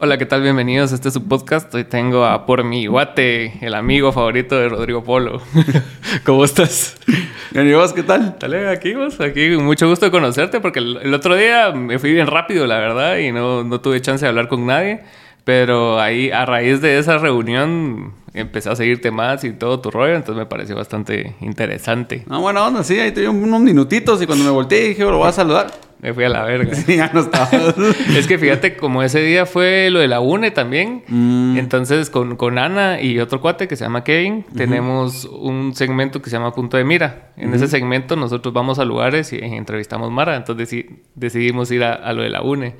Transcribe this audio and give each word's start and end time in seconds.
Hola, 0.00 0.16
¿qué 0.16 0.26
tal? 0.26 0.42
Bienvenidos 0.42 0.92
a 0.92 0.94
este 0.94 1.10
su 1.10 1.26
podcast. 1.26 1.74
Hoy 1.74 1.82
tengo 1.82 2.24
a 2.24 2.46
por 2.46 2.62
mi 2.62 2.86
guate, 2.86 3.58
el 3.66 3.74
amigo 3.74 4.12
favorito 4.12 4.56
de 4.56 4.68
Rodrigo 4.68 5.02
Polo. 5.02 5.42
¿Cómo 6.24 6.44
estás? 6.44 6.96
¿y 7.52 7.72
vos 7.72 7.92
qué 7.92 8.04
tal? 8.04 8.36
Dale, 8.38 8.68
aquí 8.68 8.94
vos, 8.94 9.20
aquí 9.20 9.48
mucho 9.56 9.88
gusto 9.88 10.06
de 10.06 10.12
conocerte 10.12 10.60
porque 10.60 10.78
el, 10.78 10.98
el 11.02 11.12
otro 11.12 11.34
día 11.34 11.72
me 11.72 11.98
fui 11.98 12.12
bien 12.12 12.28
rápido, 12.28 12.64
la 12.68 12.78
verdad, 12.78 13.16
y 13.16 13.32
no, 13.32 13.64
no 13.64 13.80
tuve 13.80 14.00
chance 14.00 14.24
de 14.24 14.28
hablar 14.28 14.46
con 14.46 14.64
nadie. 14.64 15.00
Pero 15.42 15.98
ahí, 15.98 16.30
a 16.30 16.46
raíz 16.46 16.80
de 16.80 16.96
esa 17.00 17.18
reunión, 17.18 18.12
empecé 18.34 18.70
a 18.70 18.76
seguirte 18.76 19.10
más 19.10 19.42
y 19.42 19.50
todo 19.50 19.80
tu 19.80 19.90
rollo, 19.90 20.14
entonces 20.14 20.38
me 20.38 20.46
pareció 20.46 20.76
bastante 20.76 21.34
interesante. 21.40 22.22
No, 22.28 22.40
bueno, 22.40 22.64
onda, 22.64 22.84
sí, 22.84 23.00
ahí 23.00 23.10
tuve 23.10 23.28
unos 23.28 23.60
minutitos 23.60 24.22
y 24.22 24.26
cuando 24.26 24.44
me 24.44 24.50
volteé 24.52 24.90
dije, 24.90 25.02
lo 25.02 25.18
voy 25.18 25.28
a 25.28 25.32
saludar. 25.32 25.87
Me 26.00 26.14
fui 26.14 26.22
a 26.24 26.28
la 26.28 26.44
verga. 26.44 26.74
Sí, 26.76 26.96
ya 26.98 27.10
no 27.12 27.20
estaba. 27.20 27.48
es 28.16 28.26
que 28.28 28.38
fíjate, 28.38 28.76
como 28.76 29.02
ese 29.02 29.20
día 29.20 29.46
fue 29.46 29.90
lo 29.90 29.98
de 29.98 30.06
la 30.08 30.20
UNE 30.20 30.50
también, 30.52 31.02
Mm. 31.08 31.58
entonces 31.58 32.08
con, 32.10 32.36
con 32.36 32.58
Ana 32.58 33.00
y 33.00 33.18
otro 33.18 33.40
cuate 33.40 33.66
que 33.66 33.74
se 33.76 33.84
llama 33.84 34.04
Kevin, 34.04 34.44
tenemos 34.56 35.24
un 35.24 35.74
segmento 35.74 36.22
que 36.22 36.30
se 36.30 36.36
llama 36.36 36.52
Punto 36.52 36.76
de 36.76 36.84
Mira. 36.84 37.32
En 37.36 37.52
ese 37.54 37.66
segmento 37.66 38.14
nosotros 38.14 38.54
vamos 38.54 38.78
a 38.78 38.84
lugares 38.84 39.32
y 39.32 39.38
entrevistamos 39.38 40.10
Mara, 40.12 40.36
entonces 40.36 40.70
deci- 40.72 40.98
decidimos 41.14 41.70
ir 41.72 41.82
a, 41.82 41.94
a 41.94 42.12
lo 42.12 42.22
de 42.22 42.30
la 42.30 42.42
UNE. 42.42 42.76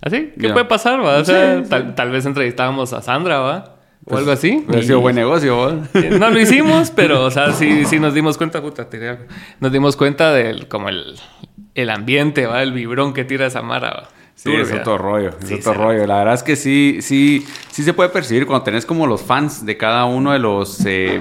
¿Así? 0.00 0.32
¿Qué 0.40 0.48
puede 0.50 0.64
pasar? 0.64 1.00
Va? 1.04 1.18
O 1.18 1.24
sea, 1.24 1.58
Sí, 1.58 1.64
sí. 1.64 1.70
Tal, 1.70 1.94
tal 1.94 2.10
vez 2.10 2.24
entrevistábamos 2.26 2.92
a 2.92 3.02
Sandra, 3.02 3.38
¿va? 3.40 3.76
O 4.04 4.08
Pues, 4.08 4.18
algo 4.20 4.32
así. 4.32 4.64
Hubiera 4.66 4.82
Y- 4.82 4.86
sido 4.86 5.00
buen 5.00 5.14
negocio, 5.14 5.54
vos. 5.54 5.74
eh, 5.94 6.16
No 6.18 6.28
lo 6.30 6.40
hicimos, 6.40 6.90
pero, 6.90 7.22
o 7.24 7.30
sea, 7.30 7.52
sí, 7.52 7.84
sí 7.84 8.00
nos 8.00 8.12
dimos 8.14 8.36
cuenta, 8.36 8.60
puta, 8.60 8.90
tiré 8.90 9.10
algo. 9.10 9.24
Nos 9.60 9.70
dimos 9.70 9.94
cuenta 9.96 10.32
del, 10.32 10.66
como 10.66 10.88
el, 10.88 11.14
el 11.74 11.90
ambiente, 11.90 12.46
¿va? 12.46 12.62
El 12.62 12.72
vibrón 12.72 13.12
que 13.14 13.24
tira 13.24 13.46
esa 13.46 13.62
Mara, 13.62 13.90
¿va? 13.90 14.08
Sí, 14.34 14.52
es 14.52 14.72
otro 14.72 14.98
rollo, 14.98 15.28
es 15.40 15.46
Sí, 15.48 15.54
otro 15.54 15.74
rollo. 15.74 16.06
La 16.06 16.16
verdad 16.18 16.34
es 16.34 16.42
que 16.42 16.56
sí, 16.56 16.98
sí, 17.00 17.46
sí 17.70 17.82
se 17.82 17.92
puede 17.92 18.08
percibir 18.08 18.46
cuando 18.46 18.64
tenés 18.64 18.84
como 18.86 19.06
los 19.06 19.22
fans 19.22 19.64
de 19.64 19.76
cada 19.76 20.04
uno 20.06 20.32
de 20.32 20.38
los, 20.38 20.84
eh, 20.86 21.20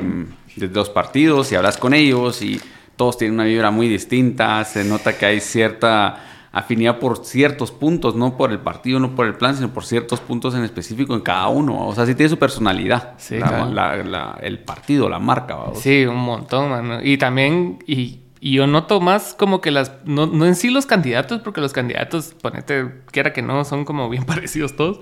de 0.56 0.68
los 0.70 0.90
partidos 0.90 1.52
y 1.52 1.56
hablas 1.56 1.78
con 1.78 1.94
ellos 1.94 2.42
y 2.42 2.60
todos 2.96 3.18
tienen 3.18 3.36
una 3.36 3.44
vibra 3.44 3.70
muy 3.70 3.88
distinta. 3.90 4.64
Se 4.64 4.84
nota 4.86 5.16
que 5.18 5.26
hay 5.26 5.40
cierta 5.40 6.24
afinidad 6.54 7.00
por 7.00 7.24
ciertos 7.24 7.72
puntos, 7.72 8.16
no 8.16 8.38
por 8.38 8.52
el 8.52 8.60
partido, 8.60 9.00
no 9.00 9.14
por 9.14 9.28
el 9.28 9.36
plan, 9.36 9.56
sino 9.56 9.70
por 9.70 9.86
ciertos 9.86 10.20
puntos 10.20 10.56
en 10.56 10.64
específico 10.64 11.14
en 11.14 11.22
cada 11.22 11.48
uno. 11.50 11.88
O 11.88 11.94
sea, 11.94 12.06
sí 12.06 12.16
tiene 12.16 12.30
su 12.30 12.40
personalidad. 12.40 13.14
Sí, 13.18 13.38
la- 13.38 13.48
claro. 13.48 13.72
la- 13.74 13.96
la- 13.98 14.40
el 14.42 14.60
partido, 14.60 15.08
la 15.10 15.20
marca. 15.20 15.56
¿va? 15.56 15.76
Sí, 15.76 16.06
un 16.06 16.18
montón, 16.18 16.70
mano. 16.72 17.00
Y 17.04 17.18
también, 17.18 17.80
y, 17.86 18.21
y 18.44 18.54
yo 18.54 18.66
noto 18.66 19.00
más 19.00 19.36
como 19.36 19.62
que 19.62 19.70
las, 19.70 19.92
no, 20.04 20.26
no 20.26 20.48
en 20.48 20.56
sí 20.56 20.72
los 20.72 20.88
candidatos, 20.88 21.42
porque 21.42 21.62
los 21.62 21.74
candidatos, 21.74 22.34
ponete, 22.42 22.92
quiera 23.12 23.34
que 23.34 23.44
no, 23.44 23.64
son 23.64 23.86
como 23.86 24.10
bien 24.10 24.24
parecidos 24.26 24.76
todos, 24.76 25.00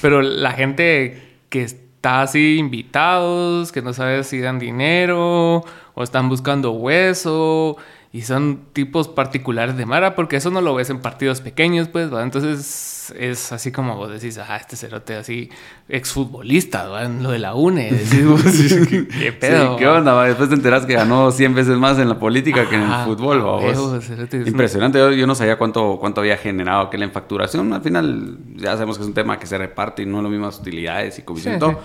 pero 0.00 0.22
la 0.22 0.52
gente 0.52 1.36
que 1.50 1.62
está 1.62 2.22
así 2.22 2.56
invitados, 2.56 3.72
que 3.72 3.82
no 3.82 3.92
sabe 3.92 4.24
si 4.24 4.40
dan 4.40 4.58
dinero 4.58 5.64
o 5.92 6.02
están 6.02 6.30
buscando 6.30 6.72
hueso. 6.72 7.76
Y 8.10 8.22
son 8.22 8.60
tipos 8.72 9.06
particulares 9.06 9.76
de 9.76 9.84
Mara, 9.84 10.14
porque 10.14 10.36
eso 10.36 10.50
no 10.50 10.62
lo 10.62 10.74
ves 10.74 10.88
en 10.88 11.00
partidos 11.00 11.42
pequeños, 11.42 11.88
pues, 11.88 12.12
¿va? 12.12 12.22
Entonces 12.22 13.12
es 13.18 13.52
así 13.52 13.70
como 13.70 13.96
vos 13.96 14.10
decís, 14.10 14.38
ah, 14.38 14.56
este 14.56 14.76
cerote 14.76 15.14
así, 15.14 15.50
exfutbolista, 16.02 16.88
¿va? 16.88 17.04
En 17.04 17.22
lo 17.22 17.30
de 17.32 17.38
la 17.38 17.54
UNE. 17.54 17.90
Decís 17.92 18.26
vos, 18.26 18.42
¿qué, 18.88 19.08
qué 19.08 19.32
pedo? 19.32 19.72
Sí, 19.72 19.76
¿qué 19.78 19.86
onda? 19.88 20.14
va? 20.14 20.26
Después 20.26 20.48
te 20.48 20.54
enteras 20.54 20.86
que 20.86 20.94
ganó 20.94 21.30
100 21.32 21.54
veces 21.54 21.76
más 21.76 21.98
en 21.98 22.08
la 22.08 22.18
política 22.18 22.66
que 22.68 22.76
en 22.76 22.82
el 22.82 23.04
fútbol. 23.04 23.40
va, 23.40 23.60
vos. 23.72 24.04
cerote, 24.04 24.38
Impresionante. 24.38 24.98
Yo, 24.98 25.10
yo 25.12 25.26
no 25.26 25.34
sabía 25.34 25.58
cuánto, 25.58 25.98
cuánto 26.00 26.20
había 26.22 26.36
generado 26.38 26.82
aquel 26.86 27.02
en 27.02 27.12
facturación. 27.12 27.72
Al 27.72 27.82
final, 27.82 28.38
ya 28.56 28.72
sabemos 28.72 28.96
que 28.96 29.02
es 29.02 29.08
un 29.08 29.14
tema 29.14 29.38
que 29.38 29.46
se 29.46 29.58
reparte 29.58 30.02
y 30.02 30.06
no 30.06 30.22
las 30.22 30.30
mismas 30.30 30.58
utilidades 30.58 31.18
y 31.18 31.22
comisión 31.22 31.54
y 31.54 31.56
Sí, 31.56 31.60
todo. 31.60 31.72
sí. 31.72 31.76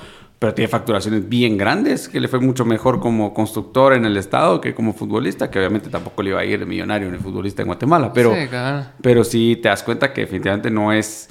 Pero 0.44 0.54
tiene 0.54 0.68
facturaciones 0.68 1.30
bien 1.30 1.58
grandes, 1.58 2.10
que 2.10 2.20
le 2.20 2.28
fue 2.28 2.38
mucho 2.42 2.66
mejor 2.66 3.00
como 3.00 3.34
constructor 3.34 3.94
en 3.94 4.04
el 4.04 4.18
Estado 4.18 4.60
que 4.60 4.76
como 4.76 4.92
futbolista, 4.92 5.50
que 5.50 5.58
obviamente 5.58 5.90
tampoco 5.90 6.22
le 6.22 6.32
iba 6.32 6.42
a 6.42 6.44
ir 6.44 6.60
de 6.60 6.66
millonario 6.66 7.08
el 7.08 7.18
futbolista 7.18 7.62
en 7.62 7.68
Guatemala. 7.68 8.12
Pero 8.12 8.36
Sí, 8.36 8.50
claro. 8.50 8.88
pero 9.02 9.24
sí 9.24 9.58
te 9.64 9.70
das 9.70 9.84
cuenta 9.84 10.12
que 10.12 10.20
definitivamente 10.20 10.70
no 10.70 10.92
es... 10.92 11.30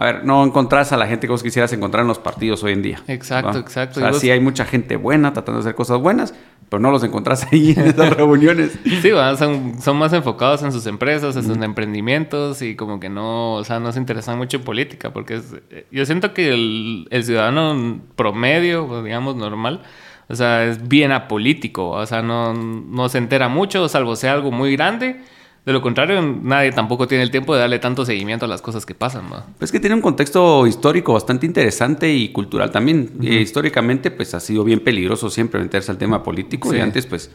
A 0.00 0.04
ver, 0.04 0.24
no 0.24 0.44
encontrás 0.44 0.92
a 0.92 0.96
la 0.96 1.08
gente 1.08 1.26
que 1.26 1.32
vos 1.32 1.42
quisieras 1.42 1.72
encontrar 1.72 2.02
en 2.02 2.08
los 2.08 2.20
partidos 2.20 2.62
hoy 2.62 2.72
en 2.72 2.82
día. 2.82 3.02
Exacto, 3.08 3.52
¿va? 3.54 3.58
exacto. 3.58 3.98
O 3.98 4.00
sea, 4.00 4.10
vos- 4.12 4.20
sí 4.20 4.30
hay 4.30 4.38
mucha 4.38 4.64
gente 4.64 4.94
buena 4.94 5.32
tratando 5.32 5.58
de 5.60 5.62
hacer 5.64 5.74
cosas 5.74 5.98
buenas, 5.98 6.34
pero 6.68 6.78
no 6.78 6.92
los 6.92 7.02
encontrás 7.02 7.48
ahí 7.52 7.72
en 7.76 7.80
esas 7.88 8.10
reuniones. 8.16 8.78
Sí, 9.02 9.10
son, 9.36 9.80
son 9.82 9.96
más 9.96 10.12
enfocados 10.12 10.62
en 10.62 10.70
sus 10.70 10.86
empresas, 10.86 11.34
en 11.34 11.42
sus 11.42 11.56
emprendimientos 11.60 12.62
y 12.62 12.76
como 12.76 13.00
que 13.00 13.08
no, 13.08 13.54
o 13.54 13.64
sea, 13.64 13.80
no 13.80 13.90
se 13.90 13.98
interesan 13.98 14.38
mucho 14.38 14.58
en 14.58 14.62
política, 14.62 15.12
porque 15.12 15.34
es- 15.36 15.56
eh, 15.70 15.86
yo 15.90 16.06
siento 16.06 16.32
que 16.32 16.52
el, 16.54 17.08
el 17.10 17.24
ciudadano 17.24 18.00
promedio, 18.14 18.86
o 18.86 19.02
digamos 19.02 19.34
normal, 19.34 19.82
o 20.28 20.34
sea, 20.36 20.64
es 20.66 20.86
bien 20.86 21.10
apolítico, 21.10 21.88
o 21.90 22.06
sea, 22.06 22.22
no, 22.22 22.54
no 22.54 23.08
se 23.08 23.18
entera 23.18 23.48
mucho, 23.48 23.88
salvo 23.88 24.14
sea 24.14 24.34
algo 24.34 24.52
muy 24.52 24.76
grande. 24.76 25.20
De 25.66 25.72
lo 25.74 25.82
contrario, 25.82 26.22
nadie 26.42 26.72
tampoco 26.72 27.06
tiene 27.06 27.22
el 27.24 27.30
tiempo 27.30 27.54
de 27.54 27.60
darle 27.60 27.78
tanto 27.78 28.04
seguimiento 28.06 28.46
a 28.46 28.48
las 28.48 28.62
cosas 28.62 28.86
que 28.86 28.94
pasan, 28.94 29.24
¿va? 29.30 29.44
Pues 29.58 29.70
que 29.70 29.78
tiene 29.80 29.94
un 29.94 30.00
contexto 30.00 30.66
histórico 30.66 31.12
bastante 31.12 31.44
interesante 31.44 32.10
y 32.10 32.30
cultural 32.32 32.70
también. 32.70 33.10
Eh, 33.22 33.40
históricamente, 33.42 34.10
pues 34.10 34.32
ha 34.32 34.40
sido 34.40 34.64
bien 34.64 34.80
peligroso 34.80 35.28
siempre 35.28 35.60
meterse 35.60 35.90
al 35.90 35.98
tema 35.98 36.22
político. 36.22 36.70
Sí. 36.70 36.76
Y 36.78 36.80
antes, 36.80 37.04
pues, 37.04 37.30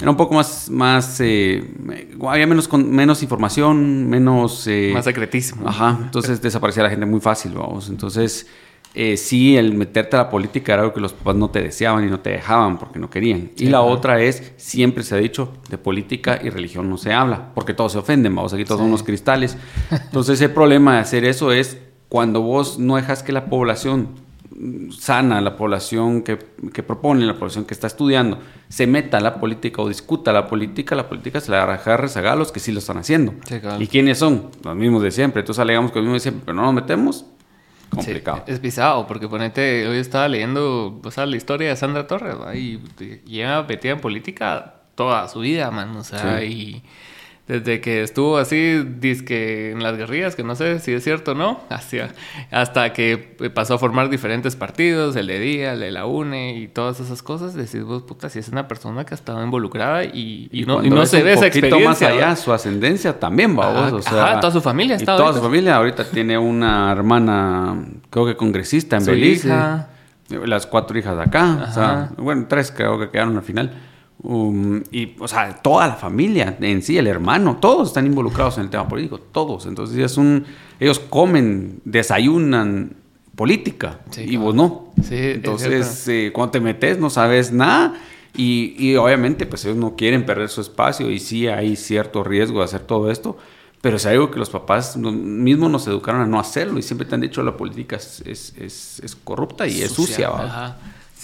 era 0.00 0.10
un 0.10 0.16
poco 0.16 0.34
más, 0.34 0.68
más 0.68 1.20
eh, 1.20 1.62
había 2.28 2.46
menos, 2.48 2.66
con- 2.66 2.90
menos 2.90 3.22
información, 3.22 4.08
menos... 4.08 4.66
eh, 4.66 4.90
Más 4.92 5.04
secretísimo. 5.04 5.68
Ajá, 5.68 5.96
entonces 6.02 6.42
desaparecía 6.42 6.82
la 6.82 6.90
gente 6.90 7.06
muy 7.06 7.20
fácil, 7.20 7.52
vamos. 7.54 7.88
Entonces, 7.88 8.48
eh, 8.98 9.18
sí, 9.18 9.58
el 9.58 9.74
meterte 9.74 10.16
a 10.16 10.20
la 10.20 10.30
política 10.30 10.72
era 10.72 10.80
algo 10.80 10.94
que 10.94 11.02
los 11.02 11.12
papás 11.12 11.36
no 11.36 11.50
te 11.50 11.60
deseaban 11.60 12.02
y 12.04 12.10
no 12.10 12.20
te 12.20 12.30
dejaban 12.30 12.78
porque 12.78 12.98
no 12.98 13.10
querían. 13.10 13.50
y 13.54 13.66
la 13.66 13.82
otra 13.82 14.22
es, 14.22 14.54
siempre 14.56 15.04
se 15.04 15.14
ha 15.14 15.18
dicho, 15.18 15.52
de 15.68 15.76
política 15.76 16.40
y 16.42 16.48
religión 16.48 16.88
no 16.88 16.96
se 16.96 17.12
habla, 17.12 17.50
porque 17.54 17.74
todos 17.74 17.92
se 17.92 17.98
ofenden, 17.98 18.34
vamos, 18.34 18.54
aquí 18.54 18.64
todos 18.64 18.80
son 18.80 18.88
unos 18.88 19.02
cristales. 19.02 19.58
Entonces, 19.90 20.40
el 20.40 20.50
problema 20.50 20.94
de 20.94 21.00
hacer 21.00 21.26
eso 21.26 21.52
es 21.52 21.76
cuando 22.08 22.40
vos 22.40 22.78
no 22.78 22.96
dejas 22.96 23.22
que 23.22 23.32
la 23.32 23.44
población 23.44 24.08
sana, 24.98 25.42
la 25.42 25.56
población 25.56 26.22
que, 26.22 26.38
que 26.72 26.82
propone, 26.82 27.26
la 27.26 27.34
población 27.34 27.66
que 27.66 27.74
está 27.74 27.88
estudiando, 27.88 28.38
se 28.70 28.86
meta 28.86 29.18
a 29.18 29.20
la 29.20 29.38
política 29.38 29.82
o 29.82 29.88
discuta 29.88 30.32
la 30.32 30.46
política, 30.46 30.94
la 30.94 31.06
política 31.06 31.40
se 31.40 31.50
la 31.50 31.66
deja 31.66 31.98
rezagar 31.98 32.32
a 32.32 32.36
los 32.36 32.50
que 32.50 32.60
sí 32.60 32.72
lo 32.72 32.78
están 32.78 32.96
haciendo. 32.96 33.34
Sí, 33.46 33.60
claro. 33.60 33.82
¿Y 33.82 33.86
quiénes 33.88 34.16
son? 34.16 34.50
Los 34.64 34.74
mismos 34.74 35.02
de 35.02 35.10
siempre. 35.10 35.40
Entonces 35.40 35.60
alegamos 35.60 35.92
que 35.92 35.98
los 35.98 36.04
mismos 36.04 36.22
de 36.22 36.30
siempre, 36.30 36.42
pero 36.46 36.56
no 36.56 36.62
nos 36.62 36.72
metemos. 36.72 37.26
Complicado. 37.90 38.42
Sí, 38.46 38.52
es 38.52 38.60
pisado, 38.60 39.06
porque 39.06 39.28
ponete, 39.28 39.86
hoy 39.88 39.98
estaba 39.98 40.28
leyendo, 40.28 41.00
o 41.02 41.10
sea, 41.10 41.24
la 41.26 41.36
historia 41.36 41.68
de 41.68 41.76
Sandra 41.76 42.06
Torres, 42.06 42.36
¿va? 42.40 42.54
y 42.54 42.80
lleva 43.26 43.62
metida 43.62 43.92
en 43.92 44.00
política 44.00 44.74
toda 44.94 45.28
su 45.28 45.40
vida, 45.40 45.70
man, 45.70 45.96
o 45.96 46.04
sea, 46.04 46.40
Sí. 46.40 46.46
y 46.46 46.82
desde 47.48 47.80
que 47.80 48.02
estuvo 48.02 48.38
así, 48.38 48.84
que 49.26 49.70
en 49.70 49.82
las 49.82 49.96
guerrillas, 49.96 50.34
que 50.34 50.42
no 50.42 50.56
sé 50.56 50.80
si 50.80 50.92
es 50.92 51.04
cierto 51.04 51.32
o 51.32 51.34
no, 51.34 51.60
hacia, 51.70 52.12
hasta 52.50 52.92
que 52.92 53.16
pasó 53.54 53.74
a 53.74 53.78
formar 53.78 54.10
diferentes 54.10 54.56
partidos, 54.56 55.14
el 55.14 55.28
de 55.28 55.38
Día, 55.38 55.72
el 55.74 55.80
de 55.80 55.92
la 55.92 56.06
UNE 56.06 56.58
y 56.58 56.66
todas 56.66 56.98
esas 56.98 57.22
cosas, 57.22 57.54
decís 57.54 57.84
vos, 57.84 58.02
puta, 58.02 58.28
si 58.30 58.40
es 58.40 58.48
una 58.48 58.66
persona 58.66 59.04
que 59.04 59.14
ha 59.14 59.16
estado 59.16 59.44
involucrada 59.44 60.02
y, 60.02 60.48
y 60.50 60.64
no, 60.64 60.84
y 60.84 60.90
no 60.90 61.06
se 61.06 61.22
ve 61.22 61.34
esa 61.34 61.46
experiencia. 61.46 61.88
más 61.88 62.02
allá, 62.02 62.34
su 62.34 62.52
ascendencia 62.52 63.18
también 63.18 63.56
va 63.56 63.90
vos, 63.90 63.92
o 63.92 64.02
sea, 64.02 64.24
ajá, 64.24 64.40
toda 64.40 64.52
su 64.52 64.60
familia 64.60 64.94
y 64.94 64.98
está 64.98 65.16
toda 65.16 65.28
ahorita. 65.28 65.40
su 65.40 65.46
familia 65.46 65.76
ahorita 65.76 66.04
tiene 66.10 66.36
una 66.36 66.90
hermana, 66.90 67.76
creo 68.10 68.26
que 68.26 68.36
congresista 68.36 68.96
en 68.96 69.04
Su 69.04 69.12
Belice. 69.12 69.48
hija. 69.48 69.88
Las 70.28 70.66
cuatro 70.66 70.98
hijas 70.98 71.16
de 71.16 71.22
acá. 71.22 71.66
O 71.68 71.72
sea, 71.72 72.10
bueno, 72.16 72.46
tres 72.48 72.72
creo 72.76 72.98
que 72.98 73.10
quedaron 73.10 73.36
al 73.36 73.44
final. 73.44 73.70
Um, 74.22 74.82
y, 74.90 75.14
o 75.20 75.28
sea, 75.28 75.54
toda 75.62 75.86
la 75.88 75.94
familia 75.94 76.56
en 76.60 76.82
sí, 76.82 76.96
el 76.96 77.06
hermano, 77.06 77.58
todos 77.60 77.88
están 77.88 78.06
involucrados 78.06 78.56
en 78.56 78.64
el 78.64 78.70
tema 78.70 78.88
político, 78.88 79.18
todos. 79.20 79.66
Entonces, 79.66 79.98
es 79.98 80.16
un, 80.16 80.44
ellos 80.80 80.98
comen, 80.98 81.80
desayunan 81.84 82.96
política 83.36 84.00
Sí, 84.10 84.22
y 84.22 84.28
claro. 84.30 84.44
vos 84.44 84.54
no. 84.54 84.92
Sí, 85.02 85.14
Entonces, 85.16 86.08
eh, 86.08 86.30
cuando 86.32 86.52
te 86.52 86.60
metes, 86.60 86.98
no 86.98 87.10
sabes 87.10 87.52
nada. 87.52 87.94
Y, 88.34 88.74
y 88.78 88.96
obviamente, 88.96 89.46
pues 89.46 89.64
ellos 89.64 89.76
no 89.76 89.96
quieren 89.96 90.24
perder 90.26 90.48
su 90.48 90.60
espacio 90.62 91.10
y 91.10 91.18
sí 91.20 91.46
hay 91.48 91.76
cierto 91.76 92.24
riesgo 92.24 92.58
de 92.60 92.64
hacer 92.64 92.80
todo 92.80 93.10
esto. 93.10 93.36
Pero 93.82 93.96
es 93.98 94.06
algo 94.06 94.30
que 94.30 94.38
los 94.38 94.48
papás 94.50 94.96
mismos 94.96 95.70
nos 95.70 95.86
educaron 95.86 96.22
a 96.22 96.26
no 96.26 96.40
hacerlo 96.40 96.78
y 96.78 96.82
siempre 96.82 97.06
te 97.06 97.14
han 97.14 97.20
dicho 97.20 97.42
la 97.42 97.56
política 97.56 97.96
es, 97.96 98.22
es, 98.26 98.54
es- 98.58 99.00
es 99.04 99.14
corrupta 99.14 99.66
y 99.66 99.82
es 99.82 99.92
sucia. 99.92 100.30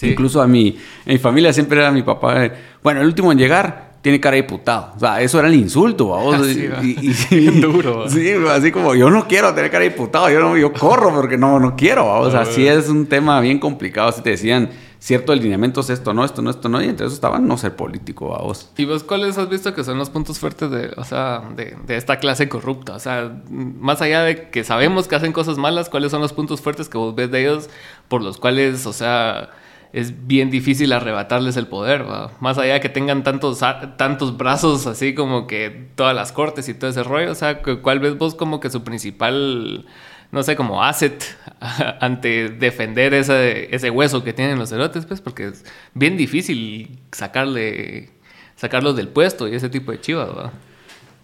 Sí. 0.03 0.09
Incluso 0.11 0.41
a 0.41 0.47
mi, 0.47 0.77
en 1.05 1.13
mi 1.13 1.17
familia 1.17 1.53
siempre 1.53 1.79
era 1.79 1.91
mi 1.91 2.03
papá, 2.03 2.49
bueno, 2.83 3.01
el 3.01 3.07
último 3.07 3.31
en 3.31 3.37
llegar 3.37 3.93
tiene 4.01 4.19
cara 4.19 4.35
de 4.35 4.41
diputado. 4.41 4.91
O 4.95 4.99
sea, 4.99 5.21
eso 5.21 5.39
era 5.39 5.47
el 5.47 5.55
insulto, 5.55 6.09
¿va? 6.09 6.35
Ah, 6.35 6.41
sí, 6.43 6.67
va. 6.67 6.83
y, 6.83 6.97
y- 7.31 7.35
y- 7.35 7.61
duro. 7.61 8.09
Sí, 8.09 8.31
así 8.49 8.71
como 8.71 8.95
yo 8.95 9.09
no 9.09 9.27
quiero 9.27 9.53
tener 9.53 9.71
cara 9.71 9.83
de 9.85 9.91
diputado, 9.91 10.29
yo, 10.29 10.39
no, 10.41 10.57
yo 10.57 10.73
corro 10.73 11.13
porque 11.13 11.37
no, 11.37 11.59
no 11.59 11.75
quiero. 11.75 12.05
¿va? 12.05 12.19
O 12.19 12.29
sea, 12.29 12.45
sí 12.45 12.67
es 12.67 12.89
un 12.89 13.05
tema 13.05 13.39
bien 13.39 13.59
complicado. 13.59 14.11
Si 14.11 14.21
te 14.21 14.31
decían, 14.31 14.69
cierto 14.99 15.33
lineamiento 15.33 15.79
es 15.81 15.89
esto, 15.89 16.13
no, 16.13 16.25
esto, 16.25 16.41
no, 16.41 16.49
esto, 16.49 16.67
no, 16.67 16.81
y 16.81 16.89
entre 16.89 17.05
eso 17.05 17.15
estaba 17.15 17.39
no 17.39 17.57
ser 17.57 17.77
político, 17.77 18.35
a 18.35 18.41
vos. 18.41 18.69
¿Y 18.75 18.83
vos 18.83 19.03
cuáles 19.05 19.37
has 19.37 19.47
visto 19.49 19.73
que 19.73 19.85
son 19.85 19.97
los 19.97 20.09
puntos 20.09 20.37
fuertes 20.37 20.69
de, 20.69 20.91
o 20.97 21.03
sea, 21.05 21.41
de, 21.55 21.75
de, 21.87 21.95
esta 21.95 22.19
clase 22.19 22.49
corrupta? 22.49 22.95
O 22.95 22.99
sea, 22.99 23.31
más 23.49 24.01
allá 24.01 24.23
de 24.23 24.49
que 24.49 24.65
sabemos 24.65 25.07
que 25.07 25.15
hacen 25.15 25.31
cosas 25.31 25.57
malas, 25.57 25.87
¿cuáles 25.89 26.11
son 26.11 26.19
los 26.21 26.33
puntos 26.33 26.59
fuertes 26.61 26.89
que 26.89 26.97
vos 26.97 27.15
ves 27.15 27.31
de 27.31 27.41
ellos 27.41 27.69
por 28.09 28.21
los 28.21 28.37
cuales, 28.37 28.85
o 28.85 28.91
sea, 28.93 29.49
es 29.93 30.27
bien 30.27 30.49
difícil 30.49 30.91
arrebatarles 30.91 31.55
el 31.55 31.67
poder, 31.67 32.09
¿va? 32.09 32.31
Más 32.39 32.57
allá 32.57 32.73
de 32.73 32.79
que 32.81 32.89
tengan 32.89 33.23
tantos, 33.23 33.59
tantos 33.95 34.35
brazos 34.37 34.87
así 34.87 35.13
como 35.13 35.45
que 35.45 35.87
todas 35.95 36.15
las 36.15 36.31
cortes 36.31 36.67
y 36.67 36.73
todo 36.73 36.89
ese 36.89 37.03
rollo, 37.03 37.31
o 37.31 37.35
sea, 37.35 37.61
¿cuál 37.61 37.99
ves 37.99 38.17
vos 38.17 38.33
como 38.33 38.59
que 38.59 38.71
su 38.71 38.83
principal 38.83 39.85
no 40.33 40.41
sé, 40.41 40.55
como 40.55 40.83
asset 40.83 41.23
ante 41.99 42.49
defender 42.49 43.13
ese, 43.13 43.73
ese 43.73 43.91
hueso 43.91 44.23
que 44.23 44.33
tienen 44.33 44.57
los 44.57 44.69
cerotes, 44.69 45.05
pues, 45.05 45.21
porque 45.21 45.49
es 45.49 45.63
bien 45.93 46.17
difícil 46.17 46.99
sacarle, 47.11 48.09
sacarlos 48.55 48.95
del 48.95 49.09
puesto 49.09 49.47
y 49.47 49.53
ese 49.53 49.69
tipo 49.69 49.91
de 49.91 50.01
chivas, 50.01 50.29
¿verdad? 50.29 50.51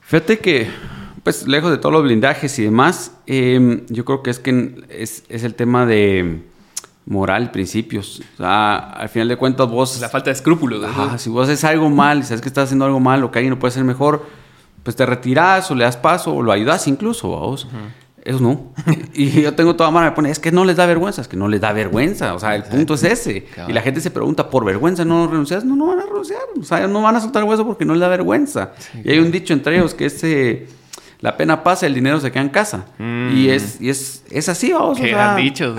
Fíjate 0.02 0.38
que, 0.38 0.68
pues, 1.24 1.48
lejos 1.48 1.72
de 1.72 1.80
todos 1.80 1.92
los 1.92 2.04
blindajes 2.04 2.60
y 2.60 2.66
demás, 2.66 3.18
em, 3.26 3.84
yo 3.90 4.06
creo 4.06 4.22
que 4.22 4.30
es 4.30 4.38
que 4.38 4.76
es, 4.90 5.24
es 5.28 5.44
el 5.44 5.56
tema 5.56 5.88
de 5.88 6.44
moral, 7.10 7.50
principios. 7.52 8.22
O 8.36 8.38
sea, 8.38 8.78
al 8.78 9.10
final 9.10 9.28
de 9.28 9.36
cuentas 9.36 9.68
vos... 9.68 10.00
La 10.00 10.10
falta 10.10 10.30
de 10.30 10.36
escrúpulos. 10.36 10.84
Ajá, 10.84 11.18
si 11.18 11.30
vos 11.30 11.50
haces 11.50 11.64
algo 11.64 11.90
mal 11.90 12.20
y 12.20 12.24
sabes 12.24 12.40
que 12.40 12.48
estás 12.48 12.66
haciendo 12.66 12.86
algo 12.86 13.00
mal 13.00 13.24
o 13.24 13.32
que 13.32 13.40
alguien 13.40 13.50
no 13.50 13.60
puede 13.60 13.74
ser 13.74 13.84
mejor, 13.84 14.26
pues 14.84 14.96
te 14.96 15.06
retiras 15.06 15.70
o 15.72 15.76
le 15.76 15.84
das 15.84 15.98
paso 15.98 16.34
o 16.34 16.44
lo 16.44 16.52
ayudas 16.52 16.88
incluso, 16.88 17.28
vos. 17.28 17.68
Eso 18.24 18.40
no. 18.42 18.74
y 19.14 19.30
yo 19.42 19.56
tengo 19.56 19.76
toda 19.76 19.90
mano, 19.90 20.06
me 20.06 20.12
pone, 20.12 20.30
es 20.30 20.38
que 20.38 20.52
no 20.52 20.66
les 20.66 20.76
da 20.76 20.86
vergüenza, 20.86 21.22
es 21.22 21.28
que 21.28 21.36
no 21.36 21.48
les 21.48 21.60
da 21.60 21.74
vergüenza. 21.74 22.36
O 22.36 22.40
sea, 22.40 22.56
el 22.56 22.64
punto 22.64 22.94
es 22.94 23.04
ese. 23.04 23.48
Y 23.68 23.74
la 23.74 23.82
gente 23.82 24.02
se 24.02 24.12
pregunta, 24.12 24.48
¿por 24.50 24.64
vergüenza 24.64 25.04
no 25.04 25.26
renuncias? 25.26 25.66
No, 25.66 25.76
no 25.76 25.88
van 25.88 26.02
a 26.02 26.06
renunciar. 26.06 26.42
O 26.60 26.64
sea, 26.64 26.88
no 26.88 27.02
van 27.02 27.16
a 27.16 27.22
soltar 27.22 27.42
el 27.42 27.50
hueso 27.50 27.66
porque 27.66 27.86
no 27.86 27.94
les 27.94 28.02
da 28.02 28.08
vergüenza. 28.08 28.74
y 29.04 29.10
hay 29.10 29.18
un 29.18 29.32
dicho 29.32 29.54
entre 29.54 29.78
ellos 29.78 29.96
que 29.96 30.06
es, 30.06 30.24
eh, 30.24 30.68
la 31.22 31.36
pena 31.36 31.64
pasa, 31.64 31.86
el 31.86 31.94
dinero 31.94 32.20
se 32.22 32.32
queda 32.32 32.44
en 32.44 32.50
casa. 32.50 32.86
Mm. 32.98 33.36
Y, 33.36 33.50
es, 33.50 33.82
y 33.82 33.90
es, 33.90 34.24
es 34.32 34.48
así, 34.48 34.72
vamos. 34.72 35.00
O 35.00 35.04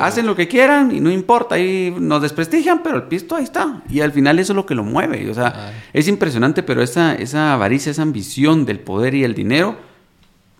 hacen 0.03 0.27
lo 0.27 0.37
que 0.37 0.49
quieran 0.49 0.95
y 0.95 1.01
no 1.01 1.11
importa. 1.11 1.59
Y 1.59 1.95
nos 1.99 2.21
desprestigian, 2.21 2.83
pero 2.83 2.97
el 2.97 3.05
pisto 3.05 3.37
ahí 3.37 3.45
está. 3.45 3.83
Y 3.89 4.01
al 4.01 4.13
final 4.13 4.39
eso 4.39 4.53
es 4.53 4.57
lo 4.57 4.67
que 4.67 4.75
lo 4.75 4.85
mueve. 4.85 5.31
O 5.31 5.35
sea, 5.35 5.69
Ay. 5.69 5.75
es 5.95 6.09
impresionante, 6.09 6.63
pero 6.63 6.83
esa, 6.83 7.15
esa 7.15 7.55
avaricia, 7.55 7.91
esa 7.91 8.03
ambición 8.03 8.67
del 8.67 8.81
poder 8.81 9.15
y 9.15 9.25
el 9.25 9.35
dinero 9.35 9.90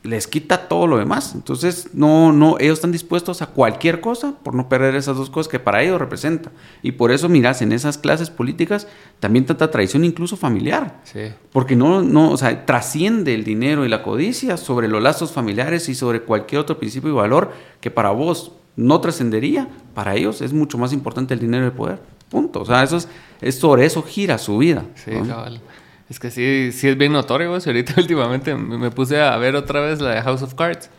les 0.03 0.27
quita 0.27 0.69
todo 0.69 0.87
lo 0.87 0.97
demás. 0.97 1.35
Entonces, 1.35 1.91
no, 1.93 2.33
no, 2.33 2.57
ellos 2.59 2.79
están 2.79 2.93
dispuestos 2.93 3.43
a 3.43 3.47
cualquier 3.47 4.01
cosa 4.01 4.35
por 4.43 4.55
no 4.55 4.69
perder 4.69 4.95
esas 4.95 5.17
dos 5.17 5.29
cosas 5.29 5.51
que 5.51 5.59
para 5.59 5.83
ellos 5.83 5.99
representa. 5.99 6.51
Y 6.83 6.93
por 6.93 7.13
eso, 7.13 7.29
miras, 7.29 7.61
en 7.61 7.73
esas 7.73 7.99
clases 7.99 8.31
políticas 8.31 8.87
también 9.21 9.45
tanta 9.45 9.71
traición, 9.71 10.05
incluso 10.05 10.37
familiar. 10.37 11.01
Sí. 11.05 11.33
Porque 11.53 11.77
no, 11.77 12.03
no, 12.03 12.31
o 12.31 12.37
sea, 12.37 12.65
trasciende 12.65 13.35
el 13.35 13.45
dinero 13.45 13.85
y 13.85 13.89
la 13.89 14.03
codicia 14.03 14.57
sobre 14.57 14.89
los 14.89 15.03
lazos 15.03 15.33
familiares 15.33 15.89
y 15.89 15.95
sobre 15.95 16.23
cualquier 16.23 16.63
otro 16.63 16.79
principio 16.79 17.11
y 17.11 17.15
valor 17.15 17.53
que 17.81 17.91
para 17.91 18.11
vos 18.11 18.53
no 18.77 19.01
trascendería, 19.01 19.69
para 19.95 20.15
ellos 20.15 20.41
es 20.41 20.53
mucho 20.55 20.79
más 20.79 20.93
importante 20.95 21.35
el 21.35 21.41
dinero 21.41 21.65
y 21.65 21.67
el 21.67 21.73
poder. 21.73 22.01
Punto. 22.31 22.61
O 22.63 22.65
sea, 22.65 22.83
eso 22.85 22.97
es, 22.97 23.09
es 23.41 23.59
sobre 23.59 23.85
eso 23.85 24.03
gira 24.03 24.39
su 24.39 24.57
vida. 24.57 24.85
Sí, 24.95 25.11
¿no? 25.11 25.27
cabal. 25.27 25.61
Es 26.11 26.19
que 26.19 26.33
sí, 26.33 26.73
sí 26.73 26.89
es 26.89 26.99
bien 26.99 27.13
notorio, 27.13 27.51
güey. 27.51 27.63
Ahorita 27.65 27.95
últimamente 27.99 28.57
me 28.57 28.91
puse 28.91 29.21
a 29.23 29.37
ver 29.37 29.55
otra 29.55 29.81
vez 29.81 30.01
la 30.01 30.11
de 30.11 30.23
House 30.23 30.43
of 30.43 30.55
Cards. 30.55 30.91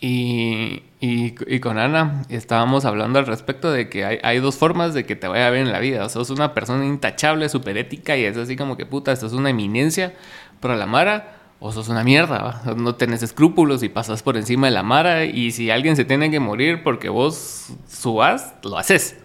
Y, 0.00 0.82
y, 1.00 1.34
y 1.46 1.60
con 1.60 1.76
Ana 1.76 2.22
estábamos 2.30 2.84
hablando 2.84 3.18
al 3.18 3.26
respecto 3.26 3.70
de 3.70 3.90
que 3.90 4.04
hay, 4.04 4.18
hay 4.22 4.38
dos 4.38 4.56
formas 4.56 4.94
de 4.94 5.04
que 5.04 5.16
te 5.16 5.26
vaya 5.26 5.50
bien 5.50 5.66
en 5.66 5.72
la 5.72 5.80
vida. 5.80 6.06
O 6.06 6.08
sea, 6.08 6.24
sos 6.24 6.30
una 6.30 6.54
persona 6.54 6.86
intachable, 6.86 7.48
súper 7.48 7.76
ética 7.76 8.16
y 8.16 8.24
es 8.24 8.36
así 8.36 8.56
como 8.56 8.76
que 8.76 8.86
puta, 8.86 9.14
sos 9.16 9.32
una 9.32 9.50
eminencia 9.50 10.14
para 10.60 10.76
la 10.76 10.86
Mara. 10.86 11.36
O 11.62 11.72
sos 11.72 11.90
una 11.90 12.02
mierda, 12.02 12.38
¿va? 12.64 12.74
no 12.74 12.94
tenés 12.94 13.22
escrúpulos 13.22 13.82
y 13.82 13.90
pasas 13.90 14.22
por 14.22 14.38
encima 14.38 14.68
de 14.68 14.70
la 14.70 14.82
Mara. 14.82 15.26
Y 15.26 15.50
si 15.50 15.70
alguien 15.70 15.94
se 15.94 16.06
tiene 16.06 16.30
que 16.30 16.40
morir 16.40 16.82
porque 16.82 17.10
vos 17.10 17.74
subas, 17.86 18.54
lo 18.62 18.78
haces. 18.78 19.16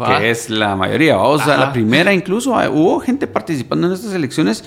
¿Va? 0.00 0.18
que 0.18 0.30
es 0.30 0.50
la 0.50 0.76
mayoría. 0.76 1.18
O 1.18 1.38
sea, 1.38 1.56
la 1.56 1.72
primera 1.72 2.12
incluso 2.12 2.56
ah, 2.56 2.68
hubo 2.70 3.00
gente 3.00 3.26
participando 3.26 3.86
en 3.86 3.92
estas 3.94 4.14
elecciones 4.14 4.64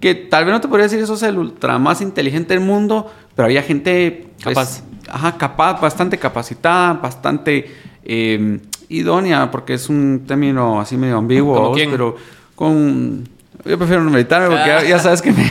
que 0.00 0.14
tal 0.14 0.44
vez 0.44 0.52
no 0.52 0.60
te 0.60 0.68
podría 0.68 0.84
decir 0.84 1.00
eso 1.00 1.14
es 1.14 1.22
el 1.22 1.38
ultra 1.38 1.78
más 1.78 2.00
inteligente 2.02 2.54
del 2.54 2.62
mundo, 2.62 3.10
pero 3.34 3.46
había 3.46 3.62
gente 3.62 4.26
pues, 4.42 4.54
Capaz. 4.54 4.82
ajá, 5.08 5.36
capaz, 5.38 5.80
bastante 5.80 6.18
capacitada, 6.18 6.92
bastante 6.94 7.74
eh, 8.04 8.58
idónea, 8.88 9.50
porque 9.50 9.74
es 9.74 9.88
un 9.88 10.24
término 10.26 10.80
así 10.80 10.96
medio 10.96 11.16
ambiguo, 11.16 11.54
¿Como 11.56 11.68
¿vos? 11.68 11.76
quién? 11.76 11.90
pero 11.90 12.16
con 12.54 13.26
yo 13.64 13.78
prefiero 13.78 14.04
no 14.04 14.10
meditarme 14.10 14.48
porque 14.48 14.70
Ah. 14.70 14.82
ya, 14.82 14.88
ya 14.90 14.98
sabes 14.98 15.22
que 15.22 15.32
me, 15.32 15.50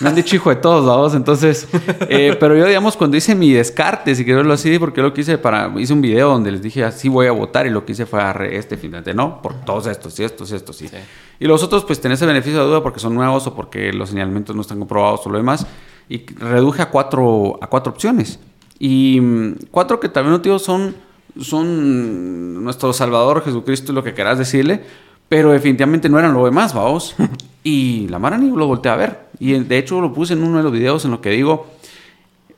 me 0.00 0.08
han 0.08 0.14
dicho 0.14 0.36
hijo 0.36 0.50
de 0.50 0.56
todos, 0.56 0.84
vamos. 0.84 1.14
Entonces, 1.14 1.68
eh, 2.08 2.36
pero 2.38 2.56
yo, 2.56 2.66
digamos, 2.66 2.96
cuando 2.96 3.16
hice 3.16 3.34
mi 3.34 3.52
descarte, 3.52 4.14
si 4.14 4.24
quiero 4.24 4.38
verlo 4.38 4.54
así, 4.54 4.78
porque 4.78 4.98
yo 4.98 5.04
lo 5.04 5.14
que 5.14 5.22
hice 5.22 5.38
para. 5.38 5.72
Hice 5.78 5.92
un 5.92 6.00
video 6.00 6.28
donde 6.30 6.52
les 6.52 6.62
dije 6.62 6.84
así 6.84 7.08
voy 7.08 7.26
a 7.26 7.32
votar 7.32 7.66
y 7.66 7.70
lo 7.70 7.84
que 7.84 7.92
hice 7.92 8.06
fue 8.06 8.20
agarré 8.20 8.56
este 8.56 8.76
finalmente, 8.76 9.14
no, 9.14 9.40
por 9.42 9.54
todos 9.64 9.86
estos 9.86 10.18
y 10.20 10.24
estos 10.24 10.50
y 10.50 10.56
estos, 10.56 10.76
sí. 10.76 10.88
Sí. 10.88 10.96
Y 11.38 11.46
los 11.46 11.62
otros, 11.62 11.84
pues 11.84 12.00
tenés 12.00 12.20
el 12.22 12.28
beneficio 12.28 12.60
de 12.60 12.66
duda 12.66 12.82
porque 12.82 13.00
son 13.00 13.14
nuevos 13.14 13.46
o 13.46 13.54
porque 13.54 13.92
los 13.92 14.10
señalamientos 14.10 14.54
no 14.54 14.62
están 14.62 14.78
comprobados 14.78 15.26
o 15.26 15.30
lo 15.30 15.38
demás. 15.38 15.66
Y 16.08 16.26
reduje 16.34 16.82
a 16.82 16.90
cuatro, 16.90 17.58
a 17.60 17.66
cuatro 17.66 17.92
opciones. 17.92 18.38
Y 18.78 19.20
mm, 19.20 19.54
cuatro 19.70 20.00
que 20.00 20.08
también 20.08 20.32
no 20.32 20.38
digo 20.38 20.58
son, 20.58 20.94
son 21.40 22.64
nuestro 22.64 22.92
Salvador 22.92 23.42
Jesucristo 23.44 23.92
lo 23.92 24.02
que 24.02 24.14
querás 24.14 24.38
decirle. 24.38 24.84
Pero 25.28 25.52
definitivamente 25.52 26.08
no 26.08 26.18
eran 26.18 26.32
lo 26.34 26.44
demás, 26.44 26.74
vamos. 26.74 27.14
Y 27.66 28.06
la 28.10 28.20
Mara 28.20 28.38
ni 28.38 28.48
lo 28.48 28.68
volteé 28.68 28.92
a 28.92 28.94
ver. 28.94 29.26
Y 29.40 29.52
de 29.58 29.78
hecho 29.78 30.00
lo 30.00 30.12
puse 30.12 30.34
en 30.34 30.44
uno 30.44 30.58
de 30.58 30.62
los 30.62 30.70
videos 30.70 31.04
en 31.04 31.10
lo 31.10 31.20
que 31.20 31.30
digo, 31.30 31.66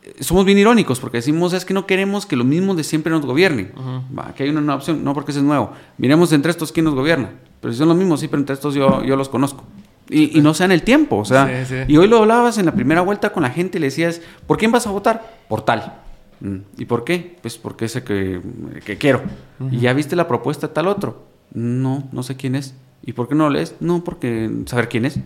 eh, 0.03 0.17
somos 0.21 0.45
bien 0.45 0.59
irónicos 0.59 1.01
porque 1.01 1.17
decimos 1.17 1.55
es 1.55 1.65
que 1.65 1.73
no 1.73 1.87
queremos 1.87 2.27
que 2.27 2.37
los 2.37 2.45
mismos 2.47 2.77
de 2.77 2.85
siempre 2.85 3.11
nos 3.11 3.25
gobiernen. 3.25 3.73
Va, 4.17 4.35
que 4.35 4.43
hay 4.43 4.51
una 4.51 4.61
nueva 4.61 4.77
opción, 4.77 5.03
no 5.03 5.15
porque 5.15 5.31
ese 5.31 5.41
es 5.41 5.47
nuevo. 5.47 5.73
Miremos 5.97 6.31
entre 6.35 6.51
estos 6.51 6.73
quién 6.73 6.85
nos 6.85 6.95
gobierna. 6.95 7.31
Pero 7.63 7.73
si 7.73 7.79
son 7.79 7.89
los 7.89 7.97
mismos, 7.97 8.21
sí, 8.21 8.29
pero 8.29 8.41
entre 8.41 8.53
estos 8.53 8.75
yo, 8.75 9.03
yo 9.03 9.17
los 9.17 9.31
conozco. 9.31 9.65
Y, 10.11 10.39
y 10.39 10.43
no 10.43 10.53
sean 10.53 10.73
el 10.73 10.83
tiempo, 10.83 11.17
o 11.17 11.25
sea. 11.25 11.65
Sí, 11.65 11.75
sí. 11.75 11.91
Y 11.91 11.97
hoy 11.97 12.07
lo 12.07 12.19
hablabas 12.19 12.59
en 12.59 12.67
la 12.67 12.73
primera 12.73 13.01
vuelta 13.01 13.33
con 13.33 13.45
la 13.45 13.51
gente 13.51 13.79
y 13.79 13.81
le 13.81 13.87
decías, 13.87 14.21
¿por 14.47 14.59
quién 14.59 14.73
vas 14.73 14.87
a 14.87 14.91
votar? 14.91 15.39
Por 15.49 15.63
tal. 15.63 16.01
Mm, 16.41 16.57
¿Y 16.77 16.85
por 16.85 17.05
qué? 17.05 17.39
Pues 17.41 17.57
porque 17.57 17.87
ese 17.87 18.05
que, 18.05 18.43
que 18.85 18.99
quiero. 18.99 19.23
¿Y 19.71 19.79
ya 19.79 19.95
viste 19.95 20.17
la 20.17 20.29
propuesta 20.29 20.67
de 20.69 20.75
tal 20.75 20.87
otro? 20.87 21.38
No, 21.53 22.09
no 22.13 22.23
sé 22.23 22.37
quién 22.37 22.55
es. 22.55 22.75
¿Y 23.03 23.13
por 23.13 23.29
qué 23.29 23.35
no 23.35 23.45
lo 23.45 23.51
lees? 23.51 23.75
No, 23.81 24.05
porque 24.05 24.51
saber 24.67 24.89
quién 24.89 25.05
es. 25.07 25.19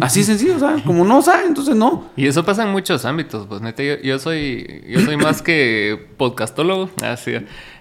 Así 0.00 0.24
sencillo, 0.24 0.58
¿sabes? 0.58 0.82
Como 0.86 1.04
no 1.04 1.20
sabe, 1.22 1.46
entonces 1.46 1.76
no. 1.76 2.06
Y 2.16 2.26
eso 2.26 2.44
pasa 2.44 2.62
en 2.64 2.70
muchos 2.72 3.04
ámbitos, 3.04 3.46
pues 3.46 3.60
neta, 3.60 3.82
yo, 3.82 3.96
yo 4.02 4.18
soy 4.18 4.82
yo 4.88 5.00
soy 5.00 5.16
más 5.16 5.42
que 5.42 6.06
podcastólogo, 6.16 6.90
así, 7.02 7.32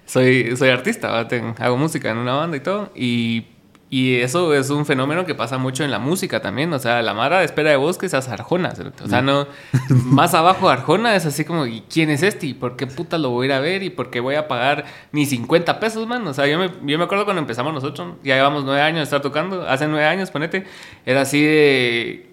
soy 0.05 0.55
soy 0.57 0.69
artista, 0.69 1.09
¿va? 1.09 1.27
Ten- 1.27 1.55
hago 1.59 1.77
música 1.77 2.09
en 2.11 2.17
una 2.17 2.33
banda 2.33 2.57
y 2.57 2.59
todo 2.61 2.91
y 2.95 3.45
y 3.89 4.15
eso 4.15 4.53
es 4.53 4.69
un 4.69 4.85
fenómeno 4.85 5.25
que 5.25 5.33
pasa 5.33 5.57
mucho 5.57 5.83
en 5.83 5.91
la 5.91 5.99
música 5.99 6.41
también, 6.41 6.73
o 6.73 6.79
sea, 6.79 7.01
la 7.01 7.13
Mara 7.13 7.43
espera 7.43 7.69
de 7.69 7.77
vos 7.77 7.97
que 7.97 8.09
seas 8.09 8.27
Arjona, 8.27 8.73
o 9.03 9.07
sea, 9.07 9.21
no 9.21 9.47
más 9.89 10.33
abajo 10.33 10.69
Arjona 10.69 11.15
es 11.15 11.25
así 11.25 11.45
como 11.45 11.65
¿y 11.65 11.83
quién 11.89 12.09
es 12.09 12.21
este? 12.21 12.47
¿Y 12.47 12.53
por 12.53 12.75
qué 12.75 12.85
puta 12.85 13.17
lo 13.17 13.29
voy 13.29 13.45
a 13.45 13.47
ir 13.47 13.53
a 13.53 13.59
ver? 13.59 13.83
¿Y 13.83 13.89
por 13.89 14.09
qué 14.09 14.19
voy 14.19 14.35
a 14.35 14.47
pagar 14.47 14.85
ni 15.11 15.25
50 15.25 15.79
pesos, 15.79 16.05
man? 16.07 16.27
O 16.27 16.33
sea, 16.33 16.47
yo 16.47 16.59
me, 16.59 16.69
yo 16.83 16.97
me 16.97 17.05
acuerdo 17.05 17.23
cuando 17.23 17.41
empezamos 17.41 17.73
nosotros, 17.73 18.15
ya 18.23 18.35
llevamos 18.35 18.65
nueve 18.65 18.81
años 18.81 18.99
de 18.99 19.03
estar 19.03 19.21
tocando, 19.21 19.67
hace 19.67 19.87
nueve 19.87 20.05
años, 20.05 20.31
ponete, 20.31 20.65
era 21.05 21.21
así 21.21 21.41
de 21.41 22.27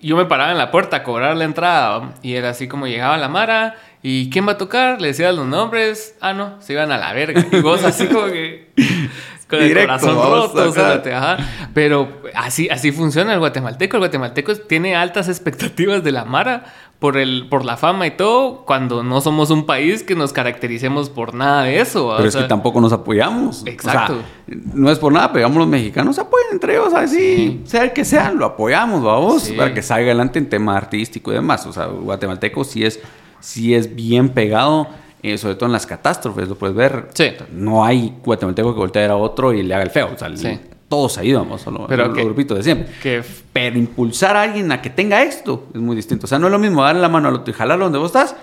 yo 0.00 0.16
me 0.16 0.24
paraba 0.24 0.52
en 0.52 0.58
la 0.58 0.70
puerta 0.70 0.98
a 0.98 1.02
cobrar 1.02 1.36
la 1.36 1.44
entrada 1.44 2.14
y 2.22 2.34
era 2.34 2.50
así 2.50 2.66
como 2.68 2.86
llegaba 2.86 3.16
la 3.18 3.28
Mara 3.28 3.76
y 4.02 4.30
¿quién 4.30 4.46
va 4.46 4.52
a 4.52 4.58
tocar? 4.58 5.00
Le 5.00 5.08
decías 5.08 5.34
los 5.34 5.46
nombres, 5.46 6.16
ah 6.20 6.32
no, 6.32 6.60
se 6.60 6.72
iban 6.72 6.90
a 6.92 6.98
la 6.98 7.12
verga 7.12 7.44
y 7.50 7.60
vos 7.60 7.84
así 7.84 8.06
como 8.06 8.26
que 8.26 8.70
con 9.48 9.60
el 9.60 9.68
Directo, 9.68 9.86
corazón 9.88 10.16
vamos, 10.16 10.52
roto, 10.54 11.10
ajá. 11.14 11.36
pero 11.72 12.08
así, 12.34 12.68
así 12.68 12.90
funciona 12.90 13.32
el 13.32 13.38
guatemalteco, 13.38 13.96
el 13.96 14.00
guatemalteco 14.00 14.54
tiene 14.56 14.96
altas 14.96 15.28
expectativas 15.28 16.02
de 16.02 16.12
la 16.12 16.24
Mara 16.24 16.64
por, 16.98 17.16
el, 17.18 17.46
por 17.50 17.64
la 17.64 17.76
fama 17.76 18.06
y 18.06 18.12
todo, 18.12 18.64
cuando 18.64 19.02
no 19.04 19.20
somos 19.20 19.50
un 19.50 19.66
país 19.66 20.02
que 20.02 20.14
nos 20.14 20.32
caractericemos 20.32 21.10
por 21.10 21.34
nada 21.34 21.64
de 21.64 21.78
eso. 21.80 22.06
¿va? 22.06 22.16
Pero 22.16 22.26
O 22.26 22.28
es 22.30 22.36
que 22.36 22.44
tampoco 22.44 22.80
nos 22.80 22.92
apoyamos. 22.92 23.62
Exacto. 23.66 24.14
O 24.14 24.16
sea, 24.16 24.56
no 24.74 24.90
es 24.90 24.98
por 24.98 25.12
nada, 25.12 25.28
pero 25.28 25.40
digamos 25.40 25.58
los 25.58 25.68
mexicanos 25.68 26.16
se 26.16 26.22
apoyan 26.22 26.48
entre 26.52 26.74
ellos, 26.74 26.94
así, 26.94 27.60
sea 27.66 27.84
el 27.84 27.92
que 27.92 28.04
sea, 28.04 28.30
lo 28.32 28.46
apoyamos, 28.46 29.02
vamos, 29.02 29.42
Sí. 29.42 29.52
para 29.52 29.74
que 29.74 29.82
salga 29.82 30.06
adelante 30.06 30.38
en 30.38 30.48
tema 30.48 30.76
artístico 30.76 31.30
y 31.32 31.34
demás. 31.34 31.66
O 31.66 31.72
sea, 31.72 31.86
guatemalteco 31.86 32.64
sí 32.64 32.84
es, 32.84 32.98
sí 33.40 33.74
es 33.74 33.94
bien 33.94 34.30
pegado, 34.30 34.88
eh, 35.26 35.38
sobre 35.38 35.54
todo 35.56 35.66
en 35.66 35.72
las 35.72 35.86
catástrofes, 35.86 36.48
lo 36.48 36.54
puedes 36.56 36.74
ver. 36.76 37.08
Sí. 37.14 37.30
No 37.52 37.84
hay 37.84 38.14
guatemalteco 38.24 38.72
que 38.74 38.78
voltee 38.80 39.06
a 39.06 39.16
otro 39.16 39.52
y 39.52 39.62
le 39.62 39.74
haga 39.74 39.84
el 39.84 39.90
feo. 39.90 40.10
O 40.14 40.18
sea, 40.18 40.34
Sí. 40.36 40.58
todos 40.88 41.18
ayudamos, 41.18 41.60
solo 41.62 41.86
Pero 41.88 42.06
los 42.08 42.16
grupitos 42.16 42.56
de 42.58 42.62
siempre. 42.64 42.88
que 43.02 43.22
Pero 43.52 43.76
impulsar 43.78 44.36
a 44.36 44.42
alguien 44.42 44.70
a 44.72 44.80
que 44.80 44.90
tenga 44.90 45.22
esto 45.22 45.66
es 45.74 45.80
muy 45.80 45.96
distinto. 45.96 46.26
O 46.26 46.28
sea, 46.28 46.38
no 46.38 46.46
es 46.46 46.52
lo 46.52 46.58
mismo 46.58 46.82
darle 46.82 47.00
la 47.02 47.08
mano 47.08 47.28
al 47.28 47.34
otro 47.34 47.52
y 47.52 47.56
jalarlo 47.56 47.86
donde 47.86 47.98
vos 47.98 48.06
estás 48.08 48.36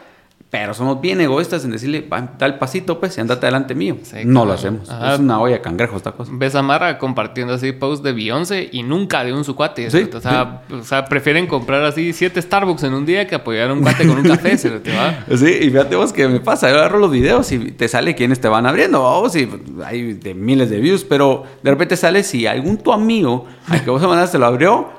pero 0.54 0.76
somos 0.76 1.02
bien 1.02 1.20
egoístas 1.20 1.66
en 1.66 1.72
decirle, 1.72 2.08
da 2.38 2.46
el 2.46 2.60
pasito, 2.60 3.00
pues, 3.00 3.18
y 3.18 3.22
andate 3.22 3.48
adelante 3.48 3.74
mío. 3.74 3.98
Sí, 4.04 4.18
no 4.18 4.42
claro. 4.42 4.46
lo 4.46 4.54
hacemos. 4.54 4.88
Ajá. 4.88 5.16
Es 5.16 5.20
una 5.20 5.40
olla 5.40 5.64
cangrejo 5.64 5.98
esta 5.98 6.12
cosa. 6.12 6.32
Ves 6.36 6.54
a 6.54 6.62
Mara 6.62 7.00
compartiendo 7.00 7.56
así 7.56 7.72
posts 7.72 8.04
de 8.04 8.14
Beyoncé 8.14 8.70
y 8.72 8.84
nunca 8.84 9.24
de 9.24 9.34
un 9.34 9.44
su 9.44 9.56
cuate. 9.56 9.90
Sí, 9.90 10.08
o, 10.14 10.22
sea, 10.22 10.62
o 10.72 10.84
sea, 10.84 11.06
prefieren 11.06 11.48
comprar 11.48 11.84
así 11.84 12.14
siete 12.14 12.40
Starbucks 12.40 12.84
en 12.84 12.94
un 12.94 13.04
día 13.04 13.26
que 13.26 13.34
apoyar 13.34 13.72
a 13.72 13.74
un 13.74 13.82
cuate 13.82 14.06
con 14.06 14.20
un 14.20 14.24
café. 14.26 14.56
se 14.60 14.70
te 14.70 14.96
va. 14.96 15.26
Sí, 15.36 15.58
y 15.60 15.72
fíjate 15.72 15.96
vos 15.96 16.14
que 16.14 16.28
me 16.28 16.40
pasa, 16.40 16.70
yo 16.70 16.76
agarro 16.76 17.00
los 17.00 17.10
videos 17.10 17.52
y 17.52 17.72
te 17.72 17.88
sale 17.88 18.14
quiénes 18.14 18.40
te 18.40 18.48
van 18.48 18.68
abriendo, 18.68 19.00
vos, 19.00 19.36
y 19.36 19.50
hay 19.84 20.14
de 20.14 20.36
miles 20.36 20.70
de 20.70 20.80
views, 20.80 21.04
pero 21.04 21.46
de 21.64 21.72
repente 21.72 21.98
sale 21.98 22.22
si 22.22 22.46
algún 22.46 22.78
tu 22.78 22.94
amigo 22.94 23.48
al 23.70 23.84
que 23.84 23.90
vos 23.90 24.04
mandaste 24.04 24.38
lo 24.38 24.46
abrió, 24.46 24.92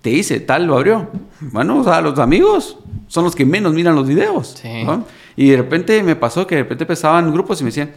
te 0.00 0.08
dice, 0.08 0.40
tal 0.40 0.64
lo 0.64 0.78
abrió. 0.78 1.10
Bueno, 1.40 1.80
o 1.80 1.84
sea, 1.84 2.00
los 2.00 2.18
amigos 2.18 2.78
son 3.12 3.24
los 3.24 3.36
que 3.36 3.44
menos 3.44 3.74
miran 3.74 3.94
los 3.94 4.08
videos. 4.08 4.54
Sí. 4.62 4.84
¿no? 4.84 5.04
Y 5.36 5.50
de 5.50 5.58
repente 5.58 6.02
me 6.02 6.16
pasó 6.16 6.46
que 6.46 6.54
de 6.54 6.62
repente 6.62 6.84
empezaban 6.84 7.30
grupos 7.30 7.60
y 7.60 7.64
me 7.64 7.68
decían, 7.68 7.92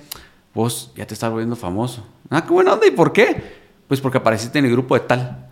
vos 0.54 0.92
ya 0.94 1.08
te 1.08 1.14
estás 1.14 1.32
volviendo 1.32 1.56
famoso. 1.56 2.06
Ah, 2.30 2.44
qué 2.46 2.52
buena 2.52 2.74
onda, 2.74 2.86
¿y 2.86 2.92
por 2.92 3.14
qué? 3.14 3.42
Pues 3.88 4.02
porque 4.02 4.18
apareciste 4.18 4.60
en 4.60 4.66
el 4.66 4.72
grupo 4.72 4.94
de 4.94 5.00
tal. 5.06 5.48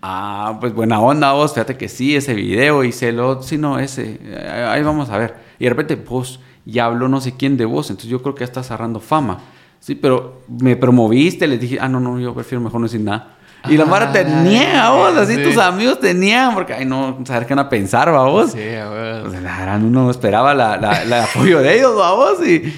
Ah, 0.00 0.56
pues 0.58 0.72
buena 0.72 0.98
onda 0.98 1.30
vos, 1.34 1.52
fíjate 1.52 1.76
que 1.76 1.90
sí, 1.90 2.16
ese 2.16 2.32
video 2.32 2.84
hice 2.84 3.12
lo, 3.12 3.42
sí, 3.42 3.58
no, 3.58 3.78
ese, 3.78 4.18
ahí 4.66 4.82
vamos 4.82 5.10
a 5.10 5.18
ver. 5.18 5.34
Y 5.58 5.64
de 5.64 5.70
repente, 5.70 5.96
vos, 5.96 6.40
ya 6.64 6.86
habló 6.86 7.06
no 7.06 7.20
sé 7.20 7.36
quién 7.36 7.58
de 7.58 7.66
vos, 7.66 7.90
entonces 7.90 8.10
yo 8.10 8.22
creo 8.22 8.34
que 8.34 8.40
ya 8.40 8.46
estás 8.46 8.70
agarrando 8.70 8.98
fama. 8.98 9.40
Sí, 9.78 9.94
pero 9.94 10.40
me 10.48 10.74
promoviste, 10.74 11.46
les 11.46 11.60
dije, 11.60 11.76
ah, 11.78 11.88
no, 11.90 12.00
no, 12.00 12.18
yo 12.18 12.32
prefiero 12.32 12.62
mejor 12.62 12.80
no 12.80 12.86
decir 12.86 13.02
nada. 13.02 13.36
Y 13.68 13.76
la 13.76 13.84
Mara 13.84 14.10
te 14.12 14.20
Ah, 14.20 14.42
niega, 14.42 14.90
vos, 14.90 15.16
así 15.16 15.36
sí. 15.36 15.42
tus 15.44 15.56
amigos 15.58 16.00
te 16.00 16.14
niegan, 16.14 16.54
porque, 16.54 16.74
ay, 16.74 16.84
no, 16.84 17.18
saber 17.24 17.46
qué 17.46 17.54
van 17.54 17.66
a 17.66 17.68
pensar, 17.68 18.12
va 18.12 18.24
vos. 18.24 18.52
Sí. 18.52 18.58
Pues, 18.58 19.40
la 19.42 19.58
gran 19.60 19.84
uno 19.84 20.10
esperaba 20.10 20.52
la, 20.54 20.76
la- 20.76 21.04
la 21.04 21.24
apoyo 21.24 21.60
de 21.60 21.76
ellos, 21.78 21.96
va 21.96 22.12
vos, 22.12 22.44
y 22.46 22.74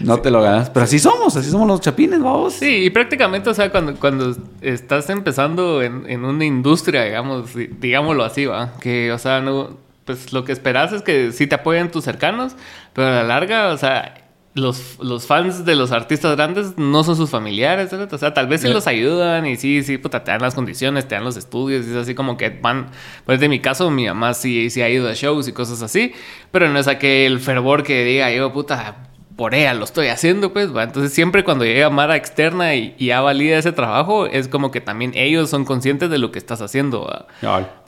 no 0.00 0.18
te 0.18 0.30
lo 0.32 0.42
ganas. 0.42 0.70
Pero 0.70 0.84
así 0.84 0.98
somos, 0.98 1.36
así 1.36 1.50
somos 1.50 1.68
los 1.68 1.80
chapines, 1.80 2.18
va 2.20 2.32
vos. 2.32 2.54
Sí, 2.54 2.84
y 2.84 2.90
prácticamente, 2.90 3.48
o 3.48 3.54
sea, 3.54 3.70
cuando, 3.70 3.94
cuando 3.94 4.34
estás 4.60 5.08
empezando 5.08 5.82
en, 5.82 6.04
en 6.08 6.24
una 6.24 6.44
industria, 6.44 7.04
digamos, 7.04 7.54
di- 7.54 7.68
digámoslo 7.78 8.24
así, 8.24 8.44
va, 8.46 8.72
que, 8.80 9.12
o 9.12 9.18
sea, 9.18 9.40
no, 9.40 9.70
pues 10.04 10.32
lo 10.32 10.44
que 10.44 10.50
esperas 10.52 10.92
es 10.92 11.02
que 11.02 11.30
sí 11.32 11.46
te 11.46 11.54
apoyen 11.54 11.90
tus 11.92 12.02
cercanos, 12.04 12.56
pero 12.92 13.06
a 13.08 13.10
la 13.12 13.22
larga, 13.22 13.68
o 13.68 13.76
sea, 13.78 14.14
los, 14.54 14.98
los 15.00 15.26
fans 15.26 15.64
de 15.64 15.74
los 15.74 15.90
artistas 15.90 16.36
grandes 16.36 16.78
no 16.78 17.02
son 17.02 17.16
sus 17.16 17.28
familiares. 17.28 17.92
O 17.92 18.18
sea, 18.18 18.32
tal 18.32 18.46
vez 18.46 18.62
sí 18.62 18.68
los 18.68 18.86
ayudan 18.86 19.46
y 19.46 19.56
sí, 19.56 19.82
sí, 19.82 19.98
puta, 19.98 20.22
te 20.22 20.30
dan 20.30 20.40
las 20.40 20.54
condiciones, 20.54 21.08
te 21.08 21.16
dan 21.16 21.24
los 21.24 21.36
estudios, 21.36 21.86
y 21.86 21.90
es 21.90 21.96
así 21.96 22.14
como 22.14 22.36
que 22.36 22.50
van, 22.50 22.86
pues 23.26 23.40
de 23.40 23.48
mi 23.48 23.58
caso, 23.58 23.90
mi 23.90 24.06
mamá 24.06 24.32
sí, 24.32 24.70
sí 24.70 24.80
ha 24.80 24.88
ido 24.88 25.08
a 25.08 25.14
shows 25.14 25.48
y 25.48 25.52
cosas 25.52 25.82
así, 25.82 26.12
pero 26.52 26.68
no 26.68 26.78
es 26.78 26.86
aquel 26.86 27.40
fervor 27.40 27.82
que 27.82 28.04
diga 28.04 28.30
yo, 28.30 28.52
puta, 28.52 29.08
por 29.36 29.56
ella 29.56 29.74
lo 29.74 29.84
estoy 29.84 30.06
haciendo, 30.06 30.52
pues, 30.52 30.74
¿va? 30.74 30.84
Entonces 30.84 31.12
siempre 31.12 31.42
cuando 31.42 31.64
llega 31.64 31.90
Mara 31.90 32.14
externa 32.14 32.76
y, 32.76 32.94
y 32.96 33.06
ya 33.06 33.20
valida 33.20 33.58
ese 33.58 33.72
trabajo, 33.72 34.26
es 34.26 34.46
como 34.46 34.70
que 34.70 34.80
también 34.80 35.10
ellos 35.16 35.50
son 35.50 35.64
conscientes 35.64 36.10
de 36.10 36.18
lo 36.18 36.30
que 36.30 36.38
estás 36.38 36.60
haciendo. 36.60 37.26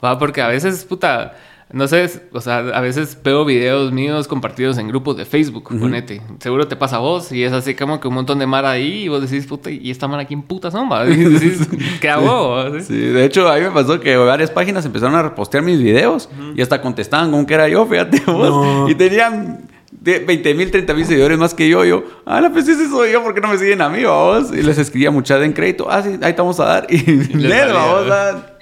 ¿Va? 0.03 0.19
Porque 0.19 0.41
a 0.41 0.47
veces, 0.47 0.83
puta, 0.83 1.35
no 1.71 1.85
sé, 1.87 2.09
o 2.31 2.39
sea, 2.39 2.59
a 2.59 2.79
veces 2.79 3.17
veo 3.21 3.43
videos 3.43 3.91
míos 3.91 4.27
compartidos 4.27 4.77
en 4.77 4.87
grupos 4.87 5.17
de 5.17 5.25
Facebook, 5.25 5.77
ponete. 5.77 6.21
Seguro 6.39 6.67
te 6.67 6.77
pasa 6.77 6.95
a 6.95 6.99
vos 6.99 7.31
y 7.31 7.43
es 7.43 7.51
así 7.51 7.75
como 7.75 7.99
que 7.99 8.07
un 8.07 8.13
montón 8.13 8.39
de 8.39 8.47
Mara 8.47 8.71
ahí 8.71 9.03
y 9.03 9.07
vos 9.09 9.21
decís, 9.21 9.45
puta, 9.47 9.69
¿y 9.69 9.91
esta 9.91 10.07
Mara 10.07 10.25
quién 10.25 10.43
puta 10.43 10.71
son? 10.71 10.87
Y 11.07 11.15
decís, 11.15 11.67
¿qué 11.99 12.09
hago? 12.09 12.73
¿Sí? 12.79 12.81
Sí, 12.83 12.97
de 12.97 13.25
hecho, 13.25 13.49
a 13.49 13.55
mí 13.55 13.61
me 13.61 13.71
pasó 13.71 13.99
que 13.99 14.15
varias 14.15 14.49
páginas 14.49 14.85
empezaron 14.85 15.15
a 15.15 15.23
repostear 15.23 15.61
mis 15.63 15.81
videos 15.81 16.29
y 16.55 16.61
hasta 16.61 16.81
contestaban 16.81 17.31
como 17.31 17.45
que 17.45 17.53
era 17.53 17.67
yo, 17.67 17.85
fíjate 17.85 18.21
vos. 18.31 18.89
Y 18.89 18.95
tenían 18.95 19.67
de 19.91 20.19
20 20.19 20.53
mil, 20.53 20.69
30 20.71 20.93
mil 20.93 21.05
seguidores 21.05 21.37
más 21.37 21.53
que 21.53 21.69
yo. 21.69 21.83
Yo, 21.85 22.03
ah, 22.25 22.41
la 22.41 22.49
pues 22.51 22.67
ese 22.67 22.87
soy 22.89 23.11
yo, 23.11 23.23
¿por 23.23 23.33
qué 23.33 23.41
no 23.41 23.47
me 23.47 23.57
siguen 23.57 23.81
a 23.81 23.89
mí, 23.89 24.03
vos? 24.03 24.51
Y 24.53 24.61
les 24.61 24.77
escribía 24.77 25.11
mucha 25.11 25.43
en 25.43 25.53
crédito. 25.53 25.87
Ah, 25.89 26.01
sí, 26.03 26.11
ahí 26.21 26.33
te 26.33 26.41
vamos 26.41 26.59
a 26.59 26.65
dar. 26.65 26.87
Y 26.91 26.97
le 27.05 27.49
valía, 27.59 27.73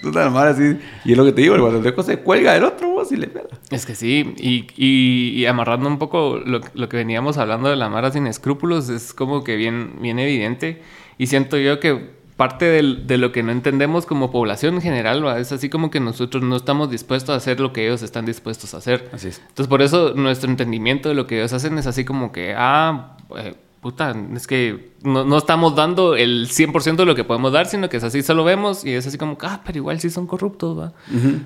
vamos 0.04 0.18
a 0.18 0.30
madre 0.30 0.50
así. 0.52 0.80
Y 1.04 1.12
es 1.14 1.18
lo 1.18 1.26
que 1.26 1.32
te 1.32 1.42
digo, 1.42 1.56
el 1.56 1.62
guatemalteco 1.62 2.04
se 2.04 2.18
cuelga 2.20 2.54
del 2.54 2.64
otro, 2.64 2.90
vos, 2.90 3.12
y 3.12 3.16
le 3.18 3.28
pela. 3.28 3.48
Es 3.72 3.86
que 3.86 3.96
sí, 3.96 4.34
y, 4.38 4.68
y- 4.78 5.30
y 5.40 5.46
amarrando 5.48 5.88
un 5.90 5.98
poco 5.98 6.40
lo, 6.46 6.62
lo 6.74 6.90
que 6.90 6.98
veníamos 6.98 7.38
hablando 7.38 7.70
de 7.70 7.76
la 7.76 7.90
Mara 7.90 8.12
sin 8.12 8.28
escrúpulos, 8.28 8.90
es 8.90 9.14
como 9.14 9.44
que 9.44 9.56
bien, 9.56 9.94
bien 10.02 10.20
evidente. 10.20 10.82
Y 11.18 11.28
siento 11.28 11.58
yo 11.58 11.80
que 11.80 12.15
parte 12.38 12.66
del- 12.66 13.08
de 13.08 13.18
lo 13.18 13.32
que 13.32 13.44
no 13.44 13.52
entendemos 13.52 14.06
como 14.06 14.30
población 14.32 14.76
en 14.76 14.82
general 14.82 15.26
¿va? 15.26 15.40
es 15.40 15.52
así 15.52 15.70
como 15.70 15.90
que 15.90 16.00
nosotros 16.00 16.44
no 16.44 16.56
estamos 16.58 16.90
dispuestos 16.90 17.34
a 17.34 17.38
hacer 17.38 17.60
lo 17.60 17.72
que 17.72 17.86
ellos 17.86 18.02
están 18.02 18.26
dispuestos 18.26 18.74
a 18.74 18.78
hacer. 18.78 19.10
Así 19.14 19.30
es. 19.30 19.40
Entonces, 19.40 19.68
por 19.68 19.82
eso 19.82 20.14
nuestro 20.16 20.50
entendimiento 20.50 21.08
de 21.10 21.16
lo 21.16 21.28
que 21.28 21.38
ellos 21.40 21.54
hacen 21.54 21.78
es 21.78 21.88
así 21.88 22.04
como 22.04 22.32
que, 22.32 22.54
ah, 22.58 23.16
eh, 23.38 23.56
puta, 23.82 24.14
es 24.36 24.48
que 24.48 24.95
no, 25.06 25.24
no 25.24 25.38
estamos 25.38 25.76
dando 25.76 26.16
el 26.16 26.50
100% 26.50 26.96
de 26.98 27.06
lo 27.06 27.16
que 27.16 27.24
podemos 27.24 27.52
dar, 27.54 27.68
sino 27.68 27.88
que 27.90 27.98
es 27.98 28.04
así, 28.04 28.22
solo 28.24 28.44
vemos 28.44 28.84
y 28.84 28.92
es 28.94 29.08
así 29.08 29.18
como, 29.18 29.38
ah, 29.44 29.62
pero 29.66 29.78
igual 29.78 30.00
sí 30.00 30.10
son 30.10 30.28
corruptos, 30.28 30.78
va. 30.78 30.94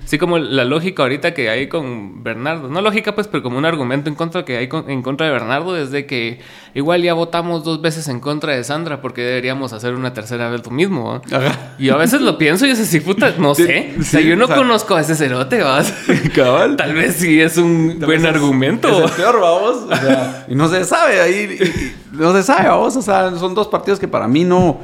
Así 0.04 0.18
como 0.18 0.38
la 0.38 0.64
lógica 0.64 1.02
ahorita 1.02 1.34
que 1.34 1.50
hay 1.50 1.68
con 1.68 2.22
Bernardo, 2.24 2.68
no 2.68 2.80
lógica 2.80 3.14
pues, 3.14 3.28
pero 3.28 3.42
como 3.42 3.58
un 3.58 3.64
argumento 3.64 4.08
en 4.08 4.16
contra 4.16 4.44
que 4.44 4.56
hay 4.56 4.68
con- 4.68 4.88
en 4.90 5.02
contra 5.02 5.26
de 5.26 5.32
Bernardo 5.32 5.76
es 5.76 5.90
de 5.90 6.06
que 6.06 6.40
igual 6.74 7.02
ya 7.02 7.14
votamos 7.14 7.64
dos 7.64 7.80
veces 7.80 8.08
en 8.08 8.20
contra 8.20 8.54
de 8.54 8.64
Sandra, 8.64 9.00
porque 9.00 9.22
deberíamos 9.22 9.72
hacer 9.72 9.94
una 9.94 10.12
tercera 10.12 10.48
vez 10.50 10.64
lo 10.64 10.70
mismo. 10.70 11.20
Ajá. 11.30 11.74
Y 11.78 11.86
yo 11.86 11.94
a 11.94 11.98
veces 11.98 12.20
lo 12.20 12.38
pienso 12.38 12.66
y 12.66 12.70
es 12.70 12.80
así, 12.80 13.00
puta, 13.00 13.34
no 13.38 13.54
Sí, 13.54 13.64
sé. 13.64 13.94
o 13.98 14.02
sea, 14.02 14.20
yo 14.20 14.36
no 14.36 14.44
o 14.44 14.48
sea- 14.48 14.56
conozco 14.56 14.94
a 14.96 15.00
ese 15.00 15.14
cerote, 15.14 15.62
va. 15.62 15.82
Cabal. 16.34 16.76
Tal 16.76 16.94
vez 16.94 17.16
sí 17.16 17.40
es 17.40 17.56
un 17.56 17.98
buen 18.00 18.20
es- 18.20 18.26
argumento. 18.26 18.88
Es 19.04 19.10
el 19.10 19.16
peor, 19.16 19.40
vamos. 19.40 19.76
O 19.90 19.96
sea, 19.96 20.46
y 20.48 20.54
no 20.54 20.68
se 20.68 20.84
sabe 20.84 21.20
ahí. 21.20 21.58
y- 21.60 21.64
y- 21.64 21.96
no 22.12 22.32
se 22.32 22.42
sabe, 22.42 22.68
vamos. 22.68 22.96
O 22.96 23.02
sea, 23.02 23.30
son 23.36 23.49
dos 23.54 23.68
partidos 23.68 23.98
que 23.98 24.08
para 24.08 24.28
mí 24.28 24.44
no, 24.44 24.80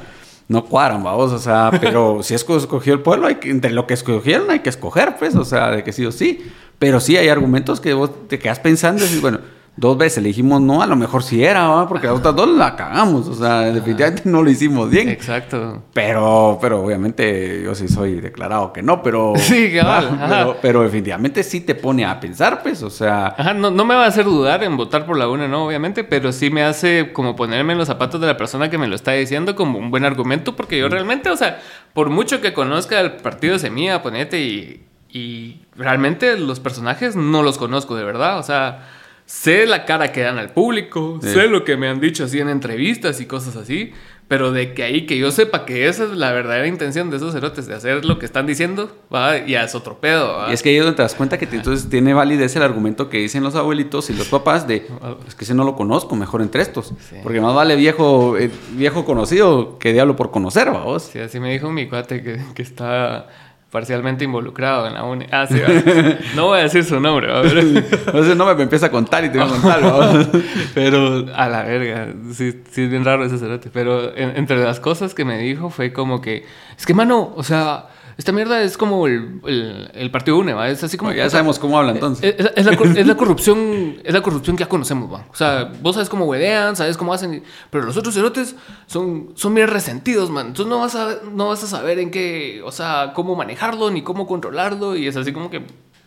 no 0.49 0.65
cuadran, 0.65 1.03
vamos. 1.03 1.33
O 1.33 1.39
sea, 1.39 1.71
pero 1.81 2.19
si 2.23 2.35
escogió 2.35 2.93
el 2.95 3.01
pueblo, 3.01 3.27
hay 3.27 3.37
que, 3.37 3.51
entre 3.51 3.71
lo 3.71 3.87
que 3.87 3.95
escogieron 3.95 4.51
hay 4.51 4.61
que 4.61 4.71
escoger, 4.71 5.17
pues. 5.19 5.35
O 5.35 5.45
sea, 5.45 5.71
de 5.71 5.85
que 5.85 5.93
sí 5.93 6.05
o 6.05 6.13
sí. 6.13 6.47
Pero 6.79 7.01
sí 7.01 7.17
hay 7.17 7.29
argumentos 7.29 7.81
que 7.81 7.95
vos 7.95 8.29
te 8.29 8.39
quedas 8.39 8.61
pensando 8.61 9.03
y 9.03 9.07
dices, 9.07 9.23
bueno, 9.23 9.39
dos 9.77 9.99
veces 9.99 10.23
le 10.23 10.29
dijimos 10.29 10.61
no, 10.61 10.81
a 10.83 10.87
lo 10.87 10.97
mejor 10.97 11.23
sí 11.23 11.45
era, 11.45 11.69
¿va? 11.69 11.89
porque 11.89 12.07
las 12.07 12.17
otras 12.17 12.35
dos 12.35 12.49
la 12.49 12.75
cagamos. 12.75 13.29
O 13.29 13.35
sea, 13.35 13.61
definitivamente 13.73 14.23
no 14.25 14.43
lo 14.43 14.51
hicimos 14.51 14.91
bien. 14.91 15.09
Exacto. 15.09 15.83
Pero, 15.93 16.59
pero 16.61 16.83
obviamente 16.83 17.63
yo 17.63 17.75
sí 17.75 17.87
soy 17.89 18.21
declarado 18.21 18.73
que 18.73 18.83
no, 18.83 19.03
pero. 19.03 19.35
Sí, 19.47 19.73
cabal, 19.75 20.19
pero, 20.29 20.57
pero 20.61 20.83
definitivamente 20.83 21.43
sí 21.45 21.61
te 21.61 21.75
pone 21.75 22.05
a 22.05 22.19
pensar, 22.19 22.63
pues. 22.63 22.83
O 22.83 22.91
sea. 22.91 23.35
Ajá, 23.37 23.55
no, 23.55 23.71
no 23.71 23.85
me 23.85 23.95
va 23.95 24.05
a 24.05 24.09
hacer 24.09 24.25
dudar 24.25 24.65
en 24.65 24.77
votar 24.77 25.07
por 25.07 25.17
la 25.17 25.29
una, 25.29 25.47
no, 25.47 25.67
obviamente, 25.67 26.05
pero 26.05 26.33
sí 26.33 26.51
me 26.51 26.63
hace 26.63 27.13
como 27.13 27.37
ponerme 27.37 27.75
en 27.75 27.79
los 27.79 27.87
zapatos 27.87 28.21
de 28.21 28.27
la 28.27 28.37
persona 28.37 28.71
que 28.71 28.79
me 28.79 28.89
lo 28.89 28.97
está 28.97 29.13
diciendo 29.13 29.55
como 29.55 29.79
un 29.79 29.91
buen 29.91 30.05
argumento, 30.05 30.57
porque 30.57 30.79
yo 30.79 30.89
realmente, 30.89 31.31
o 31.31 31.37
sea, 31.37 31.61
por 31.93 32.11
mucho 32.11 32.41
que 32.41 32.53
conozca 32.53 33.01
el 33.01 33.13
partido 33.13 33.59
Semilla, 33.59 34.03
ponete, 34.03 34.41
y, 34.41 34.85
y 35.13 35.61
realmente 35.77 36.37
los 36.39 36.61
personajes 36.61 37.15
no 37.15 37.43
los 37.43 37.59
conozco 37.59 37.95
de 37.95 38.05
verdad, 38.05 38.39
o 38.39 38.43
sea, 38.43 38.89
sé 39.27 39.67
la 39.67 39.85
cara 39.85 40.13
que 40.13 40.23
dan 40.23 40.39
al 40.39 40.51
público, 40.51 41.19
Sí. 41.23 41.29
sé 41.31 41.49
lo 41.49 41.65
que 41.65 41.77
me 41.77 41.89
han 41.89 42.01
dicho 42.01 42.25
así 42.25 42.39
en 42.41 42.49
entrevistas 42.49 43.21
y 43.21 43.27
cosas 43.27 43.57
así, 43.57 43.93
pero 44.29 44.51
de 44.51 44.73
que 44.75 44.83
ahí 44.83 45.07
que 45.07 45.17
yo 45.19 45.31
sepa 45.31 45.65
que 45.65 45.87
esa 45.87 46.03
es 46.05 46.11
la 46.11 46.33
verdadera 46.33 46.67
intención 46.67 47.11
de 47.11 47.17
esos 47.19 47.33
cerotes, 47.33 47.67
de 47.69 47.75
hacer 47.75 48.05
lo 48.05 48.19
que 48.19 48.27
están 48.27 48.45
diciendo, 48.47 48.97
va, 49.15 49.45
ya 49.47 49.63
es 49.63 49.75
otro 49.77 49.99
pedo, 50.01 50.33
va. 50.39 50.51
Y 50.51 50.55
es 50.55 50.63
que 50.65 50.71
ahí 50.71 50.77
es 50.77 50.83
donde 50.83 50.97
te 50.97 51.03
das 51.03 51.15
cuenta 51.15 51.39
que 51.39 51.47
te- 51.47 51.55
entonces 51.57 51.89
tiene 51.89 52.13
validez 52.13 52.57
el 52.57 52.63
argumento 52.63 53.09
que 53.09 53.19
dicen 53.19 53.45
los 53.45 53.55
abuelitos 53.55 54.11
y 54.11 54.15
los 54.15 54.27
papás 54.29 54.67
de 54.67 54.87
es 55.29 55.35
que 55.37 55.45
ese 55.45 55.55
no 55.55 55.63
lo 55.65 55.77
conozco, 55.77 56.17
mejor 56.17 56.43
entre 56.43 56.63
estos. 56.63 56.93
Sí. 57.09 57.17
Porque 57.23 57.41
más 57.41 57.55
vale 57.55 57.77
viejo, 57.77 58.37
eh, 58.37 58.51
viejo 58.73 59.05
conocido 59.05 59.79
que 59.79 59.93
diablo 59.93 60.17
por 60.17 60.33
conocer, 60.33 60.73
vamos. 60.73 61.05
Sí, 61.13 61.21
así 61.21 61.39
me 61.39 61.53
dijo 61.53 61.71
mi 61.71 61.89
cuate 61.89 62.21
que, 62.23 62.41
que 62.55 62.63
está 62.63 63.29
parcialmente 63.77 64.25
involucrado 64.25 64.87
en 64.87 64.95
la 64.95 65.05
uni. 65.05 65.27
Ah, 65.31 65.47
sí, 65.47 65.61
va. 65.61 66.17
no 66.35 66.47
voy 66.47 66.61
a 66.61 66.63
decir 66.63 66.83
su 66.83 66.99
nombre, 66.99 67.29
Entonces 67.31 68.35
no 68.37 68.47
me 68.55 68.63
empieza 68.63 68.87
a 68.87 68.91
contar 68.91 69.23
y 69.23 69.29
te 69.29 69.37
voy 69.39 69.47
a 69.47 69.51
contar, 69.51 70.29
pero 70.75 71.27
a 71.35 71.47
la 71.47 71.63
verga. 71.63 72.09
Sí, 72.33 72.63
sí 72.71 72.85
es 72.85 72.91
bien 72.91 73.05
raro 73.05 73.27
ese 73.27 73.37
cerote. 73.37 73.69
Pero 73.71 74.17
en- 74.17 74.33
entre 74.39 74.57
las 74.65 74.81
cosas 74.81 75.13
que 75.13 75.27
me 75.27 75.37
dijo 75.37 75.69
fue 75.69 75.93
como 75.93 76.23
que, 76.23 76.47
es 76.79 76.87
que 76.87 76.95
mano, 76.95 77.35
o 77.37 77.43
sea, 77.43 77.89
esta 78.19 78.33
mierda 78.33 78.63
es 78.63 78.79
como 78.79 79.07
el, 79.07 79.41
el, 79.47 79.91
el 79.95 80.11
partido 80.11 80.39
UNE, 80.39 80.55
¿va? 80.55 80.69
Es 80.71 80.83
así 80.83 80.97
como... 80.97 81.11
Bueno, 81.11 81.23
ya 81.23 81.29
sabemos 81.29 81.59
cómo 81.59 81.79
habla 81.79 81.93
entonces. 81.93 82.35
Es, 82.39 82.51
es 82.57 82.65
la, 82.67 82.77
cor- 82.77 82.97
es 82.99 83.07
la 83.07 83.15
corrupción, 83.19 83.97
es 84.03 84.13
la 84.15 84.23
corrupción 84.23 84.57
que 84.57 84.65
ya 84.65 84.69
conocemos, 84.69 85.13
va. 85.13 85.27
O 85.31 85.35
sea, 85.35 85.71
vos 85.83 85.95
sabes 85.97 86.09
cómo 86.09 86.25
huevean, 86.25 86.77
sabes 86.77 86.97
cómo 86.97 87.13
hacen, 87.13 87.43
pero 87.71 87.85
los 87.85 87.97
otros 87.97 88.15
cerotes 88.15 88.57
son, 88.87 89.33
son 89.35 89.55
bien 89.55 89.69
resentidos, 89.69 90.31
man. 90.31 90.47
Entonces 90.49 90.71
no 90.71 90.79
vas 90.79 90.95
a, 90.95 91.19
no 91.31 91.49
vas 91.49 91.63
a 91.63 91.67
saber 91.67 91.99
en 91.99 92.11
qué, 92.11 92.63
o 92.65 92.73
sea, 92.73 93.13
cómo 93.15 93.37
manejarlo 93.37 93.91
ni 93.91 94.03
cómo 94.03 94.27
controlarlo 94.27 94.97
y 94.97 95.07
es 95.07 95.17
así 95.17 95.33
como 95.33 95.51
que, 95.51 95.63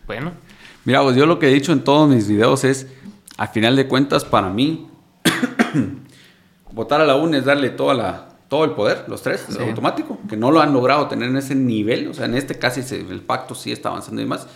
bueno, 0.07 0.31
Mira, 0.85 1.03
pues 1.03 1.15
yo 1.17 1.25
lo 1.25 1.37
que 1.39 1.49
he 1.49 1.53
dicho 1.53 1.73
en 1.73 1.83
todos 1.83 2.09
mis 2.09 2.27
videos 2.27 2.63
es, 2.63 2.87
a 3.37 3.47
final 3.47 3.75
de 3.75 3.87
cuentas, 3.87 4.23
para 4.25 4.49
mí, 4.49 4.87
votar 6.71 7.01
a 7.01 7.05
la 7.05 7.15
UNE 7.15 7.39
es 7.39 7.45
darle 7.45 7.69
toda 7.69 7.93
la, 7.93 8.28
todo 8.49 8.65
el 8.65 8.71
poder, 8.71 9.05
los 9.07 9.21
tres, 9.21 9.45
Sí. 9.47 9.57
automático, 9.61 10.17
que 10.27 10.35
no 10.35 10.51
lo 10.51 10.59
han 10.59 10.73
logrado 10.73 11.07
tener 11.07 11.29
en 11.29 11.37
ese 11.37 11.55
nivel, 11.55 12.07
o 12.09 12.13
sea, 12.13 12.25
en 12.25 12.35
este 12.35 12.57
casi 12.59 12.81
se- 12.83 12.99
el 12.99 13.21
pacto 13.21 13.55
sí 13.55 13.71
está 13.71 13.89
avanzando 13.89 14.21
y 14.21 14.25
más, 14.25 14.47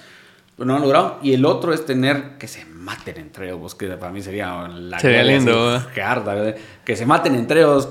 pero 0.58 0.66
no 0.68 0.74
lo 0.74 0.78
han 0.78 0.82
logrado. 0.84 1.18
Y 1.24 1.34
el 1.34 1.46
otro 1.46 1.74
es 1.74 1.86
tener 1.86 2.38
que 2.38 2.48
se 2.48 2.66
maten 2.66 3.18
entre 3.18 3.50
ellos, 3.52 3.74
que 3.76 3.88
para 3.90 4.12
mí 4.12 4.22
sería 4.22 4.68
la 4.68 5.00
Sería 5.00 5.24
lindo, 5.24 5.70
así, 5.76 5.86
que 5.96 6.02
arda, 6.02 6.54
que 6.84 6.96
se 6.96 7.06
maten 7.06 7.34
entre 7.36 7.62
ellos 7.62 7.90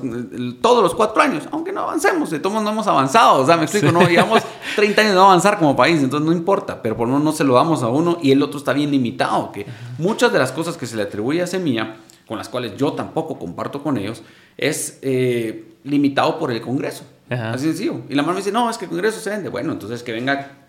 todos 0.61 0.83
los 0.83 0.95
cuatro 0.95 1.23
años, 1.23 1.45
aunque 1.51 1.73
no 1.73 1.81
avancemos, 1.83 2.31
de 2.31 2.39
todos 2.41 2.63
no 2.63 2.71
hemos 2.71 2.87
avanzado, 2.87 3.41
o 3.41 3.47
sea, 3.47 3.57
me 3.57 3.63
explico, 3.65 3.91
no, 3.91 4.07
llevamos 4.09 4.43
30 4.77 5.01
años 5.03 5.13
de 5.15 5.19
no 5.19 5.25
avanzar 5.25 5.59
como 5.59 5.75
país, 5.75 6.03
entonces 6.03 6.27
no 6.27 6.33
importa, 6.33 6.83
pero 6.83 6.97
por 6.97 7.07
lo 7.09 7.15
menos 7.15 7.25
no 7.25 7.33
se 7.33 7.45
lo 7.45 7.55
damos 7.55 7.83
a 7.83 7.89
uno 7.89 8.19
y 8.23 8.31
el 8.33 8.43
otro 8.43 8.59
está 8.59 8.73
bien 8.73 8.91
limitado, 8.91 9.51
que 9.51 9.67
muchas 9.99 10.33
de 10.33 10.39
las 10.39 10.53
cosas 10.53 10.77
que 10.77 10.87
se 10.87 10.97
le 10.97 11.03
atribuye 11.03 11.43
a 11.43 11.47
Semilla, 11.47 11.97
con 12.33 12.39
las 12.39 12.49
cuales 12.49 12.77
yo 12.79 12.95
tampoco 12.95 13.39
comparto 13.39 13.83
con 13.83 13.99
ellos, 13.99 14.23
es 14.57 14.99
eh, 15.03 15.75
limitado 15.85 16.39
por 16.39 16.51
el 16.51 16.63
Congreso. 16.63 17.05
Ajá. 17.29 17.53
Así 17.53 17.67
sencillo. 17.67 18.01
Y 18.09 18.15
la 18.15 18.23
mano 18.23 18.33
me 18.33 18.39
dice, 18.39 18.51
no, 18.51 18.71
es 18.71 18.79
que 18.79 18.87
el 18.87 18.89
Congreso 18.89 19.21
se 19.21 19.29
vende. 19.29 19.51
Bueno, 19.51 19.71
entonces 19.71 20.03
que 20.03 20.13
venga 20.13 20.62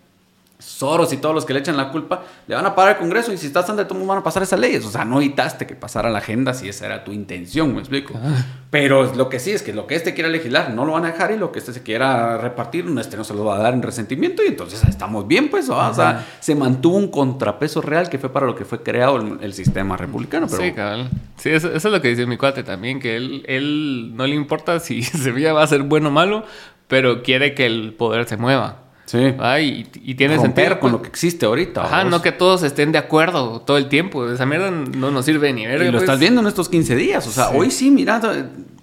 Soros 0.60 1.12
y 1.12 1.18
todos 1.18 1.36
los 1.36 1.46
que 1.46 1.54
le 1.54 1.60
echan 1.60 1.76
la 1.76 1.92
culpa, 1.92 2.24
le 2.48 2.56
van 2.56 2.66
a 2.66 2.74
parar 2.74 2.94
el 2.94 2.98
Congreso 3.00 3.34
y 3.34 3.38
si 3.38 3.48
estás 3.48 3.70
ante 3.70 3.84
todo 3.84 4.06
van 4.06 4.20
a 4.20 4.24
pasar 4.24 4.44
esas 4.44 4.60
leyes. 4.60 4.86
O 4.86 4.92
sea, 4.92 5.04
no 5.04 5.20
evitaste 5.20 5.68
que 5.68 5.76
pasara 5.76 6.10
la 6.10 6.20
agenda 6.20 6.54
si 6.54 6.70
esa 6.70 6.86
era 6.86 7.04
tu 7.04 7.12
intención, 7.12 7.74
me 7.74 7.80
explico. 7.80 8.14
Ah. 8.16 8.46
Pero 8.70 9.14
lo 9.14 9.30
que 9.30 9.40
sí 9.40 9.52
es 9.52 9.62
que 9.62 9.74
lo 9.74 9.88
que 9.88 9.96
este 9.96 10.14
quiera 10.14 10.30
legislar 10.30 10.74
no 10.74 10.86
lo 10.86 10.94
van 10.94 11.06
a 11.06 11.12
dejar 11.12 11.32
y 11.32 11.38
lo 11.38 11.52
que 11.52 11.60
este 11.60 11.74
se 11.74 11.84
quiera 11.84 12.38
repartir, 12.38 12.86
este 12.98 13.18
no 13.18 13.24
se 13.24 13.34
lo 13.34 13.46
va 13.46 13.58
a 13.58 13.60
dar 13.60 13.74
en 13.74 13.82
resentimiento 13.82 14.42
y 14.44 14.48
entonces 14.48 14.84
estamos 14.86 15.28
bien, 15.28 15.50
pues. 15.50 15.70
O 15.70 15.94
sea, 15.94 16.26
se 16.40 16.56
mantuvo 16.56 16.98
un 16.98 17.10
contrapeso 17.10 17.82
real 17.82 18.10
que 18.10 18.18
fue 18.18 18.32
para 18.32 18.46
lo 18.46 18.56
que 18.56 18.66
fue 18.66 18.82
creado 18.82 19.18
el, 19.18 19.54
sistema 19.54 19.98
republicano. 19.98 20.48
Pero... 20.50 20.64
Sí, 20.64 20.72
cabal. 20.72 21.10
Sí, 21.38 21.50
eso, 21.50 21.72
es 21.72 21.84
lo 21.84 22.02
que 22.02 22.08
dice 22.08 22.26
mi 22.26 22.38
cuate 22.38 22.64
también, 22.64 23.00
que 23.00 23.18
él, 23.18 23.44
él 23.48 24.16
no 24.16 24.26
le 24.26 24.36
importa 24.36 24.80
si 24.80 25.04
Sevilla 25.04 25.54
va 25.54 25.64
a 25.64 25.68
ser 25.68 25.84
bueno 25.84 26.08
o 26.08 26.12
malo, 26.12 26.46
pero 26.88 27.22
quiere 27.22 27.54
que 27.54 27.66
el 27.66 27.94
poder 27.94 28.28
se 28.28 28.38
mueva. 28.38 28.83
Sí. 29.06 29.18
y, 29.18 29.88
y, 30.12 30.16
tiene 30.16 30.40
sentido. 30.40 30.80
con 30.80 30.92
lo 30.92 31.02
que 31.02 31.10
existe 31.10 31.46
ahorita. 31.46 31.84
Ajá, 31.84 32.04
no 32.04 32.22
que 32.22 32.32
todos 32.32 32.64
estén 32.64 32.92
de 32.92 32.98
acuerdo 32.98 33.62
todo 33.62 33.78
el 33.78 33.90
tiempo. 33.90 34.30
Esa 34.30 34.46
mierda 34.46 34.72
no 34.72 35.12
nos 35.12 35.26
sirve 35.26 35.52
ni 35.54 35.66
ver. 35.66 35.82
Y 35.82 35.86
lo 35.86 35.92
pues. 35.92 36.04
estás 36.04 36.20
viendo 36.20 36.42
en 36.42 36.48
estos 36.48 36.70
15 36.70 36.96
días. 36.96 37.28
O 37.28 37.32
sea, 37.32 37.50
hoy 37.50 37.70
sí, 37.70 37.92
mira. 37.92 38.22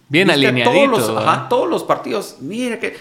Bien 0.09 0.29
alineadito. 0.29 0.73
Todos 0.73 0.89
los, 0.89 1.25
ajá, 1.25 1.49
todos 1.49 1.71
los 1.71 1.85
partidos. 1.85 2.37
Mira 2.41 2.79
que. 2.79 2.97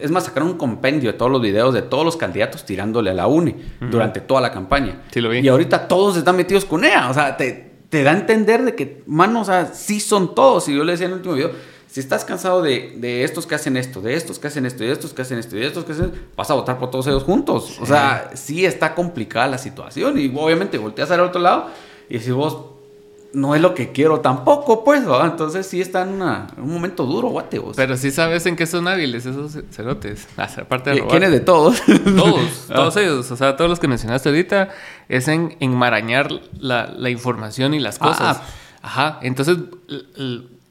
Es 0.00 0.10
más, 0.10 0.24
sacaron 0.24 0.50
un 0.50 0.56
compendio 0.56 1.12
de 1.12 1.18
todos 1.18 1.30
los 1.30 1.42
videos 1.42 1.74
de 1.74 1.82
todos 1.82 2.04
los 2.04 2.16
candidatos 2.16 2.64
tirándole 2.64 3.10
a 3.10 3.14
la 3.14 3.26
UNI 3.26 3.54
durante 3.90 4.20
toda 4.20 4.40
la 4.40 4.50
campaña. 4.50 5.02
Sí, 5.10 5.20
lo 5.20 5.28
vi. 5.28 5.40
Y 5.40 5.48
ahorita 5.48 5.88
todos 5.88 6.16
están 6.16 6.36
metidos 6.36 6.64
con 6.64 6.84
ella. 6.84 7.10
O 7.10 7.14
sea, 7.14 7.36
te, 7.36 7.72
te 7.88 8.02
da 8.02 8.12
a 8.12 8.14
entender 8.14 8.62
de 8.62 8.74
que, 8.74 9.02
mano, 9.06 9.42
o 9.42 9.44
sea, 9.44 9.66
sí 9.66 10.00
son 10.00 10.34
todos. 10.34 10.68
Y 10.68 10.76
yo 10.76 10.84
le 10.84 10.92
decía 10.92 11.06
en 11.06 11.12
el 11.12 11.18
último 11.18 11.34
video 11.34 11.50
si 11.92 12.00
estás 12.00 12.24
cansado 12.24 12.62
de, 12.62 12.94
de, 12.96 13.22
estos 13.22 13.46
que 13.46 13.54
hacen 13.54 13.76
esto, 13.76 14.00
de 14.00 14.14
estos 14.14 14.38
que 14.38 14.46
hacen 14.46 14.64
esto, 14.64 14.82
de 14.82 14.92
estos 14.92 15.12
que 15.12 15.20
hacen 15.20 15.38
esto, 15.38 15.58
y 15.58 15.60
de 15.60 15.66
estos 15.66 15.84
que 15.84 15.92
hacen, 15.92 16.10
vas 16.34 16.50
a 16.50 16.54
votar 16.54 16.78
por 16.78 16.90
todos 16.90 17.06
ellos 17.06 17.22
juntos. 17.22 17.76
O 17.82 17.84
sea, 17.84 18.30
sí 18.32 18.64
está 18.64 18.94
complicada 18.94 19.46
la 19.46 19.58
situación 19.58 20.18
y 20.18 20.32
obviamente 20.34 20.78
volteas 20.78 21.10
al 21.10 21.20
otro 21.20 21.42
lado 21.42 21.66
y 22.08 22.18
si 22.20 22.30
vos 22.30 22.62
no 23.34 23.54
es 23.54 23.60
lo 23.60 23.74
que 23.74 23.92
quiero 23.92 24.20
tampoco, 24.20 24.84
pues, 24.84 25.02
entonces 25.22 25.66
sí 25.66 25.82
está 25.82 26.00
en, 26.04 26.22
un 26.22 26.72
momento 26.72 27.04
duro, 27.04 27.28
guate. 27.28 27.58
Vos. 27.58 27.76
Pero 27.76 27.98
sí 27.98 28.10
sabes 28.10 28.46
en 28.46 28.56
qué 28.56 28.66
son 28.66 28.88
hábiles 28.88 29.26
esos 29.26 29.58
cerotes, 29.70 30.26
aparte 30.38 30.90
de 30.90 30.96
robar. 30.96 31.10
¿Quiénes 31.10 31.30
de 31.30 31.40
todos? 31.40 31.82
Todos, 32.16 32.66
todos 32.68 32.96
ellos, 32.96 33.30
o 33.30 33.36
sea, 33.36 33.54
todos 33.54 33.68
los 33.68 33.78
que 33.78 33.88
mencionaste 33.88 34.30
ahorita, 34.30 34.70
es 35.10 35.28
en 35.28 35.56
enmarañar 35.60 36.30
la, 36.58 36.86
la 36.86 37.10
información 37.10 37.74
y 37.74 37.80
las 37.80 37.98
ah, 38.00 38.08
cosas. 38.08 38.40
Ajá, 38.80 39.18
entonces 39.20 39.58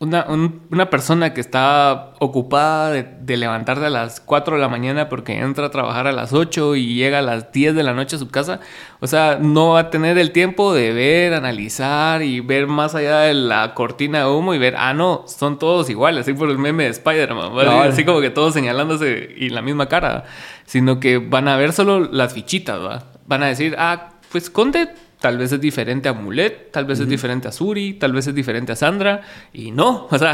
una, 0.01 0.25
una, 0.71 0.89
persona 0.89 1.31
que 1.31 1.41
está 1.41 2.13
ocupada 2.19 2.89
de, 2.89 3.03
de, 3.03 3.37
levantarse 3.37 3.85
a 3.85 3.89
las 3.91 4.19
4 4.19 4.55
de 4.55 4.61
la 4.61 4.67
mañana 4.67 5.09
porque 5.09 5.37
entra 5.37 5.67
a 5.67 5.69
trabajar 5.69 6.07
a 6.07 6.11
las 6.11 6.33
8 6.33 6.75
y 6.75 6.95
llega 6.95 7.19
a 7.19 7.21
las 7.21 7.51
10 7.51 7.75
de 7.75 7.83
la 7.83 7.93
noche 7.93 8.15
a 8.15 8.19
su 8.19 8.27
casa, 8.27 8.61
o 8.99 9.05
sea, 9.05 9.37
no 9.39 9.73
va 9.73 9.79
a 9.81 9.89
tener 9.91 10.17
el 10.17 10.31
tiempo 10.31 10.73
de 10.73 10.91
ver, 10.91 11.35
analizar 11.35 12.23
y 12.23 12.39
ver 12.39 12.65
más 12.65 12.95
allá 12.95 13.19
de 13.19 13.35
la 13.35 13.75
cortina 13.75 14.21
de 14.21 14.25
humo 14.25 14.55
y 14.55 14.57
ver, 14.57 14.73
ah, 14.75 14.95
no, 14.95 15.23
son 15.27 15.59
todos 15.59 15.87
iguales, 15.91 16.21
así 16.21 16.33
por 16.33 16.49
el 16.49 16.57
meme 16.57 16.85
de 16.85 16.89
Spider-Man, 16.89 17.51
así 17.83 18.03
como 18.03 18.21
que 18.21 18.31
todos 18.31 18.55
señalándose 18.55 19.35
y 19.37 19.49
la 19.49 19.61
misma 19.61 19.87
cara, 19.87 20.23
sino 20.65 20.99
que 20.99 21.19
van 21.19 21.47
a 21.47 21.57
ver 21.57 21.73
solo 21.73 21.99
las 21.99 22.33
fichitas, 22.33 22.79
¿va? 22.79 23.03
van 23.27 23.43
a 23.43 23.47
decir, 23.47 23.75
ah, 23.77 24.13
pues 24.31 24.49
Conde 24.49 24.89
Tal 25.21 25.37
vez 25.37 25.51
es 25.51 25.61
diferente 25.61 26.09
a 26.09 26.13
Mulet, 26.13 26.71
tal 26.71 26.85
vez 26.85 26.99
es 26.99 27.07
diferente 27.07 27.47
a 27.47 27.51
Suri, 27.51 27.93
tal 27.93 28.11
vez 28.11 28.25
es 28.25 28.33
diferente 28.33 28.71
a 28.71 28.75
Sandra. 28.75 29.21
Y 29.53 29.69
no, 29.69 30.07
o 30.11 30.17
sea... 30.17 30.33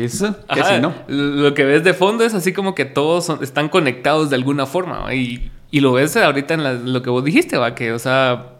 Eso, 0.00 0.36
que 0.54 0.80
no. 0.80 0.94
Lo 1.08 1.54
que 1.54 1.64
ves 1.64 1.82
de 1.82 1.92
fondo 1.92 2.22
es 2.24 2.34
así 2.34 2.52
como 2.52 2.72
que 2.76 2.84
todos 2.84 3.30
están 3.42 3.68
conectados 3.68 4.30
de 4.30 4.36
alguna 4.36 4.64
forma. 4.64 5.12
Y, 5.12 5.50
y 5.72 5.80
lo 5.80 5.92
ves 5.92 6.16
ahorita 6.16 6.54
en 6.54 6.92
lo 6.92 7.02
que 7.02 7.10
vos 7.10 7.24
dijiste, 7.24 7.56
va, 7.56 7.74
que, 7.74 7.90
o 7.90 7.98
sea, 7.98 8.52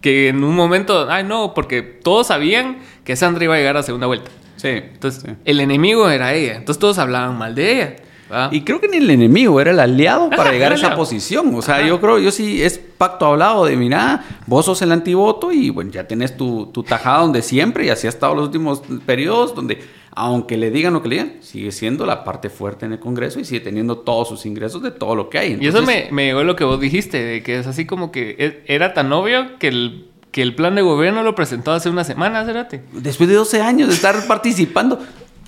que 0.00 0.28
en 0.28 0.42
un 0.42 0.56
momento, 0.56 1.06
ay 1.10 1.24
no, 1.24 1.52
porque 1.52 1.82
todos 1.82 2.28
sabían 2.28 2.78
que 3.04 3.14
Sandra 3.14 3.44
iba 3.44 3.56
a 3.56 3.58
llegar 3.58 3.76
a 3.76 3.82
segunda 3.82 4.06
vuelta. 4.06 4.30
Sí. 4.56 4.68
Entonces, 4.68 5.36
el 5.44 5.60
enemigo 5.60 6.08
era 6.08 6.32
ella. 6.32 6.56
Entonces 6.56 6.80
todos 6.80 6.96
hablaban 6.96 7.36
mal 7.36 7.54
de 7.54 7.72
ella. 7.72 7.96
Y 8.50 8.62
creo 8.62 8.80
que 8.80 8.88
ni 8.88 8.98
el 8.98 9.10
enemigo 9.10 9.60
era 9.60 9.70
el 9.70 9.80
aliado 9.80 10.30
para 10.36 10.52
llegar 10.52 10.72
a 10.72 10.74
esa 10.74 10.94
posición. 10.94 11.54
O 11.54 11.62
sea, 11.62 11.86
yo 11.86 12.00
creo, 12.00 12.18
yo 12.18 12.30
sí 12.30 12.62
es 12.62 12.78
pacto 12.78 13.26
hablado 13.26 13.64
de, 13.64 13.76
mira, 13.76 14.24
vos 14.46 14.64
sos 14.64 14.82
el 14.82 14.92
antivoto 14.92 15.52
y 15.52 15.70
bueno, 15.70 15.90
ya 15.90 16.06
tenés 16.06 16.36
tu, 16.36 16.66
tu 16.66 16.82
tajada 16.82 17.20
donde 17.20 17.42
siempre 17.42 17.86
y 17.86 17.90
así 17.90 18.06
ha 18.06 18.10
estado 18.10 18.34
los 18.34 18.46
últimos 18.46 18.82
periodos 19.04 19.54
donde, 19.54 19.78
aunque 20.12 20.56
le 20.56 20.70
digan 20.70 20.94
lo 20.94 21.02
que 21.02 21.08
le 21.08 21.14
digan, 21.16 21.32
sigue 21.40 21.70
siendo 21.72 22.06
la 22.06 22.24
parte 22.24 22.48
fuerte 22.50 22.86
en 22.86 22.92
el 22.92 22.98
Congreso 22.98 23.38
y 23.38 23.44
sigue 23.44 23.60
teniendo 23.60 23.98
todos 23.98 24.28
sus 24.28 24.46
ingresos 24.46 24.82
de 24.82 24.90
todo 24.90 25.14
lo 25.14 25.30
que 25.30 25.38
hay. 25.38 25.58
y 25.60 25.66
eso 25.66 25.82
me, 25.82 26.08
me 26.10 26.26
llegó 26.26 26.42
lo 26.42 26.56
que 26.56 26.64
vos 26.64 26.80
dijiste, 26.80 27.22
de 27.22 27.42
que 27.42 27.58
es 27.58 27.66
así 27.66 27.86
como 27.86 28.10
que 28.10 28.36
e, 28.38 28.64
era 28.66 28.94
tan 28.94 29.12
obvio 29.12 29.58
que 29.58 29.68
el 29.68 30.06
que 30.36 30.42
el 30.42 30.54
plan 30.54 30.74
de 30.74 30.82
gobierno 30.82 31.22
lo 31.22 31.34
presentó 31.34 31.72
hace 31.72 31.88
una 31.88 32.04
semana, 32.04 32.44
Cerate. 32.44 32.82
Después 32.92 33.26
de 33.26 33.36
12 33.36 33.62
años 33.62 33.88
de 33.88 33.94
estar 33.94 34.26
participando 34.28 34.98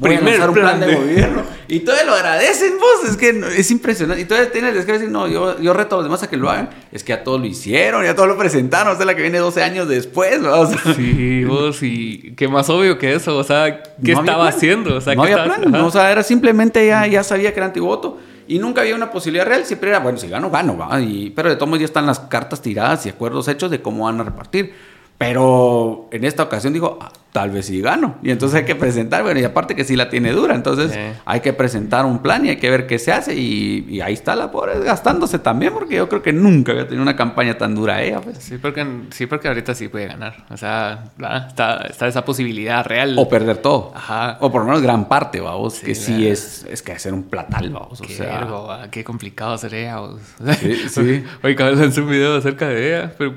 primer 0.01 0.49
un 0.49 0.55
plan, 0.55 0.81
de, 0.81 0.95
gobierno. 0.95 1.43
Y 1.69 1.81
todavía 1.81 2.07
lo 2.07 2.15
agradecen, 2.15 2.79
vos. 2.79 3.11
Es 3.11 3.17
que 3.17 3.29
es 3.57 3.71
impresionante. 3.71 4.23
Y 4.23 4.25
todavía 4.25 4.51
tienes 4.51 4.85
que 4.87 4.93
decir, 4.93 5.11
no, 5.11 5.29
yo, 5.29 5.61
yo 5.61 5.75
reto 5.75 5.97
a 5.97 5.99
los 5.99 6.07
demás 6.07 6.23
a 6.23 6.31
que 6.31 6.39
lo 6.39 6.49
hagan. 6.49 6.71
Es 6.93 7.05
que 7.05 7.13
a 7.13 7.23
todos 7.23 7.41
lo 7.41 7.47
hicieron, 7.47 8.05
ya 8.05 8.15
todos 8.15 8.29
lo 8.29 8.39
presentaron. 8.39 8.95
O 8.95 8.97
sea, 8.97 9.05
la 9.05 9.15
que 9.15 9.21
viene 9.21 9.39
12 9.39 9.63
años 9.63 9.87
después, 9.87 10.41
o 10.43 10.67
Sí, 10.95 11.45
vos, 11.49 11.83
y 11.83 12.33
qué 12.37 12.49
más 12.49 12.71
obvio 12.71 12.97
que 12.97 13.15
eso. 13.15 13.37
O 13.37 13.45
sea, 13.45 13.83
¿qué 14.03 14.13
estaba 14.13 14.49
haciendo? 14.49 14.97
O 14.97 15.01
sea, 15.01 15.15
no 15.15 15.25
había 15.25 15.45
plan. 15.45 15.75
o 15.75 15.91
sea, 15.91 16.11
era 16.11 16.23
simplemente 16.23 16.87
ya, 16.87 17.07
ya 17.07 17.23
sabía 17.23 17.53
que 17.53 17.61
era 17.61 17.67
antivoto. 17.67 18.19
Y 18.47 18.59
nunca 18.59 18.81
había 18.81 18.95
una 18.95 19.11
posibilidad 19.11 19.45
real. 19.45 19.67
Siempre 19.67 19.91
era, 19.91 19.99
bueno, 19.99 20.17
si 20.17 20.27
gano, 20.29 20.51
gano, 20.51 20.79
¿va? 20.79 20.99
Y, 21.01 21.31
pero 21.37 21.51
de 21.51 21.57
todos 21.57 21.69
modos 21.69 21.81
ya 21.81 21.85
están 21.85 22.07
las 22.07 22.19
cartas 22.19 22.63
tiradas 22.63 23.05
y 23.05 23.11
acuerdos 23.11 23.47
hechos 23.49 23.71
de 23.71 23.83
cómo 23.83 24.07
van 24.07 24.19
a 24.23 24.25
repartir. 24.25 24.73
Pero 25.19 26.09
en 26.13 26.25
esta 26.25 26.45
ocasión 26.45 26.73
dijo, 26.73 26.97
ah, 27.01 27.13
tal 27.33 27.51
vez 27.51 27.67
sí 27.67 27.81
gano. 27.81 28.17
Y 28.23 28.31
entonces 28.31 28.59
hay 28.59 28.65
que 28.65 28.75
presentar, 28.75 29.23
bueno, 29.23 29.39
y 29.41 29.45
aparte 29.45 29.77
que 29.77 29.85
sí 29.85 29.97
la 29.97 30.09
tiene 30.09 30.33
dura, 30.33 30.55
entonces 30.55 30.97
hay 31.25 31.41
que 31.41 31.53
presentar 31.53 32.05
un 32.05 32.21
plan 32.21 32.45
y 32.47 32.51
hay 32.51 32.57
que 32.57 32.71
ver 32.71 32.87
qué 32.87 32.99
se 32.99 33.13
hace. 33.13 33.35
Y, 33.35 34.01
ahí 34.01 34.15
está 34.15 34.37
la 34.37 34.51
pobre 34.51 34.79
gastándose 34.81 35.39
también, 35.39 35.73
porque 35.73 35.97
yo 35.97 36.09
creo 36.09 36.23
que 36.23 36.33
nunca 36.33 36.73
había 36.73 36.85
tenido 36.85 37.03
una 37.03 37.17
campaña 37.17 37.59
tan 37.59 37.75
dura 37.75 38.03
ella. 38.03 38.21
Pues. 38.21 38.39
Sí, 38.39 38.59
porque, 38.59 38.87
sí, 39.11 39.27
porque 39.27 39.49
ahorita 39.49 39.75
sí 39.75 39.89
puede 39.89 40.07
ganar. 40.07 40.47
O 40.51 40.57
sea, 40.57 41.05
está, 41.49 41.87
está 41.89 42.07
esa 42.07 42.25
posibilidad 42.25 42.85
real. 42.87 43.17
O 43.19 43.29
perder 43.29 43.59
todo. 43.59 43.93
Ajá. 43.95 44.39
O 44.41 44.51
por 44.51 44.63
lo 44.63 44.69
menos 44.69 44.83
gran 44.83 45.09
parte, 45.09 45.41
vamos, 45.41 45.81
que 45.81 45.95
sí 45.95 46.27
es, 46.27 46.65
es 46.71 46.83
que 46.83 46.93
hacer 46.93 47.13
un 47.13 47.25
platal, 47.25 47.71
vamos. 47.71 48.01
Qué, 48.01 48.15
o 48.15 48.17
sea, 48.17 48.89
qué 48.91 49.05
complicado 49.05 49.59
sería, 49.59 49.97
vamos. 49.97 50.21
Sí, 50.61 50.75
sí. 50.89 51.25
Oye, 51.43 51.55
de 51.55 51.87
hacer 51.87 52.03
un 52.03 52.11
video 52.11 52.37
acerca 52.37 52.69
de 52.69 52.89
ella, 52.89 53.13
pero, 53.19 53.35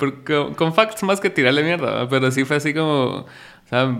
con, 0.55 0.73
facts 0.73 1.03
más 1.03 1.19
que 1.19 1.29
tirarle 1.29 1.63
pero 2.09 2.31
sí 2.31 2.45
fue 2.45 2.57
así 2.57 2.73
como, 2.73 3.03
o 3.03 3.27
sea, 3.69 3.97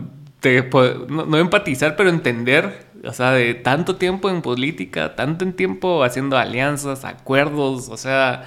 no, 1.10 1.38
empatizar, 1.38 1.96
pero 1.96 2.10
entender, 2.10 2.88
o 3.04 3.14
sea, 3.14 3.32
de 3.32 3.54
tanto 3.54 3.96
tiempo 3.98 4.30
en 4.30 4.42
política, 4.42 5.16
tanto 5.16 5.46
en 5.46 5.54
tiempo 5.54 6.04
haciendo 6.04 6.38
alianzas, 6.38 7.06
acuerdos, 7.06 7.90
o 7.90 7.98
sea, 7.98 8.46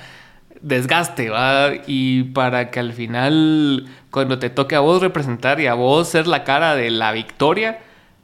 desgaste, 0.61 1.31
¿va? 1.31 1.73
Y 1.87 2.25
para 2.25 2.71
que 2.71 2.81
al 2.81 2.93
final, 2.93 3.87
cuando 4.11 4.39
te 4.39 4.51
toque 4.51 4.75
a 4.75 4.81
vos 4.81 5.03
representar 5.03 5.61
y 5.61 5.67
a 5.67 5.75
vos 5.75 6.09
ser 6.09 6.27
la 6.27 6.45
cara 6.45 6.75
de 6.75 6.91
la 6.91 7.13
victoria, 7.13 7.81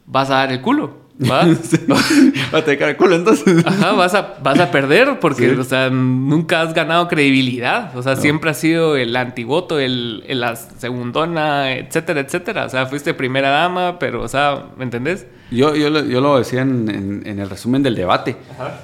vas 0.06 0.30
a 0.30 0.36
dar 0.36 0.52
el 0.52 0.60
culo. 0.60 1.09
¿Va? 1.30 2.58
a 2.58 2.64
tener 2.64 2.96
culo 2.96 3.14
entonces. 3.14 3.66
Ajá, 3.66 3.92
vas 3.92 4.14
a, 4.14 4.38
vas 4.42 4.58
a 4.58 4.70
perder 4.70 5.20
porque, 5.20 5.50
o 5.50 5.64
sea, 5.64 5.90
nunca 5.90 6.62
has 6.62 6.72
ganado 6.72 7.08
credibilidad. 7.08 7.94
O 7.94 8.02
sea, 8.02 8.16
siempre 8.16 8.50
has 8.50 8.58
sido 8.58 8.96
el 8.96 9.14
antivoto, 9.14 9.78
el, 9.78 10.24
el, 10.26 10.40
la 10.40 10.56
segundona, 10.56 11.72
etcétera, 11.72 12.20
etcétera. 12.20 12.64
O 12.64 12.68
sea, 12.70 12.86
fuiste 12.86 13.12
primera 13.12 13.50
dama, 13.50 13.98
pero, 13.98 14.22
o 14.22 14.28
sea, 14.28 14.64
¿me 14.78 14.84
entendés? 14.84 15.26
Yo, 15.50 15.74
yo, 15.74 15.90
yo 16.04 16.20
lo 16.22 16.38
decía 16.38 16.62
en, 16.62 17.22
en, 17.26 17.38
el 17.38 17.50
resumen 17.50 17.82
del 17.82 17.96
debate, 17.96 18.36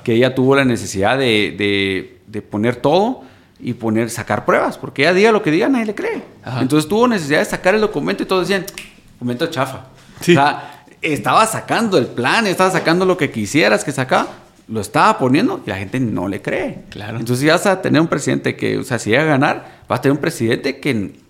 que 0.05 0.13
ella 0.13 0.35
tuvo 0.35 0.57
la 0.57 0.65
necesidad 0.65 1.17
de, 1.17 1.55
de, 1.57 2.19
de, 2.27 2.43
poner 2.43 2.77
todo 2.77 3.23
y 3.61 3.75
poner, 3.75 4.11
sacar 4.11 4.45
pruebas, 4.45 4.77
porque 4.77 5.03
ella 5.03 5.15
diga 5.15 5.33
lo 5.33 5.43
que 5.43 5.51
diga, 5.51 5.69
nadie 5.69 5.87
le 5.87 5.95
cree. 5.95 6.23
Entonces 6.61 6.89
tuvo 6.89 7.09
necesidad 7.09 7.39
de 7.39 7.45
sacar 7.47 7.75
el 7.75 7.81
documento 7.81 8.25
y 8.25 8.27
todos 8.27 8.47
decían, 8.47 8.67
documento 9.15 9.47
chafa. 9.47 9.87
Sí. 10.21 10.33
O 10.33 10.35
sea, 10.35 10.76
estaba 11.03 11.47
sacando 11.47 11.99
el 11.99 12.07
plan, 12.07 12.47
estaba 12.47 12.71
sacando 12.71 13.05
lo 13.05 13.17
que 13.17 13.31
quisieras 13.31 13.85
que 13.85 13.93
saca, 13.93 14.27
lo 14.69 14.81
estaba 14.81 15.19
poniendo 15.19 15.63
y 15.65 15.71
la 15.71 15.77
gente 15.77 16.01
no 16.01 16.29
le 16.29 16.43
cree. 16.43 16.85
Claro. 16.91 17.19
Entonces 17.19 17.45
ya 17.45 17.53
vas 17.53 17.67
a 17.67 17.83
tener 17.83 18.01
un 18.01 18.09
presidente 18.09 18.57
que, 18.57 18.79
o 18.79 18.85
sea, 18.85 18.99
si 18.99 19.11
llega 19.11 19.23
a 19.23 19.27
ganar, 19.27 19.83
vas 19.89 20.01
a 20.01 20.03
tener 20.03 20.13
un 20.13 20.21
presidente 20.21 20.81
que 20.81 21.27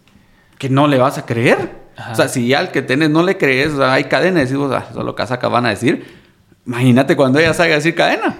que 0.58 0.68
no 0.68 0.86
le 0.86 0.98
vas 0.98 1.18
a 1.18 1.26
creer. 1.26 1.86
O 2.12 2.14
sea, 2.14 2.28
si 2.28 2.52
al 2.52 2.70
que 2.72 2.82
tenés 2.82 3.08
no 3.08 3.22
le 3.22 3.38
crees, 3.38 3.72
o 3.72 3.78
sea, 3.78 3.94
hay 3.94 4.04
cadena, 4.04 4.40
decimos, 4.40 4.70
ah, 4.72 4.86
eso 4.90 5.00
es 5.00 5.04
lo 5.04 5.14
que 5.14 5.46
van 5.46 5.66
a 5.66 5.70
decir. 5.70 6.04
Imagínate 6.66 7.16
cuando 7.16 7.38
ella 7.38 7.54
salga 7.54 7.74
a 7.74 7.76
decir 7.76 7.94
cadena. 7.94 8.36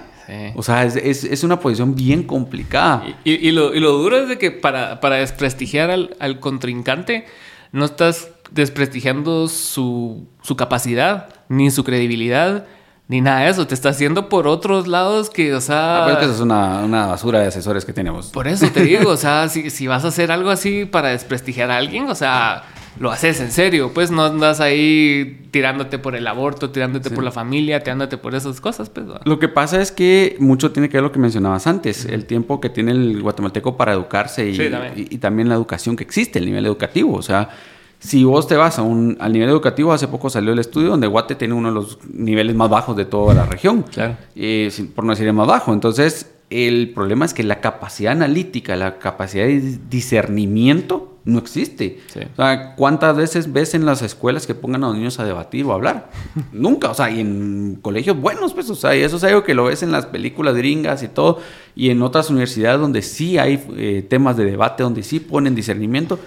O 0.55 0.61
sea, 0.61 0.83
es, 0.83 1.23
es, 1.23 1.43
una 1.45 1.59
posición 1.59 1.95
bien 1.95 2.23
complicada. 2.23 3.03
Y, 3.23 3.47
y, 3.47 3.51
lo, 3.51 3.73
y, 3.73 3.79
lo, 3.79 3.93
duro 3.93 4.17
es 4.17 4.27
de 4.27 4.37
que 4.37 4.51
para, 4.51 4.99
para 4.99 5.15
desprestigiar 5.15 5.89
al, 5.89 6.17
al, 6.19 6.41
contrincante, 6.41 7.25
no 7.71 7.85
estás 7.85 8.29
desprestigiando 8.51 9.47
su, 9.47 10.27
su 10.41 10.55
capacidad, 10.55 11.29
ni 11.49 11.71
su 11.71 11.83
credibilidad, 11.83 12.65
ni 13.07 13.21
nada 13.21 13.41
de 13.41 13.49
eso. 13.49 13.67
Te 13.67 13.73
está 13.73 13.89
haciendo 13.89 14.29
por 14.29 14.47
otros 14.47 14.87
lados 14.87 15.29
que, 15.29 15.53
o 15.53 15.61
sea. 15.61 16.05
Ah, 16.05 16.17
que 16.19 16.25
eso 16.25 16.33
es 16.33 16.41
una, 16.41 16.83
una, 16.83 17.07
basura 17.07 17.39
de 17.39 17.47
asesores 17.47 17.85
que 17.85 17.93
tenemos. 17.93 18.27
Por 18.27 18.47
eso 18.47 18.69
te 18.69 18.81
digo, 18.83 19.09
o 19.09 19.17
sea, 19.17 19.47
si, 19.49 19.69
si, 19.69 19.87
vas 19.87 20.05
a 20.05 20.09
hacer 20.09 20.31
algo 20.31 20.49
así 20.49 20.85
para 20.85 21.09
desprestigiar 21.09 21.71
a 21.71 21.77
alguien, 21.77 22.09
o 22.09 22.15
sea, 22.15 22.63
lo 22.99 23.09
haces 23.09 23.39
en 23.39 23.51
serio. 23.51 23.91
Pues 23.93 24.11
no 24.11 24.25
andas 24.25 24.59
ahí 24.59 25.47
tirándote 25.51 25.99
por 25.99 26.15
el 26.15 26.27
aborto, 26.27 26.69
tirándote 26.71 27.09
por 27.09 27.23
la 27.23 27.31
familia, 27.31 27.81
tirándote 27.81 28.17
por 28.17 28.35
esas 28.35 28.59
cosas. 28.59 28.89
Pues, 28.89 29.05
Lo 29.23 29.39
que 29.39 29.47
pasa 29.47 29.81
es 29.81 29.91
que 29.91 30.35
mucho 30.39 30.71
tiene 30.71 30.89
que 30.89 30.97
ver 30.97 31.03
lo 31.03 31.11
que 31.13 31.19
mencionabas 31.19 31.65
antes: 31.65 32.03
el 32.05 32.25
tiempo 32.25 32.59
que 32.59 32.69
tiene 32.69 32.91
el 32.91 33.21
guatemalteco 33.21 33.77
para 33.77 33.93
educarse 33.93 34.49
y, 34.49 35.07
y 35.09 35.17
también 35.19 35.47
la 35.47 35.55
educación 35.55 35.95
que 35.95 36.03
existe, 36.03 36.39
el 36.39 36.45
nivel 36.45 36.65
educativo. 36.65 37.15
O 37.15 37.21
sea 37.21 37.49
si 37.99 38.23
vos 38.23 38.47
te 38.47 38.55
vas 38.55 38.77
a 38.77 38.83
un, 38.83 39.17
al 39.19 39.33
nivel 39.33 39.49
educativo, 39.49 39.91
hace 39.91 40.07
poco 40.07 40.29
salió 40.29 40.53
el 40.53 40.59
estudio 40.59 40.89
donde 40.89 41.07
Guate 41.07 41.35
tiene 41.35 41.53
uno 41.53 41.69
de 41.69 41.75
los 41.75 41.99
niveles 42.11 42.55
más 42.55 42.69
bajos 42.69 42.95
de 42.95 43.05
toda 43.05 43.33
la 43.33 43.45
región. 43.45 43.83
Claro. 43.83 44.17
Eh, 44.35 44.71
por 44.95 45.03
no 45.03 45.11
decir 45.11 45.27
el 45.27 45.33
más 45.33 45.47
bajo. 45.47 45.73
Entonces, 45.73 46.31
el 46.49 46.91
problema 46.93 47.25
es 47.25 47.33
que 47.33 47.43
la 47.43 47.59
capacidad 47.59 48.11
analítica, 48.11 48.75
la 48.75 48.99
capacidad 48.99 49.45
de 49.45 49.79
discernimiento 49.89 51.15
no 51.25 51.39
existe. 51.39 51.99
O 52.33 52.35
sea, 52.37 52.75
¿cuántas 52.75 53.17
veces 53.17 53.51
ves 53.51 53.73
en 53.73 53.85
las 53.85 54.01
escuelas 54.01 54.47
que 54.47 54.55
pongan 54.55 54.85
a 54.85 54.87
los 54.87 54.95
niños 54.95 55.19
a 55.19 55.25
debatir 55.25 55.65
o 55.65 55.71
a 55.71 55.75
hablar? 55.75 56.09
Nunca. 56.53 56.91
O 56.91 56.93
sea, 56.93 57.09
y 57.09 57.19
en 57.19 57.79
colegios 57.81 58.19
buenos, 58.19 58.53
pues, 58.53 58.69
o 58.69 58.75
sea, 58.75 58.95
y 58.95 59.01
eso 59.01 59.17
es 59.17 59.23
algo 59.25 59.43
que 59.43 59.53
lo 59.53 59.65
ves 59.65 59.83
en 59.83 59.91
las 59.91 60.05
películas 60.05 60.55
gringas 60.55 61.03
y 61.03 61.09
todo, 61.09 61.39
y 61.75 61.89
en 61.89 62.01
otras 62.01 62.29
universidades 62.29 62.79
donde 62.79 63.01
sí 63.01 63.37
hay 63.37 63.61
eh, 63.75 64.05
temas 64.07 64.37
de 64.37 64.45
debate, 64.45 64.83
donde 64.83 65.03
sí 65.03 65.19
ponen 65.19 65.53
discernimiento 65.53 66.17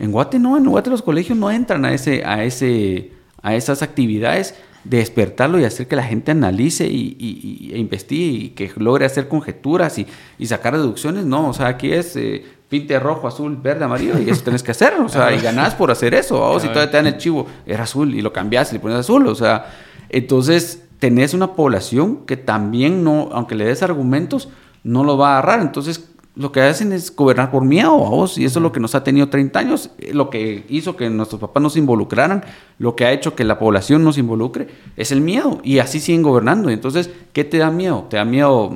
en 0.00 0.12
Guate 0.12 0.38
no, 0.38 0.56
en 0.56 0.64
Guate 0.64 0.90
los 0.90 1.02
colegios 1.02 1.38
no 1.38 1.50
entran 1.50 1.84
a, 1.84 1.92
ese, 1.92 2.24
a, 2.24 2.42
ese, 2.42 3.12
a 3.42 3.54
esas 3.54 3.82
actividades 3.82 4.54
de 4.84 4.96
despertarlo 4.96 5.60
y 5.60 5.64
hacer 5.64 5.86
que 5.86 5.94
la 5.94 6.04
gente 6.04 6.30
analice 6.30 6.86
y, 6.86 7.70
e 7.72 7.78
investigue 7.78 8.44
y 8.44 8.48
que 8.50 8.72
logre 8.76 9.04
hacer 9.04 9.28
conjeturas 9.28 9.98
y, 9.98 10.06
y 10.38 10.46
sacar 10.46 10.74
deducciones. 10.74 11.26
No, 11.26 11.50
o 11.50 11.52
sea, 11.52 11.66
aquí 11.66 11.92
es 11.92 12.16
eh, 12.16 12.42
pinte 12.70 12.98
rojo, 12.98 13.28
azul, 13.28 13.56
verde, 13.56 13.84
amarillo 13.84 14.18
y 14.18 14.30
eso 14.30 14.42
tenés 14.42 14.62
que 14.62 14.70
hacer. 14.70 14.94
O 14.94 15.08
sea, 15.08 15.34
y 15.34 15.40
ganás 15.40 15.74
por 15.74 15.90
hacer 15.90 16.14
eso. 16.14 16.42
O 16.42 16.58
si 16.58 16.68
todavía 16.68 16.90
te 16.90 16.96
dan 16.96 17.06
el 17.06 17.18
chivo, 17.18 17.46
era 17.66 17.82
azul 17.82 18.14
y 18.14 18.22
lo 18.22 18.32
cambias 18.32 18.70
y 18.70 18.76
le 18.76 18.80
pones 18.80 18.96
azul. 18.96 19.26
O 19.26 19.34
sea, 19.34 19.66
entonces 20.08 20.84
tenés 20.98 21.34
una 21.34 21.52
población 21.54 22.24
que 22.24 22.38
también 22.38 23.04
no, 23.04 23.28
aunque 23.32 23.54
le 23.54 23.66
des 23.66 23.82
argumentos, 23.82 24.48
no 24.82 25.04
lo 25.04 25.18
va 25.18 25.34
a 25.34 25.38
agarrar. 25.38 25.60
Entonces, 25.60 26.08
lo 26.40 26.52
que 26.52 26.62
hacen 26.62 26.92
es 26.92 27.14
gobernar 27.14 27.50
por 27.50 27.66
miedo 27.66 28.06
a 28.06 28.08
vos, 28.08 28.38
y 28.38 28.46
eso 28.46 28.60
es 28.60 28.62
lo 28.62 28.72
que 28.72 28.80
nos 28.80 28.94
ha 28.94 29.04
tenido 29.04 29.28
30 29.28 29.58
años, 29.58 29.90
eh, 29.98 30.14
lo 30.14 30.30
que 30.30 30.64
hizo 30.70 30.96
que 30.96 31.10
nuestros 31.10 31.38
papás 31.38 31.62
nos 31.62 31.76
involucraran, 31.76 32.42
lo 32.78 32.96
que 32.96 33.04
ha 33.04 33.12
hecho 33.12 33.34
que 33.34 33.44
la 33.44 33.58
población 33.58 34.02
nos 34.02 34.16
involucre, 34.16 34.68
es 34.96 35.12
el 35.12 35.20
miedo, 35.20 35.60
y 35.62 35.80
así 35.80 36.00
siguen 36.00 36.22
gobernando. 36.22 36.70
Entonces, 36.70 37.10
¿qué 37.34 37.44
te 37.44 37.58
da 37.58 37.70
miedo? 37.70 38.06
¿Te 38.08 38.16
da 38.16 38.24
miedo 38.24 38.70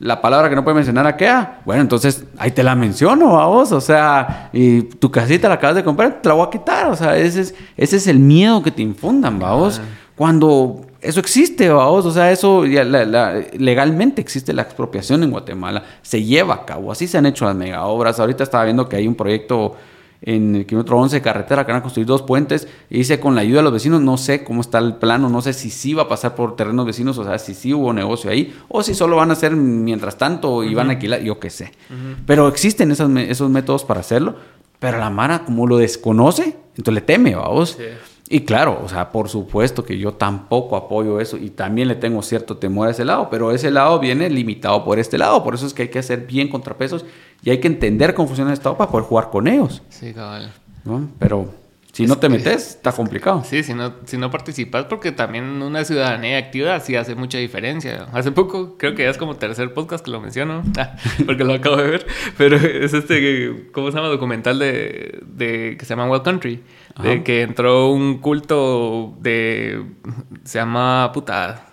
la 0.00 0.20
palabra 0.20 0.50
que 0.50 0.56
no 0.56 0.64
puede 0.64 0.74
mencionar 0.74 1.06
a 1.06 1.16
qué? 1.16 1.32
Bueno, 1.64 1.82
entonces 1.82 2.24
ahí 2.38 2.50
te 2.50 2.64
la 2.64 2.74
menciono 2.74 3.38
a 3.38 3.46
vos, 3.46 3.70
o 3.70 3.80
sea, 3.80 4.50
y 4.52 4.82
tu 4.82 5.12
casita 5.12 5.48
la 5.48 5.54
acabas 5.54 5.76
de 5.76 5.84
comprar, 5.84 6.20
te 6.20 6.28
la 6.28 6.34
voy 6.34 6.48
a 6.48 6.50
quitar, 6.50 6.90
o 6.90 6.96
sea, 6.96 7.16
ese 7.16 7.42
es, 7.42 7.54
ese 7.76 7.96
es 7.98 8.08
el 8.08 8.18
miedo 8.18 8.64
que 8.64 8.72
te 8.72 8.82
infundan, 8.82 9.38
vos. 9.38 9.80
Cuando 10.16 10.89
eso 11.02 11.20
existe, 11.20 11.68
vamos, 11.68 12.06
o 12.06 12.10
sea, 12.10 12.30
eso 12.30 12.64
legalmente 12.64 14.20
existe 14.20 14.52
la 14.52 14.62
expropiación 14.62 15.22
en 15.22 15.30
Guatemala, 15.30 15.84
se 16.02 16.22
lleva 16.22 16.54
a 16.54 16.64
cabo, 16.66 16.92
así 16.92 17.06
se 17.06 17.18
han 17.18 17.26
hecho 17.26 17.44
las 17.44 17.54
mega 17.54 17.84
obras. 17.84 18.20
Ahorita 18.20 18.44
estaba 18.44 18.64
viendo 18.64 18.88
que 18.88 18.96
hay 18.96 19.06
un 19.06 19.14
proyecto 19.14 19.76
en 20.22 20.56
el 20.56 20.66
kilómetro 20.66 20.98
11 20.98 21.16
de 21.16 21.22
carretera 21.22 21.64
que 21.64 21.72
van 21.72 21.80
a 21.80 21.82
construir 21.82 22.06
dos 22.06 22.22
puentes 22.22 22.68
y 22.90 22.98
dice 22.98 23.18
con 23.20 23.34
la 23.34 23.40
ayuda 23.40 23.60
de 23.60 23.64
los 23.64 23.72
vecinos, 23.72 24.02
no 24.02 24.18
sé 24.18 24.44
cómo 24.44 24.60
está 24.60 24.78
el 24.78 24.96
plano, 24.96 25.30
no 25.30 25.40
sé 25.40 25.52
si 25.54 25.70
sí 25.70 25.94
va 25.94 26.02
a 26.02 26.08
pasar 26.08 26.34
por 26.34 26.56
terrenos 26.56 26.84
vecinos, 26.84 27.16
o 27.18 27.24
sea, 27.24 27.38
si 27.38 27.54
sí 27.54 27.72
hubo 27.72 27.92
negocio 27.92 28.30
ahí, 28.30 28.54
o 28.68 28.82
si 28.82 28.94
solo 28.94 29.16
van 29.16 29.30
a 29.30 29.32
hacer 29.32 29.56
mientras 29.56 30.18
tanto 30.18 30.62
y 30.62 30.74
van 30.74 30.88
a 30.88 30.92
alquilar, 30.92 31.22
yo 31.22 31.40
qué 31.40 31.48
sé. 31.48 31.72
Pero 32.26 32.48
existen 32.48 32.90
esos, 32.90 33.10
esos 33.16 33.48
métodos 33.48 33.84
para 33.84 34.00
hacerlo, 34.00 34.36
pero 34.78 34.98
la 34.98 35.08
Mara 35.10 35.44
como 35.44 35.66
lo 35.66 35.78
desconoce, 35.78 36.56
entonces 36.76 36.94
le 36.94 37.00
teme, 37.00 37.34
vamos. 37.34 37.76
Sí. 37.78 37.84
Y 38.32 38.42
claro, 38.42 38.80
o 38.84 38.88
sea, 38.88 39.10
por 39.10 39.28
supuesto 39.28 39.84
que 39.84 39.98
yo 39.98 40.12
tampoco 40.12 40.76
apoyo 40.76 41.18
eso 41.18 41.36
y 41.36 41.50
también 41.50 41.88
le 41.88 41.96
tengo 41.96 42.22
cierto 42.22 42.58
temor 42.58 42.86
a 42.86 42.92
ese 42.92 43.04
lado, 43.04 43.28
pero 43.28 43.50
ese 43.50 43.72
lado 43.72 43.98
viene 43.98 44.30
limitado 44.30 44.84
por 44.84 45.00
este 45.00 45.18
lado, 45.18 45.42
por 45.42 45.56
eso 45.56 45.66
es 45.66 45.74
que 45.74 45.82
hay 45.82 45.88
que 45.88 45.98
hacer 45.98 46.28
bien 46.28 46.46
contrapesos 46.46 47.04
y 47.42 47.50
hay 47.50 47.58
que 47.58 47.66
entender 47.66 48.14
cómo 48.14 48.28
funciona 48.28 48.52
el 48.52 48.54
Estado 48.54 48.76
para 48.76 48.88
poder 48.88 49.04
jugar 49.04 49.30
con 49.30 49.48
ellos. 49.48 49.82
Sí, 49.88 50.14
cabal. 50.14 50.52
Pero 51.18 51.48
si 51.92 52.06
no 52.06 52.18
te 52.18 52.28
metes, 52.28 52.70
está 52.70 52.92
complicado. 52.92 53.42
Sí, 53.44 53.62
si 53.62 53.74
no, 53.74 53.94
si 54.04 54.16
no 54.16 54.30
participas, 54.30 54.84
porque 54.84 55.10
también 55.12 55.44
una 55.60 55.84
ciudadanía 55.84 56.38
activa 56.38 56.78
sí 56.80 56.94
hace 56.94 57.14
mucha 57.14 57.38
diferencia. 57.38 58.06
Hace 58.12 58.30
poco, 58.30 58.76
creo 58.78 58.94
que 58.94 59.02
ya 59.02 59.10
es 59.10 59.18
como 59.18 59.36
tercer 59.36 59.74
podcast 59.74 60.04
que 60.04 60.10
lo 60.10 60.20
menciono, 60.20 60.62
porque 61.26 61.44
lo 61.44 61.54
acabo 61.54 61.76
de 61.76 61.90
ver, 61.90 62.06
pero 62.38 62.56
es 62.56 62.94
este, 62.94 63.70
¿cómo 63.72 63.90
se 63.90 63.96
llama? 63.96 64.08
Documental 64.08 64.58
de, 64.58 65.20
de 65.26 65.76
que 65.78 65.84
se 65.84 65.90
llama 65.90 66.08
Wild 66.08 66.22
Country, 66.22 66.62
de 67.02 67.22
que 67.24 67.42
entró 67.42 67.90
un 67.90 68.18
culto 68.18 69.16
de, 69.20 69.84
se 70.44 70.58
llama, 70.58 71.10
puta, 71.12 71.66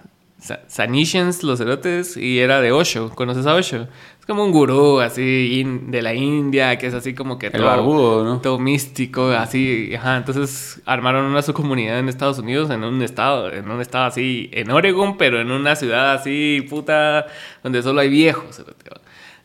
Sanishans, 0.67 1.43
los 1.43 1.59
erotes, 1.59 2.17
y 2.17 2.39
era 2.39 2.61
de 2.61 2.71
Osho. 2.71 3.09
¿Conoces 3.09 3.45
a 3.45 3.55
Osho? 3.55 3.87
Como 4.27 4.43
un 4.43 4.51
gurú 4.51 4.99
así 4.99 5.63
de 5.63 6.01
la 6.01 6.13
India, 6.13 6.77
que 6.77 6.87
es 6.87 6.93
así 6.93 7.15
como 7.15 7.39
que 7.39 7.49
todo, 7.49 7.65
barbudo, 7.65 8.23
¿no? 8.25 8.41
todo 8.41 8.59
místico, 8.59 9.29
así, 9.29 9.95
ajá. 9.95 10.17
Entonces 10.17 10.81
armaron 10.85 11.25
una 11.25 11.41
subcomunidad 11.41 11.97
en 11.97 12.09
Estados 12.09 12.37
Unidos, 12.37 12.69
en 12.69 12.83
un 12.83 13.01
estado, 13.01 13.51
en 13.51 13.71
un 13.71 13.79
estado 13.79 14.05
así, 14.05 14.49
en 14.51 14.69
Oregon, 14.69 15.17
pero 15.17 15.39
en 15.39 15.49
una 15.49 15.75
ciudad 15.75 16.13
así, 16.13 16.65
puta, 16.69 17.27
donde 17.63 17.81
solo 17.81 18.01
hay 18.01 18.09
viejos. 18.09 18.61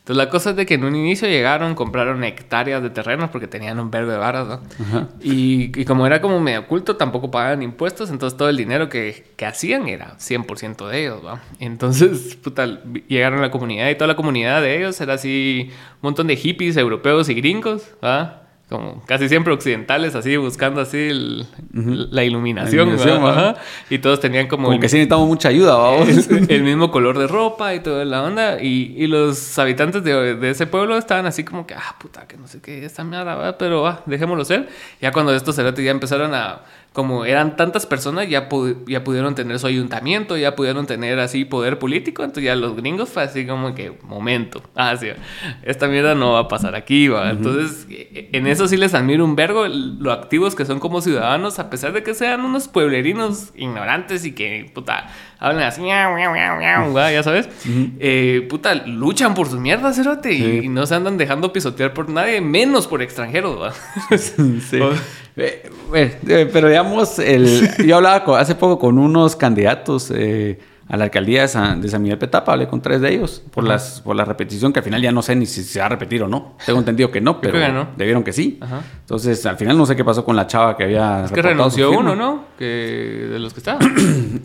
Entonces 0.03 0.17
la 0.17 0.29
cosa 0.29 0.49
es 0.49 0.57
de 0.57 0.65
que 0.65 0.73
en 0.73 0.83
un 0.83 0.97
inicio 0.97 1.29
llegaron, 1.29 1.75
compraron 1.75 2.25
hectáreas 2.25 2.83
de 2.83 2.89
terrenos 2.89 3.29
porque 3.29 3.47
tenían 3.47 3.79
un 3.79 3.89
verde 3.89 4.11
de 4.11 4.17
varas, 4.17 4.47
¿no? 4.49 4.59
Y, 5.21 5.71
y, 5.79 5.85
como 5.85 6.05
era 6.05 6.19
como 6.19 6.41
medio 6.41 6.59
oculto, 6.59 6.97
tampoco 6.97 7.31
pagaban 7.31 7.63
impuestos, 7.63 8.09
entonces 8.09 8.35
todo 8.35 8.49
el 8.49 8.57
dinero 8.57 8.89
que, 8.89 9.23
que 9.37 9.45
hacían 9.45 9.87
era 9.87 10.17
100% 10.17 10.89
de 10.89 11.03
ellos, 11.03 11.25
¿va? 11.25 11.41
Entonces, 11.57 12.35
puta, 12.43 12.81
llegaron 13.07 13.39
a 13.39 13.43
la 13.43 13.51
comunidad 13.51 13.89
y 13.89 13.95
toda 13.95 14.09
la 14.09 14.17
comunidad 14.17 14.61
de 14.61 14.77
ellos 14.77 14.99
era 14.99 15.13
así 15.13 15.69
un 15.71 15.99
montón 16.01 16.27
de 16.27 16.35
hippies 16.35 16.75
europeos 16.75 17.29
y 17.29 17.35
gringos, 17.35 17.89
¿va? 18.03 18.42
Como 18.73 19.03
casi 19.05 19.29
siempre 19.29 19.53
occidentales, 19.53 20.15
así 20.15 20.35
buscando 20.35 20.81
así 20.81 21.11
la 21.71 22.23
iluminación. 22.23 22.97
y 23.87 23.99
todos 23.99 24.19
tenían 24.19 24.47
como... 24.47 24.69
Como 24.69 24.79
que 24.79 24.89
sí 24.89 24.95
necesitamos 24.95 25.27
mucha 25.27 25.49
ayuda, 25.49 25.75
vamos. 25.75 26.07
El, 26.49 26.63
mismo 26.63 26.89
color 26.89 27.19
de 27.19 27.27
ropa 27.27 27.75
y 27.75 27.81
toda 27.81 28.03
la 28.03 28.23
onda. 28.23 28.59
Y, 28.59 28.95
y 28.97 29.05
los 29.05 29.59
habitantes 29.59 30.03
de, 30.03 30.35
de, 30.37 30.49
ese 30.49 30.65
pueblo 30.65 30.97
estaban 30.97 31.27
así 31.27 31.43
como 31.43 31.67
que, 31.67 31.75
ah, 31.75 31.95
puta, 31.99 32.27
que 32.27 32.35
no 32.35 32.47
sé 32.47 32.61
qué, 32.61 32.83
esta 32.83 33.03
mierda, 33.03 33.59
pero 33.59 33.83
va, 33.83 34.01
dejémoslo 34.07 34.43
ser. 34.43 34.67
Ya 34.99 35.11
cuando 35.11 35.35
estos 35.35 35.55
cerotes 35.55 35.85
ya 35.85 35.91
empezaron 35.91 36.33
a 36.33 36.61
como 36.93 37.25
eran 37.25 37.55
tantas 37.55 37.87
personas, 37.87 38.29
ya, 38.29 38.47
ya 38.87 39.03
pudieron 39.03 39.33
tener 39.33 39.57
su 39.57 39.65
ayuntamiento, 39.65 40.37
ya 40.37 40.55
pudieron 40.55 40.85
tener 40.85 41.19
así 41.19 41.43
poder 41.43 41.79
político, 41.79 42.23
entonces 42.23 42.43
ya 42.43 42.55
los 42.55 42.75
gringos 42.75 43.09
fue 43.09 43.23
así 43.23 43.47
como 43.47 43.73
que, 43.73 43.97
momento, 44.03 44.61
ah, 44.75 44.95
sí, 44.95 45.07
esta 45.63 45.87
mierda 45.87 46.13
no 46.13 46.33
va 46.33 46.41
a 46.41 46.47
pasar 46.47 46.75
aquí, 46.75 47.07
va. 47.07 47.31
Entonces, 47.31 47.87
e, 47.89 48.29
en 48.31 48.45
eso 48.45 48.67
sí 48.67 48.77
les 48.77 48.93
admiro 48.93 49.25
un 49.25 49.35
vergo 49.35 49.65
lo 49.67 50.11
activos 50.11 50.53
que 50.53 50.65
son 50.65 50.79
como 50.79 51.01
ciudadanos, 51.01 51.57
a 51.57 51.71
pesar 51.71 51.93
de 51.93 52.03
que 52.03 52.13
sean 52.13 52.41
unos 52.41 52.67
pueblerinos 52.67 53.51
ignorantes 53.55 54.23
y 54.23 54.33
que, 54.33 54.69
puta, 54.71 55.09
hablan 55.39 55.63
así, 55.63 55.81
ya 55.83 57.23
sabes, 57.23 57.49
eh, 57.99 58.45
puta, 58.51 58.75
luchan 58.75 59.33
por 59.33 59.47
sus 59.47 59.59
mierdas, 59.59 59.95
cerote, 59.95 60.31
y, 60.31 60.69
no 60.69 60.85
se 60.85 60.93
andan 60.93 61.17
dejando 61.17 61.51
pisotear 61.51 61.93
por 61.95 62.07
nadie, 62.09 62.39
menos 62.39 62.85
por 62.85 63.01
extranjeros, 63.01 63.59
¿va? 63.59 63.73
sí. 64.17 64.79
Eh, 65.35 65.69
eh, 66.27 66.49
pero 66.51 66.69
el, 67.19 67.69
yo 67.85 67.97
hablaba 67.97 68.39
hace 68.39 68.55
poco 68.55 68.79
con 68.79 68.97
unos 68.97 69.35
candidatos 69.35 70.11
eh, 70.15 70.59
a 70.87 70.97
la 70.97 71.05
alcaldía 71.05 71.41
de 71.41 71.47
San, 71.47 71.81
Miguel 72.01 72.17
Petapa, 72.17 72.53
hablé 72.53 72.67
con 72.67 72.81
tres 72.81 73.01
de 73.01 73.13
ellos 73.13 73.41
por, 73.51 73.63
las, 73.63 74.01
por 74.01 74.15
la 74.15 74.25
repetición, 74.25 74.73
que 74.73 74.79
al 74.79 74.85
final 74.85 75.01
ya 75.01 75.11
no 75.11 75.21
sé 75.21 75.35
ni 75.35 75.45
si 75.45 75.63
se 75.63 75.79
va 75.79 75.85
a 75.85 75.89
repetir 75.89 76.21
o 76.23 76.27
no. 76.27 76.55
Tengo 76.65 76.79
entendido 76.79 77.09
que 77.09 77.21
no, 77.21 77.39
pero 77.39 77.87
debieron 77.97 78.23
que 78.23 78.33
sí. 78.33 78.59
Entonces, 79.01 79.45
al 79.45 79.57
final 79.57 79.77
no 79.77 79.85
sé 79.85 79.95
qué 79.95 80.03
pasó 80.03 80.25
con 80.25 80.35
la 80.35 80.45
chava 80.45 80.75
que 80.75 80.83
había... 80.83 81.25
Es 81.25 81.31
que 81.31 81.41
renunció 81.41 81.91
uno, 81.91 82.15
¿no? 82.15 82.45
Que 82.57 83.27
de 83.31 83.39
los 83.39 83.53
que 83.53 83.59
estaban. 83.59 83.81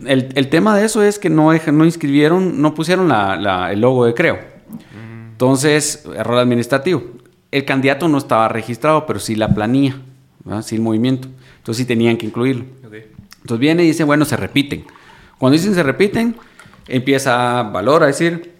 el, 0.07 0.29
el, 0.35 0.49
tema 0.49 0.77
de 0.77 0.85
eso 0.85 1.03
es 1.03 1.19
que 1.19 1.29
no, 1.29 1.53
no 1.53 1.85
inscribieron, 1.85 2.63
no 2.63 2.75
pusieron 2.75 3.09
la, 3.09 3.71
el 3.73 3.81
logo 3.81 4.05
de 4.05 4.15
Creo. 4.15 4.37
Mm. 4.37 5.31
Entonces, 5.33 6.05
error 6.17 6.39
administrativo. 6.39 7.03
El 7.51 7.65
candidato 7.65 8.09
no 8.09 8.19
estaba 8.19 8.49
registrado, 8.49 9.07
pero 9.07 9.19
sí 9.19 9.35
la 9.35 9.49
planilla. 9.49 9.97
¿verdad? 10.45 10.63
sin 10.63 10.83
movimiento. 10.83 11.29
Entonces 11.69 11.83
sí 11.83 11.87
tenían 11.87 12.17
que 12.17 12.25
incluirlo. 12.25 12.65
Entonces 13.43 13.61
viene 13.61 13.85
y 13.85 13.89
dice, 13.89 14.03
bueno, 14.03 14.25
se 14.25 14.39
repiten. 14.39 14.87
Cuando 15.37 15.53
dicen 15.53 15.75
se 15.75 15.83
repiten, 15.83 16.35
empieza 16.87 17.63
Valor 17.65 18.05
a 18.05 18.07
decir, 18.07 18.55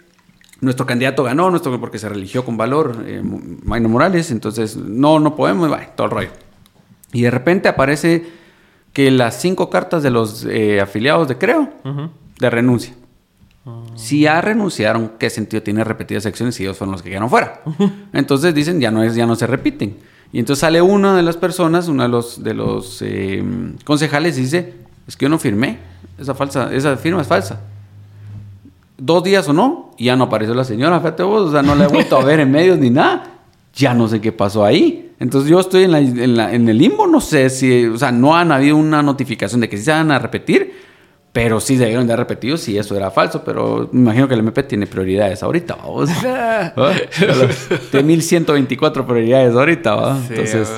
nuestro 0.61 0.85
candidato 0.85 1.23
ganó, 1.25 1.49
nuestro, 1.49 1.81
porque 1.81 1.99
se 1.99 2.07
religió 2.11 2.45
con 2.45 2.59
Valor, 2.59 3.03
eh, 3.07 3.23
Maino 3.65 3.89
Morales, 3.89 4.31
entonces 4.31 4.77
no, 4.77 5.21
no 5.21 5.37
podemos, 5.37 5.73
va, 5.73 5.87
todo 5.97 6.05
el 6.09 6.11
rollo. 6.11 6.29
Y 7.11 7.23
de 7.23 7.31
repente 7.31 7.71
aparece 7.71 8.27
que 8.93 9.11
las 9.11 9.41
cinco 9.41 9.71
cartas 9.71 10.03
de 10.03 10.11
los 10.11 10.45
eh, 10.45 10.79
afiliados 10.79 11.29
de 11.29 11.39
Creo, 11.39 11.73
de 12.39 12.51
renuncia. 12.51 12.93
Si 13.95 14.21
ya 14.21 14.43
renunciaron, 14.43 15.13
¿qué 15.19 15.31
sentido 15.31 15.63
tiene 15.63 15.83
repetidas 15.83 16.27
acciones 16.27 16.57
si 16.57 16.65
ellos 16.65 16.77
fueron 16.77 16.93
los 16.93 17.01
que 17.01 17.09
quedaron 17.09 17.31
fuera? 17.31 17.63
Entonces 18.13 18.55
dicen, 18.55 18.83
ya 18.83 18.91
no, 18.91 19.03
es, 19.03 19.15
ya 19.15 19.25
no 19.25 19.35
se 19.35 19.47
repiten. 19.47 19.97
Y 20.33 20.39
entonces 20.39 20.61
sale 20.61 20.83
una 20.83 21.17
de 21.17 21.23
las 21.23 21.37
personas, 21.37 21.89
uno 21.89 22.03
de 22.03 22.09
los, 22.09 22.43
de 22.43 22.55
los 22.55 23.01
eh, 23.03 23.43
concejales 23.85 24.37
y 24.39 24.43
dice, 24.43 24.75
es 25.07 25.17
que 25.17 25.25
yo 25.25 25.29
no 25.29 25.39
firmé, 25.39 25.79
esa, 26.19 26.35
falsa, 26.35 26.73
esa 26.73 26.97
firma 26.97 27.23
es 27.23 27.29
falsa. 27.29 27.61
Dos 28.99 29.23
días 29.23 29.49
o 29.49 29.53
no, 29.53 29.93
y 29.97 30.07
ya 30.07 30.17
no 30.17 30.25
apareció 30.25 30.55
la 30.55 30.65
señora, 30.65 30.99
fíjate 31.01 31.23
vos, 31.23 31.49
o 31.49 31.53
sea, 31.53 31.63
no 31.63 31.75
la 31.75 31.85
he 31.85 31.89
vuelto 31.89 32.17
a 32.19 32.25
ver 32.25 32.41
en 32.41 32.51
medios 32.51 32.79
ni 32.79 32.91
nada. 32.91 33.35
Ya 33.75 33.95
no 33.95 34.09
sé 34.09 34.21
qué 34.21 34.33
pasó 34.33 34.65
ahí. 34.65 35.13
Entonces 35.21 35.51
yo 35.51 35.61
estoy 35.61 35.85
en, 35.85 35.93
la, 35.93 35.99
en, 36.01 36.37
la, 36.37 36.53
en 36.53 36.69
el 36.69 36.79
limbo, 36.79 37.07
no 37.07 37.21
sé 37.21 37.49
si, 37.49 37.87
o 37.87 37.97
sea, 37.97 38.13
no 38.13 38.37
han 38.37 38.53
habido 38.53 38.77
una 38.77 39.03
notificación 39.03 39.61
de 39.61 39.69
que 39.69 39.79
se 39.79 39.91
van 39.91 40.11
a 40.11 40.19
repetir, 40.19 40.88
pero 41.39 41.61
sí 41.61 41.77
debieron 41.77 42.05
de 42.05 42.17
repetido 42.17 42.57
si 42.57 42.77
eso 42.77 42.97
era 42.97 43.13
falso, 43.13 43.45
pero 43.45 43.89
me 43.93 44.01
imagino 44.01 44.27
que 44.27 44.35
el 44.35 44.41
MP 44.41 44.65
tiene 44.65 44.89
prioridades 44.89 45.41
ahorita, 45.41 45.77
vamos. 45.77 46.11
Tiene 47.93 48.07
1124 48.09 49.07
prioridades 49.07 49.55
ahorita, 49.55 49.95
¿va? 49.95 50.19
Entonces, 50.29 50.69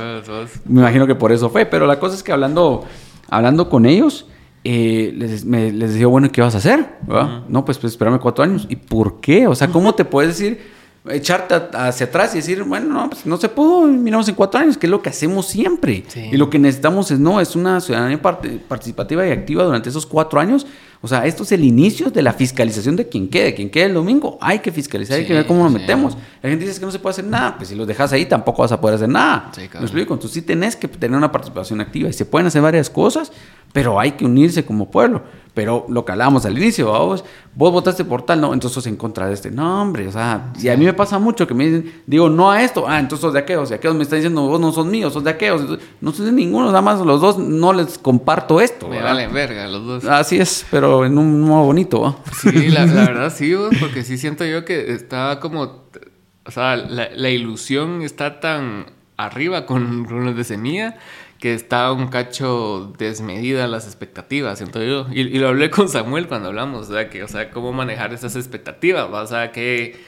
me 0.67 0.83
imagino 0.83 1.07
que 1.07 1.15
por 1.15 1.33
eso 1.33 1.49
fue, 1.49 1.65
pero 1.65 1.87
la 1.87 1.99
cosa 1.99 2.15
es 2.15 2.23
que 2.23 2.31
hablando, 2.31 2.85
hablando 3.31 3.71
con 3.71 3.87
ellos, 3.87 4.27
eh, 4.63 5.15
les, 5.17 5.47
me, 5.47 5.73
les 5.73 5.93
decía, 5.95 6.09
bueno, 6.09 6.31
¿qué 6.31 6.43
vas 6.43 6.55
a 6.55 6.59
hacer? 6.59 6.99
Uh 7.09 7.13
-huh. 7.13 7.43
No, 7.49 7.65
pues, 7.65 7.79
pues 7.79 7.95
espérame 7.95 8.19
cuatro 8.19 8.45
años. 8.45 8.67
¿Y 8.69 8.77
por 8.77 9.19
qué? 9.23 9.47
O 9.47 9.55
sea, 9.55 9.69
¿cómo 9.69 9.95
te 9.95 10.05
puedes 10.05 10.37
decir 10.37 10.61
echarte 11.09 11.55
hacia 11.73 12.07
atrás 12.07 12.35
y 12.35 12.39
decir, 12.39 12.63
bueno, 12.63 12.93
no, 12.93 13.11
pues 13.11 13.25
no 13.25 13.37
se 13.39 13.49
pudo, 13.49 13.87
miramos 13.87 14.29
en 14.29 14.35
cuatro 14.35 14.61
años, 14.61 14.77
que 14.77 14.87
es 14.87 14.91
lo 14.91 15.01
que 15.01 15.09
hacemos 15.09 15.47
siempre. 15.47 16.05
Sí. 16.09 16.29
Y 16.33 16.37
lo 16.37 16.51
que 16.51 16.59
necesitamos 16.59 17.11
es, 17.11 17.19
no, 17.19 17.41
es 17.41 17.57
una 17.57 17.81
ciudadanía 17.81 18.21
participativa 18.21 19.27
y 19.27 19.31
activa 19.31 19.65
durante 19.65 19.89
esos 19.89 20.05
cuatro 20.05 20.41
años. 20.41 20.67
O 21.03 21.09
sea, 21.09 21.25
esto 21.25 21.45
es 21.45 21.53
el 21.53 21.65
inicio 21.65 22.11
de 22.11 22.21
la 22.21 22.35
fiscalización 22.35 22.95
de 22.95 23.09
quien 23.09 23.29
quede, 23.29 23.55
quien 23.55 23.71
quede 23.71 23.85
el 23.85 23.95
domingo. 23.95 24.37
Hay 24.41 24.59
que 24.59 24.71
fiscalizar, 24.71 25.17
sí, 25.17 25.23
hay 25.23 25.27
que 25.27 25.33
ver 25.33 25.47
cómo 25.47 25.67
sí. 25.69 25.75
metemos. 25.75 26.17
La 26.43 26.51
gente 26.51 26.67
dice 26.67 26.79
que 26.79 26.85
no 26.85 26.93
se 26.93 26.99
puede 26.99 27.13
hacer 27.13 27.25
nada, 27.25 27.57
pues 27.57 27.71
si 27.71 27.75
los 27.75 27.87
dejas 27.87 28.13
ahí 28.13 28.27
tampoco 28.27 28.63
vas 28.63 28.73
a 28.73 28.81
poder 28.81 28.97
hacer 28.97 29.09
nada. 29.09 29.51
Sí, 29.55 29.63
claro. 29.63 29.81
¿Me 29.81 29.87
explico? 29.87 30.13
Entonces 30.13 30.35
sí 30.35 30.43
tenés 30.43 30.77
que 30.77 30.89
tener 30.89 31.17
una 31.17 31.33
participación 31.33 31.81
activa 31.81 32.11
y 32.11 32.13
se 32.13 32.27
pueden 32.27 32.49
hacer 32.49 32.61
varias 32.61 32.91
cosas, 32.91 33.33
pero 33.73 33.99
hay 33.99 34.13
que 34.13 34.27
unirse 34.27 34.65
como 34.65 34.91
pueblo. 34.91 35.23
Pero 35.55 35.85
lo 35.89 36.05
que 36.05 36.13
hablábamos 36.13 36.47
al 36.47 36.57
inicio, 36.57 36.87
vos, 36.87 37.25
vos 37.55 37.73
votaste 37.73 38.05
por 38.05 38.23
tal, 38.23 38.41
no, 38.41 38.55
entonces 38.55 38.73
sos 38.73 38.87
en 38.87 38.97
contra 38.97 39.27
de 39.27 39.35
este. 39.35 39.51
No, 39.51 39.83
hombre, 39.83 40.07
o 40.07 40.13
sea, 40.13 40.53
y 40.61 40.69
a 40.69 40.77
mí 40.77 40.85
me 40.85 40.93
pasa 40.93 41.19
mucho 41.19 41.47
que 41.47 41.55
me 41.55 41.67
dicen, 41.67 42.03
digo, 42.07 42.29
no 42.29 42.53
a 42.53 42.63
esto, 42.63 42.85
ah, 42.87 43.01
entonces 43.01 43.23
sos 43.23 43.33
de 43.33 43.41
aquellos, 43.41 43.69
y 43.71 43.75
aquellos 43.75 43.97
me 43.97 44.05
están 44.05 44.19
diciendo, 44.19 44.43
vos 44.43 44.61
no 44.61 44.71
sos 44.71 44.87
míos, 44.87 45.13
sos 45.13 45.25
de 45.25 45.31
aquellos, 45.31 45.79
no 46.01 46.13
sos 46.13 46.27
de 46.27 46.33
ninguno, 46.33 46.67
nada 46.67 46.83
más 46.83 47.01
los 47.01 47.21
dos 47.21 47.39
no 47.39 47.73
les 47.73 47.99
comparto 47.99 48.61
esto. 48.61 48.89
Me 48.89 49.03
valen 49.03 49.33
verga 49.33 49.67
los 49.67 49.85
dos. 49.85 50.05
Así 50.05 50.39
es, 50.39 50.65
pero 50.71 50.90
en 51.05 51.19
un 51.19 51.41
modo 51.43 51.65
bonito, 51.65 52.01
¿no? 52.01 52.33
Sí, 52.33 52.69
la, 52.69 52.87
la 52.87 53.05
verdad 53.07 53.33
sí, 53.35 53.55
vos, 53.55 53.75
porque 53.81 54.05
sí 54.05 54.19
siento 54.19 54.45
yo 54.45 54.65
que 54.65 54.93
está 54.93 55.39
como, 55.41 55.85
o 56.45 56.51
sea, 56.51 56.77
la, 56.77 57.11
la 57.15 57.31
ilusión 57.31 58.03
está 58.03 58.41
tan 58.41 58.87
arriba 59.17 59.67
con, 59.67 60.05
con 60.05 60.25
los 60.25 60.37
de 60.37 60.45
semilla 60.45 60.97
que 61.41 61.55
está 61.55 61.91
un 61.91 62.09
cacho 62.09 62.93
desmedida 62.99 63.67
las 63.67 63.87
expectativas, 63.87 64.59
siento 64.59 64.83
yo. 64.83 65.07
Y, 65.11 65.23
y, 65.23 65.39
lo 65.39 65.49
hablé 65.49 65.71
con 65.71 65.89
Samuel 65.89 66.29
cuando 66.29 66.49
hablamos, 66.49 66.91
o 66.91 66.93
sea, 66.93 67.09
que, 67.09 67.25
o 67.25 67.29
sea, 67.29 67.51
cómo 67.51 67.73
manejar 67.73 68.13
esas 68.13 68.37
expectativas, 68.37 69.09
o 69.11 69.27
sea, 69.27 69.51
que, 69.51 69.99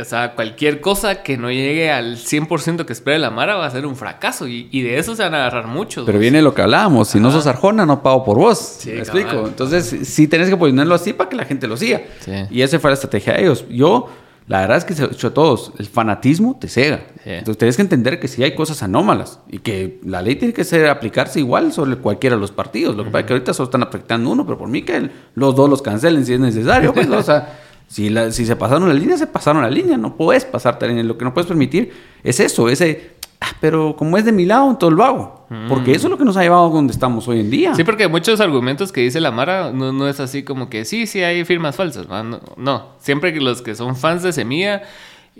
o 0.00 0.04
sea, 0.04 0.34
cualquier 0.34 0.80
cosa 0.80 1.22
que 1.22 1.36
no 1.36 1.50
llegue 1.50 1.90
al 1.90 2.16
100% 2.16 2.84
que 2.86 2.92
espera 2.92 3.18
la 3.18 3.30
Mara 3.30 3.56
va 3.56 3.66
a 3.66 3.70
ser 3.70 3.86
un 3.86 3.96
fracaso, 3.96 4.48
y, 4.48 4.68
y 4.70 4.82
de 4.82 4.98
eso 4.98 5.14
se 5.14 5.22
van 5.22 5.34
a 5.34 5.38
agarrar 5.46 5.66
muchos. 5.66 6.06
Pero 6.06 6.18
viene 6.18 6.40
lo 6.40 6.54
que 6.54 6.62
hablábamos, 6.62 7.08
si 7.08 7.18
Ajá. 7.18 7.26
no 7.26 7.32
sos 7.32 7.46
Arjona, 7.46 7.84
no 7.84 8.02
pago 8.02 8.24
por 8.24 8.38
vos, 8.38 8.58
sí, 8.58 8.90
¿me 8.92 9.00
explico? 9.00 9.30
Cabal. 9.30 9.48
Entonces, 9.48 10.08
sí 10.08 10.26
tenés 10.26 10.48
que 10.48 10.56
ponerlo 10.56 10.94
así 10.94 11.12
para 11.12 11.28
que 11.28 11.36
la 11.36 11.44
gente 11.44 11.66
lo 11.66 11.76
siga. 11.76 12.02
Sí. 12.20 12.32
Y 12.50 12.62
esa 12.62 12.78
fue 12.78 12.90
la 12.90 12.94
estrategia 12.94 13.34
de 13.34 13.42
ellos. 13.42 13.66
Yo 13.68 14.08
la 14.48 14.60
verdad 14.60 14.78
es 14.78 14.84
que 14.86 14.94
se 14.94 15.02
ha 15.02 15.06
hecho 15.06 15.28
a 15.28 15.34
todos. 15.34 15.72
El 15.78 15.86
fanatismo 15.86 16.56
te 16.58 16.68
cega. 16.68 17.02
Sí. 17.22 17.30
Entonces 17.30 17.58
tienes 17.58 17.76
que 17.76 17.82
entender 17.82 18.18
que 18.18 18.28
sí 18.28 18.42
hay 18.42 18.54
cosas 18.54 18.82
anómalas 18.82 19.40
y 19.46 19.58
que 19.58 20.00
la 20.04 20.22
ley 20.22 20.36
tiene 20.36 20.54
que 20.54 20.64
ser 20.64 20.86
aplicarse 20.86 21.38
igual 21.38 21.70
sobre 21.74 21.96
cualquiera 21.96 22.36
de 22.36 22.40
los 22.40 22.50
partidos. 22.50 22.96
Lo 22.96 23.04
que 23.04 23.10
pasa 23.10 23.20
es 23.20 23.26
que 23.26 23.32
ahorita 23.34 23.52
solo 23.52 23.66
están 23.66 23.82
afectando 23.82 24.30
uno, 24.30 24.46
pero 24.46 24.56
por 24.56 24.68
mí 24.68 24.80
que 24.82 24.96
el, 24.96 25.12
los 25.34 25.54
dos 25.54 25.68
los 25.68 25.82
cancelen 25.82 26.24
si 26.24 26.32
es 26.32 26.40
necesario. 26.40 26.94
Pues, 26.94 27.10
o 27.10 27.22
sea, 27.22 27.58
si, 27.88 28.10
la, 28.10 28.30
si 28.30 28.46
se 28.46 28.54
pasaron 28.54 28.88
la 28.88 28.94
línea, 28.94 29.16
se 29.16 29.26
pasaron 29.26 29.62
la 29.62 29.70
línea. 29.70 29.96
No 29.96 30.16
puedes 30.16 30.44
pasarte 30.44 30.86
la 30.86 30.90
línea. 30.90 31.04
Lo 31.04 31.18
que 31.18 31.24
no 31.24 31.34
puedes 31.34 31.48
permitir 31.48 31.92
es 32.22 32.38
eso, 32.38 32.68
ese 32.68 33.18
Ah, 33.40 33.52
pero 33.60 33.94
como 33.96 34.16
es 34.16 34.24
de 34.24 34.32
mi 34.32 34.44
lado, 34.44 34.68
entonces 34.68 34.96
lo 34.96 35.04
hago. 35.04 35.46
Porque 35.68 35.92
eso 35.92 36.08
es 36.08 36.10
lo 36.10 36.18
que 36.18 36.24
nos 36.24 36.36
ha 36.36 36.42
llevado 36.42 36.66
a 36.66 36.70
donde 36.70 36.92
estamos 36.92 37.26
hoy 37.28 37.40
en 37.40 37.50
día. 37.50 37.74
Sí, 37.74 37.84
porque 37.84 38.06
muchos 38.08 38.40
argumentos 38.40 38.92
que 38.92 39.00
dice 39.00 39.20
la 39.20 39.30
Mara 39.30 39.72
no, 39.72 39.92
no 39.92 40.08
es 40.08 40.20
así 40.20 40.42
como 40.42 40.68
que 40.68 40.84
sí, 40.84 41.06
sí 41.06 41.22
hay 41.22 41.44
firmas 41.44 41.76
falsas. 41.76 42.06
No, 42.08 42.40
no, 42.56 42.86
siempre 42.98 43.32
que 43.32 43.40
los 43.40 43.62
que 43.62 43.74
son 43.74 43.96
fans 43.96 44.22
de 44.22 44.32
Semilla. 44.32 44.82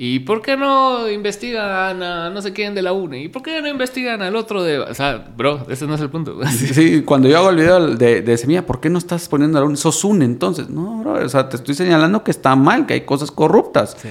¿Y 0.01 0.21
por 0.21 0.43
qué 0.43 0.57
no 0.57 1.09
investigan 1.09 2.01
a 2.05 2.31
no 2.31 2.41
sé 2.41 2.53
quién 2.53 2.73
de 2.73 2.83
la 2.83 2.93
UNE? 2.93 3.21
¿Y 3.21 3.29
por 3.29 3.43
qué 3.43 3.61
no 3.61 3.67
investigan 3.67 4.23
al 4.23 4.37
otro 4.37 4.63
de.? 4.63 4.79
O 4.79 4.95
sea, 4.95 5.27
bro, 5.37 5.67
ese 5.69 5.89
no 5.89 5.97
es 5.97 6.01
el 6.01 6.09
punto. 6.09 6.39
Sí, 6.47 7.03
cuando 7.03 7.29
yo 7.29 7.39
hago 7.39 7.51
el 7.51 7.57
video 7.57 7.97
de, 7.97 8.23
de 8.23 8.37
Semilla, 8.37 8.65
¿por 8.65 8.79
qué 8.79 8.91
no 8.91 8.99
estás 8.99 9.27
poniendo 9.29 9.59
a 9.59 9.63
la 9.63 9.67
UNE? 9.67 9.77
Sos 9.77 10.05
UNE 10.05 10.25
entonces. 10.25 10.71
No, 10.71 10.99
bro, 10.99 11.15
o 11.15 11.29
sea, 11.29 11.49
te 11.49 11.57
estoy 11.57 11.75
señalando 11.75 12.23
que 12.23 12.31
está 12.31 12.55
mal, 12.55 12.87
que 12.87 12.95
hay 12.95 13.01
cosas 13.01 13.33
corruptas. 13.33 13.97
Sí, 14.01 14.09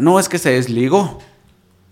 no, 0.00 0.18
es 0.18 0.30
que 0.30 0.38
se 0.38 0.52
desligó. 0.52 1.18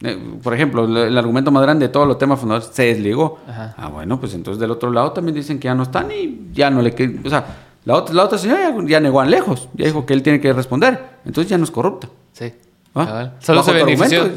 Eh, 0.03 0.19
por 0.43 0.55
ejemplo, 0.55 0.87
el, 0.87 0.97
el, 0.97 1.19
argumento 1.19 1.51
más 1.51 1.63
grande 1.65 1.89
de 1.89 1.93
todos 1.93 2.09
los 2.09 2.17
temas 2.17 2.41
fundadores 2.41 2.71
se 2.73 2.85
desligó. 2.85 3.41
Ajá. 3.47 3.75
Ah, 3.77 3.89
bueno, 3.89 4.19
pues 4.19 4.33
entonces 4.33 4.59
del 4.59 4.71
otro 4.71 4.91
lado 4.91 5.13
también 5.13 5.35
dicen 5.35 5.59
que 5.59 5.67
ya 5.67 5.75
no 5.75 5.83
están 5.83 6.11
y 6.11 6.49
ya 6.55 6.71
no 6.71 6.81
le... 6.81 6.95
O 7.23 7.29
sea, 7.29 7.45
la 7.85 7.97
otra, 7.97 8.15
la 8.15 8.25
otra 8.25 8.39
señora 8.39 8.71
ya, 8.71 8.87
ya 8.87 9.01
negó 9.01 9.21
a 9.21 9.27
lejos, 9.27 9.69
ya 9.75 9.85
dijo 9.85 10.07
que 10.07 10.15
él 10.15 10.23
tiene 10.23 10.41
que 10.41 10.51
responder. 10.55 10.99
Entonces 11.27 11.51
ya 11.51 11.59
no 11.59 11.65
es 11.65 11.71
corrupta. 11.71 12.09
Sí. 12.33 12.55
¿Ah? 12.95 13.33
Solo 13.41 13.59
Bajo 13.59 13.73
se 13.73 13.85
benefició. 13.85 14.31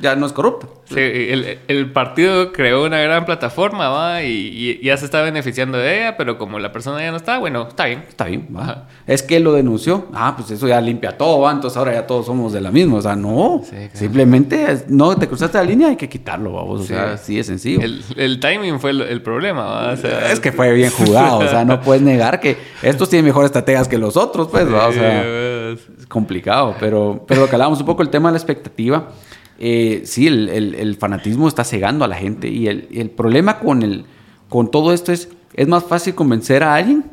Ya 0.00 0.16
no 0.16 0.26
es 0.26 0.32
corrupta. 0.32 0.66
Sí, 0.90 0.98
el, 0.98 1.58
el, 1.68 1.92
partido 1.92 2.52
creó 2.52 2.84
una 2.84 2.98
gran 2.98 3.24
plataforma 3.24 3.88
¿va? 3.90 4.22
Y, 4.24 4.78
y, 4.80 4.84
ya 4.84 4.96
se 4.96 5.04
está 5.04 5.22
beneficiando 5.22 5.78
de 5.78 6.00
ella, 6.00 6.16
pero 6.16 6.36
como 6.36 6.58
la 6.58 6.72
persona 6.72 7.00
ya 7.00 7.12
no 7.12 7.16
está, 7.16 7.38
bueno, 7.38 7.68
está 7.68 7.86
bien. 7.86 8.04
Está 8.08 8.24
bien. 8.24 8.48
¿va? 8.54 8.88
Es 9.06 9.22
que 9.22 9.36
él 9.36 9.44
lo 9.44 9.52
denunció. 9.52 10.08
Ah, 10.12 10.34
pues 10.36 10.50
eso 10.50 10.66
ya 10.66 10.80
limpia 10.80 11.16
todo, 11.16 11.40
¿va? 11.40 11.52
entonces 11.52 11.76
ahora 11.76 11.92
ya 11.92 12.06
todos 12.06 12.26
somos 12.26 12.52
de 12.52 12.60
la 12.60 12.72
misma. 12.72 12.98
O 12.98 13.02
sea, 13.02 13.14
no. 13.14 13.60
Sí, 13.62 13.70
claro. 13.70 13.90
Simplemente 13.94 14.84
no 14.88 15.16
te 15.16 15.28
cruzaste 15.28 15.58
la 15.58 15.64
línea, 15.64 15.88
hay 15.88 15.96
que 15.96 16.08
quitarlo, 16.08 16.52
vamos. 16.52 16.80
O 16.80 16.82
sí. 16.82 16.88
sea, 16.88 17.12
así 17.12 17.38
es 17.38 17.46
sencillo. 17.46 17.80
El, 17.82 18.02
el 18.16 18.40
timing 18.40 18.80
fue 18.80 18.90
el, 18.90 19.02
el 19.02 19.22
problema. 19.22 19.64
¿va? 19.64 19.92
O 19.92 19.96
sea, 19.96 20.32
es 20.32 20.40
que 20.40 20.50
fue 20.50 20.72
bien 20.72 20.90
jugado. 20.90 21.38
o 21.38 21.48
sea, 21.48 21.64
no 21.64 21.80
puedes 21.82 22.02
negar 22.02 22.40
que 22.40 22.56
estos 22.82 23.08
tienen 23.08 23.26
mejores 23.26 23.46
estrategias 23.46 23.86
que 23.86 23.98
los 23.98 24.16
otros, 24.16 24.48
pues. 24.48 24.72
¿va? 24.72 24.88
O 24.88 24.92
sea, 24.92 25.22
es 25.70 26.06
complicado. 26.08 26.74
Pero, 26.80 27.24
pero 27.26 27.42
lo 27.42 27.48
que 27.48 27.54
hablábamos 27.54 27.80
un 27.80 27.86
poco 27.86 28.02
el 28.02 28.10
tema 28.10 28.28
de 28.28 28.32
la 28.32 28.38
expectativa, 28.38 29.08
eh, 29.60 30.02
sí, 30.06 30.26
el, 30.26 30.48
el, 30.48 30.74
el, 30.74 30.96
fanatismo 30.96 31.46
está 31.46 31.64
cegando 31.64 32.02
a 32.04 32.08
la 32.08 32.16
gente 32.16 32.48
y 32.48 32.66
el, 32.66 32.88
el, 32.92 33.10
problema 33.10 33.58
con, 33.58 33.82
el, 33.82 34.06
con 34.48 34.70
todo 34.70 34.94
esto 34.94 35.12
es, 35.12 35.28
es 35.52 35.68
más 35.68 35.84
fácil 35.84 36.14
convencer 36.14 36.62
a 36.62 36.74
alguien 36.74 37.04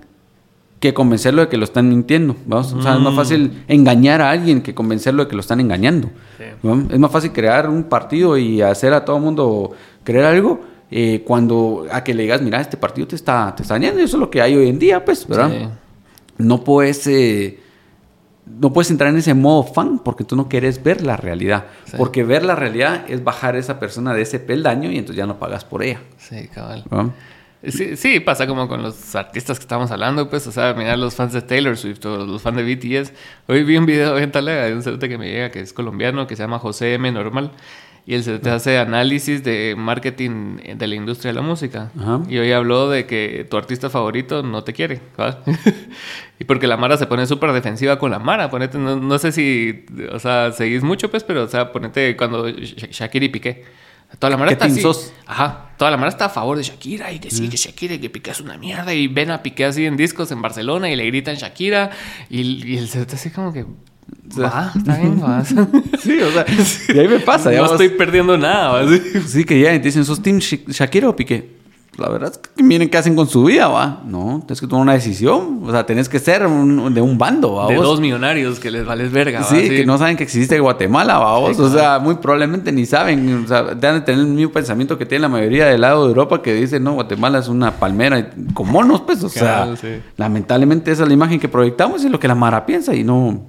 que 0.79 0.93
convencerlo 0.93 1.41
de 1.41 1.49
que 1.49 1.57
lo 1.57 1.65
están 1.65 1.89
mintiendo. 1.89 2.37
¿vamos? 2.45 2.71
O 2.71 2.81
sea, 2.81 2.95
es 2.95 3.01
más 3.01 3.11
mm. 3.11 3.15
fácil 3.17 3.63
engañar 3.67 4.21
a 4.21 4.31
alguien 4.31 4.61
que 4.61 4.73
convencerlo 4.73 5.25
de 5.25 5.29
que 5.29 5.35
lo 5.35 5.41
están 5.41 5.59
engañando. 5.59 6.09
Sí. 6.37 6.45
Es 6.89 6.99
más 6.99 7.11
fácil 7.11 7.33
crear 7.33 7.69
un 7.69 7.83
partido 7.83 8.37
y 8.37 8.61
hacer 8.61 8.93
a 8.93 9.03
todo 9.03 9.17
el 9.17 9.23
mundo 9.23 9.71
creer 10.05 10.23
algo 10.25 10.61
eh, 10.89 11.23
cuando 11.25 11.85
a 11.91 12.01
que 12.03 12.13
le 12.13 12.23
digas, 12.23 12.41
mira, 12.41 12.61
este 12.61 12.77
partido 12.77 13.07
te 13.07 13.17
está, 13.17 13.53
te 13.55 13.63
está. 13.63 13.75
Eso 13.75 13.99
es 13.99 14.13
lo 14.13 14.29
que 14.29 14.41
hay 14.41 14.55
hoy 14.55 14.69
en 14.69 14.79
día, 14.79 15.03
pues, 15.03 15.27
¿verdad? 15.27 15.51
Sí. 15.51 15.67
No 16.37 16.63
puedes... 16.63 17.05
Eh, 17.07 17.59
no 18.59 18.73
puedes 18.73 18.89
entrar 18.91 19.09
en 19.09 19.17
ese 19.17 19.33
modo 19.33 19.63
fan 19.63 19.99
porque 19.99 20.23
tú 20.23 20.35
no 20.35 20.47
quieres 20.47 20.83
ver 20.83 21.01
la 21.01 21.17
realidad. 21.17 21.65
Sí. 21.85 21.97
Porque 21.97 22.23
ver 22.23 22.43
la 22.43 22.55
realidad 22.55 23.05
es 23.07 23.23
bajar 23.23 23.55
a 23.55 23.59
esa 23.59 23.79
persona 23.79 24.13
de 24.13 24.21
ese 24.21 24.39
peldaño 24.39 24.91
y 24.91 24.97
entonces 24.97 25.17
ya 25.17 25.25
no 25.25 25.37
pagas 25.39 25.65
por 25.65 25.83
ella. 25.83 25.99
Sí, 26.17 26.47
cabal. 26.47 26.83
¿No? 26.89 27.13
Sí, 27.63 27.97
sí, 27.97 28.19
pasa 28.19 28.45
como 28.45 28.67
con 28.67 28.83
los 28.83 29.15
artistas 29.15 29.57
que 29.57 29.63
estamos 29.63 29.89
hablando, 29.89 30.29
pues, 30.29 30.45
o 30.45 30.51
sea, 30.51 30.75
mirar 30.75 30.99
los 30.99 31.15
fans 31.15 31.33
de 31.33 31.41
Taylor 31.41 31.75
Swift 31.75 32.05
o 32.05 32.25
los 32.25 32.41
fans 32.41 32.57
de 32.57 32.75
BTS. 32.75 33.11
Hoy 33.47 33.63
vi 33.63 33.77
un 33.77 33.85
video 33.87 34.17
en 34.19 34.31
Talega 34.31 34.65
de 34.65 34.75
un 34.75 34.83
cerote 34.83 35.09
que 35.09 35.17
me 35.17 35.27
llega 35.27 35.49
que 35.49 35.61
es 35.61 35.73
colombiano, 35.73 36.27
que 36.27 36.35
se 36.35 36.43
llama 36.43 36.59
José 36.59 36.93
M. 36.93 37.11
Normal, 37.11 37.51
y 38.07 38.15
él 38.15 38.23
se 38.23 38.39
te 38.39 38.49
hace 38.49 38.77
análisis 38.77 39.43
de 39.43 39.75
marketing 39.77 40.59
de 40.77 40.87
la 40.87 40.95
industria 40.95 41.33
de 41.33 41.35
la 41.35 41.41
música. 41.41 41.91
Ajá. 41.99 42.21
Y 42.29 42.37
hoy 42.37 42.53
habló 42.53 42.89
de 42.89 43.05
que 43.05 43.45
tu 43.49 43.57
artista 43.57 43.89
favorito 43.89 44.43
no 44.43 44.63
te 44.63 44.71
quiere. 44.71 45.01
y 46.39 46.45
porque 46.45 46.67
la 46.67 46.77
Mara 46.77 46.95
se 46.95 47.05
pone 47.05 47.27
súper 47.27 47.51
defensiva 47.51 47.99
con 47.99 48.11
la 48.11 48.19
Mara. 48.19 48.49
Ponete, 48.49 48.77
no, 48.77 48.95
no, 48.95 49.19
sé 49.19 49.33
si, 49.33 49.85
o 50.09 50.19
sea, 50.19 50.53
seguís 50.53 50.83
mucho, 50.83 51.11
pues, 51.11 51.25
pero, 51.25 51.43
o 51.43 51.47
sea, 51.49 51.73
ponete 51.73 52.15
cuando 52.15 52.47
Shakira 52.49 53.25
y 53.25 53.29
Piqué. 53.29 53.65
Toda 54.19 54.31
la 54.31 54.37
mara 54.37 54.51
¿Qué 54.51 54.53
está 54.53 54.65
team 54.67 54.75
así. 54.75 54.81
sos? 54.81 55.11
Ajá. 55.25 55.71
Toda 55.77 55.91
la 55.91 55.97
mara 55.97 56.07
está 56.07 56.25
a 56.25 56.29
favor 56.29 56.55
de 56.55 56.63
Shakira 56.63 57.11
y 57.11 57.19
que 57.19 57.29
sí, 57.29 57.49
que 57.49 57.57
Shakira 57.57 57.95
y 57.95 57.99
que 57.99 58.09
Piqué 58.09 58.31
es 58.31 58.39
una 58.39 58.57
mierda. 58.57 58.93
Y 58.93 59.07
ven 59.07 59.31
a 59.31 59.43
Piqué 59.43 59.65
así 59.65 59.85
en 59.85 59.97
discos 59.97 60.31
en 60.31 60.41
Barcelona 60.41 60.89
y 60.89 60.95
le 60.95 61.05
gritan 61.07 61.35
Shakira. 61.35 61.91
Y, 62.29 62.65
y 62.65 62.77
el 62.77 62.87
cerote 62.87 63.15
así 63.15 63.31
como 63.31 63.51
que. 63.51 63.65
Va, 64.39 64.71
está 64.75 64.97
bien, 64.97 65.21
va. 65.23 65.43
Sí, 65.99 66.19
o 66.21 66.31
sea, 66.31 66.45
y 66.93 66.99
ahí 66.99 67.07
me 67.07 67.19
pasa. 67.19 67.45
no 67.45 67.49
digamos, 67.51 67.71
estoy 67.71 67.89
perdiendo 67.89 68.37
nada. 68.37 68.83
va. 68.83 68.97
Sí, 69.25 69.43
que 69.43 69.59
ya 69.59 69.69
te 69.71 69.79
dicen, 69.79 70.05
¿sos 70.05 70.21
Team 70.21 70.39
Sha- 70.39 70.59
Shakira 70.67 71.09
o 71.09 71.15
Piqué? 71.15 71.49
La 71.97 72.09
verdad 72.09 72.31
es 72.31 72.37
que 72.37 72.61
miren 72.61 72.89
qué 72.89 72.97
hacen 72.99 73.15
con 73.15 73.27
su 73.27 73.43
vida, 73.45 73.67
va. 73.69 74.01
No, 74.05 74.43
tienes 74.45 74.61
que 74.61 74.67
tomar 74.67 74.83
una 74.83 74.93
decisión. 74.93 75.61
O 75.63 75.71
sea, 75.71 75.83
tenés 75.85 76.07
que 76.07 76.19
ser 76.19 76.45
un- 76.45 76.93
de 76.93 77.01
un 77.01 77.17
bando, 77.17 77.53
va. 77.55 77.67
De 77.67 77.75
vos. 77.75 77.83
dos 77.83 77.99
millonarios 77.99 78.59
que 78.59 78.69
les 78.69 78.85
vales 78.85 79.11
verga. 79.11 79.39
va, 79.39 79.45
Sí, 79.45 79.67
que 79.67 79.83
no 79.85 79.97
saben 79.97 80.15
que 80.15 80.23
existe 80.23 80.59
Guatemala, 80.59 81.17
va. 81.17 81.39
vos. 81.39 81.59
O 81.59 81.69
sea, 81.71 81.97
muy 81.97 82.15
probablemente 82.15 82.71
ni 82.71 82.85
saben. 82.85 83.43
O 83.45 83.47
sea, 83.47 83.63
deben 83.63 83.95
de 83.99 84.01
tener 84.01 84.21
el 84.21 84.27
mismo 84.27 84.51
pensamiento 84.51 84.95
que 84.97 85.07
tiene 85.07 85.23
la 85.23 85.29
mayoría 85.29 85.65
del 85.65 85.81
lado 85.81 86.03
de 86.03 86.09
Europa 86.09 86.41
que 86.43 86.53
dice, 86.53 86.79
no, 86.79 86.93
Guatemala 86.93 87.39
es 87.39 87.47
una 87.47 87.71
palmera 87.71 88.29
con 88.53 88.69
monos, 88.71 89.01
pues. 89.01 89.23
O 89.23 89.29
sea, 89.29 89.75
sí. 89.75 89.87
lamentablemente 90.17 90.91
esa 90.91 91.01
es 91.03 91.07
la 91.07 91.13
imagen 91.15 91.39
que 91.39 91.47
proyectamos 91.49 92.03
y 92.03 92.05
es 92.05 92.11
lo 92.11 92.19
que 92.19 92.27
la 92.27 92.35
Mara 92.35 92.65
piensa 92.65 92.93
y 92.93 93.03
no. 93.03 93.41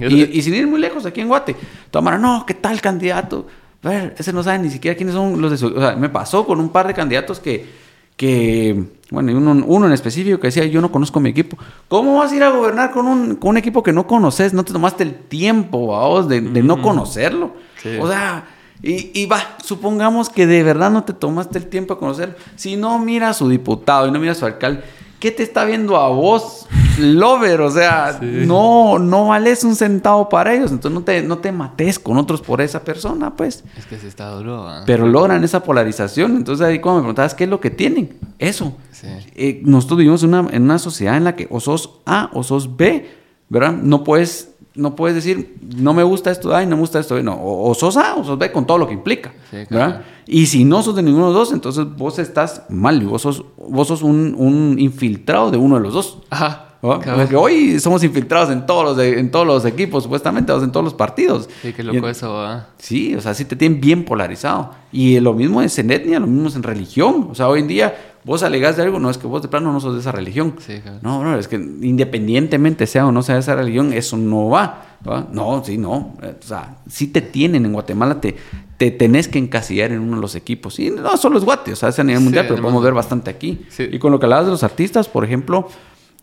Y, 0.00 0.36
y 0.38 0.42
sin 0.42 0.54
ir 0.54 0.66
muy 0.66 0.80
lejos, 0.80 1.06
aquí 1.06 1.20
en 1.20 1.28
Guate, 1.28 1.54
toda 1.92 2.02
Mara, 2.02 2.18
no, 2.18 2.44
¿qué 2.44 2.54
tal 2.54 2.80
candidato? 2.80 3.46
A 3.84 3.88
ver, 3.88 4.14
ese 4.18 4.32
no 4.32 4.42
sabe 4.42 4.58
ni 4.58 4.70
siquiera 4.70 4.96
quiénes 4.96 5.14
son 5.14 5.40
los 5.40 5.50
de 5.50 5.58
su... 5.58 5.66
O 5.68 5.78
sea, 5.80 5.94
me 5.94 6.08
pasó 6.08 6.46
con 6.46 6.58
un 6.58 6.70
par 6.70 6.86
de 6.86 6.94
candidatos 6.94 7.38
que, 7.38 7.83
que 8.16 8.84
bueno, 9.10 9.30
y 9.30 9.34
uno, 9.34 9.64
uno 9.66 9.86
en 9.86 9.92
específico 9.92 10.40
que 10.40 10.48
decía, 10.48 10.64
yo 10.66 10.80
no 10.80 10.90
conozco 10.90 11.20
mi 11.20 11.30
equipo. 11.30 11.56
¿Cómo 11.88 12.18
vas 12.18 12.32
a 12.32 12.36
ir 12.36 12.42
a 12.42 12.50
gobernar 12.50 12.90
con 12.90 13.06
un, 13.06 13.36
con 13.36 13.50
un 13.50 13.56
equipo 13.58 13.82
que 13.82 13.92
no 13.92 14.06
conoces? 14.06 14.52
No 14.52 14.64
te 14.64 14.72
tomaste 14.72 15.04
el 15.04 15.14
tiempo, 15.14 15.78
vos, 15.78 16.28
de, 16.28 16.40
de 16.40 16.62
no 16.62 16.82
conocerlo. 16.82 17.52
Sí. 17.82 17.96
O 18.00 18.08
sea... 18.08 18.48
Y, 18.82 19.18
y 19.18 19.24
va, 19.24 19.56
supongamos 19.64 20.28
que 20.28 20.46
de 20.46 20.62
verdad 20.62 20.90
no 20.90 21.04
te 21.04 21.14
tomaste 21.14 21.56
el 21.56 21.68
tiempo 21.68 21.94
de 21.94 22.00
conocerlo. 22.00 22.34
Si 22.56 22.76
no 22.76 22.98
mira 22.98 23.30
a 23.30 23.32
su 23.32 23.48
diputado 23.48 24.08
y 24.08 24.10
no 24.10 24.18
mira 24.18 24.32
a 24.32 24.34
su 24.34 24.44
alcalde, 24.44 24.82
¿qué 25.24 25.30
te 25.30 25.42
está 25.42 25.64
viendo 25.64 25.96
a 25.96 26.08
vos, 26.08 26.66
lover? 26.98 27.62
O 27.62 27.70
sea, 27.70 28.18
Sí. 28.20 28.26
no, 28.46 28.98
no 28.98 29.28
vales 29.28 29.64
un 29.64 29.74
centavo 29.74 30.28
para 30.28 30.52
ellos. 30.52 30.70
Entonces 30.70 30.94
no 30.98 31.02
te, 31.02 31.22
no 31.22 31.38
te 31.38 31.50
mates 31.50 31.98
con 31.98 32.18
otros 32.18 32.42
por 32.42 32.60
esa 32.60 32.84
persona, 32.84 33.34
pues. 33.34 33.64
Es 33.78 33.86
que 33.86 33.96
se 33.96 34.06
está 34.06 34.28
duro. 34.32 34.68
Pero 34.84 35.06
logran 35.06 35.42
esa 35.42 35.62
polarización. 35.62 36.36
Entonces 36.36 36.66
ahí 36.66 36.78
cuando 36.78 36.98
me 37.00 37.04
preguntabas 37.04 37.32
qué 37.32 37.44
es 37.44 37.50
lo 37.50 37.58
que 37.58 37.70
tienen, 37.70 38.18
eso. 38.38 38.76
Sí. 38.92 39.06
Eh, 39.34 39.62
nosotros 39.64 39.96
vivimos 40.00 40.22
una, 40.24 40.46
en 40.50 40.62
una 40.64 40.78
sociedad 40.78 41.16
en 41.16 41.24
la 41.24 41.34
que 41.34 41.46
o 41.50 41.58
sos 41.58 42.00
A 42.04 42.28
o 42.34 42.42
sos 42.42 42.76
B, 42.76 43.08
¿verdad? 43.48 43.72
No 43.72 44.04
puedes, 44.04 44.50
no 44.74 44.96
puedes 44.96 45.14
decir, 45.14 45.56
no 45.76 45.94
me 45.94 46.02
gusta 46.02 46.30
esto 46.30 46.54
A 46.54 46.62
y 46.62 46.66
no 46.66 46.76
me 46.76 46.80
gusta 46.80 46.98
esto. 46.98 47.22
No, 47.22 47.34
o, 47.34 47.70
o 47.70 47.74
sos 47.74 47.96
A 47.96 48.16
o 48.16 48.24
sos 48.24 48.38
B 48.38 48.50
con 48.52 48.66
todo 48.66 48.78
lo 48.78 48.86
que 48.88 48.94
implica, 48.94 49.32
Sí, 49.50 49.56
¿verdad? 49.56 49.66
claro. 49.68 49.98
Y 50.26 50.46
si 50.46 50.64
no 50.64 50.82
sos 50.82 50.96
de 50.96 51.02
ninguno 51.02 51.28
de 51.28 51.32
los 51.34 51.48
dos, 51.48 51.52
entonces 51.52 51.84
vos 51.96 52.18
estás 52.18 52.62
mal 52.70 53.00
y 53.02 53.04
vos 53.04 53.22
sos, 53.22 53.44
vos 53.56 53.86
sos 53.88 54.02
un, 54.02 54.34
un 54.38 54.76
infiltrado 54.78 55.50
de 55.50 55.58
uno 55.58 55.76
de 55.76 55.82
los 55.82 55.92
dos. 55.92 56.18
Ajá. 56.30 56.68
cabal. 56.80 57.02
Porque 57.16 57.36
hoy 57.36 57.78
somos 57.80 58.02
infiltrados 58.04 58.50
en 58.50 58.66
todos 58.66 58.84
los, 58.84 58.96
de- 58.96 59.18
en 59.20 59.30
todos 59.30 59.46
los 59.46 59.64
equipos, 59.64 60.02
supuestamente, 60.04 60.52
en 60.52 60.72
todos 60.72 60.84
los 60.84 60.94
partidos. 60.94 61.48
Sí, 61.62 61.72
qué 61.72 61.82
loco 61.82 62.08
eso, 62.08 62.32
va. 62.32 62.68
Sí, 62.78 63.14
o 63.14 63.20
sea, 63.20 63.32
sí 63.34 63.44
te 63.44 63.54
tienen 63.56 63.80
bien 63.80 64.04
polarizado. 64.04 64.70
Y 64.92 65.20
lo 65.20 65.34
mismo 65.34 65.60
es 65.62 65.78
en 65.78 65.90
etnia, 65.90 66.18
lo 66.20 66.26
mismo 66.26 66.48
es 66.48 66.56
en 66.56 66.62
religión. 66.62 67.28
O 67.30 67.34
sea, 67.34 67.48
hoy 67.48 67.60
en 67.60 67.68
día 67.68 67.94
vos 68.24 68.42
alegás 68.42 68.76
de 68.76 68.82
algo, 68.82 68.98
no 68.98 69.10
es 69.10 69.18
que 69.18 69.26
vos 69.26 69.42
de 69.42 69.48
plano 69.48 69.72
no 69.72 69.80
sos 69.80 69.94
de 69.94 70.00
esa 70.00 70.12
religión. 70.12 70.54
Sí, 70.58 70.80
claro. 70.82 70.98
No, 71.02 71.22
no, 71.22 71.38
es 71.38 71.46
que 71.48 71.56
independientemente 71.56 72.86
sea 72.86 73.06
o 73.06 73.12
no 73.12 73.22
sea 73.22 73.34
de 73.36 73.40
esa 73.42 73.54
religión, 73.54 73.92
eso 73.92 74.16
no 74.16 74.48
va. 74.48 74.82
¿va? 75.06 75.26
No, 75.30 75.62
sí, 75.64 75.76
no. 75.78 76.14
Eh, 76.22 76.34
O 76.38 76.42
sea, 76.46 76.76
sí 76.88 77.08
te 77.08 77.20
tienen 77.20 77.66
en 77.66 77.72
Guatemala, 77.72 78.20
te, 78.20 78.34
te 78.76 78.90
tenés 78.90 79.28
que 79.28 79.38
encasillar 79.38 79.92
en 79.92 80.00
uno 80.00 80.16
de 80.16 80.22
los 80.22 80.34
equipos. 80.34 80.78
Y 80.80 80.90
no 80.90 81.16
solo 81.16 81.38
es 81.38 81.44
Guate, 81.44 81.72
o 81.72 81.76
sea, 81.76 81.90
es 81.90 81.98
a 81.98 82.04
nivel 82.04 82.18
Sí, 82.20 82.24
mundial, 82.24 82.46
pero 82.48 82.60
podemos 82.62 82.82
ver 82.82 82.94
bastante 82.94 83.30
aquí. 83.30 83.66
Sí. 83.68 83.88
Y 83.92 83.98
con 83.98 84.10
lo 84.12 84.18
que 84.18 84.26
hablabas 84.26 84.46
de 84.46 84.52
los 84.52 84.62
artistas, 84.64 85.08
por 85.08 85.24
ejemplo, 85.24 85.68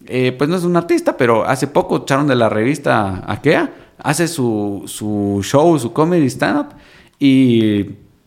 eh, 0.07 0.33
pues 0.37 0.49
no 0.49 0.55
es 0.55 0.63
un 0.63 0.75
artista, 0.75 1.15
pero 1.15 1.45
hace 1.45 1.67
poco 1.67 1.97
echaron 1.97 2.25
de 2.27 2.35
la 2.35 2.49
revista 2.49 3.23
Akea, 3.31 3.71
hace 3.99 4.27
su, 4.27 4.83
su 4.87 5.41
show, 5.43 5.77
su 5.77 5.93
comedy 5.93 6.25
stand-up 6.27 6.69
y 7.19 7.83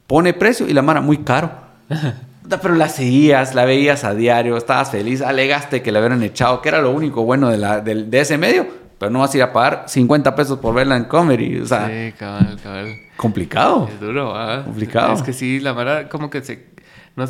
pone 0.06 0.32
precio 0.34 0.68
y 0.68 0.72
la 0.72 0.82
mara 0.82 1.00
muy 1.00 1.18
caro. 1.18 1.50
Pero 2.48 2.74
la 2.74 2.88
seguías, 2.88 3.54
la 3.54 3.64
veías 3.64 4.04
a 4.04 4.14
diario, 4.14 4.56
estabas 4.56 4.90
feliz, 4.90 5.22
alegaste 5.22 5.82
que 5.82 5.90
la 5.92 6.00
hubieran 6.00 6.22
echado, 6.22 6.60
que 6.60 6.68
era 6.68 6.82
lo 6.82 6.90
único 6.90 7.24
bueno 7.24 7.48
de, 7.48 7.56
la, 7.56 7.80
de 7.80 8.20
ese 8.20 8.36
medio, 8.36 8.66
pero 8.98 9.10
no 9.10 9.20
vas 9.20 9.32
a 9.32 9.36
ir 9.38 9.42
a 9.42 9.52
pagar 9.52 9.84
50 9.86 10.34
pesos 10.34 10.58
por 10.58 10.74
verla 10.74 10.96
en 10.96 11.04
comedy. 11.04 11.58
O 11.60 11.66
sea, 11.66 11.86
Sí, 11.88 12.12
cabal, 12.18 12.56
cabal. 12.62 12.94
complicado. 13.16 13.88
Es 13.92 13.98
duro, 14.00 14.28
¿va? 14.30 14.62
Complicado. 14.64 15.14
Es 15.14 15.22
que 15.22 15.32
sí, 15.32 15.58
la 15.60 15.72
Mara 15.72 16.08
como 16.08 16.28
que 16.30 16.42
se... 16.42 16.66
No, 17.16 17.24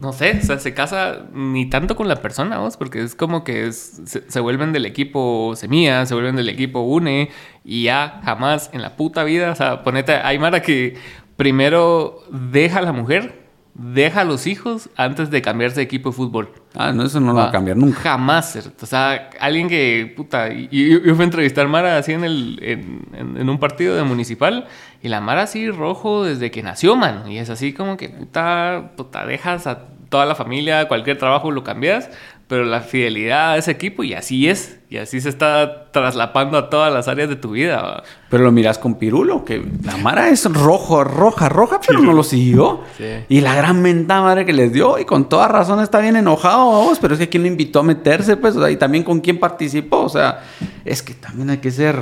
no 0.00 0.12
sé, 0.12 0.38
o 0.42 0.44
sea, 0.44 0.58
se 0.58 0.74
casa 0.74 1.20
ni 1.32 1.70
tanto 1.70 1.94
con 1.96 2.08
la 2.08 2.16
persona, 2.16 2.58
vos, 2.58 2.76
porque 2.76 3.02
es 3.02 3.14
como 3.14 3.44
que 3.44 3.66
es- 3.68 4.00
se, 4.04 4.30
se 4.30 4.40
vuelven 4.40 4.72
del 4.72 4.84
equipo 4.84 5.52
Semilla, 5.56 6.04
se 6.06 6.14
vuelven 6.14 6.36
del 6.36 6.48
equipo 6.48 6.80
Une, 6.80 7.30
y 7.64 7.84
ya 7.84 8.20
jamás 8.24 8.68
en 8.74 8.82
la 8.82 8.96
puta 8.96 9.24
vida, 9.24 9.52
o 9.52 9.54
sea, 9.54 9.82
ponete, 9.84 10.14
hay 10.16 10.38
Mara 10.38 10.60
que 10.60 10.96
primero 11.36 12.20
deja 12.30 12.80
a 12.80 12.82
la 12.82 12.92
mujer, 12.92 13.45
deja 13.78 14.22
a 14.22 14.24
los 14.24 14.46
hijos 14.46 14.88
antes 14.96 15.30
de 15.30 15.42
cambiarse 15.42 15.76
de 15.76 15.82
equipo 15.82 16.10
de 16.10 16.16
fútbol. 16.16 16.50
Ah, 16.74 16.92
no, 16.92 17.04
eso 17.04 17.20
no 17.20 17.28
lo 17.28 17.34
va 17.34 17.48
a 17.48 17.50
cambiar 17.52 17.76
nunca. 17.76 18.00
Jamás. 18.00 18.70
O 18.80 18.86
sea, 18.86 19.28
alguien 19.38 19.68
que, 19.68 20.12
puta, 20.16 20.50
y, 20.52 20.68
yo, 20.70 20.98
yo 21.04 21.14
fui 21.14 21.22
a 21.22 21.24
entrevistar 21.24 21.66
a 21.66 21.68
Mara 21.68 21.98
así 21.98 22.12
en, 22.12 22.24
el, 22.24 22.58
en, 22.62 23.02
en- 23.12 23.36
en 23.36 23.48
un 23.50 23.58
partido 23.58 23.94
de 23.96 24.02
municipal 24.04 24.66
y 25.02 25.08
la 25.08 25.20
Mara 25.20 25.42
así 25.42 25.70
rojo 25.70 26.24
desde 26.24 26.50
que 26.50 26.62
nació, 26.62 26.96
man. 26.96 27.30
Y 27.30 27.38
es 27.38 27.50
así 27.50 27.72
como 27.72 27.96
que, 27.96 28.08
puta, 28.08 28.92
puta, 28.96 29.26
dejas 29.26 29.66
a 29.66 29.88
toda 30.08 30.24
la 30.24 30.34
familia, 30.34 30.86
cualquier 30.88 31.18
trabajo 31.18 31.50
lo 31.50 31.64
cambias, 31.64 32.10
pero 32.48 32.64
la 32.64 32.80
fidelidad 32.80 33.52
a 33.52 33.56
ese 33.56 33.72
equipo 33.72 34.04
y 34.04 34.14
así 34.14 34.48
es. 34.48 34.78
Y 34.88 34.98
así 34.98 35.20
se 35.20 35.28
está 35.28 35.90
traslapando 35.90 36.56
a 36.56 36.70
todas 36.70 36.92
las 36.92 37.08
áreas 37.08 37.28
de 37.28 37.34
tu 37.34 37.50
vida. 37.50 37.82
¿va? 37.82 38.04
Pero 38.30 38.44
lo 38.44 38.52
miras 38.52 38.78
con 38.78 38.94
Pirulo, 38.94 39.44
que 39.44 39.60
la 39.82 39.96
Mara 39.96 40.28
es 40.28 40.44
rojo, 40.44 41.02
roja, 41.02 41.48
roja, 41.48 41.80
pero 41.84 41.98
no 41.98 42.12
lo 42.12 42.22
siguió. 42.22 42.82
Sí. 42.96 43.04
Y 43.28 43.40
la 43.40 43.56
gran 43.56 43.82
mentada 43.82 44.22
madre 44.22 44.46
que 44.46 44.52
les 44.52 44.72
dio, 44.72 44.96
y 45.00 45.04
con 45.04 45.28
toda 45.28 45.48
razón 45.48 45.80
está 45.80 45.98
bien 45.98 46.14
enojado, 46.14 46.70
vamos, 46.70 47.00
pero 47.00 47.14
es 47.14 47.20
que 47.20 47.28
quién 47.28 47.42
lo 47.42 47.48
invitó 47.48 47.80
a 47.80 47.82
meterse, 47.82 48.36
pues, 48.36 48.54
o 48.54 48.60
sea, 48.60 48.70
y 48.70 48.76
también 48.76 49.02
con 49.02 49.20
quién 49.20 49.40
participó, 49.40 50.02
o 50.02 50.08
sea, 50.08 50.44
es 50.84 51.02
que 51.02 51.14
también 51.14 51.50
hay 51.50 51.58
que 51.58 51.72
ser. 51.72 51.96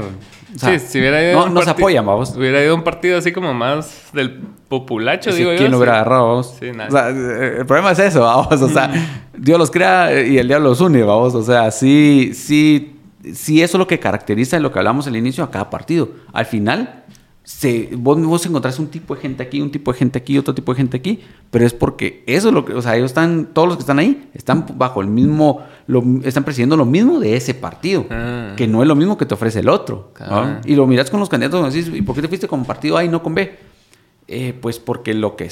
O 0.55 0.59
sea, 0.59 0.79
sí, 0.79 0.87
si 0.87 0.99
hubiera 1.01 1.23
ido 1.23 1.33
a 1.33 1.43
no, 1.43 1.49
un 1.49 1.55
no 1.55 1.61
se 1.61 1.67
parti- 1.71 1.81
apoyan, 1.83 2.07
vamos. 2.07 2.37
Hubiera 2.37 2.63
ido 2.63 2.73
a 2.73 2.75
un 2.77 2.85
partido 2.85 3.19
así 3.19 3.33
como 3.33 3.53
más 3.55 4.09
del 4.13 4.41
populacho, 4.69 5.33
Sí, 5.33 5.39
digo 5.39 5.53
yo. 5.53 5.59
¿Quién 5.59 5.71
lo 5.71 5.79
hubiera 5.79 5.95
agarrado, 5.95 6.29
vamos? 6.29 6.57
Sí, 6.61 6.71
nadie. 6.73 6.89
o 6.89 6.93
sea, 6.93 7.11
eh, 7.11 7.57
el 7.59 7.67
problema 7.67 7.93
es 7.93 7.99
eso, 7.99 8.21
vamos, 8.21 8.61
o 8.63 8.69
sea, 8.69 8.91
Dios 9.37 9.59
los 9.59 9.71
crea 9.71 10.23
y 10.23 10.39
el 10.39 10.47
diablo 10.49 10.69
los 10.71 10.81
une, 10.81 11.03
vamos, 11.03 11.35
o 11.35 11.43
sea, 11.43 11.71
sí, 11.71 12.33
sí, 12.35 12.97
sí, 13.33 13.63
eso 13.63 13.77
es 13.77 13.79
lo 13.79 13.87
que 13.87 13.99
caracteriza 13.99 14.59
lo 14.61 14.71
que 14.73 14.79
hablamos 14.79 15.07
al 15.07 15.17
inicio 15.17 15.43
a 15.45 15.51
cada 15.51 15.71
partido. 15.71 16.11
Al 16.33 16.47
final, 16.47 17.03
se, 17.47 17.91
vos, 17.93 18.19
vos 18.25 18.47
encontrás 18.47 18.79
un 18.79 18.87
tipo 18.89 19.15
de 19.15 19.21
gente 19.21 19.43
aquí, 19.43 19.61
un 19.61 19.71
tipo 19.71 19.93
de 19.93 19.99
gente 19.99 20.19
aquí, 20.19 20.39
otro 20.39 20.55
tipo 20.55 20.73
de 20.73 20.77
gente 20.79 20.97
aquí, 20.97 21.21
pero 21.51 21.67
es 21.67 21.75
porque 21.75 22.25
eso 22.27 22.49
es 22.49 22.55
lo 22.55 22.65
que, 22.65 22.73
o 22.73 22.81
sea, 22.81 22.97
ellos 22.97 23.11
están, 23.11 23.51
todos 23.53 23.69
los 23.69 23.77
que 23.77 23.83
están 23.83 23.99
ahí, 23.99 24.31
están 24.33 24.65
bajo 24.79 25.03
el 25.03 25.09
mismo, 25.09 25.61
lo- 25.87 26.03
están 26.25 26.43
presidiendo 26.45 26.75
lo 26.77 26.87
mismo 26.87 27.21
de 27.21 27.37
ese 27.37 27.53
partido, 27.53 28.07
Ah. 28.11 28.55
que 28.57 28.67
no 28.67 28.81
es 28.81 28.89
lo 28.89 28.97
mismo 28.97 29.19
que 29.19 29.27
te 29.27 29.35
ofrece 29.35 29.61
el 29.61 29.69
otro. 29.69 30.11
Y 30.65 30.75
lo 30.75 30.87
miras 30.87 31.11
con 31.11 31.21
los 31.21 31.29
candidatos 31.29 31.75
y 31.75 31.79
decís, 31.83 31.95
¿y 31.95 32.03
por 32.03 32.15
qué 32.15 32.23
te 32.23 32.29
fuiste 32.29 32.49
con 32.49 32.65
partido 32.65 32.97
A 32.97 33.05
y 33.05 33.09
no 33.09 33.23
con 33.23 33.35
B? 33.35 33.55
Eh, 34.27 34.55
pues 34.59 34.79
porque 34.79 35.13
lo 35.13 35.37
que 35.37 35.51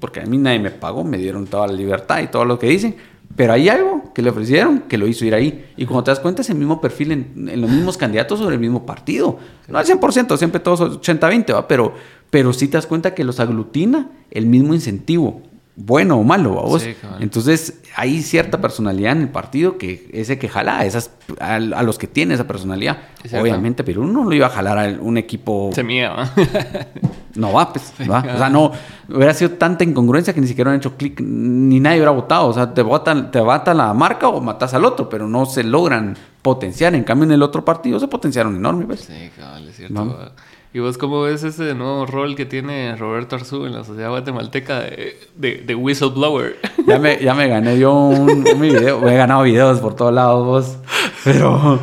porque 0.00 0.20
a 0.20 0.24
mí 0.24 0.38
nadie 0.38 0.58
me 0.58 0.70
pagó, 0.70 1.04
me 1.04 1.18
dieron 1.18 1.46
toda 1.46 1.66
la 1.66 1.74
libertad 1.74 2.22
y 2.22 2.28
todo 2.28 2.46
lo 2.46 2.58
que 2.58 2.66
dicen, 2.68 2.96
pero 3.36 3.52
hay 3.52 3.68
algo 3.68 4.12
que 4.14 4.22
le 4.22 4.30
ofrecieron 4.30 4.80
que 4.80 4.96
lo 4.96 5.08
hizo 5.08 5.24
ir 5.24 5.34
ahí. 5.34 5.66
Y 5.76 5.86
cuando 5.86 6.04
te 6.04 6.10
das 6.12 6.20
cuenta 6.20 6.42
es 6.42 6.50
el 6.50 6.56
mismo 6.56 6.80
perfil 6.80 7.12
en, 7.12 7.60
los 7.60 7.70
mismos 7.70 7.96
candidatos 7.96 8.38
sobre 8.38 8.54
el 8.54 8.60
mismo 8.60 8.86
partido. 8.86 9.38
No 9.68 9.78
al 9.78 9.86
100%, 9.86 10.36
siempre 10.36 10.60
todos 10.60 11.00
80-20, 11.00 11.54
¿va? 11.54 11.66
Pero, 11.66 11.94
pero 12.30 12.52
sí 12.52 12.68
te 12.68 12.76
das 12.76 12.86
cuenta 12.86 13.14
que 13.14 13.24
los 13.24 13.40
aglutina 13.40 14.10
el 14.30 14.46
mismo 14.46 14.72
incentivo, 14.74 15.42
bueno 15.76 16.16
o 16.16 16.22
malo, 16.22 16.54
¿va 16.54 16.62
vos? 16.62 16.82
Sí. 16.82 16.94
Entonces 17.20 17.80
hay 17.96 18.22
cierta 18.22 18.60
personalidad 18.60 19.12
en 19.12 19.22
el 19.22 19.28
partido 19.28 19.76
que 19.76 20.08
ese 20.12 20.38
que 20.38 20.48
jala 20.48 20.78
a, 20.78 20.84
esas, 20.84 21.10
a, 21.40 21.56
a 21.56 21.82
los 21.82 21.98
que 21.98 22.06
tiene 22.06 22.34
esa 22.34 22.46
personalidad. 22.46 22.98
Es. 23.22 23.34
Obviamente, 23.34 23.84
pero 23.84 24.02
uno 24.02 24.12
no 24.12 24.24
lo 24.28 24.34
iba 24.34 24.46
a 24.46 24.50
jalar 24.50 24.78
a 24.78 25.00
un 25.00 25.16
equipo 25.18 25.70
Semilla, 25.72 26.10
¿va? 26.10 26.30
no 27.34 27.52
va, 27.52 27.72
pues, 27.72 27.92
va. 28.08 28.20
O 28.20 28.38
sea, 28.38 28.48
no, 28.48 28.72
hubiera 29.08 29.34
sido 29.34 29.52
tanta 29.52 29.84
incongruencia 29.84 30.32
que 30.32 30.40
ni 30.40 30.46
siquiera 30.46 30.70
hubieran 30.70 30.80
hecho 30.80 30.96
clic, 30.96 31.20
ni 31.20 31.80
nadie 31.80 31.98
hubiera 31.98 32.12
votado. 32.12 32.46
O 32.48 32.52
sea, 32.52 32.72
te 32.72 32.82
votan, 32.82 33.30
te 33.30 33.42
mata 33.42 33.74
la 33.74 33.92
marca 33.94 34.28
o 34.28 34.40
matas 34.40 34.74
al 34.74 34.84
otro, 34.84 35.08
pero 35.08 35.28
no 35.28 35.46
se 35.46 35.64
logran 35.64 36.16
potenciar. 36.42 36.94
En 36.94 37.04
cambio, 37.04 37.24
en 37.24 37.32
el 37.32 37.42
otro 37.42 37.64
partido 37.64 37.98
se 37.98 38.08
potenciaron 38.08 38.54
enorme, 38.56 38.86
pues. 38.86 39.00
Sí, 39.00 39.30
cabal, 39.36 39.68
es 39.68 39.76
cierto. 39.76 40.08
Va. 40.08 40.32
¿Y 40.74 40.80
vos 40.80 40.98
cómo 40.98 41.22
ves 41.22 41.44
ese 41.44 41.72
nuevo 41.76 42.04
rol 42.04 42.34
que 42.34 42.46
tiene 42.46 42.96
Roberto 42.96 43.36
Arzú 43.36 43.64
en 43.64 43.74
la 43.74 43.84
sociedad 43.84 44.10
guatemalteca 44.10 44.80
de, 44.80 45.16
de, 45.36 45.62
de 45.64 45.74
whistleblower? 45.76 46.56
Ya 46.86 46.98
me, 46.98 47.18
ya 47.18 47.32
me 47.32 47.48
gané 47.48 47.78
yo 47.78 47.94
un, 47.94 48.44
video. 48.60 49.00
Me 49.00 49.14
he 49.14 49.16
ganado 49.16 49.44
videos 49.44 49.80
por 49.80 49.94
todos 49.94 50.12
lados, 50.12 50.44
vos. 50.44 50.76
Pero, 51.24 51.80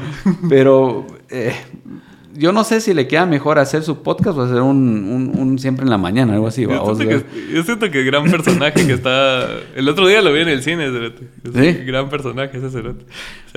pero, 0.48 1.08
eh, 1.30 1.56
yo 2.36 2.52
no 2.52 2.64
sé 2.64 2.82
si 2.82 2.94
le 2.94 3.08
queda 3.08 3.26
mejor 3.26 3.58
hacer 3.58 3.82
su 3.82 4.04
podcast 4.04 4.38
o 4.38 4.44
hacer 4.44 4.62
un, 4.62 5.34
un, 5.36 5.58
siempre 5.58 5.86
en 5.86 5.90
la 5.90 5.98
mañana, 5.98 6.34
algo 6.34 6.48
así. 6.48 6.64
Yo, 6.64 6.96
siento 6.96 7.08
que, 7.08 7.54
yo 7.54 7.64
siento 7.64 7.90
que 7.90 8.04
gran 8.04 8.30
personaje 8.30 8.86
que 8.86 8.94
está... 8.94 9.48
El 9.76 9.90
otro 9.90 10.08
día 10.08 10.22
lo 10.22 10.32
vi 10.34 10.42
en 10.42 10.50
el 10.50 10.62
cine, 10.62 10.90
¿Sí? 11.54 11.72
Gran 11.86 12.10
personaje 12.10 12.58
ese 12.58 12.70
cerote. 12.70 13.06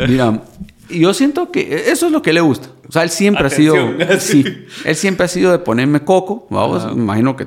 Mira, 0.08 0.40
yo 0.88 1.14
siento 1.14 1.50
que 1.50 1.90
eso 1.90 2.06
es 2.06 2.12
lo 2.12 2.22
que 2.22 2.32
le 2.32 2.40
gusta. 2.40 2.68
O 2.88 2.92
sea, 2.92 3.02
él 3.02 3.10
siempre 3.10 3.46
ha 3.46 3.50
sido... 3.50 3.74
Sí, 4.18 4.44
él 4.84 4.96
siempre 4.96 5.24
ha 5.24 5.28
sido 5.28 5.52
de 5.52 5.58
ponerme 5.58 6.04
coco, 6.04 6.46
vamos, 6.50 6.84
me 6.94 7.02
imagino 7.02 7.36
que 7.36 7.46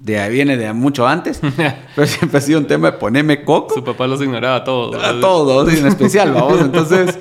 de 0.00 0.20
ahí 0.20 0.32
viene 0.32 0.56
de 0.56 0.72
mucho 0.72 1.06
antes, 1.06 1.40
pero 1.96 2.06
siempre 2.06 2.38
ha 2.38 2.40
sido 2.40 2.60
un 2.60 2.66
tema 2.66 2.92
de 2.92 2.98
ponerme 2.98 3.44
coco. 3.44 3.74
Su 3.74 3.84
papá 3.84 4.06
los 4.06 4.22
ignoraba 4.22 4.56
a 4.56 4.64
todos. 4.64 5.02
A 5.02 5.20
todos, 5.20 5.72
en 5.72 5.86
especial, 5.88 6.32
vamos. 6.32 6.60
Entonces, 6.60 7.18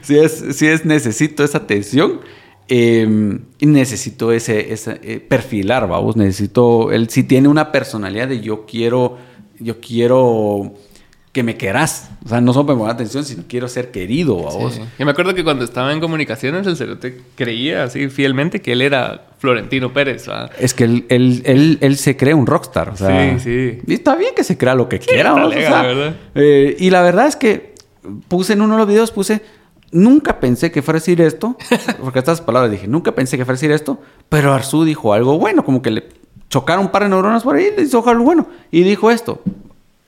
si, 0.00 0.16
es, 0.16 0.44
si 0.52 0.66
es 0.66 0.84
necesito 0.86 1.44
esa 1.44 1.58
atención, 1.58 2.20
eh, 2.68 3.38
y 3.58 3.66
necesito 3.66 4.32
ese, 4.32 4.72
ese 4.72 4.98
eh, 5.02 5.20
perfilar, 5.20 5.86
vamos. 5.86 6.16
Necesito, 6.16 6.90
él 6.90 7.10
si 7.10 7.22
tiene 7.24 7.48
una 7.48 7.70
personalidad 7.70 8.28
de 8.28 8.40
yo 8.40 8.64
quiero, 8.64 9.18
yo 9.58 9.80
quiero 9.80 10.72
que 11.34 11.42
me 11.42 11.56
querás. 11.56 12.10
O 12.24 12.28
sea, 12.28 12.40
no 12.40 12.52
solo 12.52 12.72
me 12.72 12.78
poner 12.78 12.94
atención, 12.94 13.24
sino 13.24 13.42
quiero 13.48 13.66
ser 13.66 13.90
querido 13.90 14.48
a 14.48 14.52
vos. 14.52 14.80
Y 14.98 15.04
me 15.04 15.10
acuerdo 15.10 15.34
que 15.34 15.42
cuando 15.42 15.64
estaba 15.64 15.92
en 15.92 16.00
comunicaciones, 16.00 16.64
el 16.68 16.76
cerote 16.76 17.20
creía 17.34 17.82
así 17.82 18.08
fielmente 18.08 18.62
que 18.62 18.72
él 18.72 18.80
era 18.80 19.26
Florentino 19.38 19.92
Pérez. 19.92 20.26
Es 20.60 20.74
que 20.74 20.84
él, 20.84 21.04
él, 21.08 21.78
él, 21.80 21.96
se 21.96 22.16
cree 22.16 22.34
un 22.34 22.46
rockstar. 22.46 22.90
O 22.90 22.96
sea, 22.96 23.36
sí, 23.36 23.40
sí. 23.40 23.78
Y 23.84 23.94
está 23.94 24.14
bien 24.14 24.32
que 24.36 24.44
se 24.44 24.56
crea 24.56 24.76
lo 24.76 24.88
que 24.88 25.00
quiera. 25.00 25.34
o 25.34 25.50
sea, 25.50 26.14
eh, 26.36 26.76
y 26.78 26.90
la 26.90 27.02
verdad 27.02 27.26
es 27.26 27.34
que 27.34 27.74
puse 28.28 28.52
en 28.52 28.62
uno 28.62 28.74
de 28.74 28.78
los 28.78 28.88
videos, 28.88 29.10
puse, 29.10 29.42
nunca 29.90 30.38
pensé 30.38 30.70
que 30.70 30.82
fuera 30.82 30.98
a 30.98 31.00
decir 31.00 31.20
esto, 31.20 31.58
porque 32.00 32.20
estas 32.20 32.42
palabras 32.42 32.70
dije, 32.70 32.86
nunca 32.86 33.12
pensé 33.12 33.36
que 33.36 33.44
fuera 33.44 33.54
a 33.54 33.58
decir 33.58 33.72
esto, 33.72 34.00
pero 34.28 34.52
Arzú 34.52 34.84
dijo 34.84 35.12
algo 35.12 35.36
bueno, 35.36 35.64
como 35.64 35.82
que 35.82 35.90
le 35.90 36.04
chocaron 36.48 36.84
un 36.84 36.92
par 36.92 37.02
de 37.02 37.08
neuronas 37.08 37.42
por 37.42 37.56
ahí 37.56 37.70
y 37.72 37.76
le 37.76 37.82
hizo 37.82 38.08
algo 38.08 38.22
bueno. 38.22 38.46
Y 38.70 38.84
dijo 38.84 39.10
esto 39.10 39.42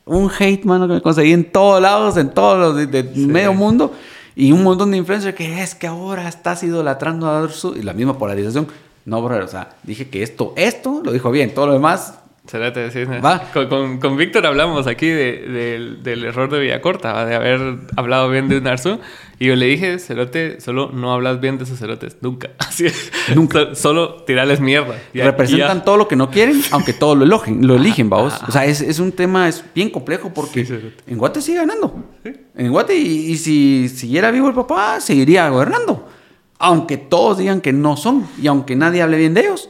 un 0.06 0.30
hate, 0.30 0.64
mano, 0.64 0.88
que 0.88 0.94
me 0.94 1.02
conseguí 1.02 1.32
en 1.32 1.50
todos 1.50 1.82
lados, 1.82 2.16
en 2.16 2.30
todos 2.30 2.58
los 2.58 2.90
de, 2.90 3.02
medio 3.02 3.52
mundo. 3.52 3.92
Y 4.34 4.52
un 4.52 4.62
montón 4.62 4.90
de 4.90 4.98
influencers 4.98 5.34
que 5.34 5.62
es 5.62 5.74
que 5.74 5.86
ahora 5.86 6.28
estás 6.28 6.62
idolatrando 6.62 7.26
a 7.26 7.42
Arzu. 7.42 7.74
Y 7.76 7.82
la 7.82 7.92
misma 7.92 8.16
polarización. 8.16 8.68
No, 9.04 9.22
bro, 9.22 9.44
o 9.44 9.48
sea, 9.48 9.76
dije 9.82 10.08
que 10.08 10.22
esto, 10.22 10.54
esto 10.56 11.00
lo 11.04 11.12
dijo 11.12 11.30
bien. 11.30 11.54
Todo 11.54 11.66
lo 11.66 11.72
demás 11.72 12.14
Cerate, 12.46 12.90
sí, 12.92 13.04
¿Va? 13.04 13.40
Con, 13.52 13.98
con, 13.98 14.16
Víctor 14.16 14.46
hablamos 14.46 14.86
aquí 14.86 15.08
de, 15.08 15.96
del 16.02 16.24
error 16.24 16.48
de 16.48 16.60
Villacorta, 16.60 17.26
de 17.26 17.34
haber 17.34 17.78
hablado 17.96 18.30
bien 18.30 18.48
de 18.48 18.60
Narzu. 18.60 19.00
Y 19.38 19.46
yo 19.46 19.56
le 19.56 19.66
dije, 19.66 19.98
Cerote, 19.98 20.60
solo 20.60 20.90
no 20.92 21.12
hablas 21.12 21.40
bien 21.40 21.58
de 21.58 21.64
esos 21.64 21.78
cerotes. 21.78 22.16
Nunca. 22.22 22.50
Así 22.58 22.86
Nunca. 23.34 23.74
solo 23.74 24.22
tirarles 24.22 24.60
mierda. 24.60 24.96
Representan 25.12 25.84
todo 25.84 25.96
lo 25.96 26.08
que 26.08 26.16
no 26.16 26.30
quieren, 26.30 26.62
aunque 26.70 26.92
todo 26.92 27.14
lo 27.14 27.24
eligen, 27.24 27.66
lo 27.66 27.74
eligen, 27.74 28.08
vamos. 28.08 28.34
O 28.46 28.52
sea, 28.52 28.64
es, 28.64 28.80
es, 28.80 28.98
un 28.98 29.12
tema 29.12 29.48
es 29.48 29.64
bien 29.74 29.90
complejo 29.90 30.32
porque 30.32 30.66
en 31.06 31.18
Guate 31.18 31.42
sigue 31.42 31.58
ganando. 31.58 32.04
En 32.54 32.70
Guate, 32.70 32.96
y, 32.96 33.32
y, 33.32 33.36
si 33.36 33.88
siguiera 33.88 34.30
vivo 34.30 34.48
el 34.48 34.54
papá, 34.54 35.00
seguiría 35.00 35.48
gobernando. 35.50 36.08
Aunque 36.58 36.96
todos 36.96 37.38
digan 37.38 37.60
que 37.60 37.72
no 37.72 37.96
son 37.98 38.26
y 38.40 38.46
aunque 38.46 38.76
nadie 38.76 39.02
hable 39.02 39.18
bien 39.18 39.34
de 39.34 39.42
ellos, 39.42 39.68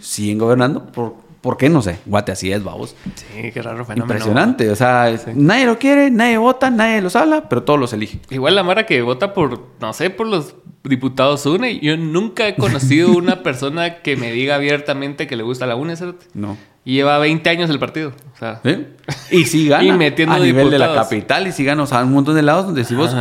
siguen 0.00 0.38
gobernando 0.38 0.86
por 0.86 1.21
¿Por 1.42 1.56
qué? 1.56 1.68
No 1.68 1.82
sé. 1.82 1.98
Guate, 2.06 2.30
así 2.30 2.52
es, 2.52 2.62
vamos. 2.62 2.94
Sí, 3.16 3.50
qué 3.52 3.62
raro 3.62 3.84
fenómeno. 3.84 4.04
Impresionante. 4.04 4.70
O 4.70 4.76
sea, 4.76 5.12
nadie 5.34 5.66
lo 5.66 5.76
quiere, 5.76 6.08
nadie 6.08 6.38
vota, 6.38 6.70
nadie 6.70 7.02
los 7.02 7.16
habla, 7.16 7.48
pero 7.48 7.64
todos 7.64 7.80
los 7.80 7.92
elige. 7.92 8.20
Igual 8.30 8.54
la 8.54 8.62
Mara 8.62 8.86
que 8.86 9.02
vota 9.02 9.34
por, 9.34 9.60
no 9.80 9.92
sé, 9.92 10.10
por 10.10 10.28
los 10.28 10.54
diputados 10.84 11.44
UNE. 11.44 11.80
Yo 11.80 11.96
nunca 11.96 12.46
he 12.46 12.54
conocido 12.54 13.10
una 13.16 13.42
persona 13.42 14.02
que 14.02 14.16
me 14.16 14.30
diga 14.30 14.54
abiertamente 14.54 15.26
que 15.26 15.34
le 15.34 15.42
gusta 15.42 15.66
la 15.66 15.74
UNE, 15.74 15.96
¿cierto? 15.96 16.24
No. 16.32 16.56
Y 16.84 16.94
lleva 16.94 17.18
20 17.18 17.50
años 17.50 17.70
el 17.70 17.80
partido. 17.80 18.12
O 18.34 18.38
sea. 18.38 18.60
¿Sí? 18.64 18.86
Y 19.32 19.68
gana. 19.68 19.84
y 19.84 19.92
metiendo 19.92 20.36
a 20.36 20.38
nivel 20.38 20.70
de 20.70 20.78
la 20.78 20.94
capital 20.94 21.48
y 21.48 21.52
sí 21.52 21.64
gana. 21.64 21.82
O 21.82 21.86
sea, 21.86 22.04
un 22.04 22.12
montón 22.12 22.36
de 22.36 22.42
lados 22.42 22.66
donde 22.66 22.84
si 22.84 22.94
vos 22.94 23.16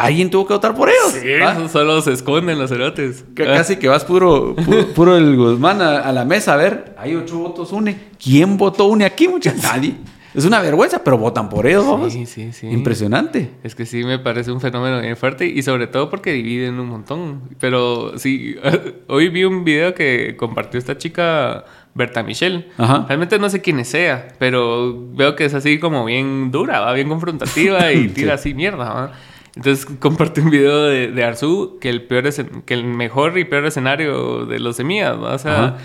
alguien 0.00 0.30
tuvo 0.30 0.46
que 0.46 0.54
votar 0.54 0.74
por 0.74 0.88
ellos. 0.88 1.12
Sí, 1.12 1.68
solo 1.70 2.00
se 2.02 2.12
esconden 2.12 2.58
los 2.58 2.70
cerotes. 2.70 3.24
casi 3.34 3.76
que 3.76 3.88
vas 3.88 4.04
puro, 4.04 4.54
puro, 4.94 5.16
el 5.16 5.36
Guzmán 5.36 5.80
a, 5.82 6.12
la 6.12 6.24
mesa 6.24 6.54
a 6.54 6.56
ver, 6.56 6.94
hay 6.98 7.14
ocho 7.14 7.38
votos 7.38 7.72
UNE. 7.72 7.98
¿Quién 8.22 8.56
votó 8.56 8.86
UNE 8.86 9.04
aquí, 9.04 9.28
muchachos? 9.28 9.62
Nadie. 9.62 9.94
Es 10.32 10.44
una 10.44 10.60
vergüenza, 10.60 11.02
pero 11.02 11.18
votan 11.18 11.48
por 11.48 11.66
ellos. 11.66 12.12
Sí, 12.12 12.24
sí, 12.24 12.52
sí. 12.52 12.68
Impresionante. 12.68 13.50
Es 13.64 13.74
que 13.74 13.84
sí 13.84 14.04
me 14.04 14.20
parece 14.20 14.52
un 14.52 14.60
fenómeno 14.60 15.00
bien 15.00 15.16
fuerte 15.16 15.46
y 15.46 15.60
sobre 15.62 15.88
todo 15.88 16.08
porque 16.08 16.32
dividen 16.32 16.78
un 16.78 16.88
montón. 16.88 17.42
Pero 17.58 18.16
sí, 18.16 18.54
hoy 19.08 19.28
vi 19.28 19.44
un 19.44 19.64
video 19.64 19.92
que 19.92 20.36
compartió 20.36 20.78
esta 20.78 20.96
chica 20.96 21.64
Berta 21.94 22.22
Michelle. 22.22 22.68
Realmente 22.78 23.40
no 23.40 23.50
sé 23.50 23.60
quién 23.60 23.84
sea, 23.84 24.28
pero 24.38 25.08
veo 25.14 25.34
que 25.34 25.46
es 25.46 25.54
así 25.54 25.80
como 25.80 26.04
bien 26.04 26.52
dura, 26.52 26.78
va 26.80 26.92
bien 26.92 27.08
confrontativa 27.08 27.92
y 27.92 28.08
tira 28.14 28.34
así 28.34 28.54
mierda. 28.54 28.92
¿va? 28.92 29.12
Entonces 29.56 29.86
compartí 29.98 30.40
un 30.40 30.50
video 30.50 30.84
de, 30.84 31.08
de 31.08 31.24
Arzu 31.24 31.78
que 31.80 31.88
el 31.90 32.02
peor 32.02 32.28
que 32.64 32.74
el 32.74 32.84
mejor 32.84 33.38
y 33.38 33.44
peor 33.44 33.66
escenario 33.66 34.46
de 34.46 34.58
los 34.58 34.76
semillas, 34.76 35.16
o 35.16 35.38
sea, 35.38 35.76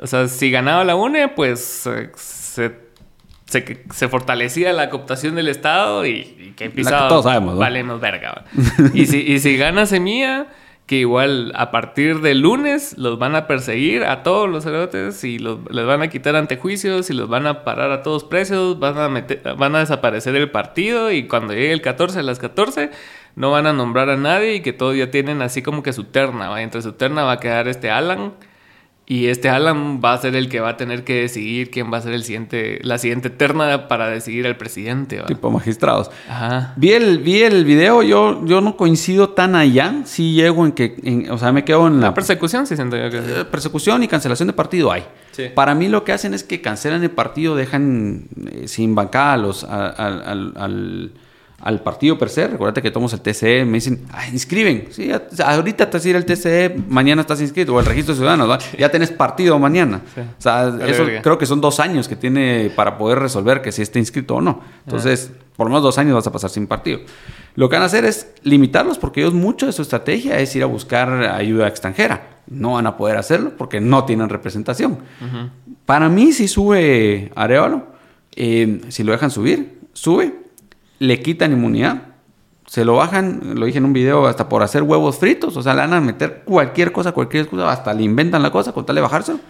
o 0.00 0.06
sea, 0.06 0.28
si 0.28 0.50
ganaba 0.50 0.84
la 0.84 0.94
UNE, 0.94 1.28
pues 1.28 1.86
eh, 1.86 2.10
se, 2.16 2.72
se, 3.46 4.08
fortalecía 4.08 4.72
la 4.72 4.88
cooptación 4.88 5.34
del 5.34 5.48
Estado 5.48 6.06
y, 6.06 6.54
que 6.56 6.70
pisaba, 6.70 7.08
todos 7.08 7.24
sabemos, 7.24 7.58
valemos 7.58 8.00
verga. 8.00 8.44
y 8.94 9.06
si 9.06 9.20
y 9.20 9.38
si 9.38 9.56
gana 9.56 9.86
Semilla 9.86 10.46
que 10.92 10.98
igual 10.98 11.52
a 11.54 11.70
partir 11.70 12.20
del 12.20 12.40
lunes 12.40 12.98
los 12.98 13.18
van 13.18 13.34
a 13.34 13.46
perseguir 13.46 14.04
a 14.04 14.22
todos 14.22 14.46
los 14.46 14.64
cerotes 14.64 15.24
y 15.24 15.38
los, 15.38 15.60
les 15.70 15.86
van 15.86 16.02
a 16.02 16.08
quitar 16.08 16.36
antejuicios 16.36 17.08
y 17.08 17.14
los 17.14 17.30
van 17.30 17.46
a 17.46 17.64
parar 17.64 17.90
a 17.92 18.02
todos 18.02 18.24
precios, 18.24 18.78
van 18.78 18.98
a, 18.98 19.08
meter, 19.08 19.40
van 19.56 19.74
a 19.74 19.78
desaparecer 19.78 20.36
el 20.36 20.50
partido 20.50 21.10
y 21.10 21.26
cuando 21.26 21.54
llegue 21.54 21.72
el 21.72 21.80
14 21.80 22.18
a 22.18 22.22
las 22.22 22.38
14 22.38 22.90
no 23.36 23.50
van 23.50 23.66
a 23.66 23.72
nombrar 23.72 24.10
a 24.10 24.18
nadie 24.18 24.56
y 24.56 24.60
que 24.60 24.74
todos 24.74 24.94
ya 24.94 25.10
tienen 25.10 25.40
así 25.40 25.62
como 25.62 25.82
que 25.82 25.94
su 25.94 26.04
terna, 26.04 26.50
¿va? 26.50 26.60
entre 26.60 26.82
su 26.82 26.92
terna 26.92 27.24
va 27.24 27.32
a 27.32 27.40
quedar 27.40 27.68
este 27.68 27.90
Alan 27.90 28.34
y 29.04 29.26
este 29.26 29.48
Alan 29.48 30.00
va 30.02 30.14
a 30.14 30.18
ser 30.18 30.36
el 30.36 30.48
que 30.48 30.60
va 30.60 30.70
a 30.70 30.76
tener 30.76 31.02
que 31.02 31.22
decidir 31.22 31.70
quién 31.70 31.92
va 31.92 31.98
a 31.98 32.00
ser 32.00 32.12
el 32.12 32.22
siguiente, 32.22 32.78
la 32.82 32.98
siguiente 32.98 33.30
terna 33.30 33.88
para 33.88 34.08
decidir 34.08 34.46
al 34.46 34.56
presidente. 34.56 35.20
Tipo 35.26 35.50
magistrados. 35.50 36.10
Ajá. 36.28 36.72
Vi 36.76 36.92
el, 36.92 37.18
vi 37.18 37.42
el 37.42 37.64
video, 37.64 38.02
yo, 38.02 38.44
yo 38.46 38.60
no 38.60 38.76
coincido 38.76 39.30
tan 39.30 39.56
allá. 39.56 40.02
Sí 40.04 40.34
llego 40.34 40.64
en 40.64 40.72
que, 40.72 41.26
o 41.30 41.36
sea, 41.36 41.50
me 41.50 41.64
quedo 41.64 41.88
en 41.88 42.00
la... 42.00 42.14
persecución, 42.14 42.66
sí 42.66 42.76
siento 42.76 42.96
yo 42.96 43.10
que... 43.10 43.18
Eh, 43.18 43.44
persecución 43.44 44.02
y 44.04 44.08
cancelación 44.08 44.46
de 44.46 44.52
partido 44.52 44.92
hay. 44.92 45.04
Para 45.54 45.74
mí 45.74 45.88
lo 45.88 46.04
que 46.04 46.12
hacen 46.12 46.32
es 46.32 46.44
que 46.44 46.60
cancelan 46.60 47.02
el 47.02 47.10
partido, 47.10 47.56
dejan 47.56 48.28
eh, 48.50 48.68
sin 48.68 48.94
bancada 48.94 49.32
a 49.32 49.36
los, 49.36 49.64
al 49.64 50.52
al 50.56 51.12
partido 51.80 52.18
per 52.18 52.28
se. 52.28 52.48
Recuerda 52.48 52.82
que 52.82 52.90
tomamos 52.90 53.12
el 53.12 53.20
TCE, 53.20 53.64
me 53.64 53.74
dicen, 53.74 54.04
ah, 54.12 54.26
inscriben. 54.28 54.88
Sí, 54.90 55.10
ahorita 55.44 55.88
te 55.88 56.08
ir 56.08 56.16
el 56.16 56.24
TCE, 56.24 56.76
mañana 56.88 57.22
estás 57.22 57.40
inscrito, 57.40 57.74
o 57.74 57.80
el 57.80 57.86
registro 57.86 58.14
de 58.14 58.18
ciudadanos, 58.18 58.64
ya 58.76 58.90
tenés 58.90 59.12
partido 59.12 59.58
mañana. 59.58 60.02
O 60.16 60.42
sea, 60.42 60.74
eso 60.86 61.04
creo 61.22 61.38
que 61.38 61.46
son 61.46 61.60
dos 61.60 61.78
años 61.80 62.08
que 62.08 62.16
tiene 62.16 62.72
para 62.74 62.98
poder 62.98 63.20
resolver 63.20 63.62
que 63.62 63.70
si 63.70 63.82
esté 63.82 63.98
inscrito 64.00 64.36
o 64.36 64.40
no. 64.40 64.60
Entonces, 64.84 65.30
por 65.56 65.66
lo 65.66 65.70
menos 65.70 65.82
dos 65.84 65.98
años 65.98 66.14
vas 66.14 66.26
a 66.26 66.32
pasar 66.32 66.50
sin 66.50 66.66
partido. 66.66 67.00
Lo 67.54 67.68
que 67.68 67.76
van 67.76 67.82
a 67.82 67.86
hacer 67.86 68.04
es 68.04 68.32
limitarlos 68.42 68.98
porque 68.98 69.20
ellos 69.20 69.34
mucho 69.34 69.66
de 69.66 69.72
su 69.72 69.82
estrategia 69.82 70.38
es 70.40 70.56
ir 70.56 70.62
a 70.62 70.66
buscar 70.66 71.12
ayuda 71.24 71.68
extranjera. 71.68 72.40
No 72.48 72.72
van 72.72 72.86
a 72.86 72.96
poder 72.96 73.16
hacerlo 73.18 73.52
porque 73.56 73.80
no 73.80 74.04
tienen 74.04 74.28
representación. 74.28 74.98
Para 75.86 76.08
mí, 76.08 76.32
si 76.32 76.48
sube 76.48 77.30
Arevalo, 77.36 77.86
eh, 78.34 78.80
si 78.88 79.04
lo 79.04 79.12
dejan 79.12 79.30
subir, 79.30 79.78
sube 79.92 80.41
le 81.02 81.20
quitan 81.20 81.52
inmunidad. 81.52 82.02
Se 82.66 82.84
lo 82.84 82.94
bajan, 82.94 83.54
lo 83.56 83.66
dije 83.66 83.78
en 83.78 83.84
un 83.84 83.92
video, 83.92 84.26
hasta 84.26 84.48
por 84.48 84.62
hacer 84.62 84.84
huevos 84.84 85.18
fritos. 85.18 85.56
O 85.56 85.62
sea, 85.62 85.74
le 85.74 85.80
van 85.80 85.92
a 85.92 86.00
meter 86.00 86.42
cualquier 86.44 86.92
cosa, 86.92 87.10
cualquier 87.10 87.42
excusa, 87.42 87.70
hasta 87.70 87.92
le 87.92 88.04
inventan 88.04 88.40
la 88.40 88.52
cosa 88.52 88.72
con 88.72 88.86
tal 88.86 88.94
de 88.94 89.02
bajárselo. 89.02 89.40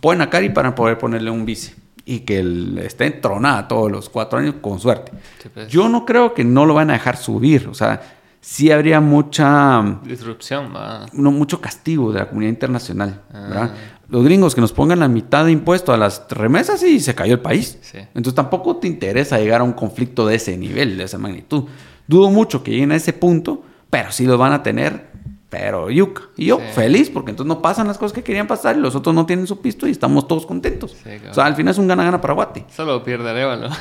Ponen 0.00 0.22
a 0.22 0.30
Cari 0.30 0.50
para 0.50 0.74
poder 0.74 0.98
ponerle 0.98 1.30
un 1.30 1.44
vice. 1.44 1.74
Y 2.04 2.20
que 2.20 2.38
él 2.38 2.80
esté 2.82 3.06
entronada 3.06 3.66
todos 3.66 3.90
los 3.90 4.08
cuatro 4.08 4.38
años, 4.38 4.54
con 4.60 4.78
suerte. 4.78 5.12
Pues. 5.52 5.68
Yo 5.68 5.88
no 5.88 6.06
creo 6.06 6.32
que 6.32 6.44
no 6.44 6.64
lo 6.64 6.74
van 6.74 6.90
a 6.90 6.92
dejar 6.92 7.16
subir. 7.16 7.66
O 7.68 7.74
sea, 7.74 8.00
sí 8.40 8.70
habría 8.70 9.00
mucha... 9.00 9.98
Disrupción, 10.04 10.72
No, 11.12 11.32
mucho 11.32 11.60
castigo 11.60 12.12
de 12.12 12.20
la 12.20 12.28
comunidad 12.28 12.50
internacional. 12.50 13.20
Ah. 13.34 13.70
Los 14.10 14.24
gringos 14.24 14.54
que 14.54 14.60
nos 14.60 14.72
pongan 14.72 14.98
la 14.98 15.08
mitad 15.08 15.44
de 15.44 15.52
impuesto 15.52 15.92
a 15.92 15.96
las 15.96 16.26
remesas 16.30 16.82
y 16.82 17.00
se 17.00 17.14
cayó 17.14 17.34
el 17.34 17.40
país. 17.40 17.78
Entonces 17.94 18.34
tampoco 18.34 18.76
te 18.76 18.88
interesa 18.88 19.38
llegar 19.38 19.60
a 19.60 19.64
un 19.64 19.72
conflicto 19.72 20.26
de 20.26 20.36
ese 20.36 20.56
nivel, 20.56 20.98
de 20.98 21.04
esa 21.04 21.18
magnitud. 21.18 21.64
Dudo 22.06 22.30
mucho 22.30 22.62
que 22.62 22.72
lleguen 22.72 22.92
a 22.92 22.96
ese 22.96 23.12
punto, 23.12 23.62
pero 23.88 24.10
sí 24.10 24.26
lo 24.26 24.36
van 24.36 24.52
a 24.52 24.62
tener 24.62 25.10
pero 25.50 25.90
yuca. 25.90 26.22
Y 26.36 26.46
yo 26.46 26.60
feliz, 26.74 27.10
porque 27.10 27.32
entonces 27.32 27.48
no 27.48 27.60
pasan 27.60 27.88
las 27.88 27.98
cosas 27.98 28.12
que 28.12 28.22
querían 28.22 28.46
pasar 28.46 28.76
y 28.76 28.80
los 28.80 28.94
otros 28.94 29.14
no 29.14 29.26
tienen 29.26 29.48
su 29.48 29.60
pisto 29.60 29.88
y 29.88 29.90
estamos 29.90 30.28
todos 30.28 30.46
contentos. 30.46 30.96
o 31.28 31.34
sea, 31.34 31.44
al 31.44 31.56
final 31.56 31.72
es 31.72 31.78
un 31.78 31.88
gana-gana 31.88 32.20
para 32.20 32.34
Guate. 32.34 32.64
Solo 32.74 33.02
pierde 33.02 33.28
Arevalo. 33.28 33.68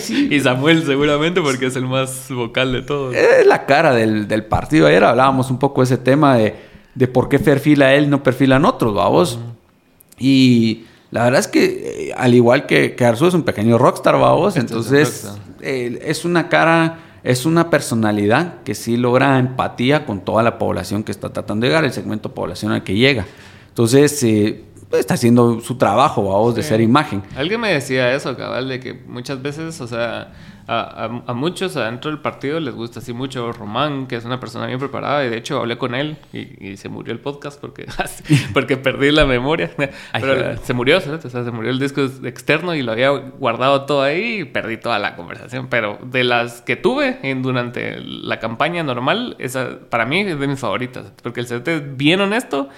Sí. 0.00 0.28
Y 0.30 0.40
Samuel 0.40 0.84
seguramente 0.86 1.40
porque 1.40 1.66
es 1.66 1.76
el 1.76 1.86
más 1.86 2.28
vocal 2.30 2.72
de 2.72 2.82
todos. 2.82 3.14
Es 3.14 3.44
la 3.46 3.66
cara 3.66 3.92
del, 3.92 4.28
del 4.28 4.44
partido. 4.44 4.86
Ayer 4.86 5.02
hablábamos 5.02 5.50
un 5.50 5.58
poco 5.58 5.80
de 5.80 5.86
ese 5.86 5.98
tema 5.98 6.36
de, 6.36 6.54
de 6.98 7.06
por 7.06 7.28
qué 7.28 7.38
perfila 7.38 7.94
él 7.94 8.10
no 8.10 8.24
perfilan 8.24 8.64
otros, 8.64 8.92
vamos. 8.92 9.38
Y 10.18 10.84
la 11.12 11.22
verdad 11.22 11.38
es 11.38 11.46
que, 11.46 12.08
eh, 12.08 12.14
al 12.16 12.34
igual 12.34 12.66
que, 12.66 12.96
que 12.96 13.04
Arzu 13.04 13.28
es 13.28 13.34
un 13.34 13.44
pequeño 13.44 13.78
rockstar, 13.78 14.18
vamos. 14.18 14.56
Entonces, 14.56 15.30
eh, 15.60 16.00
es 16.02 16.24
una 16.24 16.48
cara 16.48 16.98
es 17.22 17.46
una 17.46 17.68
personalidad 17.68 18.62
que 18.62 18.74
sí 18.74 18.96
logra 18.96 19.38
empatía 19.38 20.06
con 20.06 20.20
toda 20.20 20.42
la 20.42 20.56
población 20.56 21.02
que 21.04 21.12
está 21.12 21.30
tratando 21.32 21.64
de 21.64 21.68
llegar, 21.68 21.84
el 21.84 21.92
segmento 21.92 22.32
poblacional 22.32 22.82
que 22.82 22.94
llega. 22.94 23.26
Entonces, 23.68 24.22
eh, 24.22 24.64
pues, 24.88 25.00
está 25.00 25.14
haciendo 25.14 25.60
su 25.60 25.76
trabajo, 25.76 26.24
vamos, 26.24 26.54
de 26.54 26.62
ser 26.62 26.80
imagen. 26.80 27.22
Alguien 27.36 27.60
me 27.60 27.72
decía 27.72 28.12
eso, 28.14 28.36
cabal, 28.36 28.68
de 28.68 28.80
que 28.80 28.94
muchas 28.94 29.42
veces, 29.42 29.80
o 29.80 29.86
sea, 29.86 30.32
a, 30.70 31.32
muchos 31.34 31.76
adentro 31.76 32.10
del 32.10 32.20
partido 32.20 32.60
les 32.60 32.74
gusta 32.74 33.00
así 33.00 33.14
mucho 33.14 33.52
Román, 33.52 34.06
que 34.06 34.16
es 34.16 34.24
una 34.26 34.38
persona 34.38 34.66
bien 34.66 34.78
preparada, 34.78 35.24
y 35.24 35.30
de 35.30 35.38
hecho 35.38 35.58
hablé 35.58 35.78
con 35.78 35.94
él 35.94 36.18
y, 36.32 36.76
se 36.76 36.90
murió 36.90 37.14
el 37.14 37.20
podcast 37.20 37.58
porque, 37.58 37.86
porque 38.54 38.76
perdí 38.76 39.10
la 39.10 39.24
memoria. 39.24 39.70
Pero 40.12 40.58
se 40.58 40.74
murió, 40.74 41.00
¿sabes? 41.00 41.24
O 41.24 41.30
sea, 41.30 41.42
se 41.42 41.50
murió 41.50 41.70
el 41.70 41.78
disco 41.78 42.02
externo 42.24 42.74
y 42.74 42.82
lo 42.82 42.92
había 42.92 43.08
guardado 43.08 43.86
todo 43.86 44.02
ahí 44.02 44.40
y 44.40 44.44
perdí 44.44 44.76
toda 44.76 44.98
la 44.98 45.16
conversación. 45.16 45.68
Pero 45.68 45.98
de 46.02 46.24
las 46.24 46.60
que 46.60 46.76
tuve 46.76 47.18
en, 47.22 47.42
durante 47.42 47.98
la 48.00 48.38
campaña 48.38 48.82
normal, 48.82 49.36
esa 49.38 49.78
para 49.88 50.04
mí 50.04 50.20
es 50.20 50.38
de 50.38 50.46
mis 50.46 50.60
favoritas, 50.60 51.12
porque 51.22 51.40
el 51.40 51.46
CT 51.46 51.68
es 51.68 51.96
bien 51.96 52.20
honesto 52.20 52.68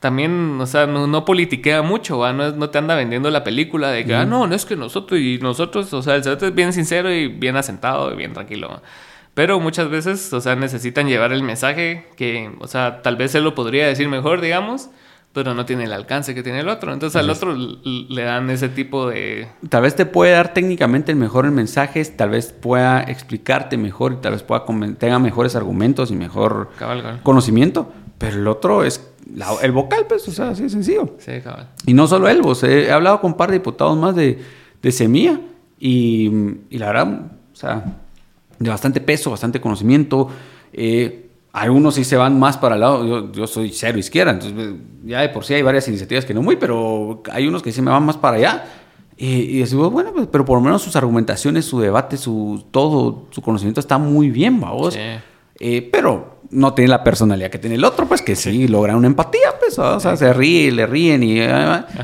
también, 0.00 0.60
o 0.60 0.66
sea, 0.66 0.86
no, 0.86 1.24
politiquea 1.24 1.82
mucho, 1.82 2.18
¿va? 2.18 2.32
No, 2.32 2.50
no, 2.52 2.70
te 2.70 2.78
anda 2.78 2.94
vendiendo 2.94 3.30
la 3.30 3.44
película 3.44 3.90
de 3.90 4.04
que, 4.04 4.14
ah, 4.14 4.26
no, 4.26 4.46
no 4.46 4.54
es 4.54 4.64
que 4.64 4.76
nosotros 4.76 5.20
y 5.20 5.38
nosotros, 5.40 5.92
o 5.92 6.02
sea, 6.02 6.16
el 6.16 6.22
cerote 6.22 6.46
es 6.46 6.54
bien 6.54 6.72
sincero 6.72 7.12
y 7.12 7.28
bien 7.28 7.56
asentado 7.56 8.12
y 8.12 8.16
bien 8.16 8.32
tranquilo. 8.32 8.82
Pero 9.34 9.60
muchas 9.60 9.90
veces, 9.90 10.32
o 10.32 10.40
sea, 10.40 10.56
necesitan 10.56 11.08
llevar 11.08 11.32
el 11.32 11.42
mensaje 11.42 12.06
que, 12.16 12.50
o 12.58 12.66
sea, 12.66 13.02
tal 13.02 13.16
vez 13.16 13.34
él 13.34 13.44
lo 13.44 13.54
podría 13.54 13.86
decir 13.86 14.08
mejor, 14.08 14.40
digamos, 14.40 14.90
pero 15.36 15.52
no 15.52 15.66
tiene 15.66 15.84
el 15.84 15.92
alcance 15.92 16.34
que 16.34 16.42
tiene 16.42 16.60
el 16.60 16.68
otro. 16.70 16.94
Entonces 16.94 17.20
al 17.20 17.28
otro 17.28 17.54
le 17.54 18.22
dan 18.22 18.48
ese 18.48 18.70
tipo 18.70 19.10
de... 19.10 19.48
Tal 19.68 19.82
vez 19.82 19.94
te 19.94 20.06
puede 20.06 20.32
dar 20.32 20.54
técnicamente 20.54 21.12
el 21.12 21.18
mejor 21.18 21.50
mensaje, 21.50 22.02
tal 22.06 22.30
vez 22.30 22.54
pueda 22.54 23.02
explicarte 23.02 23.76
mejor 23.76 24.14
y 24.14 24.16
tal 24.16 24.32
vez 24.32 24.42
pueda 24.42 24.64
tenga 24.96 25.18
mejores 25.18 25.54
argumentos 25.54 26.10
y 26.10 26.16
mejor 26.16 26.70
conocimiento, 27.22 27.92
pero 28.18 28.36
el 28.36 28.48
otro 28.48 28.84
es 28.84 29.00
el 29.62 29.72
vocal, 29.72 30.06
pues, 30.08 30.26
o 30.28 30.32
sea, 30.32 30.50
así 30.50 30.64
de 30.64 30.70
sencillo. 30.70 31.16
Sí, 31.18 31.32
cabal. 31.42 31.68
Y 31.86 31.94
no 31.94 32.06
solo 32.06 32.28
él, 32.28 32.42
vos, 32.42 32.62
he, 32.62 32.90
hablado 32.90 33.20
con 33.20 33.32
un 33.32 33.36
par 33.36 33.50
de 33.50 33.58
diputados 33.58 33.96
más 33.96 34.14
de, 34.14 34.38
de 34.80 34.92
Semilla 34.92 35.40
y, 35.78 36.30
y, 36.70 36.78
la 36.78 36.86
verdad, 36.86 37.20
o 37.52 37.56
sea, 37.56 37.84
de 38.58 38.70
bastante 38.70 39.00
peso, 39.00 39.30
bastante 39.30 39.60
conocimiento. 39.60 40.28
Eh, 40.72 41.28
algunos 41.52 41.94
sí 41.94 42.04
se 42.04 42.16
van 42.16 42.38
más 42.38 42.56
para 42.58 42.74
el 42.74 42.82
lado, 42.82 43.06
yo, 43.06 43.32
yo, 43.32 43.46
soy 43.46 43.70
cero 43.70 43.98
izquierda, 43.98 44.32
entonces 44.32 44.74
ya 45.04 45.22
de 45.22 45.30
por 45.30 45.44
sí 45.44 45.54
hay 45.54 45.62
varias 45.62 45.88
iniciativas 45.88 46.24
que 46.24 46.34
no 46.34 46.42
muy, 46.42 46.56
pero 46.56 47.22
hay 47.32 47.48
unos 47.48 47.62
que 47.62 47.72
sí 47.72 47.80
me 47.80 47.90
van 47.90 48.04
más 48.04 48.16
para 48.16 48.36
allá. 48.36 48.64
Y, 49.18 49.56
y 49.56 49.58
decimos, 49.60 49.90
bueno, 49.90 50.12
pues, 50.12 50.28
pero 50.30 50.44
por 50.44 50.58
lo 50.58 50.62
menos 50.62 50.82
sus 50.82 50.94
argumentaciones, 50.94 51.64
su 51.64 51.80
debate, 51.80 52.18
su 52.18 52.66
todo, 52.70 53.26
su 53.30 53.40
conocimiento 53.40 53.80
está 53.80 53.96
muy 53.96 54.28
bien, 54.28 54.60
vamos. 54.60 54.92
Sí. 54.92 55.00
Eh, 55.58 55.88
pero 55.90 56.35
no 56.50 56.74
tiene 56.74 56.88
la 56.88 57.04
personalidad 57.04 57.50
que 57.50 57.58
tiene 57.58 57.76
el 57.76 57.84
otro, 57.84 58.06
pues 58.06 58.22
que 58.22 58.36
sí, 58.36 58.68
logra 58.68 58.96
una 58.96 59.06
empatía, 59.06 59.54
pues, 59.58 59.78
o 59.78 60.00
sea, 60.00 60.16
se 60.16 60.32
ríe, 60.32 60.70
le 60.72 60.86
ríen 60.86 61.22
y 61.22 61.40
eh, 61.40 61.50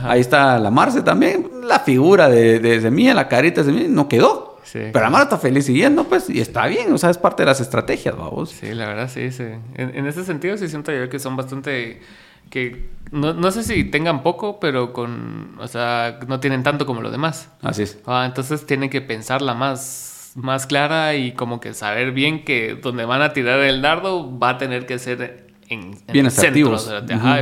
ahí 0.04 0.20
está 0.20 0.58
la 0.58 0.70
Marce 0.70 1.02
también, 1.02 1.48
la 1.64 1.80
figura 1.80 2.28
de, 2.28 2.58
de 2.58 2.80
Semilla, 2.80 3.14
la 3.14 3.28
carita 3.28 3.62
de 3.62 3.72
Semilla, 3.72 3.88
no 3.88 4.08
quedó. 4.08 4.52
Pero 4.72 5.00
la 5.00 5.10
Marce 5.10 5.24
está 5.24 5.38
feliz 5.38 5.66
siguiendo, 5.66 6.04
pues, 6.04 6.30
y 6.30 6.40
está 6.40 6.66
bien, 6.66 6.92
o 6.92 6.98
sea, 6.98 7.10
es 7.10 7.18
parte 7.18 7.42
de 7.42 7.46
las 7.46 7.60
estrategias, 7.60 8.16
vamos. 8.16 8.50
Sí, 8.50 8.72
la 8.72 8.86
verdad, 8.86 9.10
sí, 9.12 9.30
sí. 9.30 9.44
En, 9.74 10.06
ese 10.06 10.24
sentido 10.24 10.56
sí 10.56 10.68
siento 10.68 10.92
yo 10.92 11.08
que 11.10 11.18
son 11.18 11.36
bastante 11.36 12.00
que 12.48 12.88
no, 13.10 13.34
no, 13.34 13.50
sé 13.50 13.62
si 13.64 13.84
tengan 13.84 14.22
poco, 14.22 14.60
pero 14.60 14.92
con, 14.92 15.56
o 15.58 15.68
sea, 15.68 16.20
no 16.26 16.40
tienen 16.40 16.62
tanto 16.62 16.86
como 16.86 17.02
los 17.02 17.12
demás. 17.12 17.50
Así 17.60 17.82
es. 17.82 17.98
Ah, 18.06 18.24
entonces 18.26 18.64
tienen 18.66 18.88
que 18.88 19.00
pensarla 19.00 19.54
más 19.54 20.11
más 20.34 20.66
clara 20.66 21.14
y 21.14 21.32
como 21.32 21.60
que 21.60 21.74
saber 21.74 22.12
bien 22.12 22.44
que 22.44 22.74
donde 22.74 23.04
van 23.04 23.22
a 23.22 23.32
tirar 23.32 23.60
el 23.60 23.82
dardo 23.82 24.38
va 24.38 24.50
a 24.50 24.58
tener 24.58 24.86
que 24.86 24.98
ser 24.98 25.46
en, 25.68 25.96
bien 26.12 26.26
asertivo. 26.26 26.76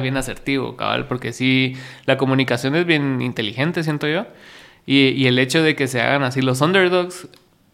bien 0.03 0.17
asertivo, 0.17 0.77
cabal, 0.77 1.07
porque 1.07 1.33
sí, 1.33 1.77
la 2.07 2.17
comunicación 2.17 2.75
es 2.77 2.87
bien 2.87 3.21
inteligente, 3.23 3.83
siento 3.83 4.07
yo. 4.07 4.27
Y, 4.87 5.09
y, 5.09 5.27
el 5.27 5.39
hecho 5.39 5.63
de 5.63 5.77
que 5.77 5.87
se 5.87 6.01
hagan 6.01 6.23
así 6.23 6.41
los 6.41 6.61
underdogs 6.63 7.29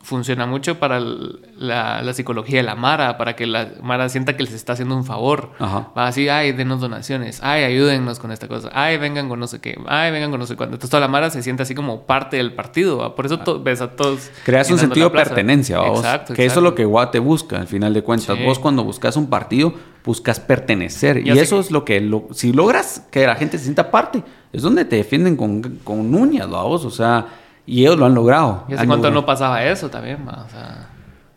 funciona 0.07 0.47
mucho 0.47 0.79
para 0.79 1.01
la, 1.01 2.01
la, 2.01 2.13
psicología 2.15 2.59
de 2.59 2.63
la 2.63 2.77
Mara, 2.77 3.19
para 3.19 3.35
que 3.35 3.45
la 3.45 3.73
Mara 3.83 4.09
sienta 4.09 4.37
que 4.37 4.45
les 4.45 4.53
está 4.53 4.75
haciendo 4.75 4.97
un 4.97 5.05
favor. 5.05 5.51
Va 5.61 6.07
así, 6.07 6.29
ay, 6.29 6.53
denos 6.53 6.81
donaciones, 6.81 7.41
ay, 7.43 7.65
ayúdennos 7.65 8.21
con 8.21 8.31
esta 8.31 8.47
cosa, 8.47 8.71
ay, 8.73 8.99
vengan 8.99 9.29
con 9.29 9.41
no 9.41 9.49
sé 9.49 9.61
qué, 9.61 9.77
ay, 9.89 10.13
vengan 10.13 10.31
con 10.31 10.39
no 10.39 10.47
sé 10.47 10.55
cuánto. 10.55 10.77
Entonces 10.77 10.91
toda 10.91 11.01
la 11.01 11.09
Mara 11.09 11.31
se 11.31 11.43
siente 11.43 11.65
así 11.65 11.75
como 11.75 12.03
parte 12.03 12.37
del 12.37 12.55
partido, 12.55 13.17
por 13.17 13.27
eso 13.27 13.61
ves 13.61 13.81
a 13.81 13.97
todos. 13.97 14.31
Creas 14.45 14.71
un 14.71 14.79
sentido 14.79 15.09
de 15.09 15.17
pertenencia, 15.17 15.81
vos. 15.81 15.99
Exacto, 15.99 16.35
que 16.35 16.45
eso 16.45 16.61
es 16.61 16.63
lo 16.63 16.77
que 16.77 16.85
Guate 16.85 17.19
busca, 17.19 17.59
al 17.59 17.67
final 17.67 17.93
de 17.93 18.03
cuentas. 18.03 18.39
Vos 18.45 18.61
cuando 18.61 18.85
buscas 18.85 19.17
un 19.17 19.27
partido, 19.27 19.75
buscas 20.05 20.39
pertenecer. 20.39 21.27
Y, 21.27 21.37
eso 21.37 21.59
es 21.59 21.73
lo 21.73 21.85
que, 21.85 22.01
lo, 22.01 22.29
si 22.31 22.53
logras 22.53 23.05
que 23.11 23.27
la 23.27 23.35
gente 23.35 23.59
se 23.59 23.65
sienta 23.65 23.91
parte, 23.91 24.23
es 24.53 24.63
donde 24.63 24.85
te 24.85 24.95
defienden 24.95 25.37
con, 25.37 25.63
con 25.83 26.15
uñas, 26.15 26.49
vos. 26.49 26.85
O 26.85 26.93
sea 26.93 27.27
y 27.67 27.83
ellos 27.83 27.99
lo 27.99 28.07
han 28.07 28.15
logrado. 28.15 28.65
¿Y 28.69 28.75
hace 28.75 28.87
cuánto 28.87 29.11
no 29.11 29.27
pasaba 29.27 29.65
eso 29.65 29.91
también? 29.91 30.27
O 30.29 30.49
sea... 30.49 30.96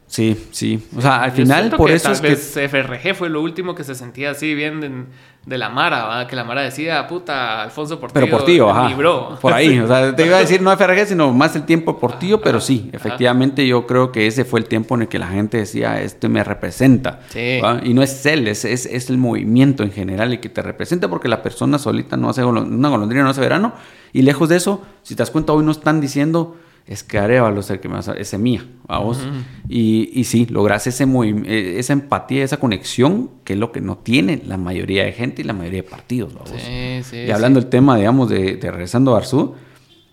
Sí, 0.10 0.36
sí. 0.50 0.84
O 0.98 1.02
sea, 1.02 1.22
al 1.22 1.32
final, 1.32 1.70
por 1.78 1.92
eso 1.92 2.12
tal 2.12 2.14
es 2.14 2.22
vez 2.56 2.72
FRG 2.72 3.14
fue 3.14 3.30
lo 3.30 3.44
último 3.44 3.76
que 3.76 3.84
se 3.84 3.94
sentía 3.94 4.32
así 4.32 4.56
bien 4.56 5.08
de, 5.46 5.58
la 5.60 5.70
Mara, 5.70 6.26
que 6.28 6.36
la 6.36 6.44
Mara 6.44 6.64
decía, 6.64 7.08
puta, 7.08 7.62
Alfonso 7.62 8.00
Portillo. 8.00 8.26
Pero 8.26 8.38
Portillo, 8.38 8.70
ajá. 8.72 9.38
Por 9.40 9.54
ahí. 9.54 9.78
O 9.78 9.88
sea, 9.88 10.16
te 10.16 10.26
iba 10.26 10.38
a 10.38 10.40
decir 10.40 10.64
no 10.64 10.76
FRG, 10.76 11.10
sino 11.10 11.32
más 11.32 11.56
el 11.56 11.64
tiempo 11.64 12.00
Portillo, 12.00 12.42
pero 12.42 12.60
sí, 12.60 12.90
efectivamente 12.92 13.68
yo 13.68 13.86
creo 13.86 14.12
que 14.12 14.26
ese 14.26 14.46
fue 14.46 14.60
el 14.60 14.66
tiempo 14.66 14.96
en 14.96 15.04
el 15.04 15.08
que 15.10 15.20
la 15.20 15.28
gente 15.28 15.58
decía, 15.58 16.02
este 16.02 16.28
me 16.28 16.44
representa. 16.44 17.20
Sí. 17.30 17.62
Y 17.84 17.94
no 17.94 18.02
es 18.02 18.26
él, 18.26 18.48
es, 18.48 18.66
es, 18.66 18.88
es, 18.88 19.12
el 19.12 19.20
movimiento 19.20 19.84
en 19.84 19.92
general 19.92 20.32
el 20.32 20.40
que 20.40 20.50
te 20.50 20.64
representa, 20.64 21.08
porque 21.08 21.28
la 21.28 21.44
persona 21.44 21.78
solita 21.78 22.18
no 22.18 22.30
hace 22.30 22.44
una 22.44 22.90
golondrina, 22.90 23.24
no 23.24 23.30
hace 23.30 23.42
verano. 23.42 23.74
Y 24.12 24.24
lejos 24.24 24.50
de 24.50 24.56
eso, 24.56 24.82
si 25.04 25.14
te 25.14 25.20
das 25.20 25.30
cuenta, 25.30 25.54
hoy 25.54 25.64
no 25.64 25.72
están 25.72 26.02
diciendo 26.02 26.56
es 26.90 27.04
que 27.04 27.20
Arevalo 27.20 27.60
es 27.60 27.70
el 27.70 27.80
que 27.80 27.88
me 27.88 28.00
hace, 28.00 28.20
es 28.20 28.38
mía, 28.40 28.66
vamos. 28.88 29.20
y, 29.70 30.10
y 30.20 30.24
sí, 30.24 30.48
logras 30.48 30.88
ese 30.88 31.04
eh, 31.06 31.76
esa 31.78 31.94
empatía, 31.94 32.44
esa 32.44 32.58
conexión, 32.58 33.30
que 33.44 33.54
es 33.54 33.60
lo 33.60 33.72
que 33.72 33.80
no 33.80 34.00
tiene 34.00 34.42
la 34.44 34.58
mayoría 34.58 35.04
de 35.04 35.12
gente 35.12 35.44
y 35.44 35.46
la 35.46 35.54
mayoría 35.54 35.84
de 35.84 35.90
partidos, 35.90 36.34
vamos. 36.34 36.50
Sí, 36.50 37.02
sí, 37.04 37.18
y 37.28 37.32
hablando 37.32 37.60
del 37.62 37.70
tema, 37.70 37.96
digamos, 37.96 38.28
de, 38.28 38.56
de 38.56 38.72
regresando 38.72 39.14
a 39.14 39.20
Arzú, 39.20 39.54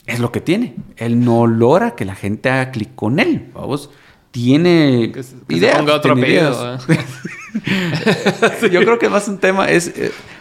es 0.04 0.20
lo 0.20 0.30
que 0.30 0.42
tiene. 0.42 0.76
Él 0.98 1.24
no 1.24 1.46
logra 1.46 1.92
que 1.96 2.04
la 2.04 2.14
gente 2.14 2.50
haga 2.50 2.70
clic 2.70 2.94
con 2.94 3.20
él, 3.20 3.50
vamos 3.54 3.90
tiene 4.36 5.12
ideas. 5.48 5.88
otro 5.88 6.12
apellido. 6.12 6.78
Yo 8.70 8.80
creo 8.80 8.98
que 8.98 9.08
más 9.08 9.28
un 9.28 9.38
tema 9.38 9.68
es, 9.70 9.92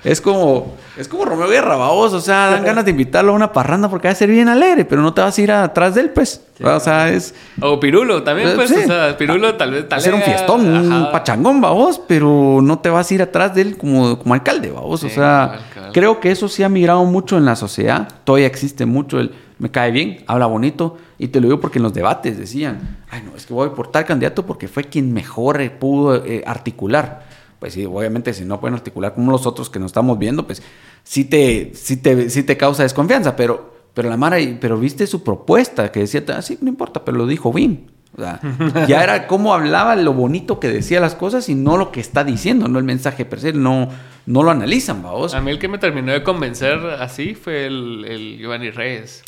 es 0.04 0.22
como 0.22 0.76
es 0.98 1.08
como 1.08 1.26
Romeo 1.26 1.48
Guerra, 1.48 1.76
vamos, 1.76 2.14
o 2.14 2.22
sea, 2.22 2.52
dan 2.52 2.64
ganas 2.64 2.86
de 2.86 2.92
invitarlo 2.92 3.34
a 3.34 3.36
una 3.36 3.52
parranda 3.52 3.90
porque 3.90 4.08
va 4.08 4.14
a 4.14 4.16
ser 4.16 4.30
bien 4.30 4.48
alegre, 4.48 4.86
pero 4.86 5.02
no 5.02 5.14
te 5.14 5.22
vas 5.22 5.38
a 5.38 5.42
ir 5.42 5.52
atrás 5.52 5.96
de 5.96 6.02
él, 6.02 6.10
pues. 6.12 6.42
o 6.64 6.80
sea, 6.80 7.10
es 7.10 7.36
o 7.62 7.80
Pirulo 7.80 8.24
también, 8.24 8.52
pues, 8.56 8.72
o 8.72 8.82
sea, 8.82 9.18
Pirulo 9.18 9.56
tal 9.56 9.72
vez 9.72 9.90
tal 9.90 10.02
ser 10.02 10.14
un 10.14 10.22
fiestón, 10.22 10.66
un 10.66 11.12
pachangón, 11.12 11.60
vamos, 11.60 12.00
pero 12.08 12.60
no 12.62 12.80
te 12.80 12.90
vas 12.90 13.12
a 13.12 13.14
ir 13.14 13.22
atrás 13.22 13.54
de 13.56 13.62
él 13.62 13.78
como, 13.78 14.18
como 14.18 14.34
alcalde, 14.34 14.72
vamos, 14.72 15.04
o 15.04 15.10
sea, 15.10 15.60
creo 15.94 16.20
que 16.20 16.32
eso 16.32 16.48
sí 16.48 16.64
ha 16.64 16.70
migrado 16.70 17.04
mucho 17.04 17.38
en 17.38 17.46
la 17.46 17.56
sociedad, 17.56 18.08
todavía 18.24 18.48
existe 18.48 18.86
mucho 18.86 19.20
el 19.20 19.32
me 19.58 19.72
cae 19.72 19.92
bien, 19.92 20.24
habla 20.28 20.48
bonito, 20.48 20.98
y 21.18 21.30
te 21.30 21.40
lo 21.40 21.48
digo 21.48 21.60
porque 21.62 21.80
en 21.80 21.84
los 21.84 21.94
debates 21.94 22.38
decían, 22.38 22.98
ay 23.10 23.24
no, 23.24 23.36
es 23.36 23.46
que 23.46 23.54
voy 23.54 23.70
por 23.70 23.92
tal 23.92 24.06
candidato 24.06 24.46
porque 24.46 24.68
fue 24.68 24.84
quien 24.84 25.14
mejor 25.14 25.62
eh, 25.62 25.70
pudo 25.70 26.26
eh, 26.26 26.44
articular. 26.46 27.26
Pues 27.60 27.74
sí, 27.74 27.86
obviamente 27.86 28.34
si 28.34 28.44
no 28.44 28.60
pueden 28.60 28.76
articular 28.76 29.14
como 29.14 29.32
los 29.32 29.46
otros 29.46 29.70
que 29.70 29.80
nos 29.80 29.88
estamos 29.88 30.20
viendo, 30.20 30.46
pues 30.46 30.62
sí 31.04 31.24
te, 31.24 31.72
sí 31.74 31.98
te, 31.98 32.30
sí 32.30 32.44
te 32.44 32.58
causa 32.58 32.84
desconfianza, 32.84 33.36
pero, 33.36 33.74
pero 33.94 34.10
la 34.10 34.18
Mara, 34.18 34.38
pero 34.60 34.78
viste 34.78 35.08
su 35.08 35.24
propuesta 35.24 35.92
que 35.92 36.02
decía, 36.02 36.24
ah, 36.36 36.42
sí, 36.42 36.58
no 36.62 36.68
importa, 36.68 37.06
pero 37.06 37.18
lo 37.18 37.28
dijo 37.28 37.54
bien. 37.54 37.92
O 38.18 38.22
sea, 38.22 38.40
ya 38.88 39.04
era 39.04 39.28
cómo 39.28 39.54
hablaba, 39.54 39.96
lo 39.96 40.14
bonito 40.14 40.60
que 40.60 40.68
decía 40.68 41.00
las 41.00 41.16
cosas 41.16 41.48
y 41.48 41.56
no 41.56 41.78
lo 41.78 41.92
que 41.92 42.02
está 42.02 42.24
diciendo, 42.24 42.68
no 42.68 42.78
el 42.78 42.86
mensaje 42.86 43.24
per 43.24 43.40
se, 43.40 43.54
no, 43.54 43.90
no 44.26 44.44
lo 44.44 44.52
analizan, 44.52 45.02
vamos. 45.02 45.34
A 45.34 45.42
mí 45.42 45.52
el 45.52 45.60
que 45.60 45.70
me 45.70 45.78
terminó 45.78 46.12
de 46.12 46.24
convencer 46.24 46.78
así 47.00 47.36
fue 47.36 47.68
el, 47.68 48.06
el 48.06 48.38
Giovanni 48.38 48.70
Reyes. 48.70 49.24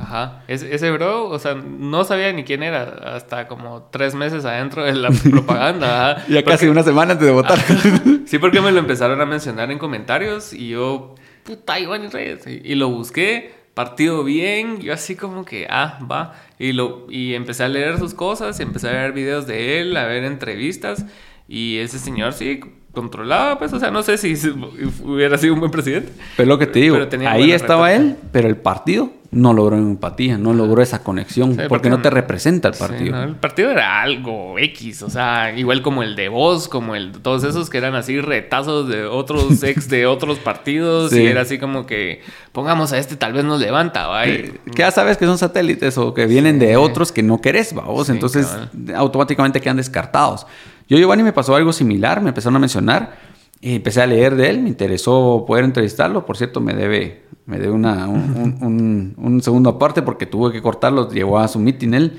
Ajá. 0.00 0.42
ese 0.48 0.90
bro, 0.90 1.28
o 1.28 1.38
sea, 1.38 1.54
no 1.54 2.04
sabía 2.04 2.32
ni 2.32 2.44
quién 2.44 2.62
era 2.62 3.14
hasta 3.14 3.46
como 3.48 3.88
tres 3.90 4.14
meses 4.14 4.44
adentro 4.44 4.84
de 4.84 4.94
la 4.94 5.10
propaganda. 5.30 6.12
Ajá. 6.12 6.24
ya 6.28 6.42
casi 6.42 6.68
una 6.68 6.82
semana 6.82 7.12
antes 7.12 7.26
de 7.26 7.32
votar. 7.32 7.58
sí, 8.26 8.38
porque 8.38 8.60
me 8.60 8.72
lo 8.72 8.78
empezaron 8.78 9.20
a 9.20 9.26
mencionar 9.26 9.70
en 9.70 9.78
comentarios 9.78 10.52
y 10.52 10.70
yo, 10.70 11.14
puta, 11.44 11.78
Iván 11.78 12.10
Reyes. 12.10 12.46
Y, 12.46 12.74
lo 12.74 12.88
busqué, 12.88 13.52
partido 13.74 14.24
bien, 14.24 14.80
yo 14.80 14.92
así 14.92 15.16
como 15.16 15.44
que, 15.44 15.66
ah, 15.68 15.98
va. 16.10 16.34
Y, 16.58 16.72
lo, 16.72 17.06
y 17.10 17.34
empecé 17.34 17.64
a 17.64 17.68
leer 17.68 17.98
sus 17.98 18.14
cosas, 18.14 18.58
y 18.60 18.62
empecé 18.62 18.88
a 18.88 18.92
ver 18.92 19.12
videos 19.12 19.46
de 19.46 19.80
él, 19.80 19.96
a 19.96 20.06
ver 20.06 20.24
entrevistas. 20.24 21.04
Y 21.48 21.78
ese 21.78 21.98
señor 21.98 22.32
sí 22.32 22.60
controlaba, 22.92 23.58
pues, 23.58 23.72
o 23.72 23.78
sea, 23.78 23.90
no 23.90 24.02
sé 24.02 24.18
si 24.18 24.34
hubiera 25.04 25.36
sido 25.38 25.54
un 25.54 25.60
buen 25.60 25.72
presidente. 25.72 26.12
Pero 26.36 26.48
lo 26.48 26.58
que 26.58 26.66
te 26.66 26.80
digo, 26.80 26.98
ahí 27.26 27.52
estaba 27.52 27.92
él, 27.92 28.16
pero 28.32 28.48
el 28.48 28.56
partido 28.56 29.19
no 29.32 29.52
logró 29.52 29.76
empatía, 29.76 30.38
no 30.38 30.52
logró 30.52 30.82
esa 30.82 31.04
conexión, 31.04 31.56
porque, 31.68 31.88
no 31.88 32.02
te 32.02 32.10
representa 32.10 32.68
el 32.68 32.74
partido. 32.74 33.22
el 33.22 33.36
partido 33.36 33.70
era 33.70 34.02
algo 34.02 34.58
X, 34.58 35.02
o 35.02 35.10
sea, 35.10 35.56
igual 35.56 35.82
como 35.82 36.02
el 36.02 36.16
de 36.16 36.28
vos, 36.28 36.68
como 36.68 36.96
el 36.96 37.12
todos 37.12 37.44
esos 37.44 37.70
que 37.70 37.78
eran 37.78 37.94
así 37.94 38.20
retazos 38.20 38.88
de 38.88 39.04
otros 39.04 39.62
ex 39.62 39.88
de 39.88 40.06
otros 40.06 40.38
partidos, 40.40 41.12
y 41.12 41.26
era 41.26 41.42
así 41.42 41.58
como 41.58 41.86
que 41.86 42.22
pongamos 42.50 42.92
a 42.92 42.98
este, 42.98 43.14
tal 43.14 43.32
vez 43.32 43.44
nos 43.44 43.60
levanta, 43.60 44.08
¿va? 44.08 44.24
Que 44.24 44.60
ya 44.74 44.90
sabes 44.90 45.16
que 45.16 45.26
son 45.26 45.38
satélites 45.38 45.96
o 45.96 46.12
que 46.12 46.26
vienen 46.26 46.58
de 46.58 46.76
otros 46.76 47.12
que 47.12 47.22
no 47.22 47.40
querés, 47.40 47.76
¿va? 47.76 47.84
Vos, 47.84 48.10
entonces 48.10 48.48
automáticamente 48.96 49.60
quedan 49.60 49.76
descartados. 49.76 50.46
Yo, 50.88 50.98
Giovanni, 50.98 51.22
me 51.22 51.32
pasó 51.32 51.54
algo 51.54 51.72
similar, 51.72 52.20
me 52.20 52.30
empezaron 52.30 52.56
a 52.56 52.58
mencionar, 52.58 53.30
y 53.60 53.76
empecé 53.76 54.02
a 54.02 54.06
leer 54.06 54.34
de 54.34 54.48
él, 54.50 54.60
me 54.60 54.70
interesó 54.70 55.44
poder 55.46 55.64
entrevistarlo, 55.64 56.26
por 56.26 56.36
cierto, 56.36 56.60
me 56.60 56.74
debe 56.74 57.22
me 57.46 57.58
dio 57.58 57.74
una, 57.74 58.08
un, 58.08 59.14
un, 59.16 59.42
segundo 59.42 59.70
aparte 59.70 60.02
porque 60.02 60.26
tuve 60.26 60.52
que 60.52 60.62
cortarlo, 60.62 61.10
llegó 61.10 61.38
a 61.38 61.48
su 61.48 61.58
meeting 61.58 61.94
él. 61.94 62.18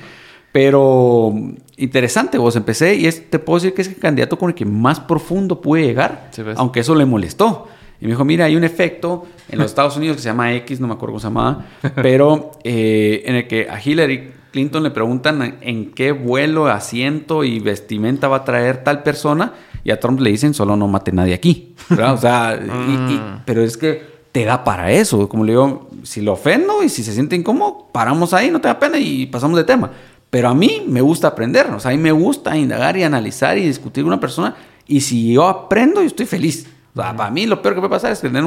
Pero 0.52 1.34
interesante, 1.78 2.38
vos 2.38 2.56
empecé 2.58 2.96
y 2.96 3.10
te 3.10 3.40
puedo 3.40 3.60
decir 3.60 3.74
que 3.74 3.84
es 3.84 3.88
el 3.88 3.96
candidato 3.96 4.38
con 4.38 4.50
el 4.50 4.56
que 4.56 4.66
más 4.66 5.00
profundo 5.00 5.62
pude 5.62 5.84
llegar, 5.84 6.30
aunque 6.58 6.82
eso 6.82 6.94
le 6.94 7.06
molestó. 7.06 7.70
Y 8.02 8.06
me 8.06 8.12
dijo, 8.12 8.26
mira, 8.26 8.46
hay 8.46 8.56
un 8.56 8.64
efecto 8.64 9.28
en 9.48 9.60
los 9.60 9.68
Estados 9.68 9.96
Unidos 9.96 10.18
que 10.18 10.24
se 10.24 10.30
llama 10.30 10.54
X, 10.56 10.80
no 10.80 10.88
me 10.88 10.94
acuerdo 10.94 11.14
cómo 11.14 11.20
se 11.20 11.28
llamaba, 11.28 11.66
pero 11.96 12.52
eh, 12.64 13.24
en 13.26 13.36
el 13.36 13.48
que 13.48 13.70
a 13.70 13.80
Hillary 13.82 14.32
Clinton 14.52 14.84
le 14.84 14.92
preguntan 14.92 15.60
en 15.62 15.92
qué 15.92 16.12
vuelo, 16.12 16.68
asiento 16.68 17.44
y 17.44 17.60
vestimenta 17.60 18.28
va 18.28 18.38
a 18.38 18.44
traer 18.44 18.84
tal 18.84 19.04
persona, 19.04 19.54
y 19.84 19.92
a 19.92 20.00
Trump 20.00 20.20
le 20.20 20.32
dicen, 20.32 20.54
solo 20.54 20.76
no 20.76 20.88
mate 20.88 21.12
nadie 21.12 21.34
aquí. 21.34 21.76
O 21.92 22.18
sea, 22.18 22.60
mm. 22.62 23.44
pero 23.46 23.64
es 23.64 23.78
que 23.78 24.11
te 24.32 24.46
da 24.46 24.64
para 24.64 24.92
eso. 24.92 25.28
Como 25.28 25.44
le 25.44 25.54
digo, 25.54 25.90
si 26.04 26.22
lo 26.22 26.34
ofendo 26.34 26.84
y 26.84 26.90
si 26.90 27.04
se 27.04 27.14
siente 27.14 27.36
incómodo, 27.36 27.88
paramos 27.92 28.34
ahí, 28.34 28.50
no 28.50 28.62
te 28.62 28.68
da 28.68 28.80
pena 28.80 28.98
y 28.98 29.26
pasamos 29.26 29.58
de 29.58 29.64
tema. 29.64 29.92
Pero 30.30 30.48
a 30.48 30.56
mí 30.56 30.84
me 30.88 31.02
gusta 31.02 31.28
aprender, 31.28 31.70
o 31.72 31.80
sea, 31.80 31.92
a 31.92 31.94
mí 31.94 32.00
me 32.00 32.14
gusta 32.14 32.56
indagar 32.56 32.96
y 32.96 33.04
analizar 33.04 33.58
y 33.58 33.66
discutir 33.68 34.04
con 34.04 34.14
una 34.14 34.20
persona. 34.22 34.56
Y 34.88 35.02
si 35.02 35.34
yo 35.34 35.48
aprendo, 35.48 36.02
yo 36.02 36.08
estoy 36.08 36.26
feliz. 36.26 36.68
O 36.96 37.02
sea, 37.02 37.16
para 37.16 37.30
mí 37.30 37.46
lo 37.46 37.62
peor 37.62 37.76
que 37.76 37.82
puede 37.82 37.92
pasar 37.92 38.12
es 38.12 38.22
tener 38.22 38.44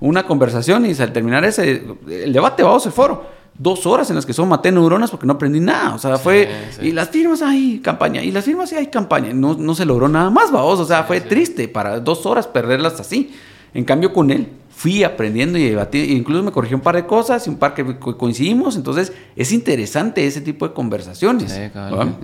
una 0.00 0.24
conversación 0.24 0.86
y 0.86 0.94
al 1.00 1.12
terminar 1.12 1.44
ese, 1.44 1.84
el 2.08 2.32
debate, 2.32 2.62
vamos 2.62 2.84
al 2.86 2.92
foro. 2.92 3.40
Dos 3.56 3.84
horas 3.84 4.08
en 4.10 4.16
las 4.16 4.24
que 4.24 4.32
son 4.32 4.48
maté 4.48 4.72
neuronas 4.72 5.10
porque 5.10 5.26
no 5.26 5.34
aprendí 5.34 5.60
nada. 5.60 5.94
O 5.94 5.98
sea, 5.98 6.16
fue. 6.16 6.48
Y 6.80 6.92
las 6.92 7.10
firmas 7.10 7.42
hay 7.42 7.80
campaña. 7.80 8.22
Y 8.22 8.32
las 8.32 8.44
firmas 8.44 8.72
hay 8.72 8.86
campaña. 8.86 9.34
No, 9.34 9.54
no 9.54 9.74
se 9.74 9.84
logró 9.84 10.08
nada 10.08 10.30
más, 10.30 10.50
vamos. 10.50 10.80
O 10.80 10.84
sea, 10.84 11.04
fue 11.04 11.20
triste 11.20 11.68
para 11.68 12.00
dos 12.00 12.26
horas 12.26 12.46
perderlas 12.46 12.98
así. 12.98 13.34
En 13.74 13.84
cambio, 13.84 14.12
con 14.12 14.30
él, 14.30 14.48
fui 14.80 15.04
aprendiendo 15.04 15.58
y 15.58 15.68
debatiendo, 15.68 16.10
incluso 16.10 16.42
me 16.42 16.52
corrigió 16.52 16.74
un 16.74 16.82
par 16.82 16.96
de 16.96 17.04
cosas 17.04 17.46
y 17.46 17.50
un 17.50 17.58
par 17.58 17.74
que 17.74 17.98
coincidimos, 17.98 18.76
entonces 18.76 19.12
es 19.36 19.52
interesante 19.52 20.26
ese 20.26 20.40
tipo 20.40 20.66
de 20.66 20.72
conversaciones. 20.72 21.52
Sí, 21.52 21.60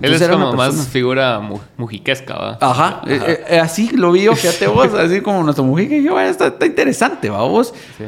Él 0.01 0.13
es 0.13 0.27
como 0.27 0.53
más 0.53 0.87
figura 0.87 1.39
mujiquesca, 1.77 2.33
¿va? 2.35 2.57
Ajá, 2.59 3.01
eh, 3.05 3.21
eh, 3.27 3.43
eh, 3.47 3.59
así 3.59 3.91
lo 3.95 4.11
vi 4.11 4.23
yo, 4.23 4.35
fíjate 4.35 4.65
vos, 4.65 4.91
así 4.95 5.21
como 5.21 5.43
nuestro 5.43 5.65
mujique, 5.65 6.01
yo, 6.01 6.19
está, 6.19 6.47
está 6.47 6.65
interesante, 6.65 7.29
¿va 7.29 7.43
vos? 7.43 7.75
Sí. 7.95 8.05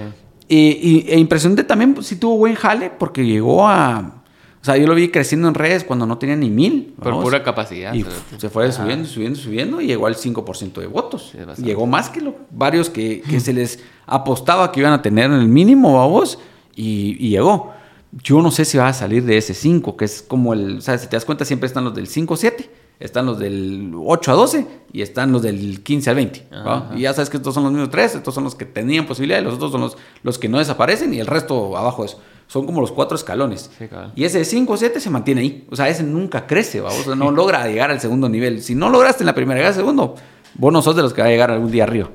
Y, 0.47 1.05
e 1.07 1.19
impresionante 1.19 1.63
también, 1.63 2.01
si 2.01 2.15
tuvo 2.15 2.37
buen 2.37 2.55
jale, 2.55 2.89
porque 2.89 3.23
llegó 3.23 3.67
a 3.67 4.18
o 4.61 4.65
sea, 4.65 4.75
yo 4.75 4.87
lo 4.87 4.95
vi 4.95 5.09
creciendo 5.09 5.47
en 5.47 5.53
redes 5.53 5.85
cuando 5.85 6.05
no 6.05 6.17
tenía 6.17 6.35
ni 6.35 6.49
mil. 6.49 6.93
Por 7.01 7.21
pura 7.21 7.43
capacidad. 7.43 7.93
Y 7.93 8.05
se 8.37 8.49
fue 8.49 8.69
subiendo, 8.73 9.07
subiendo, 9.07 9.39
subiendo 9.39 9.79
y 9.79 9.87
llegó 9.87 10.05
al 10.07 10.15
5% 10.15 10.73
de 10.81 10.87
votos. 10.87 11.33
llegó 11.57 11.87
más 11.87 12.09
que 12.09 12.19
lo, 12.19 12.35
varios 12.51 12.89
que, 12.89 13.23
se 13.39 13.53
les 13.53 13.79
apostaba 14.05 14.71
que 14.71 14.81
iban 14.81 14.91
a 14.91 15.01
tener 15.01 15.25
en 15.25 15.39
el 15.39 15.47
mínimo 15.47 16.01
a 16.01 16.07
vos 16.07 16.39
y, 16.75 17.29
llegó. 17.29 17.73
Yo 18.11 18.41
no 18.41 18.51
sé 18.51 18.65
si 18.65 18.77
va 18.77 18.89
a 18.89 18.93
salir 18.93 19.23
de 19.23 19.37
ese 19.37 19.53
5, 19.53 19.95
que 19.95 20.05
es 20.05 20.21
como 20.23 20.53
el, 20.53 20.79
o 20.79 20.81
sea, 20.81 20.97
si 20.97 21.07
te 21.07 21.15
das 21.15 21.25
cuenta 21.25 21.45
siempre 21.45 21.67
están 21.67 21.83
los 21.83 21.93
del 21.93 22.07
5 22.07 22.35
7, 22.35 22.69
están 22.99 23.27
los 23.27 23.37
del 23.37 23.93
8 23.95 24.31
a 24.31 24.33
12 24.33 24.67
y 24.91 25.03
están 25.03 25.31
los 25.31 25.43
del 25.43 25.83
15 25.83 26.09
al 26.09 26.15
20. 26.15 26.47
Y 26.95 27.01
ya 27.01 27.13
sabes 27.13 27.29
que 27.29 27.37
estos 27.37 27.53
son 27.53 27.63
los 27.63 27.71
mismos 27.71 27.91
tres, 27.91 28.15
estos 28.15 28.33
son 28.33 28.43
los 28.43 28.55
que 28.55 28.65
tenían 28.65 29.05
posibilidad 29.05 29.39
y 29.39 29.43
los 29.43 29.53
otros 29.53 29.71
son 29.71 29.81
los, 29.81 29.97
los 30.23 30.39
que 30.39 30.49
no 30.49 30.57
desaparecen 30.57 31.13
y 31.13 31.19
el 31.19 31.27
resto 31.27 31.77
abajo 31.77 32.01
de 32.01 32.07
eso 32.07 32.19
son 32.49 32.65
como 32.65 32.81
los 32.81 32.91
cuatro 32.91 33.15
escalones. 33.15 33.69
Y 34.15 34.23
ese 34.23 34.43
5 34.43 34.73
o 34.73 34.75
7 34.75 34.99
se 34.99 35.11
mantiene 35.11 35.41
ahí. 35.41 35.67
O 35.69 35.75
sea, 35.75 35.87
ese 35.87 36.01
nunca 36.01 36.47
crece, 36.47 36.81
¿va? 36.81 36.89
O 36.89 37.03
sea, 37.03 37.13
no 37.13 37.29
logra 37.39 37.67
llegar 37.67 37.91
al 37.91 38.01
segundo 38.01 38.27
nivel. 38.27 38.63
Si 38.63 38.73
no 38.73 38.89
lograste 38.89 39.21
en 39.21 39.27
la 39.27 39.35
primera, 39.35 39.59
llegar 39.59 39.73
al 39.73 39.77
segundo, 39.77 40.15
vos 40.55 40.73
no 40.73 40.81
sos 40.81 40.95
de 40.95 41.03
los 41.03 41.13
que 41.13 41.21
va 41.21 41.27
a 41.27 41.29
llegar 41.29 41.51
algún 41.51 41.69
día 41.69 41.83
arriba. 41.83 42.09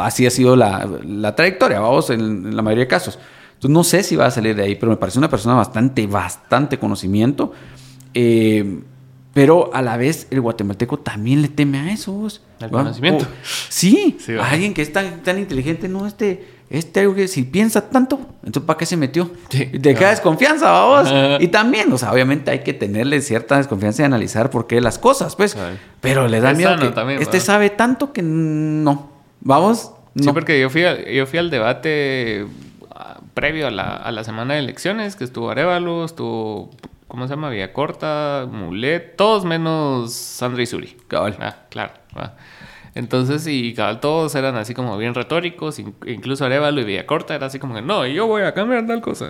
así 0.00 0.26
ha 0.26 0.30
sido 0.30 0.54
la, 0.54 1.34
trayectoria, 1.34 1.80
vamos, 1.80 2.08
en, 2.10 2.54
la 2.54 2.62
mayoría 2.62 2.84
de 2.84 2.88
casos. 2.88 3.18
Entonces, 3.54 3.70
no 3.70 3.82
sé 3.82 4.04
si 4.04 4.14
va 4.14 4.26
a 4.26 4.30
salir 4.30 4.54
de 4.54 4.62
ahí, 4.62 4.76
pero 4.76 4.90
me 4.90 4.96
parece 4.96 5.18
una 5.18 5.28
persona 5.28 5.56
bastante, 5.56 6.06
bastante 6.06 6.78
conocimiento. 6.78 7.52
Eh, 8.14 8.80
pero 9.34 9.74
a 9.74 9.82
la 9.82 9.96
vez 9.96 10.28
el 10.30 10.40
guatemalteco 10.40 11.00
también 11.00 11.42
le 11.42 11.48
teme 11.48 11.80
a 11.80 11.92
eso. 11.92 12.28
Al 12.60 12.70
conocimiento. 12.70 13.26
sí, 13.68 14.18
alguien 14.40 14.72
que 14.72 14.82
es 14.82 14.92
tan, 14.92 15.24
tan 15.24 15.40
inteligente, 15.40 15.88
no, 15.88 16.06
este 16.06 16.59
este 16.70 17.26
si 17.26 17.42
piensa 17.42 17.90
tanto, 17.90 18.20
entonces 18.44 18.62
¿para 18.62 18.78
qué 18.78 18.86
se 18.86 18.96
metió? 18.96 19.28
Sí, 19.48 19.66
te 19.66 19.94
queda 19.96 20.10
desconfianza, 20.10 20.70
vamos. 20.70 21.12
Y 21.40 21.48
también, 21.48 21.92
o 21.92 21.98
sea, 21.98 22.12
obviamente 22.12 22.52
hay 22.52 22.60
que 22.60 22.72
tenerle 22.72 23.20
cierta 23.22 23.56
desconfianza 23.56 24.02
y 24.02 24.04
analizar 24.04 24.50
por 24.50 24.68
qué 24.68 24.80
las 24.80 24.96
cosas, 24.96 25.34
pues. 25.34 25.56
Pero 26.00 26.28
le 26.28 26.40
da 26.40 26.54
miedo 26.54 26.76
que 26.78 27.16
este 27.16 27.40
sabe 27.40 27.70
tanto 27.70 28.12
que 28.12 28.22
no. 28.22 29.10
Vamos. 29.40 29.92
No. 30.14 30.22
Sí, 30.22 30.30
porque 30.32 30.60
yo 30.60 30.70
fui, 30.70 30.82
yo 31.12 31.26
fui 31.26 31.38
al 31.38 31.50
debate 31.50 32.46
ah, 32.94 33.20
previo 33.34 33.66
a 33.66 33.70
la, 33.70 33.96
a 33.96 34.12
la 34.12 34.22
semana 34.22 34.54
de 34.54 34.60
elecciones, 34.60 35.16
que 35.16 35.24
estuvo 35.24 35.50
Arevalo, 35.50 36.04
estuvo, 36.04 36.70
¿cómo 37.08 37.26
se 37.26 37.34
llama? 37.34 37.50
Corta, 37.72 38.46
Mulet, 38.50 39.16
todos 39.16 39.44
menos 39.44 40.12
Sandra 40.12 40.62
y 40.62 40.66
Suri. 40.66 40.96
Cabal. 41.08 41.36
Ah, 41.40 41.56
claro. 41.68 41.94
Entonces, 42.94 43.46
y 43.46 43.74
todos 44.00 44.34
eran 44.34 44.56
así 44.56 44.74
como 44.74 44.98
bien 44.98 45.14
retóricos, 45.14 45.78
incluso 45.78 46.44
Arevalo 46.44 46.80
y 46.80 46.84
Villacorta 46.84 47.34
era 47.34 47.46
así 47.46 47.58
como 47.58 47.74
que, 47.74 47.82
no, 47.82 48.06
yo 48.06 48.26
voy 48.26 48.42
a 48.42 48.52
cambiar 48.52 48.86
tal 48.86 49.00
cosa. 49.00 49.28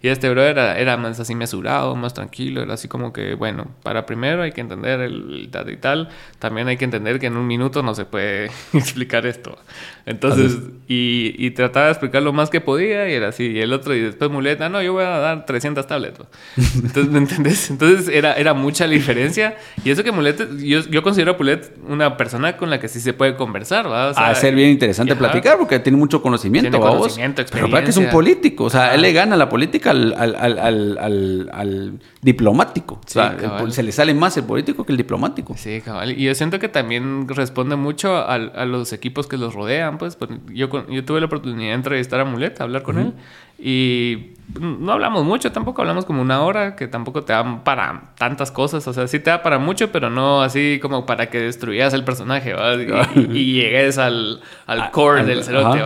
Y 0.00 0.08
este 0.08 0.30
bro 0.30 0.42
era, 0.42 0.78
era 0.78 0.96
más 0.96 1.18
así 1.18 1.34
mesurado, 1.34 1.96
más 1.96 2.14
tranquilo, 2.14 2.62
era 2.62 2.74
así 2.74 2.86
como 2.86 3.12
que, 3.12 3.34
bueno, 3.34 3.66
para 3.82 4.06
primero 4.06 4.42
hay 4.42 4.52
que 4.52 4.60
entender 4.60 5.00
el, 5.00 5.48
tal 5.50 5.70
y 5.70 5.76
tal, 5.76 6.08
también 6.38 6.68
hay 6.68 6.76
que 6.76 6.84
entender 6.84 7.18
que 7.18 7.26
en 7.26 7.36
un 7.36 7.46
minuto 7.46 7.82
no 7.82 7.94
se 7.94 8.04
puede 8.04 8.46
explicar 8.72 9.26
esto. 9.26 9.58
Entonces, 10.06 10.56
y, 10.86 11.34
y, 11.36 11.50
trataba 11.50 11.86
de 11.86 11.92
explicar 11.92 12.22
lo 12.22 12.32
más 12.32 12.48
que 12.48 12.60
podía 12.60 13.08
y 13.10 13.12
era 13.12 13.28
así, 13.28 13.46
y 13.46 13.60
el 13.60 13.72
otro, 13.72 13.94
y 13.94 14.00
después 14.00 14.30
Muleta, 14.30 14.68
no, 14.68 14.80
yo 14.80 14.92
voy 14.92 15.04
a 15.04 15.18
dar 15.18 15.44
300 15.44 15.86
tablets. 15.86 16.20
Entonces, 16.56 17.08
¿me 17.08 17.18
entendés? 17.18 17.70
Entonces 17.70 18.08
era, 18.08 18.34
era 18.34 18.54
mucha 18.54 18.86
la 18.86 18.92
diferencia, 18.92 19.56
y 19.84 19.90
eso 19.90 20.04
que 20.04 20.12
Mulet, 20.12 20.58
yo, 20.58 20.80
yo 20.80 21.02
considero 21.02 21.32
a 21.32 21.36
Pulet 21.36 21.76
una 21.88 22.16
persona 22.16 22.56
con 22.56 22.70
la 22.70 22.78
que 22.78 22.88
sí 22.88 23.00
se 23.00 23.12
puede 23.12 23.34
conversar, 23.34 23.90
¿va? 23.90 24.10
a 24.10 24.34
ser 24.34 24.54
bien 24.54 24.70
interesante 24.70 25.16
platicar 25.16 25.58
porque 25.58 25.78
tiene 25.80 25.98
mucho 25.98 26.22
conocimiento. 26.22 26.70
Tiene 26.70 26.84
conocimiento, 26.84 27.42
experiencia. 27.42 27.74
Pero 27.74 27.84
que 27.84 27.90
es 27.90 27.96
un 27.96 28.10
político, 28.10 28.64
o 28.64 28.70
sea, 28.70 28.94
él 28.94 29.02
le 29.02 29.12
gana 29.12 29.36
la 29.36 29.48
política 29.48 29.87
al, 29.88 30.14
al, 30.16 31.48
al, 31.52 32.00
diplomático. 32.22 32.94
o 32.94 33.08
sea, 33.08 33.36
se 33.70 33.82
le 33.82 33.92
sale 33.92 34.14
más 34.14 34.36
el 34.36 34.44
político 34.44 34.84
que 34.84 34.92
el 34.92 34.98
diplomático. 34.98 35.54
Sí, 35.56 35.80
cabal. 35.80 36.12
Y 36.12 36.24
yo 36.24 36.34
siento 36.34 36.58
que 36.58 36.68
también 36.68 37.26
responde 37.28 37.76
mucho 37.76 38.16
a, 38.16 38.34
a 38.34 38.64
los 38.64 38.92
equipos 38.92 39.26
que 39.26 39.36
los 39.36 39.54
rodean, 39.54 39.98
pues. 39.98 40.16
Yo, 40.52 40.68
yo 40.88 41.04
tuve 41.04 41.20
la 41.20 41.26
oportunidad 41.26 41.70
de 41.70 41.74
entrevistar 41.74 42.20
a 42.20 42.24
Mulet, 42.24 42.60
hablar 42.60 42.82
con 42.82 42.98
él. 42.98 43.12
Y 43.60 44.34
no 44.60 44.92
hablamos 44.92 45.24
mucho, 45.24 45.50
tampoco 45.50 45.82
hablamos 45.82 46.04
como 46.04 46.22
una 46.22 46.42
hora, 46.42 46.76
que 46.76 46.86
tampoco 46.86 47.24
te 47.24 47.32
da 47.32 47.64
para 47.64 48.12
tantas 48.16 48.52
cosas. 48.52 48.86
O 48.86 48.92
sea, 48.92 49.08
sí 49.08 49.18
te 49.18 49.30
da 49.30 49.42
para 49.42 49.58
mucho, 49.58 49.90
pero 49.90 50.10
no 50.10 50.42
así 50.42 50.78
como 50.80 51.06
para 51.06 51.28
que 51.28 51.40
destruyas 51.40 51.92
el 51.92 52.04
personaje, 52.04 52.54
Y, 53.14 53.54
llegues 53.54 53.98
al, 53.98 54.40
al 54.66 54.90
core 54.92 55.24
del 55.24 55.42
cerote, 55.42 55.82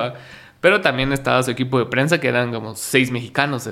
Pero 0.63 0.81
también 0.81 1.13
estaba 1.13 1.43
su 1.43 1.51
equipo 1.51 1.79
de 1.81 1.87
prensa, 1.87 2.21
que 2.21 2.29
eran 2.29 2.53
como 2.53 2.77
seis 2.77 3.11
mexicanos, 3.11 3.69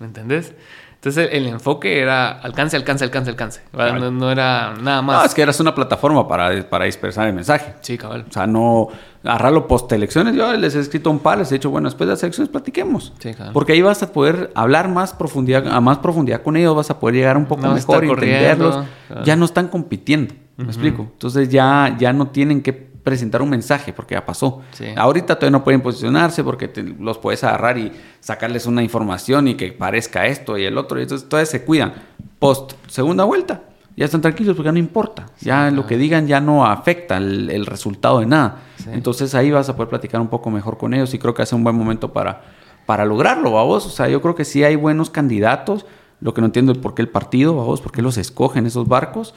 ¿me 0.00 0.06
entendés? 0.06 0.52
Entonces 0.96 1.28
el, 1.30 1.46
enfoque 1.46 2.00
era 2.00 2.32
alcance, 2.32 2.76
alcance, 2.76 3.04
alcance, 3.04 3.30
alcance. 3.30 3.60
No, 3.72 4.28
era 4.28 4.74
nada 4.74 5.02
más. 5.02 5.18
No, 5.20 5.24
es 5.24 5.34
que 5.34 5.42
eras 5.42 5.60
una 5.60 5.72
plataforma 5.72 6.26
para, 6.26 6.68
para 6.68 6.86
dispersar 6.86 7.28
el 7.28 7.32
mensaje. 7.32 7.74
Sí, 7.80 7.96
cabal. 7.96 8.24
O 8.28 8.32
sea, 8.32 8.48
no 8.48 8.88
agarrarlo 9.22 9.68
post 9.68 9.92
elecciones. 9.92 10.34
Yo 10.34 10.52
les 10.54 10.74
he 10.74 10.80
escrito 10.80 11.08
un 11.08 11.20
par, 11.20 11.38
les 11.38 11.52
he 11.52 11.56
dicho, 11.56 11.70
bueno, 11.70 11.88
después 11.88 12.08
de 12.08 12.14
las 12.14 12.22
elecciones 12.24 12.50
platiquemos. 12.50 13.12
Sí, 13.20 13.32
cabal. 13.32 13.52
Porque 13.52 13.74
ahí 13.74 13.82
vas 13.82 14.02
a 14.02 14.12
poder 14.12 14.50
hablar 14.56 14.88
más 14.88 15.12
profundidad, 15.12 15.68
a 15.68 15.80
más 15.80 15.98
profundidad 15.98 16.42
con 16.42 16.56
ellos, 16.56 16.74
vas 16.74 16.90
a 16.90 16.98
poder 16.98 17.14
llegar 17.14 17.36
un 17.36 17.46
poco 17.46 17.68
mejor 17.68 18.04
y 18.04 18.10
entenderlos. 18.10 18.84
Ya 19.24 19.36
no 19.36 19.44
están 19.44 19.68
compitiendo. 19.68 20.34
¿Me 20.56 20.64
explico? 20.64 21.02
Entonces 21.02 21.50
ya, 21.50 21.94
ya 22.00 22.12
no 22.12 22.30
tienen 22.30 22.62
que 22.62 22.95
presentar 23.06 23.40
un 23.40 23.50
mensaje, 23.50 23.92
porque 23.92 24.16
ya 24.16 24.26
pasó. 24.26 24.62
Ahorita 24.96 25.36
todavía 25.36 25.56
no 25.56 25.62
pueden 25.62 25.80
posicionarse 25.80 26.42
porque 26.42 26.68
los 26.98 27.18
puedes 27.18 27.44
agarrar 27.44 27.78
y 27.78 27.92
sacarles 28.18 28.66
una 28.66 28.82
información 28.82 29.46
y 29.46 29.54
que 29.54 29.70
parezca 29.70 30.26
esto 30.26 30.58
y 30.58 30.64
el 30.64 30.76
otro, 30.76 30.98
y 30.98 31.02
entonces 31.04 31.28
todavía 31.28 31.46
se 31.46 31.64
cuidan. 31.64 31.94
Post 32.40 32.72
segunda 32.88 33.22
vuelta, 33.22 33.62
ya 33.96 34.06
están 34.06 34.22
tranquilos 34.22 34.56
porque 34.56 34.72
no 34.72 34.78
importa. 34.80 35.26
Ya 35.40 35.70
lo 35.70 35.86
que 35.86 35.96
digan 35.96 36.26
ya 36.26 36.40
no 36.40 36.66
afecta 36.66 37.18
el, 37.18 37.64
resultado 37.64 38.18
de 38.18 38.26
nada. 38.26 38.62
Entonces 38.90 39.36
ahí 39.36 39.52
vas 39.52 39.68
a 39.68 39.76
poder 39.76 39.88
platicar 39.88 40.20
un 40.20 40.28
poco 40.28 40.50
mejor 40.50 40.76
con 40.76 40.92
ellos 40.92 41.14
y 41.14 41.20
creo 41.20 41.32
que 41.32 41.42
hace 41.42 41.54
un 41.54 41.62
buen 41.62 41.76
momento 41.76 42.12
para, 42.12 42.42
para 42.86 43.04
lograrlo, 43.04 43.50
vos. 43.50 43.86
O 43.86 43.90
sea, 43.90 44.08
yo 44.08 44.20
creo 44.20 44.34
que 44.34 44.44
sí 44.44 44.64
hay 44.64 44.74
buenos 44.74 45.10
candidatos. 45.10 45.86
Lo 46.18 46.34
que 46.34 46.40
no 46.40 46.48
entiendo 46.48 46.72
es 46.72 46.78
por 46.78 46.94
qué 46.94 47.02
el 47.02 47.08
partido, 47.08 47.54
vos, 47.54 47.80
por 47.80 47.92
qué 47.92 48.02
los 48.02 48.18
escogen 48.18 48.66
esos 48.66 48.88
barcos. 48.88 49.32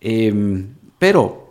Em, 0.00 0.74
pero 0.98 1.41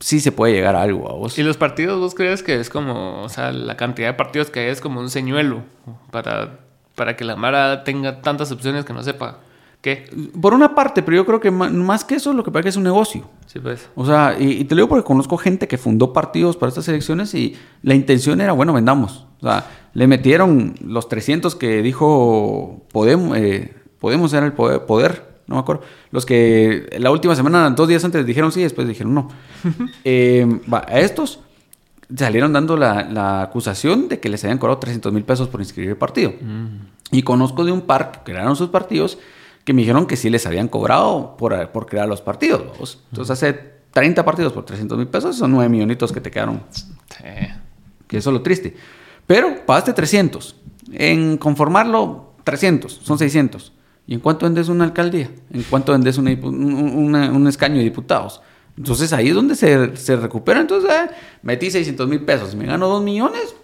sí 0.00 0.20
se 0.20 0.32
puede 0.32 0.54
llegar 0.54 0.76
a 0.76 0.82
algo 0.82 1.10
a 1.10 1.14
vos. 1.14 1.38
¿Y 1.38 1.42
los 1.42 1.56
partidos 1.56 2.00
vos 2.00 2.14
crees 2.14 2.42
que 2.42 2.60
es 2.60 2.70
como, 2.70 3.22
o 3.22 3.28
sea, 3.28 3.52
la 3.52 3.76
cantidad 3.76 4.08
de 4.08 4.14
partidos 4.14 4.50
que 4.50 4.60
hay 4.60 4.66
es 4.66 4.80
como 4.80 5.00
un 5.00 5.10
señuelo 5.10 5.62
para, 6.10 6.60
para 6.94 7.16
que 7.16 7.24
la 7.24 7.36
Mara 7.36 7.84
tenga 7.84 8.20
tantas 8.20 8.52
opciones 8.52 8.84
que 8.84 8.92
no 8.92 9.02
sepa 9.02 9.38
qué? 9.80 10.10
Por 10.40 10.54
una 10.54 10.74
parte, 10.74 11.02
pero 11.02 11.16
yo 11.16 11.26
creo 11.26 11.40
que 11.40 11.50
más 11.50 12.04
que 12.04 12.16
eso, 12.16 12.32
lo 12.32 12.44
que 12.44 12.50
pasa 12.50 12.60
es 12.60 12.64
que 12.64 12.68
es 12.70 12.76
un 12.76 12.84
negocio. 12.84 13.28
Sí, 13.46 13.58
pues. 13.58 13.88
O 13.94 14.06
sea, 14.06 14.36
y, 14.38 14.64
te 14.64 14.74
lo 14.74 14.80
digo 14.80 14.88
porque 14.88 15.04
conozco 15.04 15.36
gente 15.36 15.68
que 15.68 15.78
fundó 15.78 16.12
partidos 16.12 16.56
para 16.56 16.68
estas 16.68 16.88
elecciones 16.88 17.34
y 17.34 17.56
la 17.82 17.94
intención 17.94 18.40
era, 18.40 18.52
bueno, 18.52 18.72
vendamos. 18.72 19.26
O 19.40 19.46
sea, 19.46 19.66
le 19.94 20.06
metieron 20.06 20.74
los 20.84 21.08
300 21.08 21.54
que 21.54 21.82
dijo 21.82 22.82
Podemos, 22.92 23.36
eh, 23.36 23.74
Podemos 24.00 24.32
era 24.32 24.46
el 24.46 24.52
poder, 24.52 24.86
poder 24.86 25.27
no 25.48 25.56
me 25.56 25.60
acuerdo. 25.60 25.82
Los 26.10 26.24
que 26.24 26.94
la 26.98 27.10
última 27.10 27.34
semana, 27.34 27.70
dos 27.70 27.88
días 27.88 28.04
antes 28.04 28.24
dijeron 28.24 28.52
sí, 28.52 28.62
después 28.62 28.86
dijeron 28.86 29.14
no. 29.14 29.28
Eh, 30.04 30.46
a 30.70 31.00
estos 31.00 31.40
salieron 32.14 32.52
dando 32.52 32.76
la, 32.76 33.42
acusación 33.42 34.08
de 34.08 34.20
que 34.20 34.28
les 34.28 34.44
habían 34.44 34.58
cobrado 34.58 34.78
300 34.78 35.12
mil 35.12 35.24
pesos 35.24 35.48
por 35.48 35.60
inscribir 35.60 35.90
el 35.90 35.96
partido. 35.96 36.32
Mm. 36.40 36.86
Y 37.10 37.22
conozco 37.22 37.64
de 37.64 37.72
un 37.72 37.82
par 37.82 38.12
que 38.12 38.32
crearon 38.32 38.56
sus 38.56 38.68
partidos 38.68 39.18
que 39.64 39.72
me 39.72 39.82
dijeron 39.82 40.06
que 40.06 40.16
sí 40.16 40.30
les 40.30 40.46
habían 40.46 40.68
cobrado 40.68 41.36
por, 41.36 41.70
por 41.70 41.86
crear 41.86 42.08
los 42.08 42.22
partidos. 42.22 42.98
Entonces 43.10 43.30
hace 43.30 43.78
30 43.92 44.24
partidos 44.24 44.52
por 44.52 44.64
300 44.64 44.96
mil 44.96 45.08
pesos, 45.08 45.36
son 45.36 45.50
9 45.50 45.68
millonitos 45.68 46.12
que 46.12 46.20
te 46.20 46.30
quedaron. 46.30 46.62
Que 48.06 48.16
eso 48.16 48.30
es 48.30 48.34
lo 48.34 48.42
triste. 48.42 48.74
Pero 49.26 49.66
pagaste 49.66 49.92
300. 49.92 50.56
En 50.92 51.36
conformarlo, 51.36 52.32
300, 52.44 53.00
son 53.02 53.18
600. 53.18 53.72
¿Y 54.08 54.14
en 54.14 54.20
cuánto 54.20 54.46
vendes 54.46 54.68
una 54.70 54.84
alcaldía? 54.84 55.30
¿En 55.52 55.62
cuánto 55.64 55.92
vendes 55.92 56.16
un 56.16 57.46
escaño 57.46 57.76
de 57.76 57.84
diputados? 57.84 58.40
Entonces 58.78 59.12
ahí 59.12 59.28
es 59.28 59.34
donde 59.34 59.54
se, 59.54 60.16
recupera. 60.16 60.60
Entonces, 60.60 60.90
eh, 60.90 61.10
metí 61.42 61.70
600 61.70 62.08
mil 62.08 62.24
pesos, 62.24 62.54
me 62.54 62.64
gano 62.64 62.88
2 62.88 63.02
millones. 63.02 63.54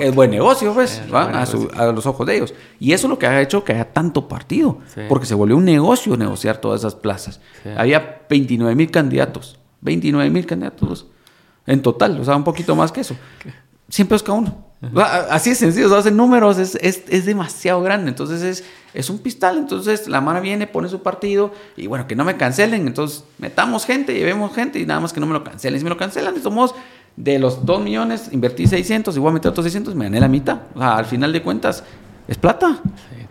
Es 0.00 0.12
buen 0.12 0.30
negocio, 0.30 0.74
pues, 0.74 1.02
A, 1.12 1.92
los 1.92 2.06
ojos 2.06 2.26
de 2.26 2.36
ellos. 2.36 2.54
Y 2.80 2.92
eso 2.92 3.06
es 3.06 3.10
lo 3.10 3.18
que 3.18 3.26
ha 3.26 3.40
hecho 3.40 3.62
que 3.62 3.74
haya 3.74 3.92
tanto 3.92 4.26
partido. 4.26 4.78
Porque 5.08 5.26
se 5.26 5.36
volvió 5.36 5.56
un 5.56 5.66
negocio 5.66 6.16
negociar 6.16 6.56
todas 6.56 6.80
esas 6.80 6.96
plazas. 6.96 7.40
Había 7.76 8.22
29 8.28 8.74
mil 8.74 8.90
candidatos. 8.90 9.60
29 9.82 10.30
mil 10.30 10.46
candidatos 10.46 11.06
en 11.64 11.80
total. 11.80 12.18
O 12.20 12.24
sea, 12.24 12.34
un 12.34 12.44
poquito 12.44 12.74
más 12.74 12.90
que 12.90 13.02
eso. 13.02 13.14
100 13.88 14.08
pesos 14.08 14.22
cada 14.24 14.38
uno. 14.38 14.71
Así 15.30 15.50
es 15.50 15.58
sencillo, 15.58 15.92
o 15.92 15.96
hacen 15.96 16.16
números, 16.16 16.58
es, 16.58 16.76
es, 16.80 17.04
es, 17.08 17.24
demasiado 17.24 17.82
grande. 17.82 18.08
Entonces 18.08 18.42
es, 18.42 18.64
es 18.94 19.10
un 19.10 19.18
pistal. 19.18 19.58
Entonces 19.58 20.08
la 20.08 20.20
mano 20.20 20.40
viene, 20.40 20.66
pone 20.66 20.88
su 20.88 21.02
partido 21.02 21.52
y 21.76 21.86
bueno, 21.86 22.08
que 22.08 22.16
no 22.16 22.24
me 22.24 22.36
cancelen. 22.36 22.86
Entonces 22.88 23.24
metamos 23.38 23.86
gente, 23.86 24.12
llevemos 24.12 24.52
gente 24.52 24.80
y 24.80 24.86
nada 24.86 24.98
más 24.98 25.12
que 25.12 25.20
no 25.20 25.26
me 25.26 25.34
lo 25.34 25.44
cancelen. 25.44 25.78
Si 25.78 25.84
me 25.84 25.90
lo 25.90 25.96
cancelan, 25.96 26.42
somos 26.42 26.74
de 27.16 27.38
los 27.38 27.64
2 27.64 27.82
millones, 27.82 28.30
invertí 28.32 28.66
600 28.66 29.16
y 29.16 29.20
voy 29.20 29.30
a 29.30 29.34
meter 29.34 29.50
otros 29.50 29.64
600, 29.64 29.94
me 29.94 30.06
gané 30.06 30.18
la 30.18 30.28
mitad. 30.28 30.62
O 30.74 30.78
sea, 30.78 30.96
al 30.96 31.04
final 31.04 31.32
de 31.32 31.42
cuentas, 31.42 31.84
es 32.26 32.38
plata. 32.38 32.80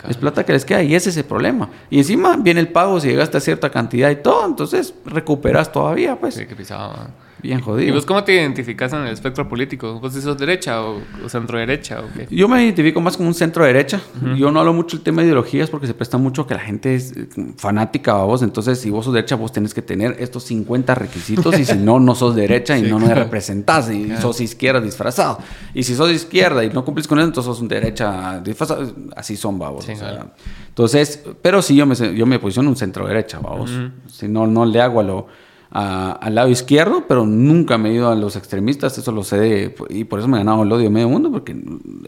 es 0.08 0.18
plata 0.18 0.46
que 0.46 0.54
les 0.54 0.66
queda 0.66 0.84
y 0.84 0.96
ese 0.96 1.10
es 1.10 1.18
el 1.18 1.26
problema. 1.26 1.70
Y 1.90 2.00
encima 2.00 2.38
viene 2.38 2.60
el 2.60 2.70
pago 2.70 3.00
si 3.00 3.10
llegaste 3.10 3.38
a 3.38 3.42
cierta 3.42 3.70
cantidad 3.70 4.10
y 4.10 4.18
todo, 4.18 4.46
entonces 4.46 4.94
recuperas 5.06 5.72
todavía, 5.72 6.20
pues. 6.20 6.36
Sí, 6.36 6.46
que 6.46 6.56
pisaba. 6.56 7.10
Bien 7.42 7.60
jodido. 7.60 7.90
¿Y 7.90 7.92
vos 7.92 8.06
cómo 8.06 8.24
te 8.24 8.34
identificas 8.34 8.94
en 8.94 9.02
el 9.02 9.14
espectro 9.14 9.48
político? 9.48 10.00
¿Vos 10.00 10.14
sos 10.14 10.38
derecha 10.38 10.82
o, 10.82 11.02
centro 11.28 11.58
derecha 11.58 12.02
o 12.02 12.06
qué? 12.14 12.28
Yo 12.30 12.48
me 12.48 12.64
identifico 12.64 13.02
más 13.02 13.18
como 13.18 13.30
un 13.30 13.34
centro 13.34 13.66
derecha. 13.66 14.02
Yo 14.38 14.52
no 14.52 14.60
hablo 14.60 14.74
mucho 14.74 14.98
el 14.98 15.04
tema 15.04 15.22
de 15.22 15.28
ideologías 15.28 15.70
porque 15.70 15.88
se 15.88 15.94
presta 15.94 16.18
mucho 16.18 16.46
que 16.46 16.54
la 16.54 16.60
gente 16.60 16.96
es 16.96 17.16
eh, 17.16 17.28
fanática 17.58 18.12
a 18.14 18.24
vos. 18.24 18.44
Entonces, 18.44 18.80
si 18.80 18.90
vos 18.90 19.06
sos 19.06 19.14
derecha, 19.14 19.36
vos 19.36 19.52
tenés 19.52 19.74
que 19.74 19.82
tener 19.82 20.16
estos 20.20 20.44
50 20.44 20.94
requisitos 20.96 21.58
y 21.58 21.66
si 21.66 21.78
no, 21.78 22.00
no 22.00 22.16
sos 22.16 22.36
derecha 22.36 22.78
y 22.78 22.82
no 22.90 23.00
me 23.00 23.14
representás 23.14 23.90
y 23.92 24.16
sos 24.18 24.40
izquierda 24.42 24.82
disfrazado. 24.82 25.40
Y 25.74 25.84
si 25.84 25.96
sos 25.96 26.12
izquierda 26.12 26.64
y 26.64 26.70
no 26.70 26.86
cumplís 26.86 27.08
con 27.08 27.20
eso, 27.20 27.28
entonces 27.28 27.48
sos 27.48 27.62
un 27.62 27.68
derecha 27.68 28.40
disfrazado. 28.40 28.94
Así 29.16 29.36
son, 29.36 29.58
babos. 29.58 29.88
entonces, 29.90 31.24
pero 31.42 31.62
sí, 31.62 31.76
yo 31.76 31.86
me, 31.86 31.96
yo 31.96 32.26
me 32.26 32.40
posiciono 32.40 32.70
un 32.70 32.76
centro 32.76 33.08
derecha, 33.08 33.40
babos. 33.40 33.72
Si 34.08 34.28
no, 34.28 34.46
no 34.48 34.66
le 34.66 34.82
hago 34.82 35.00
a 35.00 35.04
lo 35.04 35.28
al 35.72 36.36
lado 36.36 36.50
izquierdo, 36.50 37.06
pero 37.08 37.26
nunca 37.26 37.78
me 37.78 37.90
he 37.90 37.94
ido 37.94 38.10
a 38.10 38.16
los 38.16 38.36
extremistas, 38.36 38.98
eso 38.98 39.12
lo 39.14 39.24
sé, 39.24 39.40
de, 39.40 39.76
y 39.90 40.04
por 40.04 40.20
eso 40.20 40.28
me 40.28 40.38
he 40.38 40.42
ganado 40.42 40.64
el 40.64 40.72
odio 40.72 40.84
de 40.84 40.90
medio 40.90 41.08
mundo, 41.08 41.32
porque 41.32 41.56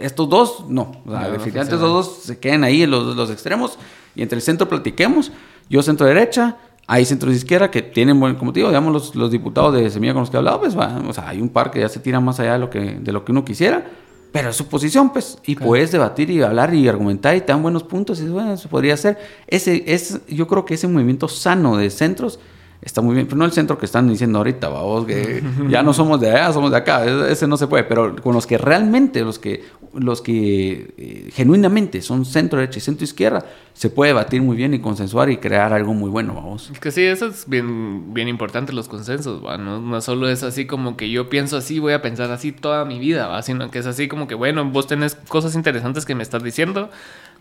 estos 0.02 0.28
dos, 0.28 0.66
no, 0.68 0.92
o 1.06 1.12
sea, 1.12 1.30
definitivamente 1.30 1.76
estos 1.76 1.90
dos 1.90 2.20
se 2.24 2.40
quedan 2.40 2.66
ahí 2.66 2.84
en 2.84 2.92
los, 2.92 3.16
los 3.16 3.32
extremos, 3.32 3.80
y 4.16 4.22
entre 4.22 4.36
el 4.36 4.42
centro 4.42 4.68
platiquemos, 4.68 5.32
yo 5.70 5.82
centro 5.82 6.06
derecha, 6.06 6.58
hay 6.88 7.06
centros 7.06 7.32
de 7.32 7.38
izquierda 7.38 7.72
que 7.72 7.82
tienen, 7.82 8.20
buen, 8.20 8.36
como 8.36 8.52
te 8.52 8.60
digo, 8.60 8.68
digamos, 8.68 8.92
los, 8.92 9.16
los 9.16 9.32
diputados 9.32 9.74
de 9.74 9.90
Semilla 9.90 10.12
con 10.12 10.24
los 10.24 10.30
que 10.30 10.36
he 10.36 10.40
hablado, 10.40 10.60
pues, 10.60 10.78
va, 10.78 11.02
o 11.08 11.14
sea, 11.14 11.30
hay 11.30 11.40
un 11.40 11.48
par 11.48 11.72
que 11.72 11.80
ya 11.80 11.88
se 11.88 12.02
tiran 12.02 12.24
más 12.26 12.42
allá 12.42 12.54
de 12.54 12.60
lo 12.60 12.70
que, 12.70 13.00
de 13.00 13.12
lo 13.14 13.24
que 13.24 13.32
uno 13.32 13.46
quisiera, 13.46 13.86
pero 14.34 14.50
es 14.50 14.58
su 14.58 14.68
posición, 14.68 15.14
pues, 15.14 15.38
y 15.46 15.56
puedes 15.56 15.94
debatir 15.94 16.30
y 16.32 16.42
hablar 16.42 16.74
y 16.74 16.90
argumentar 16.90 17.34
y 17.38 17.40
te 17.40 17.54
dan 17.54 17.62
buenos 17.62 17.84
puntos, 17.84 18.20
y 18.20 18.26
bueno, 18.26 18.54
eso 18.54 18.68
podría 18.68 18.98
ser. 18.98 19.18
Ese, 19.48 19.84
es, 19.88 20.20
yo 20.28 20.48
creo 20.48 20.66
que 20.66 20.74
ese 20.74 20.90
movimiento 20.90 21.30
sano 21.30 21.78
de 21.78 21.90
centros 21.90 22.40
está 22.84 23.02
muy 23.02 23.16
bien, 23.16 23.28
pero 23.28 23.38
no 23.38 23.46
el 23.46 23.52
centro 23.52 23.78
que 23.78 23.86
están 23.86 24.10
diciendo 24.10 24.40
ahorita, 24.40 24.68
vamos, 24.70 25.06
que 25.06 25.42
ya 25.70 25.84
no 25.84 25.94
somos 25.94 26.20
de 26.20 26.32
allá, 26.32 26.52
somos 26.52 26.72
de 26.72 26.78
acá, 26.78 27.06
ese 27.30 27.48
no 27.48 27.58
se 27.58 27.68
puede, 27.68 27.84
pero 27.84 28.16
con 28.18 28.34
los 28.34 28.46
que 28.46 28.58
realmente, 28.58 29.22
los 29.22 29.40
que, 29.40 29.64
los 29.94 30.22
que 30.22 30.94
eh, 30.98 31.30
genuinamente 31.34 32.02
son 32.02 32.26
centro 32.26 32.60
derecha 32.60 32.80
y 32.80 32.82
centro 32.82 33.04
izquierda, 33.04 33.46
se 33.74 33.90
puede 33.90 34.10
debatir 34.10 34.42
muy 34.42 34.58
bien 34.58 34.74
y 34.74 34.80
consensuar 34.80 35.30
y 35.30 35.38
crear 35.38 35.74
algo 35.74 35.94
muy 35.94 36.10
bueno, 36.10 36.34
vamos. 36.34 36.70
Es 36.72 36.80
que 36.80 36.92
sí, 36.92 37.04
eso 37.04 37.28
es 37.28 37.48
bien, 37.48 38.14
bien 38.14 38.28
importante, 38.28 38.74
los 38.74 38.88
consensos, 38.88 39.42
¿no? 39.42 39.80
no 39.80 40.02
solo 40.02 40.30
es 40.30 40.44
así 40.44 40.66
como 40.66 40.98
que 40.98 41.10
yo 41.10 41.30
pienso 41.30 41.58
así, 41.58 41.80
voy 41.80 41.94
a 41.94 42.02
pensar 42.02 42.32
así 42.32 42.52
toda 42.52 42.86
mi 42.86 43.00
vida, 43.00 43.28
¿va? 43.28 43.42
sino 43.42 43.72
que 43.72 43.80
es 43.80 43.86
así 43.86 44.08
como 44.08 44.28
que, 44.28 44.36
bueno, 44.36 44.66
vos 44.66 44.88
tenés 44.88 45.16
cosas 45.16 45.56
interesantes 45.56 46.06
que 46.06 46.16
me 46.16 46.24
estás 46.24 46.44
diciendo, 46.44 46.90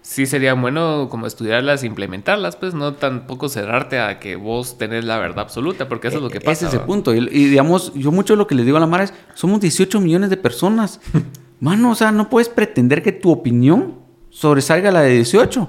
sí 0.02 0.26
sería 0.26 0.52
bueno 0.54 1.08
como 1.08 1.26
estudiarlas 1.26 1.82
e 1.82 1.86
implementarlas, 1.86 2.56
pues 2.56 2.74
no 2.74 2.94
tampoco 2.94 3.48
cerrarte 3.48 4.00
a 4.00 4.18
que 4.18 4.36
vos 4.36 4.76
tenés 4.76 5.04
la 5.04 5.18
verdad 5.18 5.40
absoluta, 5.40 5.88
porque 5.88 6.08
eso 6.08 6.18
es 6.18 6.22
lo 6.22 6.28
que 6.28 6.40
pasa. 6.40 6.66
Ese 6.66 6.66
es 6.66 6.74
el 6.74 6.86
punto. 6.86 7.14
Y, 7.14 7.20
digamos, 7.20 7.94
yo 7.94 8.12
mucho 8.12 8.36
lo 8.36 8.46
que 8.46 8.54
le 8.54 8.64
digo 8.64 8.76
a 8.76 8.80
la 8.80 8.86
Mara 8.86 9.04
es, 9.04 9.14
somos 9.34 9.60
18 9.60 10.00
millones 10.00 10.28
de 10.28 10.36
personas. 10.36 11.00
Mano, 11.60 11.92
o 11.92 11.94
sea, 11.94 12.10
no 12.10 12.28
puedes 12.28 12.48
pretender 12.48 13.02
que 13.02 13.12
tu 13.12 13.30
opinión 13.30 14.00
sobresalga 14.30 14.90
la 14.90 15.02
de 15.02 15.14
18. 15.14 15.68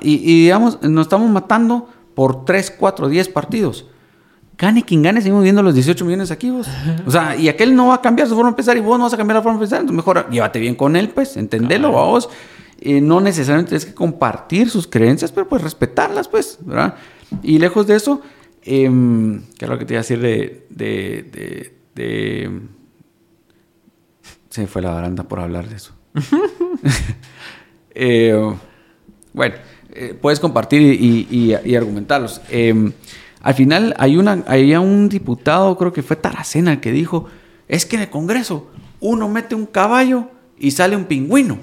y, 0.00 0.14
y, 0.14 0.42
digamos, 0.44 0.80
nos 0.82 1.06
estamos 1.06 1.28
matando 1.28 1.88
por 2.14 2.44
3, 2.44 2.76
4, 2.78 3.08
10 3.08 3.28
partidos. 3.30 3.86
Gane 4.58 4.84
quien 4.84 5.02
gane, 5.02 5.20
seguimos 5.20 5.42
viendo 5.42 5.62
los 5.62 5.74
18 5.74 6.02
millones 6.06 6.30
aquí 6.30 6.48
vos. 6.48 6.66
O 7.06 7.10
sea, 7.10 7.36
y 7.36 7.48
aquel 7.48 7.74
no 7.74 7.88
va 7.88 7.96
a 7.96 8.00
cambiar 8.00 8.26
su 8.26 8.34
forma 8.34 8.50
de 8.50 8.56
pensar 8.56 8.76
y 8.76 8.80
vos 8.80 8.96
no 8.96 9.04
vas 9.04 9.12
a 9.12 9.16
cambiar 9.18 9.36
la 9.36 9.42
forma 9.42 9.58
de 9.58 9.64
pensar. 9.64 9.80
Entonces 9.80 9.96
mejor 9.96 10.30
llévate 10.30 10.58
bien 10.60 10.76
con 10.76 10.96
él, 10.96 11.10
pues, 11.10 11.36
entendelo, 11.36 11.90
vos 11.90 12.30
no 12.82 13.20
necesariamente 13.20 13.70
tienes 13.70 13.86
que 13.86 13.94
compartir 13.94 14.70
sus 14.70 14.86
creencias, 14.86 15.32
pero 15.32 15.48
pues 15.48 15.62
respetarlas, 15.62 16.28
pues, 16.28 16.58
¿verdad? 16.60 16.94
Y 17.42 17.58
lejos 17.58 17.86
de 17.86 17.96
eso, 17.96 18.22
eh, 18.62 18.90
¿qué 19.58 19.64
es 19.64 19.68
lo 19.68 19.78
que 19.78 19.84
te 19.84 19.94
iba 19.94 20.00
a 20.00 20.02
decir 20.02 20.20
de, 20.20 20.66
de, 20.70 21.72
de, 21.94 22.60
Se 24.50 24.60
me 24.60 24.66
fue 24.66 24.82
la 24.82 24.90
baranda 24.90 25.22
por 25.24 25.40
hablar 25.40 25.68
de 25.68 25.76
eso. 25.76 25.94
Eh, 27.98 28.54
bueno, 29.32 29.54
eh, 29.94 30.14
puedes 30.20 30.38
compartir 30.38 30.82
y, 30.82 31.26
y, 31.64 31.74
argumentarlos. 31.74 32.42
Em, 32.50 32.92
al 33.40 33.54
final 33.54 33.94
hay 33.96 34.18
una, 34.18 34.44
había 34.46 34.80
un 34.80 35.08
diputado, 35.08 35.78
creo 35.78 35.94
que 35.94 36.02
fue 36.02 36.16
Taracena, 36.16 36.78
que 36.78 36.92
dijo, 36.92 37.26
es 37.68 37.86
que 37.86 37.96
en 37.96 38.02
el 38.02 38.10
Congreso 38.10 38.70
uno 39.00 39.30
mete 39.30 39.54
un 39.54 39.64
caballo 39.64 40.28
y 40.58 40.72
sale 40.72 40.94
un 40.94 41.06
pingüino. 41.06 41.58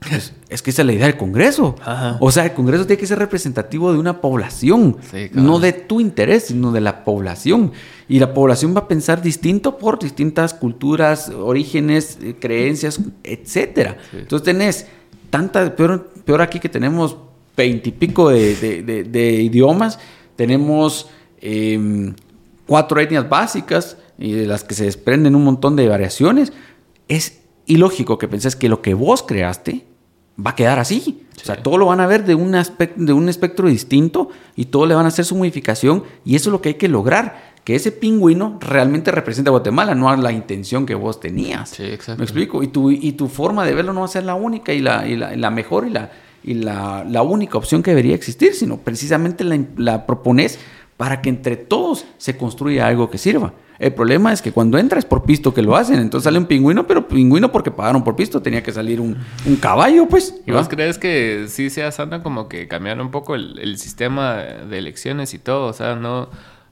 Pues, 0.00 0.32
es 0.48 0.62
que 0.62 0.70
esa 0.70 0.82
es 0.82 0.86
la 0.86 0.92
idea 0.92 1.06
del 1.06 1.16
Congreso. 1.16 1.74
O 2.20 2.30
sea, 2.30 2.44
el 2.44 2.52
Congreso 2.52 2.86
tiene 2.86 3.00
que 3.00 3.06
ser 3.06 3.18
representativo 3.18 3.92
de 3.92 3.98
una 3.98 4.20
población, 4.20 4.96
no 5.32 5.58
de 5.58 5.72
tu 5.72 6.00
interés, 6.00 6.46
sino 6.46 6.72
de 6.72 6.80
la 6.80 7.04
población. 7.04 7.72
Y 8.08 8.20
la 8.20 8.32
población 8.32 8.74
va 8.74 8.80
a 8.80 8.88
pensar 8.88 9.22
distinto 9.22 9.76
por 9.76 9.98
distintas 9.98 10.54
culturas, 10.54 11.28
orígenes, 11.30 12.18
eh, 12.22 12.36
creencias, 12.38 13.00
etcétera. 13.24 13.98
Entonces 14.12 14.44
tenés 14.44 14.86
tanta, 15.30 15.74
peor, 15.74 16.10
peor 16.24 16.42
aquí 16.42 16.60
que 16.60 16.68
tenemos 16.68 17.16
veintipico 17.56 18.30
de, 18.30 18.54
de, 19.04 19.32
idiomas, 19.42 19.98
tenemos 20.36 21.10
em, 21.40 22.14
cuatro 22.66 23.00
etnias 23.00 23.28
básicas 23.28 23.96
y 24.16 24.32
de 24.32 24.46
las 24.46 24.62
que 24.62 24.74
se 24.74 24.84
desprenden 24.84 25.34
un 25.34 25.42
montón 25.42 25.74
de 25.74 25.88
variaciones. 25.88 26.52
Es 27.08 27.40
ilógico 27.66 28.16
que 28.16 28.28
penses 28.28 28.54
que 28.54 28.68
lo 28.68 28.80
que 28.80 28.94
vos 28.94 29.24
creaste 29.24 29.87
va 30.44 30.50
a 30.50 30.54
quedar 30.54 30.78
así. 30.78 31.24
O 31.40 31.44
sea, 31.44 31.62
todo 31.62 31.78
lo 31.78 31.86
van 31.86 32.00
a 32.00 32.06
ver 32.06 32.24
de 32.24 32.34
un, 32.34 32.54
aspecto, 32.54 33.02
de 33.02 33.12
un 33.12 33.28
espectro 33.28 33.68
distinto 33.68 34.30
y 34.56 34.66
todo 34.66 34.86
le 34.86 34.94
van 34.94 35.04
a 35.04 35.08
hacer 35.08 35.24
su 35.24 35.36
modificación 35.36 36.04
y 36.24 36.36
eso 36.36 36.50
es 36.50 36.52
lo 36.52 36.60
que 36.60 36.70
hay 36.70 36.74
que 36.74 36.88
lograr. 36.88 37.48
Que 37.64 37.74
ese 37.74 37.92
pingüino 37.92 38.58
realmente 38.60 39.10
represente 39.10 39.50
a 39.50 39.52
Guatemala, 39.52 39.94
no 39.94 40.08
a 40.08 40.16
la 40.16 40.32
intención 40.32 40.86
que 40.86 40.94
vos 40.94 41.20
tenías. 41.20 41.68
Sí, 41.68 41.84
exacto. 41.84 42.18
¿Me 42.18 42.24
explico? 42.24 42.62
Y 42.62 42.68
tu, 42.68 42.90
y 42.90 43.12
tu 43.12 43.28
forma 43.28 43.66
de 43.66 43.74
verlo 43.74 43.92
no 43.92 44.00
va 44.00 44.06
a 44.06 44.08
ser 44.08 44.24
la 44.24 44.34
única 44.34 44.72
y 44.72 44.80
la, 44.80 45.06
y 45.06 45.16
la, 45.16 45.50
mejor 45.50 45.86
y, 45.86 45.90
la, 45.90 46.10
y 46.42 46.54
la, 46.54 47.04
la, 47.06 47.20
única 47.20 47.58
opción 47.58 47.82
que 47.82 47.90
debería 47.90 48.14
existir, 48.14 48.54
sino 48.54 48.78
precisamente 48.78 49.44
la, 49.44 49.62
la 49.76 50.06
propones 50.06 50.58
para 50.98 51.22
que 51.22 51.30
entre 51.30 51.56
todos 51.56 52.04
se 52.18 52.36
construya 52.36 52.86
algo 52.86 53.08
que 53.08 53.16
sirva. 53.16 53.54
El 53.78 53.94
problema 53.94 54.32
es 54.32 54.42
que 54.42 54.50
cuando 54.50 54.76
entra 54.76 54.98
es 54.98 55.04
por 55.04 55.22
pisto 55.22 55.54
que 55.54 55.62
lo 55.62 55.76
hacen. 55.76 56.00
Entonces 56.00 56.24
sale 56.24 56.36
un 56.36 56.46
pingüino, 56.46 56.88
pero 56.88 57.06
pingüino 57.06 57.52
porque 57.52 57.70
pagaron 57.70 58.02
por 58.02 58.16
pisto. 58.16 58.42
Tenía 58.42 58.64
que 58.64 58.72
salir 58.72 59.00
un, 59.00 59.16
caballo, 59.60 60.08
pues. 60.08 60.34
¿Y 60.44 60.50
vos 60.50 60.68
crees 60.68 60.98
que 60.98 61.46
sí 61.48 61.70
sea 61.70 61.92
sana 61.92 62.24
como 62.24 62.48
que 62.48 62.66
cambiaron 62.66 63.06
un 63.06 63.12
poco 63.12 63.36
el, 63.36 63.56
el 63.60 63.78
sistema 63.78 64.34
de 64.38 64.78
elecciones 64.78 65.32
y 65.32 65.38
todo? 65.38 65.68
O 65.68 65.72
sea, 65.72 65.94
no 65.94 66.28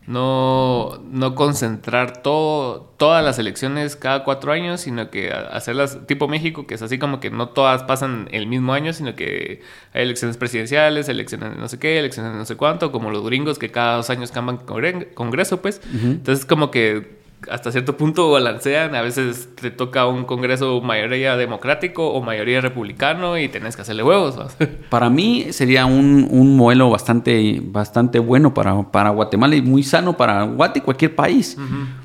no, 0.06 1.00
no 1.10 1.34
concentrar 1.34 2.22
todo, 2.22 2.92
todas 2.96 3.24
las 3.24 3.38
elecciones 3.38 3.96
cada 3.96 4.22
cuatro 4.22 4.52
años, 4.52 4.80
sino 4.80 5.10
que 5.10 5.32
hacerlas 5.32 6.06
tipo 6.06 6.28
México, 6.28 6.66
que 6.66 6.74
es 6.74 6.82
así 6.82 6.98
como 6.98 7.18
que 7.18 7.30
no 7.30 7.48
todas 7.48 7.82
pasan 7.82 8.28
el 8.30 8.46
mismo 8.46 8.72
año, 8.72 8.92
sino 8.92 9.16
que 9.16 9.62
hay 9.92 10.02
elecciones 10.02 10.36
presidenciales, 10.36 11.08
elecciones 11.08 11.54
de 11.54 11.56
no 11.56 11.68
sé 11.68 11.78
qué, 11.78 11.98
elecciones 11.98 12.32
de 12.32 12.38
no 12.38 12.44
sé 12.44 12.56
cuánto, 12.56 12.92
como 12.92 13.10
los 13.10 13.24
gringos 13.24 13.58
que 13.58 13.70
cada 13.70 13.96
dos 13.96 14.10
años 14.10 14.30
cambian 14.30 14.58
congreso, 15.14 15.60
pues. 15.60 15.80
Entonces 15.92 16.46
como 16.46 16.70
que 16.70 17.16
hasta 17.50 17.72
cierto 17.72 17.96
punto 17.96 18.30
balancean. 18.30 18.94
A 18.94 19.02
veces 19.02 19.48
te 19.54 19.70
toca 19.70 20.06
un 20.06 20.24
congreso 20.24 20.80
mayoría 20.80 21.36
democrático 21.36 22.12
o 22.12 22.22
mayoría 22.22 22.60
republicano 22.60 23.38
y 23.38 23.48
tenés 23.48 23.76
que 23.76 23.82
hacerle 23.82 24.02
huevos. 24.02 24.36
Para 24.90 25.10
mí 25.10 25.46
sería 25.50 25.86
un, 25.86 26.26
un 26.30 26.56
modelo 26.56 26.90
bastante, 26.90 27.60
bastante 27.62 28.18
bueno 28.18 28.54
para, 28.54 28.82
para, 28.90 29.10
Guatemala 29.10 29.56
y 29.56 29.62
muy 29.62 29.82
sano 29.82 30.16
para 30.16 30.42
Guate 30.44 30.80
y 30.80 30.82
cualquier 30.82 31.14
país. 31.14 31.56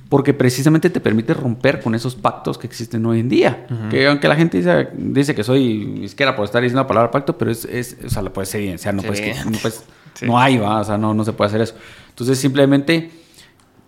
Porque 0.10 0.34
precisamente 0.34 0.90
te 0.90 1.00
permite 1.00 1.34
romper 1.34 1.82
con 1.82 1.96
esos 1.96 2.16
pactos 2.16 2.58
que 2.58 2.68
existen 2.68 3.06
hoy 3.06 3.22
en 3.22 3.30
día. 3.30 3.68
Que 3.90 4.08
aunque 4.08 4.28
la 4.28 4.36
gente 4.36 4.58
dice, 4.58 4.90
dice, 4.94 5.36
que 5.36 5.44
soy 5.44 6.02
izquierda 6.04 6.36
por 6.36 6.46
estar 6.46 6.62
diciendo 6.62 6.82
la 6.82 6.88
palabra 6.88 7.12
pacto, 7.12 7.38
pero 7.38 7.52
es, 7.52 7.66
es 7.66 7.98
o 8.06 8.10
sea, 8.10 8.22
lo 8.22 8.34
puedes 8.34 8.54
evidenciar, 8.56 8.94
no, 8.94 9.04
puedes, 9.04 9.46
no, 9.46 9.58
puedes, 9.58 9.86
no 10.22 10.38
hay, 10.38 10.58
¿va? 10.58 10.82
o 10.82 10.84
sea, 10.84 10.98
no, 10.98 11.14
no 11.14 11.24
se 11.24 11.34
puede 11.34 11.48
hacer 11.50 11.62
eso. 11.62 11.76
Entonces 12.10 12.38
simplemente 12.40 13.10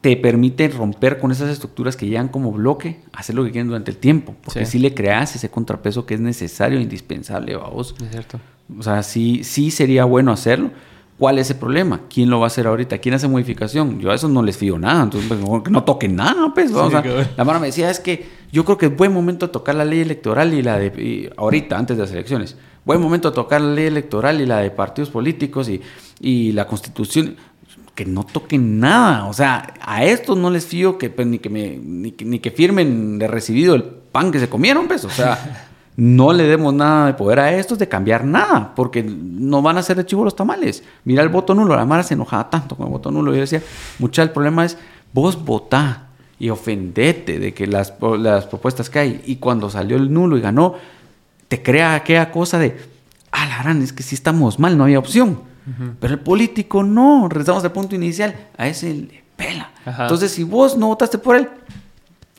te 0.04 0.18
permite 0.18 0.68
romper 0.68 1.18
con 1.18 1.32
esas 1.32 1.50
estructuras 1.50 1.96
que 1.96 2.06
llegan 2.06 2.28
como 2.28 2.52
bloque, 2.52 3.00
hacer 3.14 3.36
lo 3.36 3.46
que 3.46 3.52
quieren 3.52 3.68
durante 3.68 3.90
el 3.90 3.96
tiempo, 3.96 4.36
porque 4.44 4.66
si 4.66 4.78
le 4.78 4.94
creas 4.94 5.34
ese 5.38 5.50
contrapeso 5.50 6.06
que 6.06 6.16
es 6.16 6.20
necesario 6.20 6.82
indispensable, 6.82 7.56
vos. 7.56 7.96
Es 8.04 8.12
cierto. 8.12 8.38
O 8.78 8.84
sea, 8.84 9.02
sí, 9.02 9.46
sí 9.46 9.72
sería 9.72 10.04
bueno 10.04 10.34
hacerlo. 10.34 10.72
¿Cuál 11.18 11.40
es 11.40 11.50
el 11.52 11.56
problema? 11.56 12.02
¿Quién 12.14 12.30
lo 12.30 12.40
va 12.42 12.48
a 12.48 12.48
hacer 12.48 12.68
ahorita? 12.68 12.98
¿Quién 12.98 13.16
hace 13.16 13.30
modificación? 13.30 14.02
Yo 14.02 14.12
a 14.12 14.16
eso 14.16 14.28
no 14.28 14.44
les 14.44 14.58
fío 14.58 14.78
nada, 14.78 15.04
entonces 15.04 15.30
pues, 15.30 15.72
no 15.72 15.84
toquen 15.86 16.18
nada, 16.18 16.54
pues. 16.54 16.70
la 16.74 17.46
mano 17.46 17.62
me 17.62 17.68
decía, 17.68 17.90
es 17.90 18.02
que 18.02 18.28
yo 18.52 18.66
creo 18.66 18.78
que 18.78 18.88
es 18.88 18.98
buen 18.98 19.14
momento 19.14 19.52
tocar 19.52 19.76
la 19.76 19.86
ley 19.86 20.02
electoral 20.02 20.54
y 20.54 20.62
la 20.62 20.80
de, 20.80 21.32
ahorita, 21.38 21.78
antes 21.78 21.96
de 21.96 22.04
las 22.04 22.12
elecciones, 22.12 22.58
buen 22.84 23.00
momento 23.00 23.32
tocar 23.32 23.62
la 23.62 23.74
ley 23.74 23.86
electoral 23.86 24.42
y 24.42 24.46
la 24.46 24.60
de 24.60 24.70
partidos 24.70 25.10
políticos 25.10 25.70
y, 25.70 25.80
y 26.20 26.52
la 26.52 26.68
constitución 26.68 27.38
que 27.96 28.06
no 28.06 28.24
toquen 28.24 28.80
nada. 28.80 29.26
O 29.26 29.34
sea, 29.34 29.74
a 29.82 30.04
estos 30.04 30.38
no 30.38 30.50
les 30.50 30.66
fío 30.66 30.98
que 30.98 31.10
pues, 31.10 31.28
ni 31.28 31.40
que 31.40 31.50
me 31.50 31.78
ni 31.78 32.40
que, 32.40 32.52
firmen 32.52 33.20
de 33.20 33.28
recibido 33.28 33.76
el 33.76 33.84
pan 33.84 34.32
que 34.32 34.40
se 34.40 34.50
comieron, 34.50 34.88
pues. 34.88 35.06
O 35.06 35.10
sea, 35.10 35.68
no 35.96 36.34
le 36.34 36.44
demos 36.44 36.74
nada 36.74 37.08
de 37.08 37.14
poder 37.14 37.40
a 37.40 37.54
estos 37.54 37.78
de 37.80 37.88
cambiar 37.88 38.26
nada, 38.26 38.74
porque 38.76 39.04
no 39.04 39.62
van 39.62 39.78
a 39.78 39.84
ser 39.84 39.98
de 39.98 40.06
chivo 40.06 40.24
los 40.24 40.36
tamales. 40.36 40.84
Mira 41.06 41.22
el 41.22 41.30
voto 41.30 41.54
nulo, 41.54 41.76
la 41.76 41.86
Mara 41.86 42.04
se 42.04 42.16
enojaba 42.16 42.50
tanto 42.50 42.76
con 42.76 42.88
el 42.88 42.92
voto 42.92 43.12
nulo. 43.12 43.34
Yo 43.34 43.42
decía, 43.42 43.62
mucha 44.00 44.24
el 44.24 44.32
problema 44.32 44.66
es 44.66 44.78
vos 45.14 45.44
votá 45.44 46.08
y 46.40 46.50
ofendete 46.50 47.40
de 47.40 47.54
que 47.54 47.68
las, 47.68 47.94
las 48.20 48.48
propuestas 48.48 48.90
que 48.90 49.00
hay. 49.00 49.22
Y 49.26 49.36
cuando 49.36 49.70
salió 49.70 49.98
el 49.98 50.12
nulo 50.12 50.38
y 50.38 50.42
ganó, 50.42 50.76
te 51.48 51.62
crea 51.62 51.94
aquella 51.94 52.32
cosa 52.32 52.58
de, 52.58 52.76
ah, 53.32 53.46
la 53.46 53.60
gran, 53.62 53.82
es 53.84 53.94
que 53.94 54.02
si 54.02 54.16
estamos 54.16 54.58
mal, 54.58 54.78
no 54.78 54.86
había 54.86 54.98
opción. 54.98 55.53
Pero 56.00 56.14
el 56.14 56.20
político 56.20 56.84
no, 56.84 57.28
regresamos 57.30 57.64
al 57.64 57.72
punto 57.72 57.96
inicial, 57.96 58.36
a 58.58 58.68
ese 58.68 58.94
le 58.94 59.24
pela. 59.36 59.72
Entonces, 59.86 60.32
si 60.32 60.44
vos 60.44 60.78
no 60.78 60.88
votaste 60.88 61.18
por 61.18 61.36
él, 61.36 61.50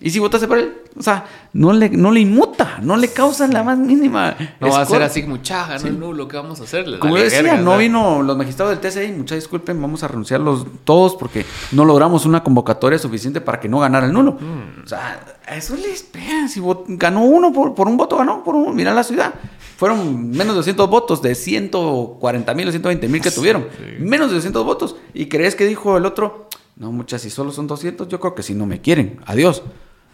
y 0.04 0.10
si 0.10 0.18
votaste 0.18 0.46
por 0.46 0.58
él, 0.58 0.82
o 0.98 1.02
sea, 1.02 1.24
no 1.54 1.72
le, 1.72 1.88
no 1.88 2.10
le 2.10 2.20
inmuta, 2.20 2.78
no 2.82 2.94
le 2.98 3.08
causa 3.08 3.48
la 3.48 3.62
más 3.62 3.78
mínima. 3.78 4.36
No 4.60 4.68
va 4.68 4.82
a 4.82 4.84
ser 4.84 5.02
así, 5.02 5.22
muchacha, 5.22 5.78
no, 5.78 5.92
no, 5.92 6.12
lo 6.12 6.28
que 6.28 6.36
vamos 6.36 6.60
a 6.60 6.64
hacer. 6.64 6.98
Como 6.98 7.16
decía, 7.16 7.56
no 7.56 7.78
vino 7.78 8.22
los 8.22 8.36
magistrados 8.36 8.78
del 8.78 8.92
TCI, 8.92 9.12
muchas 9.12 9.38
disculpen, 9.38 9.80
vamos 9.80 10.02
a 10.02 10.08
renunciarlos 10.08 10.66
todos 10.84 11.16
porque 11.16 11.46
no 11.72 11.86
logramos 11.86 12.26
una 12.26 12.44
convocatoria 12.44 12.98
suficiente 12.98 13.40
para 13.40 13.58
que 13.58 13.66
no 13.66 13.80
ganara 13.80 14.04
el 14.04 14.12
nulo. 14.12 14.32
Mm. 14.32 14.84
O 14.84 14.86
sea, 14.86 15.38
eso 15.48 15.74
le 15.74 15.90
espera. 15.90 16.48
Si 16.48 16.60
ganó 16.86 17.24
uno 17.24 17.50
por, 17.50 17.74
por, 17.74 17.88
un 17.88 17.96
voto, 17.96 18.18
ganó 18.18 18.44
por 18.44 18.56
uno. 18.56 18.74
Mira 18.74 18.92
la 18.92 19.04
ciudad. 19.04 19.32
Fueron 19.78 20.32
menos 20.32 20.48
de 20.48 20.56
200 20.56 20.90
votos 20.90 21.22
de 21.22 21.34
140 21.34 22.52
mil 22.52 22.68
o 22.68 22.70
120 22.70 23.08
mil 23.08 23.22
que 23.22 23.30
tuvieron. 23.30 23.68
Menos 24.00 24.28
de 24.28 24.34
200 24.34 24.64
votos. 24.66 24.96
¿Y 25.14 25.30
crees 25.30 25.54
que 25.54 25.64
dijo 25.64 25.96
el 25.96 26.04
otro? 26.04 26.50
No, 26.76 26.92
muchas, 26.92 27.22
si 27.22 27.30
solo 27.30 27.52
son 27.52 27.66
200, 27.68 28.06
yo 28.08 28.20
creo 28.20 28.34
que 28.34 28.42
si 28.42 28.52
no 28.52 28.66
me 28.66 28.82
quieren, 28.82 29.20
adiós. 29.24 29.62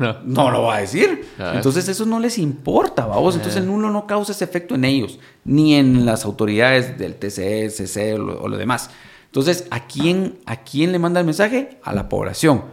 No, 0.24 0.50
lo 0.50 0.62
va 0.62 0.76
a 0.76 0.80
decir. 0.80 1.28
Entonces 1.38 1.88
eso 1.88 2.06
no 2.06 2.18
les 2.20 2.38
importa, 2.38 3.06
vamos. 3.06 3.34
Entonces 3.36 3.60
el 3.60 3.66
nulo 3.66 3.90
no 3.90 4.06
causa 4.06 4.32
ese 4.32 4.44
efecto 4.44 4.74
en 4.74 4.84
ellos, 4.84 5.18
ni 5.44 5.74
en 5.74 6.06
las 6.06 6.24
autoridades 6.24 6.98
del 6.98 7.16
TCE, 7.16 7.70
CC 7.70 8.14
o 8.14 8.48
lo, 8.48 8.56
demás. 8.56 8.90
Entonces, 9.26 9.66
¿a 9.70 9.86
quién, 9.86 10.38
¿a 10.46 10.56
quién 10.56 10.92
le 10.92 10.98
manda 10.98 11.20
el 11.20 11.26
mensaje? 11.26 11.78
A 11.84 11.92
la 11.92 12.08
población. 12.08 12.64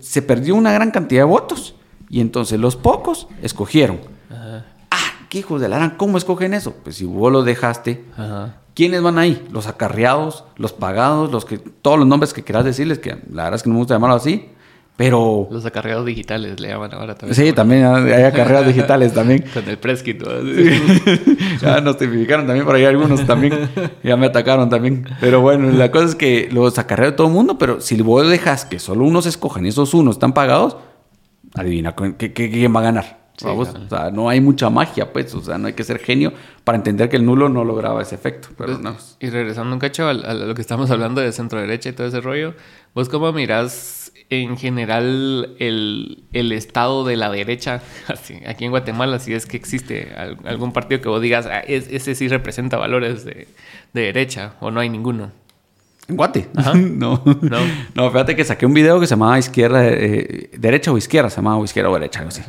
se 0.00 0.22
perdió 0.22 0.54
una 0.54 0.72
gran 0.72 0.90
cantidad 0.90 1.20
de 1.20 1.26
votos 1.26 1.76
y 2.08 2.20
entonces 2.20 2.58
los 2.58 2.76
pocos 2.76 3.28
escogieron. 3.42 4.00
Ah, 4.90 5.12
qué 5.28 5.38
hijos 5.38 5.60
de 5.60 5.68
la 5.68 5.96
¿cómo 5.96 6.18
escogen 6.18 6.54
eso? 6.54 6.74
Pues 6.82 6.96
si 6.96 7.04
vos 7.04 7.30
lo 7.30 7.42
dejaste, 7.42 8.04
¿quiénes 8.74 9.02
van 9.02 9.18
ahí? 9.18 9.46
Los 9.50 9.66
acarreados, 9.66 10.44
los 10.56 10.72
pagados, 10.72 11.30
los 11.30 11.44
que, 11.44 11.58
todos 11.58 11.98
los 11.98 12.08
nombres 12.08 12.32
que 12.32 12.42
quieras 12.42 12.64
decirles, 12.64 12.98
que 12.98 13.10
la 13.30 13.44
verdad 13.44 13.54
es 13.54 13.62
que 13.62 13.68
no 13.68 13.74
me 13.74 13.80
gusta 13.80 13.94
llamarlo 13.94 14.16
así, 14.16 14.50
pero... 14.96 15.48
Los 15.50 15.66
acarreados 15.66 16.06
digitales 16.06 16.58
le 16.58 16.68
llaman 16.68 16.92
ahora 16.94 17.14
también. 17.14 17.34
Sí, 17.34 17.52
también 17.52 17.84
hay 17.84 18.22
acarreados 18.22 18.66
digitales 18.74 19.12
también. 19.12 19.44
Con 19.52 19.68
el 19.68 19.78
Preskit. 19.78 20.22
ya 21.60 21.80
nos 21.80 21.98
tipificaron 21.98 22.46
también 22.46 22.64
por 22.64 22.74
ahí 22.74 22.84
algunos 22.84 23.26
también. 23.26 23.68
Ya 24.02 24.16
me 24.16 24.26
atacaron 24.26 24.70
también. 24.70 25.06
Pero 25.20 25.40
bueno, 25.40 25.70
la 25.70 25.90
cosa 25.90 26.06
es 26.06 26.14
que 26.14 26.48
los 26.50 26.78
acarreados 26.78 27.12
de 27.12 27.16
todo 27.16 27.26
el 27.26 27.32
mundo, 27.32 27.58
pero 27.58 27.80
si 27.80 28.00
vos 28.00 28.28
dejas 28.28 28.64
que 28.64 28.78
solo 28.78 29.04
unos 29.04 29.26
escogen 29.26 29.66
y 29.66 29.68
esos 29.68 29.92
unos 29.94 30.16
están 30.16 30.32
pagados, 30.32 30.76
adivina, 31.54 31.94
quién 31.94 32.74
va 32.74 32.80
a 32.80 32.82
ganar? 32.82 33.26
O 33.44 33.64
sea, 33.64 34.10
no 34.10 34.28
hay 34.28 34.40
mucha 34.40 34.70
magia, 34.70 35.12
pues. 35.12 35.34
O 35.34 35.42
sea, 35.42 35.58
no 35.58 35.66
hay 35.66 35.74
que 35.74 35.84
ser 35.84 35.98
genio 35.98 36.32
para 36.64 36.76
entender 36.76 37.08
que 37.08 37.16
el 37.16 37.26
nulo 37.26 37.48
no 37.48 37.64
lograba 37.64 38.00
ese 38.02 38.14
efecto. 38.14 38.48
Pero 38.56 38.80
pues, 38.80 39.16
Y 39.20 39.28
regresando 39.28 39.74
un 39.74 39.78
cacho 39.78 40.08
a, 40.08 40.14
lo 40.14 40.54
que 40.54 40.62
estamos 40.62 40.90
hablando 40.90 41.20
de 41.20 41.32
centro 41.32 41.60
derecha 41.60 41.90
y 41.90 41.92
todo 41.92 42.06
ese 42.06 42.20
rollo, 42.20 42.54
¿vos 42.94 43.08
cómo 43.08 43.32
mirás 43.32 44.05
en 44.30 44.56
general 44.56 45.56
el, 45.58 46.24
estado 46.32 47.04
de 47.04 47.16
la 47.16 47.30
derecha 47.30 47.82
así, 48.08 48.40
aquí 48.46 48.64
en 48.64 48.70
Guatemala? 48.70 49.18
Si 49.18 49.32
es 49.32 49.46
que 49.46 49.56
existe 49.56 50.12
algún 50.44 50.72
partido 50.72 51.00
que 51.00 51.08
vos 51.08 51.20
digas, 51.20 51.46
ah, 51.46 51.60
ese 51.60 52.14
sí 52.14 52.28
representa 52.28 52.76
valores 52.76 53.24
de, 53.24 53.48
derecha 53.92 54.54
o 54.60 54.70
no 54.70 54.80
hay 54.80 54.88
ninguno. 54.88 55.30
En 56.08 56.16
Guate. 56.16 56.48
no. 56.74 57.22
no. 57.24 57.58
No, 57.94 58.10
fíjate 58.10 58.36
que 58.36 58.44
saqué 58.44 58.66
un 58.66 58.74
video 58.74 59.00
que 59.00 59.06
se 59.06 59.10
llamaba 59.14 59.38
izquierda, 59.38 59.86
eh, 59.86 60.50
derecha 60.56 60.92
o 60.92 60.98
izquierda, 60.98 61.30
se 61.30 61.36
llamaba 61.36 61.64
izquierda 61.64 61.90
o 61.90 61.94
derecha, 61.94 62.20
algo 62.20 62.28
así. 62.28 62.42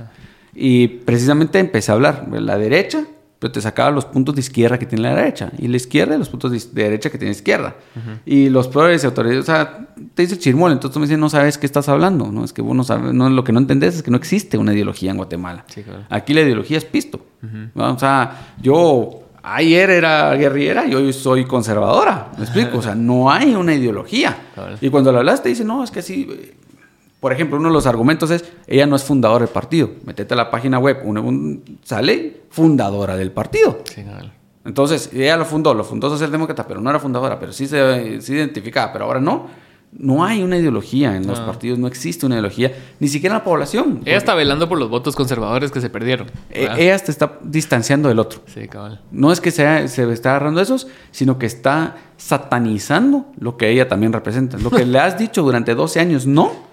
Y 0.54 0.88
precisamente 0.88 1.60
empecé 1.60 1.92
a 1.92 1.96
hablar 1.96 2.28
de 2.28 2.42
la 2.42 2.58
derecha 2.58 3.06
pero 3.40 3.52
te 3.52 3.62
sacaba 3.62 3.92
los 3.92 4.06
puntos 4.06 4.34
de 4.34 4.42
izquierda 4.42 4.80
que 4.80 4.86
tiene 4.86 5.04
la 5.04 5.16
derecha, 5.16 5.52
y 5.58 5.68
la 5.68 5.78
izquierda 5.78 6.16
y 6.16 6.18
los 6.18 6.30
puntos 6.30 6.52
de, 6.52 6.58
de 6.58 6.84
derecha 6.84 7.10
que 7.10 7.18
tiene 7.18 7.32
la 7.32 7.38
izquierda. 7.38 7.76
Y 8.26 8.50
los 8.50 8.68
peores 8.68 9.06
autoridades, 9.06 9.44
o 9.44 9.46
sea, 9.46 9.88
te 10.16 10.24
dice 10.24 10.38
chirmol, 10.38 10.72
entonces 10.72 10.94
tú 10.94 11.00
me 11.00 11.06
dices, 11.06 11.20
no 11.20 11.30
sabes 11.30 11.58
qué 11.58 11.66
estás 11.66 11.88
hablando, 11.90 12.32
¿no? 12.32 12.44
Es 12.44 12.54
que 12.54 12.62
vos 12.62 12.76
no 12.76 12.84
sabes, 12.84 13.14
no, 13.14 13.30
lo 13.30 13.44
que 13.44 13.52
no 13.52 13.60
entendés 13.60 13.96
es 13.96 14.04
que 14.04 14.12
no 14.12 14.18
existe 14.18 14.58
una 14.58 14.74
ideología 14.74 15.12
en 15.12 15.18
Guatemala. 15.18 15.66
Sí, 15.68 15.84
claro. 15.84 16.04
Aquí 16.10 16.34
la 16.34 16.42
ideología 16.42 16.78
es 16.78 16.86
pisto. 16.86 17.22
¿no? 17.76 17.94
O 17.94 18.00
sea, 18.00 18.54
yo 18.62 19.24
ayer 19.44 19.90
era 19.90 20.34
guerrillera 20.34 20.86
y 20.88 20.96
hoy 20.96 21.14
soy 21.14 21.46
conservadora. 21.46 22.32
¿Me 22.38 22.44
explico? 22.44 22.80
O 22.80 22.82
sea, 22.82 22.96
no 22.96 23.32
hay 23.32 23.56
una 23.56 23.74
ideología. 23.74 24.36
Claro. 24.54 24.76
Y 24.82 24.90
cuando 24.90 25.12
le 25.12 25.20
hablas 25.20 25.44
te 25.44 25.50
dice, 25.50 25.64
no, 25.64 25.84
es 25.84 25.92
que 25.92 26.00
así... 26.00 26.28
Por 27.20 27.34
ejemplo, 27.34 27.58
uno 27.58 27.70
de 27.70 27.74
los 27.74 27.88
argumentos 27.88 28.30
es, 28.32 28.46
ella 28.68 28.86
no 28.86 28.96
es 28.96 29.04
fundadora 29.04 29.46
del 29.46 29.54
partido. 29.54 29.90
Métete 30.06 30.34
a 30.34 30.38
la 30.38 30.52
página 30.52 30.78
web, 30.80 31.00
un- 31.04 31.18
un- 31.18 31.80
sale 31.84 32.42
fundadora 32.50 33.18
del 33.18 33.32
partido. 33.32 33.80
Sí, 33.86 34.04
cabal. 34.04 34.34
Entonces, 34.66 35.10
ella 35.14 35.38
lo 35.38 35.46
fundó, 35.46 35.74
lo 35.74 35.84
fundó 35.84 36.10
Socialdemócrata, 36.10 36.68
pero 36.68 36.82
no 36.82 36.90
era 36.90 37.00
fundadora, 37.00 37.40
pero 37.40 37.54
sí 37.54 37.68
se, 37.68 38.20
identificaba, 38.34 38.92
pero 38.94 39.06
ahora 39.06 39.20
no. 39.22 39.48
No 39.94 40.26
hay 40.26 40.44
una 40.44 40.58
ideología 40.58 41.16
en 41.16 41.26
los 41.26 41.40
No. 41.40 41.46
partidos, 41.46 41.80
no 41.80 41.88
existe 41.88 42.26
una 42.26 42.36
ideología, 42.36 42.74
ni 43.00 43.08
siquiera 43.08 43.36
en 43.36 43.40
la 43.40 43.44
población. 43.46 44.02
Ella 44.04 44.18
está 44.18 44.36
velando 44.36 44.68
por 44.68 44.78
los 44.78 44.90
votos 44.90 45.16
conservadores 45.16 45.72
que 45.72 45.80
se 45.80 45.90
perdieron. 45.90 46.28
Eh, 46.50 46.68
ella 46.78 47.00
te 47.00 47.10
está 47.10 47.40
distanciando 47.42 48.10
del 48.10 48.20
otro. 48.20 48.42
Sí, 48.54 48.68
cabal. 48.68 49.02
No 49.12 49.32
es 49.32 49.40
que 49.40 49.50
sea, 49.50 49.88
se 49.88 50.12
está 50.12 50.32
agarrando 50.32 50.60
esos, 50.60 50.88
sino 51.12 51.40
que 51.40 51.46
está 51.46 51.96
satanizando 52.18 53.28
lo 53.40 53.56
que 53.58 53.70
ella 53.70 53.88
también 53.88 54.12
representa. 54.14 54.58
Lo 54.58 54.70
que 54.70 54.86
le 54.86 55.00
has 55.00 55.18
dicho 55.18 55.42
durante 55.42 55.74
12 55.74 56.00
años, 56.02 56.28
no. 56.28 56.67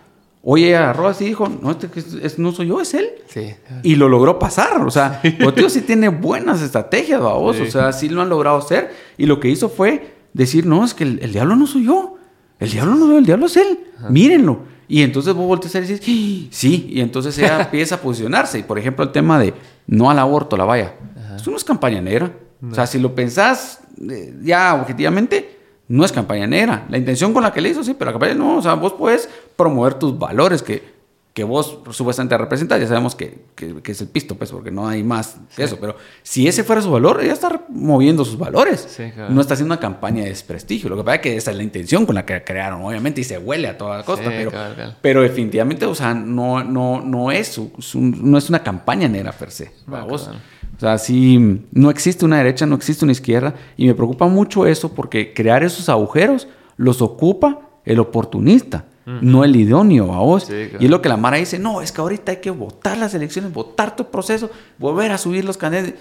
Hoy 0.47 0.67
ella 0.67 0.85
agarró 0.85 1.09
así 1.09 1.25
y 1.25 1.29
dijo, 1.29 1.49
no, 1.49 1.71
este 1.71 1.89
es- 2.23 2.39
no 2.39 2.53
soy 2.53 2.67
yo, 2.69 2.81
es 2.81 2.93
él. 2.93 3.09
Sí. 3.29 3.55
Y 3.83 3.97
lo 3.97 4.09
logró 4.11 4.39
pasar. 4.39 4.83
O 4.83 4.91
sea, 4.91 5.23
Boteo 5.43 5.71
sí 5.71 5.81
tiene 5.81 6.09
buenas 6.09 6.61
estrategias, 6.61 7.21
babos. 7.21 7.57
Sí. 7.57 7.63
O 7.63 7.71
sea, 7.71 7.93
sí 7.93 8.09
lo 8.11 8.21
han 8.21 8.29
logrado 8.29 8.59
hacer. 8.59 8.93
Y 9.17 9.25
lo 9.27 9.41
que 9.41 9.49
hizo 9.49 9.71
fue 9.71 10.15
decir, 10.35 10.67
no, 10.67 10.85
es 10.85 10.93
que 10.93 11.05
el, 11.05 11.19
el 11.23 11.33
diablo 11.33 11.57
no 11.57 11.67
soy 11.67 11.85
yo. 11.87 12.19
El 12.61 12.71
diablo 12.71 12.95
no, 12.95 13.17
el 13.17 13.25
diablo 13.25 13.47
es 13.47 13.57
él. 13.57 13.79
Mírenlo. 14.11 14.59
Y 14.87 15.01
entonces 15.03 15.33
vos 15.33 15.47
volteas 15.47 15.75
a 15.77 15.81
decir, 15.81 15.99
"Sí", 16.03 16.49
sí. 16.53 16.89
Y 16.91 17.01
entonces 17.01 17.39
ella 17.39 17.61
empieza 17.65 17.95
a 17.95 17.99
posicionarse. 18.01 18.59
Y 18.59 18.63
por 18.65 18.79
ejemplo, 18.79 19.03
el 19.03 19.13
tema 19.13 19.39
de 19.39 19.55
no 19.87 20.11
al 20.11 20.19
aborto, 20.19 20.59
la 20.59 20.65
valla. 20.65 20.93
Esto 21.37 21.51
no 21.51 21.57
es 21.57 21.65
campaña 21.65 22.03
negra. 22.03 22.31
O 22.71 22.75
sea, 22.75 22.87
si 22.87 22.99
lo 22.99 23.15
pensás 23.15 23.81
eh, 24.11 24.35
ya 24.43 24.75
objetivamente, 24.75 25.54
no 25.89 26.05
es 26.05 26.13
campaña 26.13 26.47
negra. 26.47 26.87
La 26.89 26.99
intención 26.99 27.33
con 27.33 27.43
la 27.43 27.53
que 27.53 27.61
le 27.61 27.69
hizo, 27.71 27.85
sí, 27.85 27.95
pero 27.95 28.07
la 28.11 28.13
campaña 28.13 28.35
no. 28.35 28.59
O 28.59 28.63
sea, 28.63 28.75
vos 28.75 28.95
puedes 28.95 29.29
promover 29.57 29.95
tus 29.95 30.19
valores 30.19 30.63
que, 30.63 30.95
que 31.35 31.43
vos 31.45 31.79
supuestamente 31.91 32.39
representas. 32.39 32.81
Ya 32.81 32.87
sabemos 32.87 33.15
que, 33.17 33.45
que- 33.57 33.83
que 33.83 33.93
es 33.93 34.01
el 34.01 34.07
pisto, 34.09 34.37
pues, 34.37 34.51
porque 34.53 34.71
no 34.71 34.87
hay 34.87 35.03
más 35.03 35.37
que 35.57 35.65
eso. 35.65 35.79
Pero 35.81 35.97
si 36.23 36.47
ese 36.47 36.63
fuera 36.65 36.81
su 36.81 36.91
valor, 36.93 37.21
ella 37.21 37.33
está 37.33 37.65
moviendo 37.69 38.25
sus 38.25 38.39
valores. 38.39 38.87
Sí, 38.89 39.11
claro. 39.13 39.35
No 39.35 39.41
está 39.41 39.55
haciendo 39.55 39.75
una 39.75 39.81
campaña 39.81 40.23
de 40.23 40.29
desprestigio. 40.29 40.89
Lo 40.89 40.97
que 40.97 41.03
pasa 41.03 41.17
es 41.17 41.21
que 41.23 41.37
esa 41.37 41.51
es 41.51 41.57
la 41.57 41.65
intención 41.65 42.07
con 42.07 42.15
la 42.15 42.25
que 42.25 42.43
crearon, 42.45 42.83
obviamente, 42.83 43.21
y 43.21 43.25
se 43.25 43.37
huele 43.37 43.67
a 43.69 43.77
toda 43.77 44.05
costa. 44.05 44.27
Sí, 44.31 44.35
pero, 44.39 44.53
cabal, 44.53 44.77
cabal. 44.77 44.97
pero 45.03 45.23
definitivamente, 45.23 45.87
o 45.87 45.95
sea, 45.95 46.15
no, 46.15 46.63
no, 46.63 47.01
no, 47.01 47.33
es, 47.33 47.49
su- 47.49 47.73
su- 47.81 48.01
no 48.01 48.39
es 48.39 48.49
una 48.49 48.63
campaña 48.63 49.09
negra 49.09 49.33
per 49.33 49.51
se. 49.51 49.73
Vamos. 49.87 50.31
O 50.77 50.81
sea, 50.81 50.99
sí, 50.99 51.63
no 51.73 51.91
existe 51.91 52.25
una 52.25 52.39
derecha, 52.39 52.67
no 52.67 52.75
existe 52.75 53.05
una 53.05 53.13
izquierda. 53.13 53.55
Y 53.77 53.87
me 53.87 53.95
preocupa 53.95 54.27
mucho 54.27 54.67
eso 54.67 54.93
porque 54.93 55.33
crear 55.33 55.63
esos 55.63 55.89
agujeros 55.89 56.49
los 56.77 57.01
ocupa 57.03 57.61
el 57.85 58.01
oportunista, 58.01 58.87
no 59.07 59.45
el 59.45 59.55
idóneo, 59.55 60.13
a 60.15 60.19
vos. 60.19 60.45
Sí, 60.45 60.67
claro. 60.69 60.79
Y 60.81 60.85
es 60.87 60.91
lo 60.91 61.03
que 61.03 61.09
la 61.09 61.17
Mara 61.17 61.37
dice, 61.37 61.59
no, 61.59 61.83
es 61.83 61.93
que 61.93 62.01
ahorita 62.01 62.33
hay 62.33 62.39
que 62.39 62.51
votar 62.51 62.97
las 62.97 63.15
elecciones, 63.15 63.53
votar 63.53 63.95
tu 63.95 64.07
proceso, 64.07 64.51
volver 64.79 65.13
a 65.13 65.19
subir 65.19 65.45
los 65.45 65.57
candidatos. 65.57 65.95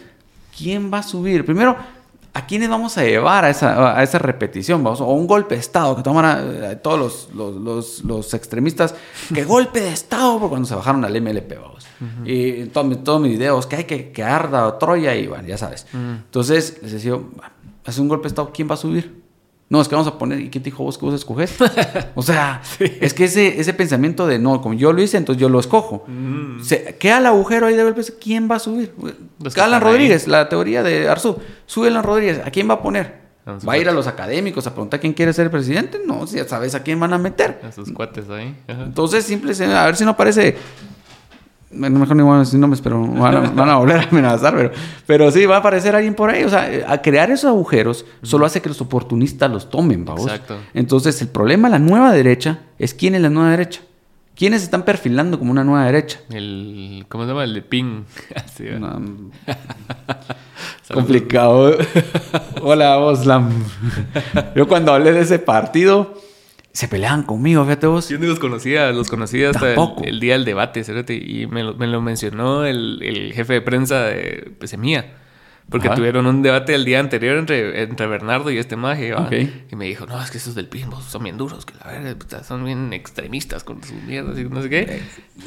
¿Quién 0.58 0.92
va 0.94 1.00
a 1.00 1.04
subir? 1.04 1.46
Primero, 1.46 1.76
¿a 2.34 2.46
quiénes 2.48 2.70
vamos 2.70 2.98
a 2.98 3.04
llevar 3.04 3.46
a 3.46 3.50
esa, 3.50 3.98
a 3.98 4.04
esa 4.04 4.18
repetición? 4.20 4.84
Vamos, 4.84 5.02
o 5.02 5.06
un 5.06 5.28
golpe 5.28 5.56
de 5.56 5.62
Estado, 5.62 5.96
que 5.96 6.04
toman 6.04 6.26
a, 6.26 6.76
todos 6.78 7.00
los, 7.00 7.30
los, 7.36 7.56
los- 7.56 8.04
los 8.04 8.34
extremistas, 8.34 8.96
que 9.34 9.44
golpe 9.46 9.82
de 9.82 9.94
Estado, 9.94 10.40
por 10.40 10.50
cuando 10.50 10.68
se 10.68 10.76
bajaron 10.76 11.06
al 11.06 11.20
MLP, 11.22 11.54
vamos. 11.62 11.86
Y 12.26 12.62
en 12.64 12.70
todo 12.72 12.84
mi- 12.84 12.96
todos 12.98 13.22
mis 13.22 13.32
videos, 13.32 13.66
que 13.66 13.78
hay 13.78 13.84
que, 13.86 14.12
que 14.12 14.24
arda 14.24 14.78
Troya 14.78 15.16
y 15.16 15.28
bueno, 15.28 15.48
ya 15.48 15.58
sabes. 15.58 15.86
Entonces, 15.94 16.80
les 16.82 16.92
decía, 16.92 17.18
hace 17.86 18.02
un 18.02 18.10
golpe 18.10 18.24
de 18.24 18.28
Estado, 18.30 18.52
¿quién 18.54 18.70
va 18.70 18.74
a 18.74 18.78
subir? 18.78 19.23
No, 19.70 19.82
es 19.82 19.88
que 19.88 19.96
vamos 19.96 20.08
a 20.08 20.18
poner, 20.18 20.40
¿y 20.40 20.50
quién 20.50 20.64
te 20.64 20.70
dijo 20.70 20.84
vos 20.84 20.98
que 20.98 21.06
vos 21.06 21.16
escoges? 21.16 21.56
o 22.16 22.22
sea, 22.22 22.62
es 22.80 23.14
que 23.14 23.24
ese, 23.26 23.60
ese 23.60 23.74
pensamiento 23.74 24.28
de 24.28 24.38
no, 24.38 24.62
como 24.62 24.76
yo 24.76 24.94
lo 24.94 25.02
hice, 25.02 25.18
entonces 25.18 25.42
yo 25.42 25.50
lo 25.50 25.60
escojo. 25.60 26.06
Se, 26.62 26.96
queda 27.00 27.18
el 27.18 27.26
agujero 27.26 27.68
ahí 27.68 27.76
de 27.76 27.84
golpes, 27.84 28.14
¿quién 28.22 28.50
va 28.50 28.58
a 28.58 28.60
subir? 28.60 28.94
Los 29.42 29.58
Alan 29.58 29.82
ahí. 29.82 29.90
Rodríguez, 29.90 30.28
la 30.28 30.48
teoría 30.48 30.84
de 30.84 31.10
Arzú. 31.10 31.38
Sube 31.66 31.88
Alan 31.88 32.04
Rodríguez, 32.04 32.42
¿a 32.46 32.52
quién 32.52 32.70
va 32.70 32.76
a 32.76 32.82
poner? 32.82 33.24
¿Va 33.46 33.74
a 33.74 33.78
ir 33.78 33.90
a 33.90 33.92
los 33.92 34.08
académicos 34.08 34.66
a 34.68 34.72
preguntar 34.72 35.00
quién 35.02 35.14
quiere 35.14 35.34
ser 35.34 35.52
presidente? 35.52 36.00
No, 36.06 36.26
si 36.28 36.38
ya 36.38 36.48
sabes 36.48 36.76
a 36.76 36.84
quién 36.84 37.00
van 37.00 37.12
a 37.12 37.18
meter. 37.18 37.60
A 37.64 37.72
sus 37.72 37.92
cuates 37.92 38.30
ahí. 38.30 38.56
Ajá. 38.68 38.84
Entonces, 38.84 39.26
simple, 39.26 39.54
a 39.66 39.86
ver 39.86 39.96
si 39.98 40.06
no 40.06 40.12
aparece. 40.12 40.56
Mejor 41.74 42.16
no 42.16 42.26
voy 42.26 42.36
a 42.36 42.40
decir 42.40 42.60
nombres, 42.60 42.82
pero 42.82 43.06
van 43.08 43.36
a, 43.36 43.50
van 43.50 43.70
a 43.70 43.78
volver 43.78 43.98
a 43.98 44.04
amenazar. 44.04 44.56
Pero, 44.56 44.72
pero 45.06 45.32
sí, 45.32 45.46
va 45.46 45.56
a 45.56 45.60
aparecer 45.60 45.96
alguien 45.96 46.14
por 46.16 46.30
ahí. 46.30 46.44
O 46.44 46.50
sea, 46.50 46.72
eh, 46.72 46.84
a 46.88 47.02
crear 47.02 47.32
esos 47.32 47.50
agujeros 47.50 48.06
solo 48.22 48.46
hace 48.46 48.62
que 48.62 48.70
los 48.70 48.80
oportunistas 48.82 49.50
los 49.52 49.70
tomen, 49.70 50.06
vamos. 50.06 50.26
Exacto. 50.26 50.58
Entonces, 50.74 51.22
el 51.22 51.28
problema 51.30 51.68
de 51.68 51.74
la 51.74 51.80
nueva 51.80 52.12
derecha 52.12 52.60
es 52.80 52.94
quién 52.94 53.16
es 53.16 53.22
la 53.22 53.30
nueva 53.30 53.50
derecha. 53.52 53.82
¿Quiénes 54.36 54.62
se 54.62 54.66
están 54.66 54.82
perfilando 54.82 55.38
como 55.38 55.52
una 55.52 55.64
nueva 55.64 55.86
derecha? 55.86 56.20
El, 56.32 57.06
¿Cómo 57.08 57.24
se 57.26 57.30
llama? 57.30 57.44
El 57.44 57.54
de. 57.54 58.06
Así, 58.36 58.64
¿verdad? 58.64 58.98
Una- 58.98 59.32
Complicado. 60.94 61.76
Hola, 62.62 62.98
Oslam. 63.00 63.50
Yo 64.56 64.68
cuando 64.68 64.94
hablé 64.94 65.12
de 65.14 65.22
ese 65.22 65.40
partido, 65.40 66.16
se 66.74 66.88
peleaban 66.88 67.22
conmigo, 67.24 67.64
fíjate 67.64 67.86
vos. 67.86 68.10
Yo 68.10 68.18
ni 68.18 68.26
los 68.26 68.40
conocía, 68.40 68.92
los 68.92 69.08
conocía 69.08 69.52
hasta 69.52 69.76
el, 70.04 70.20
día 70.20 70.34
del 70.34 70.44
debate, 70.44 70.84
cerote, 70.84 71.14
y 71.14 71.46
me 71.46 71.64
lo, 71.64 71.76
me 71.76 71.86
lo 71.86 72.02
mencionó 72.02 72.66
el, 72.66 73.00
el 73.04 73.32
jefe 73.34 73.54
de 73.54 73.62
prensa 73.62 74.06
de 74.06 74.52
pues, 74.58 74.72
Semilla. 74.72 75.06
Porque 75.70 75.88
Ajá. 75.88 75.96
tuvieron 75.96 76.26
un 76.26 76.42
debate 76.42 76.76
el 76.76 76.84
día 76.84 77.00
anterior 77.00 77.38
entre, 77.38 77.84
entre 77.84 78.06
Bernardo 78.08 78.52
y 78.52 78.58
este 78.58 78.76
maje. 78.76 79.14
Y 79.72 79.76
me 79.76 79.86
dijo, 79.86 80.06
no, 80.06 80.22
es 80.22 80.30
que 80.30 80.38
esos 80.38 80.56
del 80.56 80.68
PIN 80.68 80.90
son 81.08 81.24
bien 81.24 81.38
duros, 81.38 81.66
que 81.66 81.74
la 81.76 81.92
verdad 81.92 82.46
son 82.46 82.66
bien 82.66 82.92
extremistas 82.92 83.64
con 83.64 83.82
sus 83.82 83.96
mierdas 84.04 84.38
y 84.38 84.44
no 84.44 84.62
sé 84.62 84.70
qué. 84.70 85.02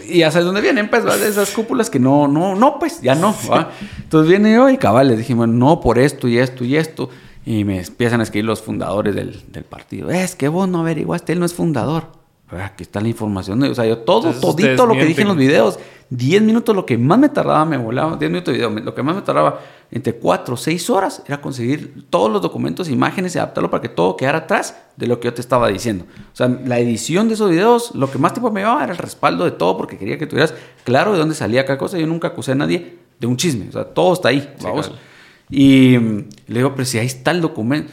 Y 0.08 0.20
ya 0.20 0.30
sabes 0.30 0.46
dónde 0.46 0.62
vienen, 0.62 0.88
pues, 0.88 1.06
¿va? 1.06 1.16
de 1.16 1.28
esas 1.28 1.50
cúpulas 1.50 1.90
que 1.90 1.98
no, 1.98 2.28
no, 2.28 2.54
no, 2.54 2.78
pues, 2.78 3.02
ya 3.02 3.14
no. 3.14 3.36
¿va? 3.50 3.70
Entonces 3.98 4.30
viene 4.30 4.54
yo 4.54 4.70
y 4.70 4.78
cabal, 4.78 5.08
les 5.08 5.18
dije, 5.18 5.34
bueno, 5.34 5.52
no 5.52 5.80
por 5.80 5.98
esto 5.98 6.28
y 6.28 6.38
esto 6.38 6.64
y 6.64 6.76
esto. 6.76 7.10
Y 7.46 7.64
me 7.64 7.80
empiezan 7.80 8.20
a 8.20 8.24
escribir 8.24 8.44
los 8.44 8.60
fundadores 8.60 9.14
del, 9.14 9.42
del 9.50 9.64
partido. 9.64 10.10
Es 10.10 10.34
que 10.34 10.48
vos 10.48 10.68
no 10.68 10.80
averiguaste, 10.80 11.32
él 11.32 11.38
no 11.38 11.46
es 11.46 11.54
fundador. 11.54 12.08
Aquí 12.48 12.84
está 12.84 13.00
la 13.00 13.08
información. 13.08 13.60
O 13.64 13.74
sea, 13.74 13.86
yo 13.86 13.98
todo, 13.98 14.28
Entonces, 14.28 14.40
todito 14.40 14.86
lo 14.86 14.94
que 14.94 15.04
dije 15.04 15.22
en 15.22 15.28
los 15.28 15.36
videos. 15.36 15.78
10 16.10 16.42
minutos, 16.42 16.76
lo 16.76 16.86
que 16.86 16.96
más 16.96 17.18
me 17.18 17.28
tardaba, 17.28 17.64
me 17.64 17.76
volaba. 17.76 18.16
10 18.16 18.30
minutos 18.30 18.52
de 18.52 18.58
video. 18.58 18.70
Lo 18.70 18.94
que 18.94 19.02
más 19.02 19.16
me 19.16 19.22
tardaba 19.22 19.60
entre 19.90 20.14
4 20.14 20.54
o 20.54 20.56
6 20.56 20.90
horas 20.90 21.22
era 21.26 21.40
conseguir 21.40 22.06
todos 22.08 22.30
los 22.30 22.40
documentos, 22.40 22.88
imágenes 22.88 23.34
y 23.34 23.38
adaptarlo 23.38 23.68
para 23.68 23.80
que 23.80 23.88
todo 23.88 24.16
quedara 24.16 24.38
atrás 24.38 24.76
de 24.96 25.08
lo 25.08 25.18
que 25.18 25.26
yo 25.26 25.34
te 25.34 25.40
estaba 25.40 25.68
diciendo. 25.68 26.04
O 26.32 26.36
sea, 26.36 26.46
la 26.48 26.78
edición 26.78 27.26
de 27.26 27.34
esos 27.34 27.50
videos, 27.50 27.92
lo 27.96 28.08
que 28.08 28.18
más 28.18 28.32
tiempo 28.32 28.52
me 28.52 28.60
llevaba 28.60 28.84
era 28.84 28.92
el 28.92 28.98
respaldo 28.98 29.44
de 29.44 29.50
todo 29.50 29.76
porque 29.76 29.98
quería 29.98 30.16
que 30.16 30.28
tuvieras 30.28 30.54
claro 30.84 31.12
de 31.12 31.18
dónde 31.18 31.34
salía 31.34 31.64
cada 31.64 31.78
cosa. 31.78 31.98
Yo 31.98 32.06
nunca 32.06 32.28
acusé 32.28 32.52
a 32.52 32.56
nadie 32.56 32.98
de 33.18 33.26
un 33.26 33.36
chisme. 33.36 33.68
O 33.68 33.72
sea, 33.72 33.84
todo 33.84 34.12
está 34.12 34.28
ahí. 34.28 34.40
Sí, 34.40 34.64
vamos. 34.64 34.86
claro. 34.86 35.02
Y 35.50 35.96
le 35.98 36.24
digo, 36.48 36.72
pero 36.74 36.84
si 36.84 36.98
ahí 36.98 37.06
está 37.06 37.30
el 37.30 37.40
documento. 37.40 37.92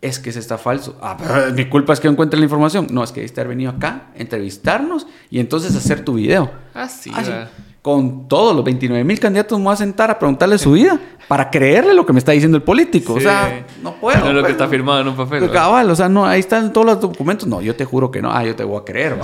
Es 0.00 0.18
que 0.18 0.30
ese 0.30 0.40
está 0.40 0.58
falso. 0.58 0.98
Ah, 1.00 1.16
pero 1.16 1.54
mi 1.54 1.66
culpa 1.66 1.92
es 1.92 2.00
que 2.00 2.08
no 2.08 2.12
encuentre 2.12 2.36
la 2.36 2.44
información. 2.44 2.88
No, 2.90 3.04
es 3.04 3.12
que 3.12 3.20
debiste 3.20 3.40
haber 3.40 3.50
venido 3.50 3.70
acá, 3.70 4.08
entrevistarnos 4.16 5.06
y 5.30 5.38
entonces 5.38 5.76
hacer 5.76 6.04
tu 6.04 6.14
video. 6.14 6.50
Ah, 6.74 6.88
sí, 6.88 7.12
Ah, 7.14 7.22
va. 7.30 7.48
Con 7.82 8.26
todos 8.26 8.54
los 8.54 8.64
29 8.64 9.04
mil 9.04 9.20
candidatos 9.20 9.58
me 9.58 9.64
voy 9.66 9.74
a 9.74 9.76
sentar 9.76 10.10
a 10.10 10.18
preguntarle 10.18 10.58
su 10.58 10.72
vida 10.72 10.98
para 11.28 11.50
creerle 11.50 11.94
lo 11.94 12.04
que 12.04 12.12
me 12.12 12.18
está 12.18 12.32
diciendo 12.32 12.56
el 12.56 12.64
político. 12.64 13.12
O 13.14 13.18
Sí. 13.18 13.22
sea, 13.22 13.64
no 13.80 13.94
puedo. 13.94 14.18
No 14.18 14.26
es 14.28 14.34
lo 14.34 14.40
pues, 14.40 14.46
que 14.46 14.52
está 14.52 14.64
no. 14.64 14.70
firmado 14.70 15.00
en 15.02 15.08
un 15.08 15.16
papel. 15.16 15.38
Pues, 15.38 15.52
cabal, 15.52 15.88
o 15.88 15.94
sea, 15.94 16.08
no, 16.08 16.26
ahí 16.26 16.40
están 16.40 16.72
todos 16.72 16.84
los 16.86 17.00
documentos. 17.00 17.46
No, 17.46 17.60
yo 17.62 17.76
te 17.76 17.84
juro 17.84 18.10
que 18.10 18.20
no. 18.20 18.32
Ah, 18.32 18.44
yo 18.44 18.56
te 18.56 18.64
voy 18.64 18.80
a 18.80 18.84
creer. 18.84 19.16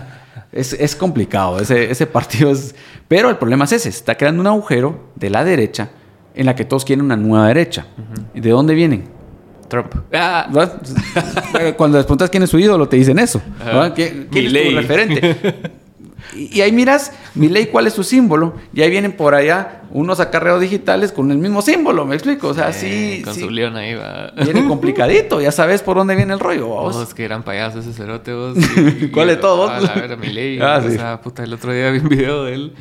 es, 0.52 0.72
es 0.72 0.96
complicado. 0.96 1.60
Ese, 1.60 1.90
ese 1.90 2.06
partido 2.06 2.50
es. 2.52 2.74
Pero 3.06 3.28
el 3.28 3.36
problema 3.36 3.64
es 3.66 3.72
ese: 3.72 3.92
se 3.92 3.98
está 3.98 4.14
creando 4.16 4.40
un 4.40 4.46
agujero 4.46 5.10
de 5.14 5.28
la 5.28 5.44
derecha 5.44 5.90
en 6.34 6.46
la 6.46 6.54
que 6.54 6.64
todos 6.64 6.84
quieren 6.84 7.04
una 7.04 7.16
nueva 7.16 7.48
derecha. 7.48 7.86
¿Y 8.34 8.40
de 8.40 8.50
dónde 8.50 8.74
vienen? 8.74 9.04
Trump. 9.68 9.94
Ah. 10.12 10.48
Cuando 11.76 11.96
les 11.98 12.04
preguntas 12.04 12.28
quién 12.30 12.42
es 12.42 12.50
su 12.50 12.58
ídolo, 12.58 12.88
te 12.88 12.96
dicen 12.96 13.18
eso. 13.18 13.40
¿verdad? 13.58 13.92
¿Quién, 13.94 14.28
quién 14.30 14.54
es 14.54 14.64
tu 14.70 14.76
referente? 14.76 15.70
Y, 16.34 16.58
y 16.58 16.60
ahí 16.62 16.72
miras, 16.72 17.12
mi 17.34 17.48
ley, 17.48 17.66
cuál 17.66 17.86
es 17.86 17.92
su 17.92 18.04
símbolo. 18.04 18.54
Y 18.72 18.80
ahí 18.80 18.88
vienen 18.90 19.12
por 19.12 19.34
allá 19.34 19.82
unos 19.90 20.20
acarreos 20.20 20.60
digitales 20.60 21.12
con 21.12 21.30
el 21.30 21.36
mismo 21.36 21.60
símbolo, 21.60 22.06
¿me 22.06 22.14
explico? 22.14 22.48
O 22.48 22.54
sea, 22.54 22.72
sí, 22.72 23.20
Con 23.24 23.34
sí 23.34 23.40
su 23.40 23.50
león 23.50 23.76
ahí 23.76 23.94
va. 23.94 24.32
viene 24.42 24.64
complicadito, 24.68 25.40
ya 25.42 25.52
sabes 25.52 25.82
por 25.82 25.96
dónde 25.96 26.14
viene 26.14 26.32
el 26.32 26.40
rollo. 26.40 26.68
Vos, 26.68 27.12
que 27.12 27.24
eran 27.24 27.42
payasos 27.42 27.84
ese 27.84 27.92
cerote, 27.92 28.32
vos. 28.32 28.56
¿Cuál 29.12 29.28
de 29.28 29.36
todos? 29.36 29.70
A 29.70 29.80
la 29.80 29.94
vera, 29.94 30.16
mi 30.16 30.28
ley. 30.28 30.58
Ah, 30.62 30.80
o 30.82 30.88
sí. 30.88 30.96
sea, 30.96 31.20
puta, 31.20 31.42
el 31.44 31.52
otro 31.52 31.72
día 31.72 31.90
vi 31.90 31.98
un 31.98 32.08
video 32.08 32.44
de 32.44 32.54
él 32.54 32.72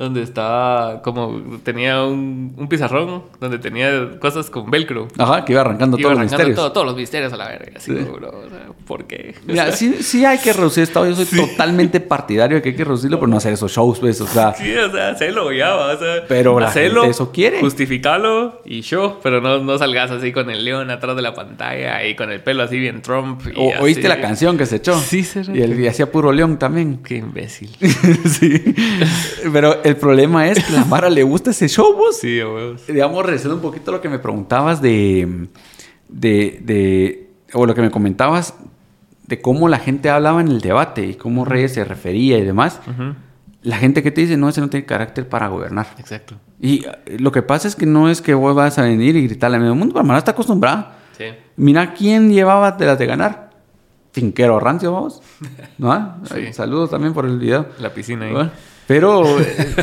donde 0.00 0.22
estaba 0.22 1.02
como 1.02 1.58
tenía 1.62 2.02
un, 2.02 2.54
un 2.56 2.68
pizarrón 2.68 3.22
donde 3.38 3.58
tenía 3.58 4.18
cosas 4.18 4.48
con 4.48 4.70
velcro. 4.70 5.08
Ajá, 5.18 5.44
que 5.44 5.52
iba 5.52 5.60
arrancando 5.60 5.98
Iba 5.98 6.08
todos 6.08 6.12
los 6.12 6.18
arrancando 6.32 6.36
misterios. 6.48 6.56
todo- 6.56 6.72
todos 6.72 6.86
los 6.86 6.96
misterios 6.96 7.32
a 7.32 7.36
la 7.36 7.48
verga. 7.48 7.72
Así 7.76 7.92
como, 7.94 8.12
bro, 8.16 8.28
o 8.28 8.48
sea, 8.48 8.66
¿por 8.86 9.04
qué? 9.04 9.34
Mira, 9.46 9.72
sí, 9.72 9.96
sí 10.00 10.24
hay 10.24 10.38
que 10.38 10.52
reducir 10.52 10.84
esto. 10.84 11.06
Yo 11.06 11.14
soy 11.14 11.26
totalmente 11.46 12.00
partidario 12.00 12.56
de 12.56 12.62
que 12.62 12.70
hay 12.70 12.74
que 12.76 12.84
reducirlo, 12.84 13.18
pero 13.20 13.28
no 13.30 13.36
hacer 13.36 13.52
esos 13.52 13.70
shows, 13.70 13.98
pues. 14.00 14.20
O 14.22 14.26
sea, 14.26 14.54
Sí, 14.54 14.74
o 14.74 14.90
sea, 14.90 15.10
hacelo 15.10 15.52
ya, 15.52 15.76
o 15.76 15.98
sea, 15.98 16.24
Pero 16.26 16.58
la 16.58 16.68
hacelo, 16.68 17.02
gente 17.02 17.10
eso 17.10 17.30
quiere. 17.30 17.60
Justificalo 17.60 18.62
y 18.64 18.80
show, 18.80 19.18
pero 19.22 19.40
no, 19.42 19.58
no 19.58 19.76
salgas 19.78 20.10
así 20.10 20.32
con 20.32 20.48
el 20.50 20.64
león 20.64 20.90
atrás 20.90 21.14
de 21.14 21.22
la 21.22 21.34
pantalla 21.34 22.04
y 22.06 22.14
con 22.16 22.30
el 22.32 22.40
pelo 22.42 22.62
así 22.62 22.78
bien 22.78 23.02
Trump. 23.02 23.42
y 23.46 23.58
o- 23.58 23.74
así. 23.74 23.82
¿oíste 23.82 24.08
la 24.08 24.20
canción 24.20 24.56
que 24.56 24.64
se 24.64 24.76
echó? 24.76 24.98
Sí, 24.98 25.22
será 25.24 25.54
Y, 25.54 25.60
el, 25.60 25.78
y 25.78 25.86
hacía 25.86 26.10
puro 26.10 26.32
león 26.32 26.58
también. 26.58 27.00
Qué 27.04 27.16
imbécil. 27.16 27.70
sí. 28.26 28.74
Pero 29.52 29.82
el 29.90 29.96
problema 29.96 30.48
es 30.48 30.64
que 30.64 30.72
la 30.72 30.84
Mara 30.84 31.10
le 31.10 31.22
gusta 31.22 31.50
ese 31.50 31.68
show, 31.68 31.94
vos. 31.94 32.16
Sí, 32.18 32.38
huevos. 32.42 32.86
Digamos, 32.86 33.24
regresando 33.24 33.56
un 33.56 33.62
poquito 33.62 33.90
a 33.90 33.94
lo 33.94 34.00
que 34.00 34.08
me 34.08 34.18
preguntabas 34.18 34.80
de, 34.82 35.48
de, 36.08 36.60
de- 36.62 37.30
o 37.52 37.66
lo 37.66 37.74
que 37.74 37.82
me 37.82 37.90
comentabas 37.90 38.54
de 39.26 39.40
cómo 39.40 39.68
la 39.68 39.78
gente 39.78 40.10
hablaba 40.10 40.40
en 40.40 40.48
el 40.48 40.60
debate 40.60 41.06
y 41.06 41.14
cómo 41.14 41.44
Reyes 41.44 41.74
se 41.74 41.84
refería 41.84 42.38
y 42.38 42.44
demás. 42.44 42.80
La 43.62 43.76
gente 43.76 44.02
que 44.02 44.10
te 44.10 44.22
dice, 44.22 44.36
no, 44.36 44.48
ese 44.48 44.60
no 44.60 44.70
tiene 44.70 44.86
carácter 44.86 45.28
para 45.28 45.48
gobernar. 45.48 45.86
Exacto. 45.98 46.34
Y 46.60 46.84
eh, 46.86 47.18
lo 47.18 47.30
que 47.30 47.42
pasa 47.42 47.68
es 47.68 47.76
que 47.76 47.84
no 47.86 48.08
es 48.08 48.22
que 48.22 48.32
vos 48.34 48.54
vas 48.54 48.78
a 48.78 48.82
venir 48.82 49.16
y 49.16 49.26
gritarle 49.26 49.58
a 49.58 49.60
medio 49.60 49.74
mundo, 49.74 49.94
la 49.96 50.02
Mara 50.02 50.18
está 50.18 50.30
acostumbrada. 50.30 50.96
Sí. 51.18 51.26
Mira 51.56 51.92
quién 51.92 52.32
llevaba 52.32 52.72
de 52.72 52.86
las 52.86 52.98
de 52.98 53.06
ganar. 53.06 53.50
Finquero 54.12 54.58
rancio, 54.58 54.92
vamos. 54.92 55.20
¿No? 55.78 56.16
Sí. 56.34 56.52
Saludos 56.52 56.90
también 56.90 57.12
por 57.12 57.26
el 57.26 57.38
video. 57.38 57.66
La 57.78 57.92
piscina 57.92 58.24
ahí. 58.26 58.50
Pero 58.90 59.38
eh, 59.40 59.76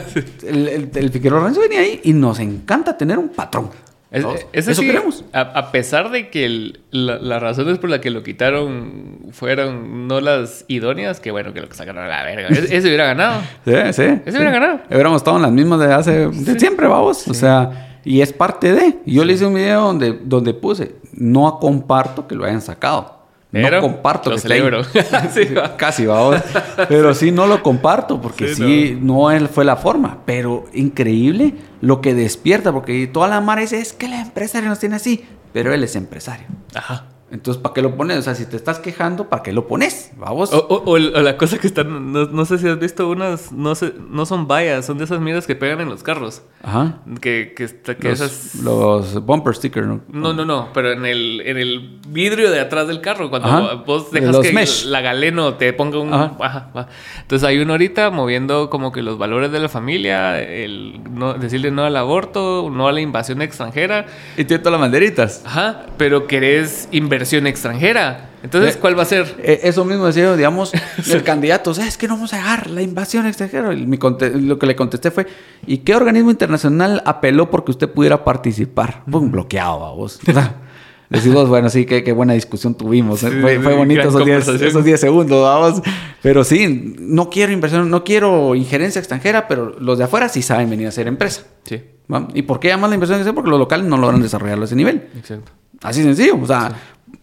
el, 0.45 0.68
el, 0.68 0.89
el 0.93 1.10
Finquero 1.12 1.39
rancio 1.41 1.62
venía 1.62 1.80
ahí 1.80 2.01
y 2.03 2.12
nos 2.12 2.39
encanta 2.39 2.97
tener 2.97 3.18
un 3.18 3.30
patrón. 3.30 3.70
Eso 4.12 4.74
sí, 4.74 4.86
queremos. 4.86 5.24
A, 5.32 5.39
a 5.41 5.72
pesar 5.72 6.12
de 6.12 6.30
que 6.30 6.43
el- 6.45 6.80
la- 6.91 7.18
las 7.18 7.41
razones 7.41 7.78
por 7.78 7.89
las 7.89 7.99
que 8.01 8.10
lo 8.10 8.22
quitaron 8.22 9.20
fueron 9.32 10.08
no 10.10 10.20
las 10.20 10.66
idóneas, 10.68 11.22
que 11.22 11.32
bueno, 11.32 11.53
que 11.53 11.62
lo 11.62 11.68
sacaron 11.72 12.03
a 12.03 12.08
la 12.10 12.24
verga. 12.24 12.49
Ese, 12.49 12.76
ese 12.76 12.88
hubiera 12.88 13.05
ganado. 13.05 13.39
Sí, 13.66 13.72
sí. 13.93 14.03
Ese 14.26 14.32
hubiera 14.38 14.51
ganado. 14.51 14.80
Hubiéramos 14.89 15.22
estado 15.22 15.38
en 15.38 15.43
las 15.43 15.51
mismas 15.53 15.80
de 15.80 15.93
hace... 15.93 16.28
De 16.28 16.60
siempre, 16.60 16.88
vamos. 16.88 17.28
O 17.30 17.34
sea, 17.34 17.99
y 18.03 18.20
es 18.20 18.34
parte 18.34 18.74
de... 18.74 18.97
Yo 19.05 19.24
le 19.24 19.34
hice 19.34 19.45
un 19.45 19.53
video 19.55 19.82
donde, 19.84 20.20
donde 20.22 20.53
puse, 20.53 20.95
no 21.14 21.60
comparto 21.60 22.28
que 22.28 22.36
lo 22.36 22.43
hayan 22.43 22.62
sacado. 22.62 23.16
Pero 23.64 23.78
no 23.78 23.82
comparto 23.82 24.30
lo 24.30 24.36
que 24.36 24.41
celebro. 24.41 24.84
Sí, 25.34 25.45
va. 25.53 25.76
Casi, 25.78 26.05
vamos. 26.05 26.41
Pero 26.89 27.14
sí, 27.14 27.32
no 27.32 27.47
lo 27.47 27.62
comparto 27.64 28.22
porque 28.22 28.49
Sí, 28.49 28.55
sí, 28.55 28.97
no. 29.01 29.32
él 29.32 29.47
fue 29.49 29.66
la 29.66 29.76
forma. 29.76 30.20
Pero 30.26 30.66
increíble 30.74 31.53
lo 31.82 32.01
que 32.01 32.14
despierta, 32.14 32.72
porque 32.72 33.08
toda 33.08 33.28
la 33.28 33.41
mara 33.41 33.62
dice, 33.62 33.80
es 33.80 33.93
que 33.93 34.08
la 34.08 34.22
empresaria 34.22 34.70
nos 34.70 34.80
tiene 34.80 34.95
así. 34.95 35.26
Pero 35.53 35.74
él 35.74 35.84
es 35.84 35.95
empresario. 35.95 36.45
Ajá. 36.76 37.05
Entonces, 37.30 37.61
¿para 37.61 37.73
qué 37.73 37.82
lo 37.82 37.95
pones? 37.97 38.17
O 38.19 38.21
sea, 38.21 38.36
si 38.36 38.45
te 38.45 38.55
estás 38.55 38.80
quejando, 38.80 39.28
¿para 39.28 39.43
qué 39.43 39.51
lo 39.51 39.67
pones? 39.67 40.11
Vamos. 40.17 40.53
O, 40.53 40.59
o- 40.59 40.91
o 40.91 40.97
la 40.97 41.36
cosa 41.38 41.57
que 41.57 41.67
están, 41.67 42.13
no, 42.13 42.25
no 42.25 42.45
sé 42.45 42.57
si 42.57 42.67
has 42.67 42.80
visto 42.80 43.09
unas, 43.09 43.51
no 43.51 43.75
sé, 43.75 43.93
no 44.09 44.25
son 44.25 44.47
vallas, 44.47 44.86
son 44.86 44.97
de 44.97 45.03
esas 45.03 45.19
miras 45.19 45.45
que 45.45 45.55
pegan 45.55 45.82
en 45.82 45.89
los 45.89 46.03
carros. 46.03 46.41
Ajá. 46.63 46.99
Que, 47.19 47.53
que, 47.55 47.67
que 47.95 48.09
Los, 48.09 48.21
esas... 48.21 48.55
los 48.63 49.25
bumper 49.25 49.53
stickers, 49.55 49.86
¿no? 49.88 50.01
No, 50.07 50.34
no, 50.34 50.45
no, 50.45 50.69
pero 50.73 50.93
en 50.93 51.05
el, 51.05 51.41
en 51.45 51.57
el 51.57 51.99
vidrio 52.07 52.49
de 52.49 52.59
atrás 52.61 52.88
del 52.88 53.01
carro, 53.01 53.30
cuando 53.30 53.49
Ajá. 53.49 53.73
vos 53.86 54.09
De 54.11 54.21
dejas 54.21 54.36
los 54.36 54.45
que 54.45 54.53
mesh. 54.53 54.86
la 54.86 55.01
galeno 55.01 55.55
te 55.55 55.73
ponga 55.73 55.99
un... 55.99 56.13
Ajá. 56.13 56.38
Ajá. 56.39 56.88
Entonces 57.21 57.45
hay 57.47 57.59
uno 57.59 57.73
ahorita 57.73 58.09
moviendo 58.09 58.69
como 58.69 58.91
que 58.93 59.01
los 59.01 59.17
valores 59.17 59.51
de 59.51 59.59
la 59.59 59.67
familia, 59.69 60.41
el 60.41 61.01
no, 61.11 61.34
decirle 61.34 61.71
no 61.71 61.84
al 61.84 61.95
aborto, 61.97 62.69
no 62.71 62.88
a 62.88 62.91
la 62.93 63.01
invasión 63.01 63.41
extranjera. 63.41 64.05
Y 64.38 64.45
tiene 64.45 64.59
todas 64.63 64.73
las 64.73 64.82
banderitas. 64.82 65.43
Ajá, 65.45 65.86
pero 65.97 66.25
querés 66.28 66.88
inversión 67.18 67.47
extranjera. 67.47 68.30
Entonces, 68.43 68.76
Eh, 68.76 68.78
¿cuál 68.80 68.97
va 68.97 69.01
a 69.03 69.05
ser? 69.05 69.36
Eh, 69.39 69.61
eso 69.63 69.84
mismo 69.86 70.05
decía, 70.05 70.36
digamos, 70.36 70.72
el 71.11 71.24
candidato, 71.24 71.72
o 71.72 71.74
sea, 71.74 71.88
es 71.88 71.97
que 71.97 72.07
no 72.07 72.13
vamos 72.15 72.34
a 72.34 72.38
dejar 72.38 72.70
la 72.70 72.82
invasión 72.82 73.26
extranjera. 73.26 73.74
Y 73.74 73.88
mi 73.88 73.97
lo 73.97 74.59
que 74.59 74.65
le 74.68 74.76
contesté 74.76 75.09
fue, 75.11 75.26
¿y 75.65 75.80
qué 75.80 75.95
organismo 75.95 76.30
internacional 76.30 77.01
apeló 77.05 77.49
porque 77.49 77.72
usted 77.72 77.89
pudiera 77.89 78.24
participar? 78.24 79.03
Pum, 79.09 79.32
bloqueado, 79.32 79.84
a 79.86 79.93
vos. 79.93 80.20
Decimos, 81.09 81.47
bueno, 81.47 81.70
sí, 81.70 81.86
qué, 81.86 82.03
qué 82.03 82.11
buena 82.11 82.34
discusión 82.34 82.76
tuvimos. 82.76 83.24
¿eh? 83.24 83.30
Sí, 83.32 83.38
fue, 83.39 83.57
bonito 83.76 84.01
esos 84.01 84.13
10, 84.13 84.22
conversación. 84.24 84.70
esos 84.70 84.84
10 84.84 84.99
segundos, 84.99 85.41
vamos. 85.41 85.82
Pero 86.22 86.43
sí, 86.43 86.95
no 86.99 87.30
quiero 87.30 87.53
inversión, 87.53 87.89
no 87.89 88.03
quiero 88.03 88.55
injerencia 88.55 88.99
extranjera, 88.99 89.47
pero 89.47 89.76
los 89.80 89.97
de 89.97 90.03
afuera 90.03 90.28
sí 90.28 90.41
saben 90.41 90.70
venir 90.70 90.86
a 90.86 90.89
hacer 90.89 91.07
empresa. 91.07 91.43
Sí. 91.63 91.82
¿Y 92.34 92.41
por 92.43 92.59
qué 92.59 92.68
llaman 92.68 92.89
la 92.89 92.95
inversión 92.95 93.20
extranjera? 93.20 93.36
Porque 93.36 93.49
los 93.49 93.59
locales 93.59 93.86
no 93.88 93.97
logran 93.97 94.22
desarrollarlo 94.22 94.63
a 94.63 94.65
ese 94.65 94.76
nivel. 94.76 95.07
exacto. 95.18 95.51
Así 95.82 96.01
sencillo. 96.03 96.38
O 96.41 96.45
sea, 96.45 96.72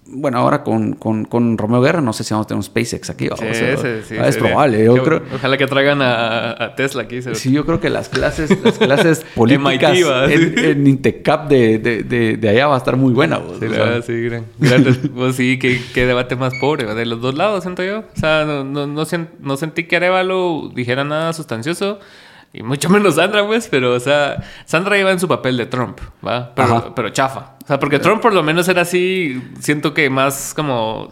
bueno, 0.07 0.39
ahora 0.39 0.63
con, 0.63 0.93
con, 0.95 1.25
con 1.25 1.57
Romeo 1.57 1.81
Guerra, 1.81 2.01
no 2.03 2.13
sé 2.13 2.25
si 2.25 2.35
vamos 2.35 2.47
a 2.47 2.49
tener 2.49 2.59
un 2.59 2.63
SpaceX 2.63 3.09
aquí. 3.11 3.25
Sí, 3.27 3.31
o 3.33 3.37
ese- 3.51 4.03
sí, 4.03 4.17
ah, 4.21 4.29
es 4.29 4.37
probable. 4.37 4.85
Yo 4.85 5.03
creo, 5.03 5.23
Ojalá 5.35 5.57
que 5.57 5.67
traigan 5.67 6.03
a, 6.03 6.51
a 6.63 6.75
Tesla 6.75 7.03
aquí. 7.03 7.23
se- 7.23 7.35
sí, 7.35 7.51
yo 7.53 7.65
creo 7.65 7.81
que 7.81 7.89
las 7.91 8.09
clases, 8.11 8.51
las 8.63 8.79
clases 8.79 9.25
políticas 9.35 9.97
en, 10.31 10.55
sí. 10.59 10.65
en 10.67 10.87
Intecap 10.87 11.49
de, 11.49 11.79
de, 11.79 12.03
de, 12.03 12.37
de 12.37 12.49
allá 12.49 12.67
va 12.67 12.75
a 12.75 12.79
estar 12.79 12.97
muy 12.97 13.13
buena. 13.15 13.39
vos, 13.39 13.57
Sí, 13.59 13.67
o 13.67 13.73
sea. 13.75 14.03
sí, 14.03 14.23
gran, 14.25 14.45
gran- 14.59 14.85
pues 15.15 15.37
sí, 15.37 15.59
qué, 15.59 15.81
qué 15.95 16.05
debate 16.07 16.37
más 16.37 16.53
pobre, 16.61 16.95
de 16.95 17.07
los 17.07 17.21
dos 17.23 17.35
lados, 17.35 17.63
siento 17.65 17.83
yo. 17.83 18.01
O 18.01 18.21
sea, 18.21 18.45
no, 18.45 18.63
no, 18.63 18.87
no, 18.87 19.03
sen- 19.07 19.29
no 19.41 19.57
sentí 19.57 19.85
que 19.85 19.97
Arevalo 19.97 20.71
dijera 20.75 21.05
nada 21.05 21.33
sustancioso. 21.33 21.99
Y 22.57 22.63
mucho 22.63 22.89
menos 22.89 23.17
Sandra, 23.17 23.45
pues, 23.47 23.67
pero, 23.69 23.93
o 23.95 24.01
sea, 24.01 24.37
Sandra 24.65 24.97
iba 24.97 25.11
en 25.11 25.19
su 25.19 25.27
papel 25.27 25.57
de 25.57 25.67
Trump, 25.67 25.99
¿va? 26.25 26.55
Pero, 26.55 27.09
chafa. 27.11 27.57
O 27.65 27.67
sea, 27.67 27.81
porque 27.81 27.99
Trump 27.99 28.23
por 28.23 28.33
lo 28.33 28.43
menos 28.45 28.69
era 28.69 28.83
así, 28.83 29.43
siento 29.59 29.93
que 29.93 30.09
más 30.09 30.53
como 30.55 31.09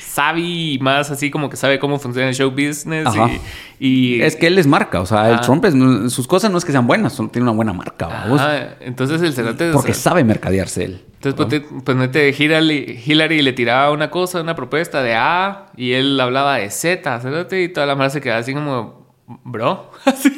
sabi 0.00 0.74
y 0.74 0.78
más 0.78 1.10
así 1.10 1.30
como 1.30 1.48
que 1.50 1.56
sabe 1.56 1.78
cómo 1.78 1.98
funciona 1.98 2.28
el 2.28 2.34
show 2.34 2.50
business 2.50 3.06
Ajá. 3.06 3.30
y... 3.78 4.16
y 4.18 4.22
Es 4.22 4.36
que 4.36 4.46
él 4.46 4.58
es 4.58 4.66
marca, 4.66 5.00
o 5.00 5.06
sea, 5.06 5.28
el 5.30 5.36
Ah. 5.36 5.40
Trump 5.40 5.64
es, 5.64 5.74
sus 6.12 6.26
cosas 6.26 6.50
no 6.50 6.58
es 6.58 6.64
que 6.64 6.72
sean 6.72 6.86
buenas, 6.86 7.12
solo 7.14 7.28
tiene 7.30 7.44
una 7.44 7.52
buena 7.56 7.72
marca. 7.72 8.06
Ajá, 8.06 8.76
entonces 8.80 9.22
el 9.22 9.32
Senate... 9.32 9.70
o 9.70 9.72
porque 9.74 9.94
sea, 9.94 10.10
sabe 10.10 10.24
mercadearse 10.24 10.84
él. 10.84 11.04
Entonces, 11.22 11.34
pues, 11.36 11.48
te- 11.48 11.82
pues 11.84 11.96
nete, 11.96 12.34
Hillary, 12.36 13.00
Hillary 13.06 13.42
le 13.42 13.52
tiraba 13.52 13.90
una 13.92 14.10
cosa, 14.10 14.40
una 14.40 14.56
propuesta 14.56 15.02
de 15.02 15.14
A, 15.14 15.66
y 15.76 15.92
él 15.92 16.18
hablaba 16.20 16.56
de 16.56 16.70
Z, 16.70 17.20
cerote, 17.20 17.62
y 17.62 17.68
toda 17.68 17.86
la 17.86 17.94
mara 17.94 18.10
se 18.10 18.20
quedaba 18.20 18.40
así 18.40 18.52
como, 18.54 19.01
bro, 19.44 19.90
Así, 20.04 20.30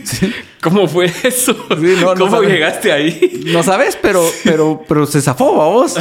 ¿cómo 0.62 0.86
fue 0.86 1.07
eso? 1.07 1.55
Sí, 1.80 1.97
no, 2.01 2.14
¿Cómo 2.14 2.42
llegaste 2.42 2.92
ahí? 2.92 3.45
No 3.53 3.62
sabes, 3.62 3.97
pero, 4.01 4.22
pero, 4.45 4.82
pero 4.88 5.07
se 5.07 5.20
zafó, 5.22 5.57
vamos. 5.57 5.95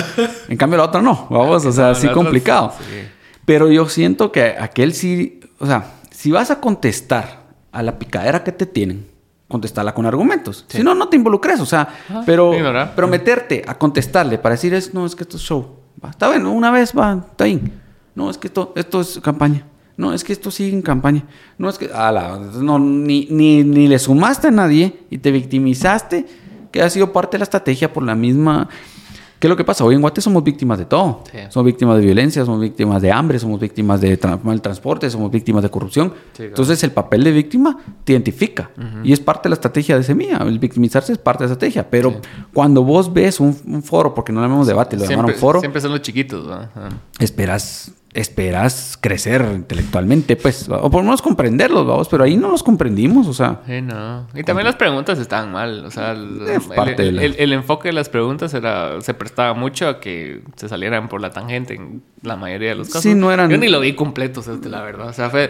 En 0.50 0.58
cambio, 0.58 0.78
la 0.78 0.86
otra 0.86 1.02
no, 1.02 1.28
vamos. 1.30 1.66
O 1.66 1.72
sea, 1.72 1.90
No, 1.90 1.96
sí 1.96 2.06
la 2.08 2.12
otra- 2.12 2.24
complicado. 2.24 2.74
sí. 2.80 3.08
Pero 3.46 3.70
yo 3.72 3.90
siento 3.90 4.32
que 4.32 4.56
aquel 4.58 4.94
sí, 4.94 5.42
o 5.60 5.66
sea, 5.66 5.92
si 6.12 6.32
vas 6.32 6.50
a 6.52 6.60
contestar 6.62 7.44
a 7.72 7.84
la 7.84 8.00
picadera 8.00 8.44
que 8.44 8.52
te 8.54 8.66
tienen, 8.66 9.08
contestarla 9.50 9.94
con 9.94 10.06
argumentos. 10.06 10.66
Si 10.70 10.82
no, 10.82 10.96
no 10.96 11.10
te 11.10 11.18
involucres, 11.18 11.60
o 11.60 11.66
sea, 11.66 11.82
Ajá, 12.10 12.24
pero, 12.26 12.52
pero 12.96 13.08
meterte 13.08 13.64
a 13.68 13.78
contestarle 13.78 14.38
para 14.38 14.56
decir, 14.56 14.74
es, 14.74 14.94
no, 14.94 15.06
es 15.06 15.16
que 15.16 15.24
esto 15.24 15.38
es 15.38 15.44
show. 15.44 15.76
Va, 16.04 16.10
está 16.12 16.30
bien, 16.30 16.46
una 16.46 16.72
vez 16.72 16.94
va, 16.98 17.26
está 17.32 17.44
bien. 17.46 17.82
No, 18.16 18.30
es 18.30 18.38
que 18.38 18.48
esto, 18.48 18.72
esto 18.76 19.02
es 19.02 19.20
campaña. 19.22 19.66
No, 19.96 20.14
es 20.14 20.24
que 20.24 20.34
esto 20.34 20.50
sigue 20.52 20.74
en 20.74 20.82
campaña. 20.82 21.24
No, 21.58 21.70
es 21.70 21.78
que, 21.78 21.90
ala, 21.94 22.40
no, 22.60 22.80
ni, 22.80 23.28
ni, 23.30 23.64
ni 23.64 23.88
le 23.88 24.00
sumaste 24.00 24.48
a 24.48 24.52
nadie 24.52 25.02
y 25.10 25.20
te 25.20 25.32
victimizaste, 25.32 26.26
que 26.72 26.82
ha 26.82 26.90
sido 26.90 27.14
parte 27.14 27.34
de 27.36 27.40
la 27.40 27.44
estrategia 27.44 27.94
por 27.94 28.04
la 28.04 28.16
misma... 28.16 28.70
¿Qué 29.40 29.48
es 29.48 29.50
lo 29.50 29.58
que 29.58 29.66
pasa? 29.66 29.84
Hoy 29.84 29.94
en 29.96 30.00
Guate 30.00 30.22
somos 30.22 30.42
víctimas 30.42 30.80
de 30.80 30.86
todo. 30.86 31.22
Sí. 31.30 31.38
Somos 31.50 31.66
víctimas 31.66 31.98
de 31.98 32.06
violencia, 32.06 32.46
somos 32.46 32.62
víctimas 32.62 33.02
de 33.02 33.12
hambre, 33.12 33.38
somos 33.40 33.60
víctimas 33.60 34.00
de 34.00 34.18
tra- 34.18 34.42
mal 34.42 34.62
transporte, 34.62 35.10
somos 35.10 35.30
víctimas 35.30 35.62
de 35.62 35.70
corrupción. 35.70 36.14
Sí, 36.32 36.38
claro. 36.38 36.50
Entonces 36.52 36.82
el 36.86 36.92
papel 36.92 37.26
de 37.26 37.34
víctima 37.34 37.78
te 38.06 38.14
identifica 38.14 38.72
y 39.04 39.12
es 39.12 39.20
parte 39.20 39.44
de 39.44 39.50
la 39.50 39.56
estrategia 39.56 39.98
de 39.98 40.04
Semilla. 40.04 40.38
El 40.38 40.60
victimizarse 40.60 41.12
es 41.12 41.18
parte 41.18 41.44
de 41.44 41.50
la 41.50 41.54
estrategia. 41.56 41.90
Pero 41.90 42.22
cuando 42.54 42.86
vos 42.86 43.12
ves 43.12 43.42
un, 43.42 43.54
un 43.68 43.84
foro, 43.84 44.16
porque 44.16 44.32
no 44.32 44.40
le 44.40 44.46
llamamos 44.48 44.66
debate, 44.66 44.96
lo 44.96 45.04
llamaron 45.04 45.26
Siempre, 45.26 45.42
foro, 45.42 45.60
siempre 45.60 45.82
son 45.82 45.92
los 45.92 46.02
chiquitos, 46.02 46.48
esperas, 47.20 47.92
esperas 48.14 48.98
crecer 49.02 49.44
intelectualmente, 49.54 50.36
pues, 50.36 50.70
o 50.70 50.90
por 50.90 51.02
lo 51.02 51.04
menos 51.06 51.22
comprenderlos, 51.22 51.86
vamos, 51.86 52.08
pero 52.10 52.24
ahí 52.24 52.38
no 52.38 52.50
los 52.50 52.62
comprendimos, 52.64 53.28
o 53.28 53.34
sea. 53.34 53.62
Sí, 53.66 53.82
no. 53.82 54.28
Y 54.36 54.44
también 54.44 54.66
las 54.66 54.76
preguntas 54.76 55.18
estaban 55.20 55.52
mal. 55.52 55.86
O 55.86 55.92
sea, 55.92 56.12
el, 56.12 56.42
parte 56.76 57.04
el- 57.08 57.20
el- 57.20 57.36
el 57.40 57.54
enfoque 57.54 57.90
de 57.90 57.94
las 57.94 58.10
preguntas 58.10 58.54
era, 58.54 59.02
se 59.02 59.14
prestaba 59.14 59.54
mucho 59.54 59.88
a 59.88 60.00
que 60.00 60.42
se 60.56 60.70
salieran 60.70 61.10
por 61.10 61.22
la 61.22 61.32
tangente 61.32 61.74
en 61.76 62.04
la 62.22 62.36
mayoría 62.36 62.70
de 62.70 62.76
los 62.76 62.88
casos. 62.88 63.02
Sí, 63.04 63.16
no 63.16 63.32
eran- 63.32 63.50
Yo 63.50 63.58
ni 63.58 63.68
lo 63.68 63.80
vi 63.80 63.94
completo, 63.94 64.42
o 64.42 64.44
sea, 64.44 64.56
la 64.64 64.82
verdad. 64.82 65.08
O 65.10 65.14
sea, 65.14 65.30
fue, 65.30 65.50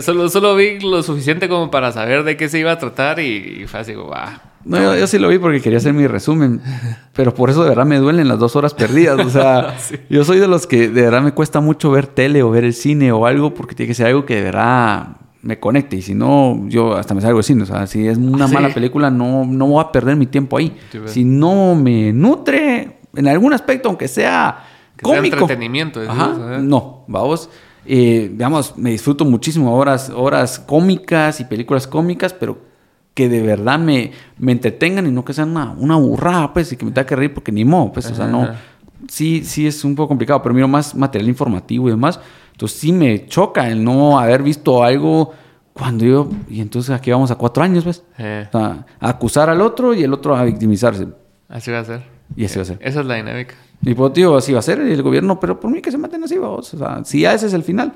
solo, 0.00 0.28
solo 0.28 0.56
vi 0.56 0.80
lo 0.80 1.02
suficiente 1.02 1.48
como 1.48 1.70
para 1.70 1.92
saber 1.92 2.24
de 2.24 2.36
qué 2.36 2.48
se 2.48 2.58
iba 2.58 2.72
a 2.72 2.78
tratar 2.78 3.20
y, 3.20 3.60
y 3.62 3.66
fue 3.66 3.80
así 3.80 3.92
como, 3.94 4.12
ah. 4.14 4.42
No, 4.64 4.76
yo, 4.78 4.96
yo 4.96 5.06
sí 5.06 5.18
lo 5.18 5.28
vi 5.28 5.38
porque 5.38 5.60
quería 5.60 5.78
hacer 5.78 5.92
mi 5.94 6.06
resumen, 6.06 6.60
pero 7.14 7.32
por 7.34 7.48
eso 7.50 7.62
de 7.62 7.70
verdad 7.70 7.86
me 7.86 7.98
duelen 7.98 8.28
las 8.28 8.38
dos 8.38 8.56
horas 8.56 8.74
perdidas. 8.74 9.24
O 9.24 9.30
sea, 9.30 9.76
yo 10.10 10.24
soy 10.24 10.38
de 10.38 10.48
los 10.48 10.66
que 10.66 10.88
de 10.88 11.02
verdad 11.02 11.22
me 11.22 11.32
cuesta 11.32 11.60
mucho 11.60 11.90
ver 11.90 12.06
tele 12.06 12.42
o 12.42 12.50
ver 12.50 12.64
el 12.64 12.74
cine 12.74 13.12
o 13.12 13.26
algo 13.26 13.54
porque 13.54 13.74
tiene 13.74 13.88
que 13.88 13.94
ser 13.94 14.06
algo 14.08 14.26
que 14.26 14.36
de 14.36 14.42
verdad 14.42 15.16
me 15.42 15.58
conecte. 15.60 15.96
Y 15.96 16.02
si 16.02 16.14
no, 16.14 16.64
yo 16.68 16.96
hasta 16.96 17.14
me 17.14 17.20
salgo 17.20 17.38
de 17.38 17.44
cine. 17.44 17.62
O 17.62 17.66
sea, 17.66 17.86
si 17.86 18.06
es 18.06 18.18
una 18.18 18.44
¿Ah, 18.44 18.48
sí? 18.48 18.54
mala 18.54 18.74
película, 18.74 19.10
no, 19.10 19.44
no 19.46 19.66
voy 19.68 19.82
a 19.82 19.92
perder 19.92 20.16
mi 20.16 20.26
tiempo 20.26 20.58
ahí. 20.58 20.76
Sí, 20.90 20.98
si 21.06 21.24
no 21.24 21.74
me 21.74 22.12
nutre 22.12 22.98
en 23.14 23.28
algún 23.28 23.52
aspecto, 23.52 23.88
aunque 23.88 24.08
sea 24.08 24.64
Que 24.96 25.06
sea 25.06 25.16
cómico. 25.16 25.36
entretenimiento, 25.38 26.00
Ajá, 26.06 26.58
no, 26.60 27.04
vamos. 27.06 27.48
Eh, 27.86 28.28
digamos, 28.32 28.76
me 28.76 28.90
disfruto 28.90 29.24
muchísimo 29.24 29.74
horas, 29.74 30.10
horas 30.14 30.58
cómicas 30.58 31.40
y 31.40 31.44
películas 31.44 31.86
cómicas, 31.86 32.34
pero 32.34 32.58
que 33.18 33.28
de 33.28 33.42
verdad 33.42 33.80
me, 33.80 34.12
me 34.38 34.52
entretengan 34.52 35.04
y 35.08 35.10
no 35.10 35.24
que 35.24 35.32
sean 35.32 35.50
una, 35.50 35.72
una 35.72 35.96
burrada, 35.96 36.52
pues, 36.52 36.70
y 36.72 36.76
que 36.76 36.84
me 36.84 36.92
tenga 36.92 37.04
que 37.04 37.16
reír 37.16 37.34
porque 37.34 37.50
ni 37.50 37.64
modo, 37.64 37.92
pues, 37.92 38.08
o 38.08 38.14
sea, 38.14 38.28
no. 38.28 38.44
Ajá. 38.44 38.54
Sí, 39.08 39.42
sí 39.44 39.66
es 39.66 39.84
un 39.84 39.96
poco 39.96 40.06
complicado, 40.06 40.40
pero 40.40 40.54
miro 40.54 40.68
más 40.68 40.94
material 40.94 41.28
informativo 41.28 41.88
y 41.88 41.90
demás. 41.90 42.20
Entonces 42.52 42.78
sí 42.78 42.92
me 42.92 43.26
choca 43.26 43.68
el 43.68 43.82
no 43.82 44.20
haber 44.20 44.44
visto 44.44 44.84
algo 44.84 45.32
cuando 45.72 46.04
yo... 46.04 46.28
Y 46.48 46.60
entonces 46.60 46.94
aquí 46.94 47.10
vamos 47.10 47.32
a 47.32 47.34
cuatro 47.34 47.64
años, 47.64 47.82
pues. 47.82 48.04
Eh, 48.18 48.46
O 48.52 48.56
sea, 48.56 48.86
a 49.00 49.08
acusar 49.08 49.50
al 49.50 49.60
otro 49.62 49.94
y 49.94 50.04
el 50.04 50.12
otro 50.12 50.36
a 50.36 50.44
victimizarse. 50.44 51.08
así 51.48 51.72
va 51.72 51.80
a 51.80 51.84
ser. 51.84 52.02
Y 52.36 52.44
así 52.44 52.56
va 52.56 52.62
a 52.62 52.66
ser. 52.66 52.78
Esa 52.80 53.00
es 53.00 53.06
la 53.06 53.16
dinámica. 53.16 53.56
Y 53.82 53.94
pues, 53.94 54.12
tío, 54.12 54.36
así 54.36 54.52
va 54.52 54.60
a 54.60 54.62
ser 54.62 54.78
el 54.80 55.02
gobierno, 55.02 55.40
pero 55.40 55.58
por 55.58 55.72
mí 55.72 55.80
que 55.82 55.90
se 55.90 55.98
maten 55.98 56.22
así, 56.22 56.38
vamos. 56.38 56.72
O 56.74 56.78
sea, 56.78 57.00
si 57.04 57.22
ya 57.22 57.34
ese 57.34 57.46
es 57.46 57.52
el 57.52 57.64
final, 57.64 57.92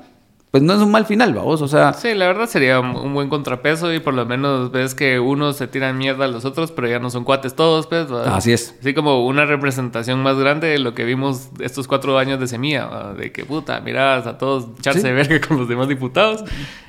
pues 0.53 0.61
no 0.61 0.73
es 0.73 0.81
un 0.81 0.91
mal 0.91 1.07
final, 1.07 1.33
vamos. 1.33 1.63
O 1.63 1.67
sea, 1.67 1.93
Sí, 1.93 2.13
la 2.13 2.27
verdad 2.27 2.45
sería 2.45 2.79
un, 2.79 3.11
buen 3.15 3.27
contrapeso 3.27 3.91
y 3.91 3.99
por 3.99 4.13
lo 4.13 4.23
menos 4.27 4.71
ves 4.71 4.93
que 4.93 5.19
unos 5.19 5.57
se 5.57 5.65
tiran 5.65 5.97
mierda 5.97 6.25
a 6.25 6.27
los 6.27 6.45
otros, 6.45 6.71
pero 6.71 6.87
ya 6.87 6.99
no 6.99 7.09
son 7.09 7.23
cuates 7.23 7.55
todos, 7.55 7.87
pues. 7.87 8.07
¿verdad? 8.07 8.35
Así 8.35 8.53
es. 8.53 8.75
Así 8.79 8.93
como 8.93 9.25
una 9.25 9.45
representación 9.45 10.21
más 10.21 10.37
grande 10.37 10.67
de 10.67 10.77
lo 10.77 10.93
que 10.93 11.05
vimos 11.05 11.49
estos 11.59 11.87
cuatro 11.87 12.19
años 12.19 12.39
de 12.39 12.45
semilla, 12.45 12.85
¿verdad? 12.85 13.15
de 13.15 13.31
que 13.31 13.45
puta, 13.45 13.81
mirás 13.81 14.27
a 14.27 14.37
todos 14.37 14.67
echarse 14.77 15.01
Sí. 15.01 15.07
de 15.07 15.13
verga 15.13 15.41
con 15.41 15.57
los 15.57 15.67
demás 15.67 15.87
diputados. 15.87 16.43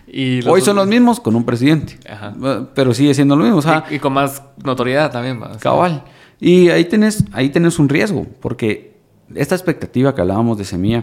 Y 0.07 0.47
hoy 0.47 0.61
son 0.61 0.77
los 0.77 0.87
mismos 0.87 1.19
con 1.19 1.35
un 1.35 1.47
presidente. 1.47 1.99
Ajá. 2.07 2.35
Pero 2.75 2.93
sigue 2.93 3.15
siendo 3.15 3.35
lo 3.35 3.45
mismo, 3.45 3.61
o 3.61 3.63
sea, 3.63 3.87
y, 3.91 3.95
y 3.95 3.99
con 3.99 4.13
más 4.13 4.43
notoriedad 4.63 5.11
también, 5.11 5.41
sea, 5.41 5.59
cabal. 5.59 6.05
Y 6.39 6.69
ahí 6.69 6.85
tenés, 6.85 7.25
ahí 7.33 7.49
tenés 7.49 7.79
un 7.79 7.89
riesgo, 7.89 8.27
porque 8.43 8.99
esta 9.35 9.55
expectativa 9.55 10.15
que 10.15 10.21
hablábamos 10.21 10.59
de 10.59 10.67
Semilla, 10.67 11.03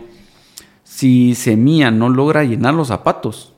si 0.94 1.36
Semilla 1.36 1.90
no 1.90 2.10
logra 2.10 2.44
llenar 2.44 2.74
los 2.74 2.90
zapatos, 2.90 3.54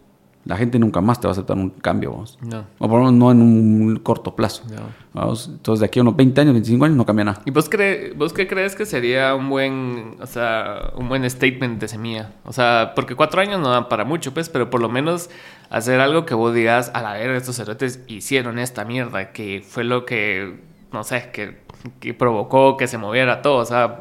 la 0.46 0.56
gente 0.58 0.78
nunca 0.78 1.00
más 1.02 1.20
te 1.22 1.28
va 1.28 1.32
a 1.32 1.34
aceptar 1.34 1.58
un 1.58 1.70
cambio, 1.70 2.12
vamos. 2.12 2.38
No, 2.42 2.66
O 2.78 2.88
por 2.90 3.00
lo 3.00 3.06
menos 3.06 3.14
no 3.14 3.32
en 3.32 3.42
un 3.42 3.96
corto 4.04 4.36
plazo. 4.36 4.64
no. 4.70 4.82
Vamos, 5.14 5.48
entonces 5.52 5.80
de 5.80 5.86
aquí 5.86 6.00
a 6.00 6.02
unos 6.02 6.16
20 6.16 6.42
años, 6.42 6.54
25 6.54 6.86
años 6.86 6.98
no 6.98 7.06
cambia 7.06 7.26
nada. 7.26 7.42
¿Y 7.46 7.52
vos, 7.52 7.70
cre- 7.72 8.14
vos 8.18 8.34
qué 8.34 8.48
crees 8.48 8.76
que 8.76 8.86
sería 8.86 9.36
un 9.36 9.48
buen, 9.50 10.16
o 10.22 10.26
sea, 10.28 10.92
un 10.96 11.08
buen 11.10 11.28
statement 11.30 11.80
de 11.80 11.88
semilla? 11.88 12.32
O 12.46 12.52
sea, 12.54 12.92
porque 12.96 13.16
cuatro 13.16 13.40
años 13.42 13.60
no 13.62 13.70
dan 13.70 13.88
para 13.90 14.06
mucho, 14.06 14.34
pues, 14.34 14.50
pero 14.50 14.70
por 14.70 14.82
lo 14.82 14.90
menos 14.90 15.30
hacer 15.70 16.00
algo 16.02 16.26
que 16.26 16.34
vos 16.36 16.54
digas, 16.54 16.92
a 16.94 17.02
la 17.02 17.14
verga, 17.14 17.38
estos 17.38 17.56
cerotes 17.58 18.02
hicieron 18.08 18.60
esta 18.60 18.86
mierda, 18.86 19.32
que 19.32 19.64
fue 19.68 19.84
lo 19.84 20.06
que, 20.06 20.60
no 20.92 21.04
sé, 21.04 21.30
que, 21.32 21.60
que 22.00 22.14
provocó 22.14 22.76
que 22.78 22.88
se 22.88 22.98
moviera 22.98 23.42
todo, 23.42 23.58
o 23.58 23.66
sea... 23.66 24.00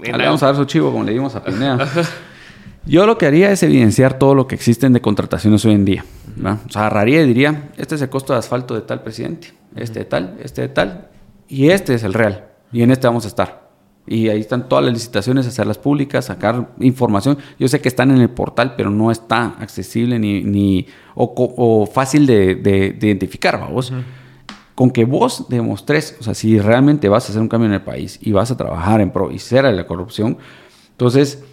la- 0.00 0.24
vamos 0.26 0.42
a 0.42 0.46
dar 0.46 0.56
su 0.56 0.64
chivo 0.66 0.90
como 0.92 1.02
le 1.04 1.12
dimos 1.12 1.34
a 1.34 1.42
Pineda. 1.44 1.86
Yo 2.86 3.06
lo 3.06 3.18
que 3.18 3.26
haría 3.26 3.50
es 3.52 3.62
evidenciar 3.62 4.18
todo 4.18 4.34
lo 4.34 4.46
que 4.46 4.54
existen 4.54 4.92
de 4.92 5.00
contrataciones 5.00 5.64
hoy 5.64 5.72
en 5.74 5.84
día. 5.84 6.04
¿va? 6.44 6.58
O 6.66 6.70
sea, 6.70 6.82
agarraría 6.82 7.22
y 7.22 7.26
diría, 7.26 7.70
este 7.76 7.94
es 7.94 8.02
el 8.02 8.08
costo 8.08 8.32
de 8.32 8.38
asfalto 8.38 8.74
de 8.74 8.80
tal 8.80 9.02
presidente, 9.02 9.52
este 9.76 10.00
de 10.00 10.04
tal, 10.06 10.36
este 10.42 10.62
de 10.62 10.68
tal, 10.68 11.08
y 11.48 11.70
este 11.70 11.94
es 11.94 12.02
el 12.04 12.14
real. 12.14 12.46
Y 12.72 12.82
en 12.82 12.90
este 12.90 13.06
vamos 13.06 13.24
a 13.24 13.28
estar. 13.28 13.68
Y 14.06 14.28
ahí 14.28 14.40
están 14.40 14.68
todas 14.68 14.84
las 14.84 14.94
licitaciones, 14.94 15.46
hacerlas 15.46 15.78
públicas, 15.78 16.24
sacar 16.24 16.70
información. 16.80 17.38
Yo 17.58 17.68
sé 17.68 17.80
que 17.80 17.88
están 17.88 18.10
en 18.10 18.20
el 18.20 18.30
portal, 18.30 18.74
pero 18.76 18.90
no 18.90 19.10
está 19.10 19.56
accesible 19.60 20.18
ni, 20.18 20.42
ni 20.42 20.86
o, 21.14 21.86
fácil 21.86 22.26
de, 22.26 22.54
de- 22.56 22.92
de 22.92 23.06
identificar, 23.06 23.60
vamos. 23.60 23.92
Con 24.74 24.90
que 24.90 25.04
vos 25.04 25.46
demostres, 25.50 26.16
o 26.18 26.24
sea, 26.24 26.34
si 26.34 26.58
realmente 26.58 27.08
vas 27.10 27.26
a 27.26 27.28
hacer 27.28 27.42
un 27.42 27.48
cambio 27.48 27.68
en 27.68 27.74
el 27.74 27.82
país 27.82 28.18
y 28.22 28.32
vas 28.32 28.50
a 28.50 28.56
trabajar 28.56 29.02
en 29.02 29.10
pro 29.10 29.30
y 29.30 29.38
cera 29.38 29.68
de 29.70 29.76
la 29.76 29.86
corrupción, 29.86 30.38
entonces 30.92 31.44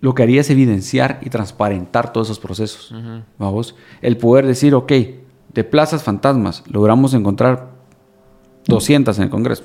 lo 0.00 0.14
que 0.14 0.22
haría 0.22 0.40
es 0.42 0.50
evidenciar 0.50 1.18
y 1.22 1.30
transparentar 1.30 2.12
todos 2.12 2.28
esos 2.28 2.38
procesos. 2.38 2.94
Vamos, 3.38 3.74
el 4.02 4.16
poder 4.16 4.46
decir, 4.46 4.74
ok, 4.74 4.92
de 5.52 5.64
plazas 5.64 6.02
fantasmas 6.02 6.62
logramos 6.68 7.14
encontrar 7.14 7.72
200 8.66 9.16
en 9.18 9.24
el 9.24 9.30
Congreso. 9.30 9.62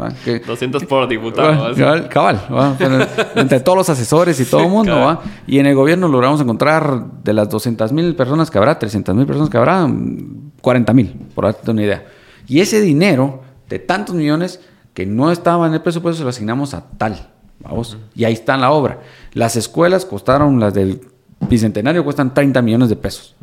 ¿Va? 0.00 0.10
Que- 0.24 0.40
200 0.40 0.84
por 0.84 1.08
diputado. 1.08 1.48
Cabal, 1.50 1.74
cabal, 1.74 2.08
cabal, 2.08 2.40
¿va? 2.52 2.74
Pero 2.78 2.98
entre 3.34 3.60
todos 3.60 3.78
los 3.78 3.88
asesores 3.90 4.38
y 4.40 4.44
todo 4.44 4.62
el 4.62 4.68
mundo, 4.70 4.92
cabal. 4.92 5.16
¿va? 5.16 5.22
Y 5.46 5.58
en 5.58 5.66
el 5.66 5.74
gobierno 5.74 6.08
logramos 6.08 6.40
encontrar 6.40 7.22
de 7.24 7.32
las 7.32 7.48
200 7.48 7.92
mil 7.92 8.14
personas 8.14 8.50
que 8.50 8.58
habrá, 8.58 8.78
300 8.78 9.14
mil 9.14 9.26
personas 9.26 9.50
que 9.50 9.56
habrá, 9.58 9.88
40 10.60 10.92
mil, 10.94 11.14
por 11.34 11.44
darte 11.46 11.70
una 11.70 11.82
idea. 11.82 12.06
Y 12.46 12.60
ese 12.60 12.80
dinero 12.80 13.42
de 13.68 13.78
tantos 13.80 14.14
millones 14.14 14.60
que 14.94 15.04
no 15.06 15.30
estaba 15.30 15.66
en 15.66 15.74
el 15.74 15.82
presupuesto 15.82 16.18
se 16.18 16.22
lo 16.24 16.30
asignamos 16.30 16.74
a 16.74 16.88
tal, 16.96 17.28
vamos. 17.60 17.96
Y 18.14 18.24
ahí 18.24 18.32
está 18.32 18.56
la 18.56 18.70
obra. 18.70 19.00
Las 19.32 19.56
escuelas 19.56 20.04
costaron, 20.04 20.60
las 20.60 20.74
del 20.74 21.00
Bicentenario 21.48 22.04
cuestan 22.04 22.34
30 22.34 22.62
millones 22.62 22.88
de 22.88 22.96
pesos. 22.96 23.34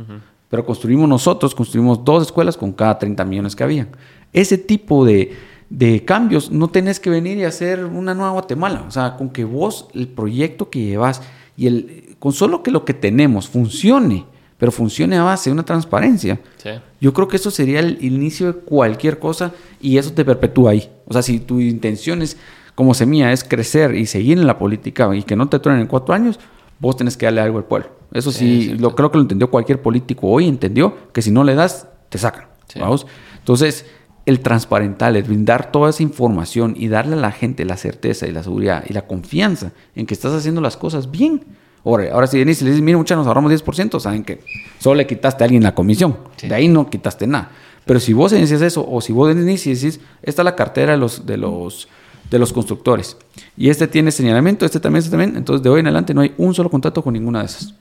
Pero 0.49 0.65
construimos 0.65 1.07
nosotros, 1.09 1.55
construimos 1.55 2.03
dos 2.03 2.23
escuelas 2.23 2.57
con 2.57 2.71
cada 2.71 2.97
30 2.99 3.25
millones 3.25 3.55
que 3.55 3.63
habían. 3.63 3.89
Ese 4.33 4.57
tipo 4.57 5.05
de, 5.05 5.35
de 5.69 6.03
cambios 6.05 6.51
no 6.51 6.69
tenés 6.69 6.99
que 6.99 7.09
venir 7.09 7.37
y 7.37 7.43
hacer 7.43 7.85
una 7.85 8.13
nueva 8.13 8.31
Guatemala. 8.31 8.85
O 8.87 8.91
sea, 8.91 9.15
con 9.17 9.29
que 9.29 9.43
vos, 9.43 9.87
el 9.93 10.07
proyecto 10.07 10.69
que 10.69 10.81
llevas 10.83 11.21
y 11.57 11.67
el, 11.67 12.15
con 12.19 12.33
solo 12.33 12.63
que 12.63 12.71
lo 12.71 12.85
que 12.85 12.93
tenemos 12.93 13.47
funcione, 13.47 14.25
pero 14.57 14.71
funcione 14.71 15.17
a 15.17 15.23
base 15.23 15.49
de 15.49 15.53
una 15.53 15.65
transparencia. 15.65 16.39
Sí. 16.57 16.69
Yo 17.01 17.13
creo 17.13 17.27
que 17.27 17.37
eso 17.37 17.51
sería 17.51 17.79
el 17.79 17.97
inicio 18.03 18.47
de 18.47 18.53
cualquier 18.59 19.19
cosa 19.19 19.51
y 19.81 19.97
eso 19.97 20.11
te 20.13 20.25
perpetúa 20.25 20.71
ahí. 20.71 20.89
O 21.07 21.13
sea, 21.13 21.21
si 21.21 21.39
tu 21.39 21.59
intención 21.59 22.21
es, 22.21 22.37
como 22.75 22.93
semilla, 22.93 23.31
es 23.31 23.43
crecer 23.43 23.95
y 23.95 24.05
seguir 24.05 24.37
en 24.37 24.47
la 24.47 24.59
política 24.59 25.09
y 25.15 25.23
que 25.23 25.35
no 25.35 25.47
te 25.47 25.59
truenen 25.59 25.83
en 25.83 25.87
cuatro 25.87 26.13
años, 26.13 26.39
vos 26.79 26.97
tenés 26.97 27.17
que 27.17 27.25
darle 27.25 27.41
algo 27.41 27.57
al 27.57 27.63
pueblo. 27.63 27.89
Eso 28.13 28.31
sí, 28.31 28.75
lo 28.77 28.95
creo 28.95 29.11
que 29.11 29.17
lo 29.17 29.23
entendió 29.23 29.49
cualquier 29.49 29.81
político 29.81 30.27
hoy, 30.27 30.47
entendió 30.47 31.11
que 31.11 31.21
si 31.21 31.31
no 31.31 31.43
le 31.43 31.55
das, 31.55 31.87
te 32.09 32.17
sacan. 32.17 32.45
Sí. 32.67 32.79
¿vamos? 32.79 33.07
Entonces, 33.39 33.85
el 34.25 34.39
transparentar, 34.39 35.15
el 35.15 35.23
brindar 35.23 35.71
toda 35.71 35.89
esa 35.89 36.03
información 36.03 36.73
y 36.77 36.87
darle 36.87 37.13
a 37.13 37.19
la 37.19 37.31
gente 37.31 37.63
la 37.65 37.77
certeza 37.77 38.27
y 38.27 38.31
la 38.31 38.43
seguridad 38.43 38.83
y 38.87 38.93
la 38.93 39.07
confianza 39.07 39.71
en 39.95 40.05
que 40.05 40.13
estás 40.13 40.33
haciendo 40.33 40.61
las 40.61 40.77
cosas 40.77 41.11
bien. 41.11 41.43
Ahora, 41.83 42.11
ahora 42.11 42.27
si 42.27 42.39
venís 42.39 42.61
y 42.61 42.65
le 42.65 42.71
dices, 42.71 42.83
mira, 42.83 42.97
muchachos, 42.97 43.19
nos 43.19 43.27
ahorramos 43.27 43.51
10%, 43.51 43.99
saben 43.99 44.23
que 44.23 44.41
solo 44.79 44.95
le 44.95 45.07
quitaste 45.07 45.43
a 45.43 45.45
alguien 45.45 45.61
la 45.61 45.75
comisión. 45.75 46.17
Sí. 46.37 46.47
De 46.47 46.55
ahí 46.55 46.67
no 46.67 46.89
quitaste 46.89 47.27
nada. 47.27 47.51
Pero 47.85 47.99
si 47.99 48.13
vos 48.13 48.33
inicias 48.33 48.61
eso, 48.63 48.85
o 48.89 48.99
si 48.99 49.13
vos 49.13 49.33
venís 49.33 49.67
y 49.67 49.75
decís, 49.75 49.99
esta 50.23 50.41
es 50.41 50.45
la 50.45 50.55
cartera 50.55 50.93
de 50.93 50.97
los, 50.97 51.27
de 51.27 51.37
los, 51.37 51.87
de 52.29 52.39
los 52.39 52.51
constructores, 52.51 53.17
y 53.55 53.69
este 53.69 53.87
tiene 53.87 54.11
señalamiento, 54.11 54.65
este 54.65 54.79
también, 54.79 54.99
este 54.99 55.11
también, 55.11 55.37
entonces 55.37 55.63
de 55.63 55.69
hoy 55.69 55.79
en 55.79 55.87
adelante 55.87 56.13
no 56.13 56.21
hay 56.21 56.33
un 56.37 56.53
solo 56.53 56.69
contrato 56.69 57.01
con 57.03 57.13
ninguna 57.13 57.39
de 57.39 57.45
esas. 57.45 57.73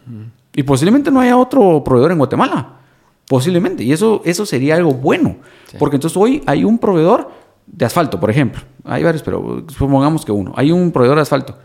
Y 0.55 0.63
posiblemente 0.63 1.11
no 1.11 1.21
haya 1.21 1.37
otro 1.37 1.83
proveedor 1.83 2.13
en 2.13 2.19
Guatemala. 2.19 2.81
Posiblemente. 3.27 3.83
Y 3.83 3.93
eso, 3.93 4.23
eso 4.25 4.45
sería 4.47 4.77
algo 4.77 4.93
bueno. 4.93 5.37
Sí. 5.71 5.77
Porque 5.79 5.97
entonces 5.97 6.17
hoy 6.17 6.43
hay 6.47 6.65
un 6.65 6.79
proveedor 6.79 7.31
de 7.67 7.85
asfalto, 7.85 8.21
por 8.21 8.31
ejemplo. 8.31 8.63
Hay 8.85 9.03
varios, 9.03 9.23
pero 9.23 9.65
supongamos 9.69 10.25
que 10.25 10.33
uno. 10.33 10.53
Hay 10.57 10.71
un 10.71 10.93
proveedor 10.93 11.17
de 11.17 11.23
asfalto. 11.23 11.59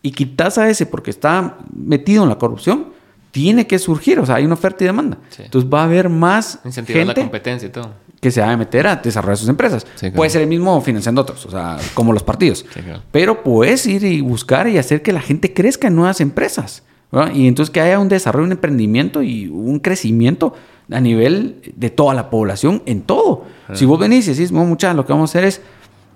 Y 0.00 0.10
quitas 0.10 0.58
a 0.58 0.68
ese 0.68 0.86
porque 0.86 1.10
está 1.10 1.58
metido 1.72 2.22
en 2.24 2.28
la 2.28 2.38
corrupción, 2.38 2.86
tiene 3.30 3.66
que 3.66 3.78
surgir. 3.78 4.18
O 4.18 4.26
sea, 4.26 4.36
hay 4.36 4.44
una 4.44 4.54
oferta 4.54 4.82
y 4.82 4.86
demanda. 4.86 5.18
Sí. 5.28 5.42
Entonces 5.44 5.70
va 5.72 5.82
a 5.82 5.84
haber 5.84 6.08
más 6.08 6.58
Incentivar 6.64 7.00
la 7.02 7.06
gente 7.06 7.20
competencia 7.20 7.68
y 7.68 7.72
todo. 7.72 7.90
Que 8.22 8.30
se 8.30 8.40
va 8.40 8.52
a 8.52 8.56
meter 8.56 8.86
a 8.86 8.94
desarrollar 8.94 9.36
sus 9.36 9.48
empresas. 9.48 9.84
Sí, 9.96 10.02
claro. 10.02 10.14
Puede 10.14 10.30
ser 10.30 10.42
el 10.42 10.48
mismo 10.48 10.80
financiando 10.80 11.22
otros, 11.22 11.44
o 11.44 11.50
sea, 11.50 11.76
como 11.92 12.12
los 12.12 12.22
partidos. 12.22 12.64
Sí, 12.72 12.80
claro. 12.80 13.02
Pero 13.10 13.42
puedes 13.42 13.84
ir 13.84 14.04
y 14.04 14.20
buscar 14.20 14.68
y 14.68 14.78
hacer 14.78 15.02
que 15.02 15.12
la 15.12 15.20
gente 15.20 15.52
crezca 15.52 15.88
en 15.88 15.96
nuevas 15.96 16.20
empresas. 16.20 16.84
¿verdad? 17.10 17.34
Y 17.34 17.48
entonces 17.48 17.72
que 17.72 17.80
haya 17.80 17.98
un 17.98 18.08
desarrollo, 18.08 18.46
un 18.46 18.52
emprendimiento 18.52 19.24
y 19.24 19.48
un 19.48 19.80
crecimiento 19.80 20.54
a 20.88 21.00
nivel 21.00 21.74
de 21.74 21.90
toda 21.90 22.14
la 22.14 22.30
población 22.30 22.80
en 22.86 23.02
todo. 23.02 23.44
Si 23.74 23.84
vos 23.86 23.98
venís 23.98 24.28
y 24.28 24.30
decís, 24.34 24.52
no, 24.52 24.64
mucha, 24.64 24.94
lo 24.94 25.04
que 25.04 25.12
vamos 25.12 25.30
a 25.30 25.38
hacer 25.38 25.44
es, 25.48 25.60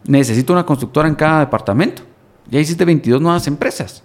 necesito 0.06 0.52
una 0.52 0.64
constructora 0.64 1.08
en 1.08 1.16
cada 1.16 1.40
departamento. 1.40 2.02
Ya 2.48 2.60
hiciste 2.60 2.84
22 2.84 3.20
nuevas 3.20 3.48
empresas. 3.48 4.04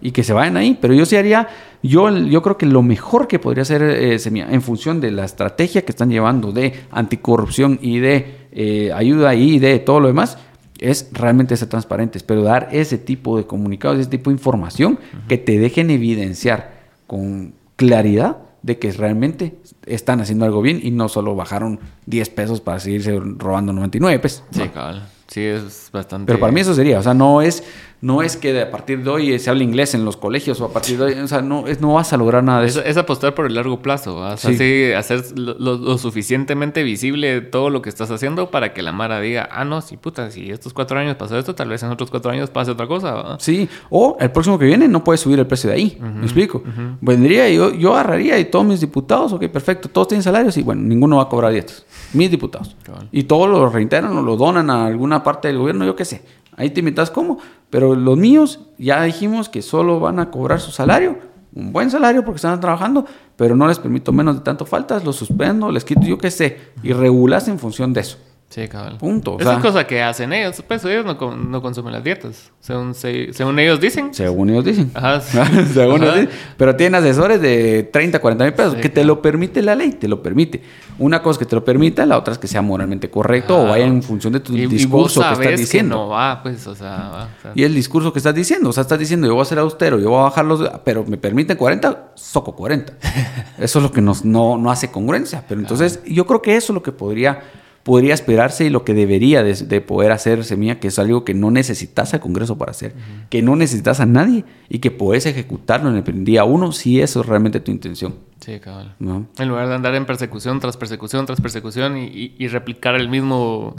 Y 0.00 0.12
que 0.12 0.22
se 0.22 0.32
vayan 0.32 0.56
ahí. 0.56 0.78
Pero 0.80 0.94
yo 0.94 1.04
sí 1.06 1.16
haría, 1.16 1.48
yo, 1.82 2.10
yo 2.10 2.42
creo 2.42 2.56
que 2.56 2.66
lo 2.66 2.82
mejor 2.82 3.28
que 3.28 3.38
podría 3.38 3.62
hacer 3.62 3.82
eh, 3.82 4.18
Semilla, 4.18 4.48
en 4.50 4.62
función 4.62 5.00
de 5.00 5.10
la 5.10 5.24
estrategia 5.24 5.82
que 5.82 5.92
están 5.92 6.10
llevando 6.10 6.52
de 6.52 6.84
anticorrupción 6.90 7.78
y 7.82 7.98
de 7.98 8.48
eh, 8.52 8.92
ayuda 8.92 9.34
y 9.34 9.58
de 9.58 9.78
todo 9.78 10.00
lo 10.00 10.08
demás, 10.08 10.38
es 10.78 11.10
realmente 11.12 11.56
ser 11.56 11.68
transparentes, 11.68 12.22
pero 12.22 12.42
dar 12.42 12.68
ese 12.72 12.96
tipo 12.96 13.36
de 13.36 13.44
comunicados, 13.44 13.98
ese 13.98 14.08
tipo 14.08 14.30
de 14.30 14.34
información 14.34 14.98
que 15.28 15.36
te 15.36 15.58
dejen 15.58 15.90
evidenciar 15.90 16.80
con 17.06 17.52
claridad 17.76 18.38
de 18.62 18.78
que 18.78 18.92
realmente 18.92 19.56
están 19.86 20.20
haciendo 20.20 20.44
algo 20.44 20.62
bien 20.62 20.80
y 20.82 20.90
no 20.90 21.08
solo 21.08 21.34
bajaron 21.34 21.80
10 22.06 22.30
pesos 22.30 22.60
para 22.60 22.80
seguirse 22.80 23.18
robando 23.18 23.72
99 23.72 24.18
pesos. 24.18 24.44
Sí, 24.50 24.68
cabal. 24.68 25.06
Sí, 25.26 25.42
es 25.42 25.90
bastante. 25.92 26.26
Pero 26.26 26.40
para 26.40 26.52
mí 26.52 26.60
eso 26.60 26.74
sería, 26.74 26.98
o 26.98 27.02
sea, 27.02 27.14
no 27.14 27.40
es, 27.40 27.62
no 28.02 28.22
es 28.22 28.36
que 28.36 28.58
a 28.58 28.70
partir 28.70 29.04
de 29.04 29.10
hoy 29.10 29.38
se 29.38 29.50
hable 29.50 29.62
inglés 29.62 29.94
en 29.94 30.06
los 30.06 30.16
colegios 30.16 30.60
o 30.60 30.64
a 30.64 30.72
partir 30.72 30.96
de 30.96 31.04
hoy, 31.04 31.12
o 31.12 31.28
sea, 31.28 31.42
no, 31.42 31.66
es, 31.66 31.82
no 31.82 31.94
vas 31.94 32.12
a 32.14 32.16
lograr 32.16 32.42
nada 32.42 32.62
de 32.62 32.68
eso. 32.68 32.82
Es, 32.82 32.96
apostar 32.96 33.34
por 33.34 33.46
el 33.46 33.54
largo 33.54 33.82
plazo, 33.82 34.16
o 34.16 34.36
sea, 34.36 34.52
sí. 34.52 34.92
hacer 34.92 35.36
lo, 35.36 35.98
suficientemente 35.98 36.82
visible 36.82 37.40
todo 37.42 37.68
lo 37.68 37.82
que 37.82 37.90
estás 37.90 38.10
haciendo 38.10 38.50
para 38.50 38.72
que 38.72 38.82
la 38.82 38.92
Mara 38.92 39.20
diga, 39.20 39.48
ah, 39.52 39.64
no, 39.64 39.82
sí, 39.82 39.96
puta, 39.96 40.30
si 40.30 40.50
estos 40.50 40.72
cuatro 40.72 40.98
años 40.98 41.16
pasó 41.16 41.38
esto, 41.38 41.54
tal 41.54 41.68
vez 41.68 41.82
en 41.82 41.90
otros 41.90 42.10
cuatro 42.10 42.30
años 42.30 42.48
pase 42.48 42.70
otra 42.70 42.86
cosa. 42.86 43.36
Sí, 43.38 43.68
o 43.90 44.16
el 44.18 44.30
próximo 44.30 44.58
que 44.58 44.64
viene 44.64 44.88
no 44.88 45.04
puede 45.04 45.18
subir 45.18 45.38
el 45.38 45.46
precio 45.46 45.68
de 45.68 45.76
ahí, 45.76 45.98
¿me 46.00 46.24
explico? 46.24 46.62
Vendría 47.00 47.50
y 47.50 47.56
yo, 47.56 47.72
yo 47.74 47.92
agarraría 47.92 48.38
y 48.38 48.46
todos 48.46 48.64
mis 48.64 48.80
diputados, 48.80 49.32
ok, 49.32 49.46
perfecto, 49.48 49.88
todos 49.88 50.08
tienen 50.08 50.22
salarios 50.22 50.56
y 50.56 50.62
bueno, 50.62 50.82
ninguno 50.82 51.16
va 51.16 51.24
a 51.24 51.28
cobrar 51.28 51.52
dietas, 51.52 51.84
mis 52.14 52.30
diputados. 52.30 52.76
Y 53.12 53.24
todos 53.24 53.48
lo 53.48 53.68
reintegran 53.68 54.16
o 54.16 54.22
lo 54.22 54.36
donan 54.36 54.70
a 54.70 54.86
alguna 54.86 55.22
parte 55.22 55.48
del 55.48 55.58
gobierno, 55.58 55.84
yo 55.84 55.94
qué 55.94 56.04
sé. 56.04 56.22
Ahí 56.56 56.70
te 56.70 56.80
invitas 56.80 57.10
cómo. 57.10 57.38
Pero 57.70 57.94
los 57.94 58.18
míos 58.18 58.60
ya 58.78 59.02
dijimos 59.02 59.48
que 59.48 59.62
solo 59.62 60.00
van 60.00 60.18
a 60.18 60.30
cobrar 60.30 60.60
su 60.60 60.72
salario, 60.72 61.18
un 61.54 61.72
buen 61.72 61.90
salario 61.90 62.24
porque 62.24 62.36
están 62.36 62.60
trabajando, 62.60 63.06
pero 63.36 63.56
no 63.56 63.66
les 63.66 63.78
permito 63.78 64.12
menos 64.12 64.36
de 64.36 64.42
tanto 64.42 64.66
faltas, 64.66 65.04
los 65.04 65.16
suspendo, 65.16 65.70
les 65.70 65.84
quito 65.84 66.02
yo 66.02 66.18
qué 66.18 66.30
sé, 66.30 66.58
y 66.82 66.92
regulas 66.92 67.48
en 67.48 67.58
función 67.58 67.92
de 67.92 68.00
eso. 68.00 68.18
Sí, 68.50 68.66
cabal. 68.66 68.98
Punto. 68.98 69.36
Esa 69.38 69.54
es 69.54 69.60
cosa 69.60 69.86
que 69.86 70.02
hacen 70.02 70.32
ellos. 70.32 70.60
Pues 70.66 70.84
ellos 70.84 71.04
no, 71.04 71.36
no 71.36 71.62
consumen 71.62 71.92
las 71.92 72.02
dietas. 72.02 72.50
Según, 72.58 72.94
según 72.94 73.60
ellos 73.60 73.80
dicen. 73.80 74.12
Según 74.12 74.50
ellos 74.50 74.64
dicen. 74.64 74.90
Ajá. 74.92 75.20
según 75.72 76.02
ellos 76.02 76.14
dicen. 76.16 76.30
Pero 76.56 76.74
tienen 76.74 76.96
asesores 76.96 77.40
de 77.40 77.88
30, 77.92 78.18
40 78.18 78.44
mil 78.44 78.52
pesos. 78.52 78.74
que 78.74 78.88
te 78.88 79.04
lo 79.04 79.22
permite 79.22 79.62
la 79.62 79.76
ley, 79.76 79.92
te 79.92 80.08
lo 80.08 80.20
permite. 80.20 80.62
Una 80.98 81.22
cosa 81.22 81.36
es 81.36 81.38
que 81.38 81.44
te 81.44 81.54
lo 81.54 81.64
permita, 81.64 82.04
la 82.06 82.18
otra 82.18 82.32
es 82.32 82.38
que 82.38 82.48
sea 82.48 82.60
moralmente 82.60 83.08
correcto 83.08 83.56
o 83.56 83.68
vaya 83.68 83.86
en 83.86 84.02
función 84.02 84.32
de 84.32 84.40
tu 84.40 84.52
discurso 84.52 85.20
que 85.20 85.44
estás 85.44 85.60
diciendo. 85.60 85.94
no 85.94 86.08
va, 86.08 86.42
pues, 86.42 86.66
o 86.66 86.74
sea, 86.74 87.28
Y 87.54 87.62
el 87.62 87.72
discurso 87.72 88.12
que 88.12 88.18
estás 88.18 88.34
diciendo. 88.34 88.70
O 88.70 88.72
sea, 88.72 88.82
estás 88.82 88.98
diciendo, 88.98 89.28
yo 89.28 89.34
voy 89.34 89.42
a 89.42 89.44
ser 89.44 89.60
austero, 89.60 90.00
yo 90.00 90.10
voy 90.10 90.18
a 90.18 90.22
bajar 90.24 90.44
los. 90.44 90.68
Pero 90.82 91.04
me 91.04 91.18
permiten 91.18 91.56
40, 91.56 92.14
soco 92.16 92.56
40. 92.56 92.94
eso 93.60 93.78
es 93.78 93.82
lo 93.84 93.92
que 93.92 94.00
nos, 94.00 94.24
no, 94.24 94.58
no 94.58 94.72
hace 94.72 94.90
congruencia. 94.90 95.44
Pero 95.48 95.60
entonces, 95.60 96.00
yo 96.04 96.26
creo 96.26 96.42
que 96.42 96.56
eso 96.56 96.72
es 96.72 96.74
lo 96.74 96.82
que 96.82 96.90
podría 96.90 97.59
podría 97.82 98.14
esperarse 98.14 98.64
y 98.64 98.70
lo 98.70 98.84
que 98.84 98.94
debería 98.94 99.42
de, 99.42 99.80
poder 99.80 100.12
hacer 100.12 100.44
Semilla, 100.44 100.78
que 100.78 100.88
es 100.88 100.98
algo 100.98 101.24
que 101.24 101.34
no 101.34 101.50
necesitas 101.50 102.12
al 102.14 102.20
Congreso 102.20 102.58
para 102.58 102.72
hacer, 102.72 102.94
que 103.30 103.42
no 103.42 103.56
necesitas 103.56 104.00
a 104.00 104.06
nadie 104.06 104.44
y 104.68 104.80
que 104.80 104.90
puedes 104.90 105.26
ejecutarlo 105.26 105.90
en 105.90 105.96
el 105.96 106.24
día 106.24 106.44
uno 106.44 106.72
si 106.72 107.00
eso 107.00 107.20
es 107.20 107.26
realmente 107.26 107.60
tu 107.60 107.70
intención. 107.70 108.14
Sí, 108.40 108.58
cabal. 108.58 108.94
En 109.00 109.48
lugar 109.48 109.68
de 109.68 109.74
andar 109.74 109.94
en 109.94 110.06
persecución 110.06 110.60
tras 110.60 110.76
persecución 110.76 111.26
tras 111.26 111.40
persecución 111.40 111.96
y, 111.96 112.48
replicar 112.48 112.94
el 112.94 113.08
mismo, 113.08 113.76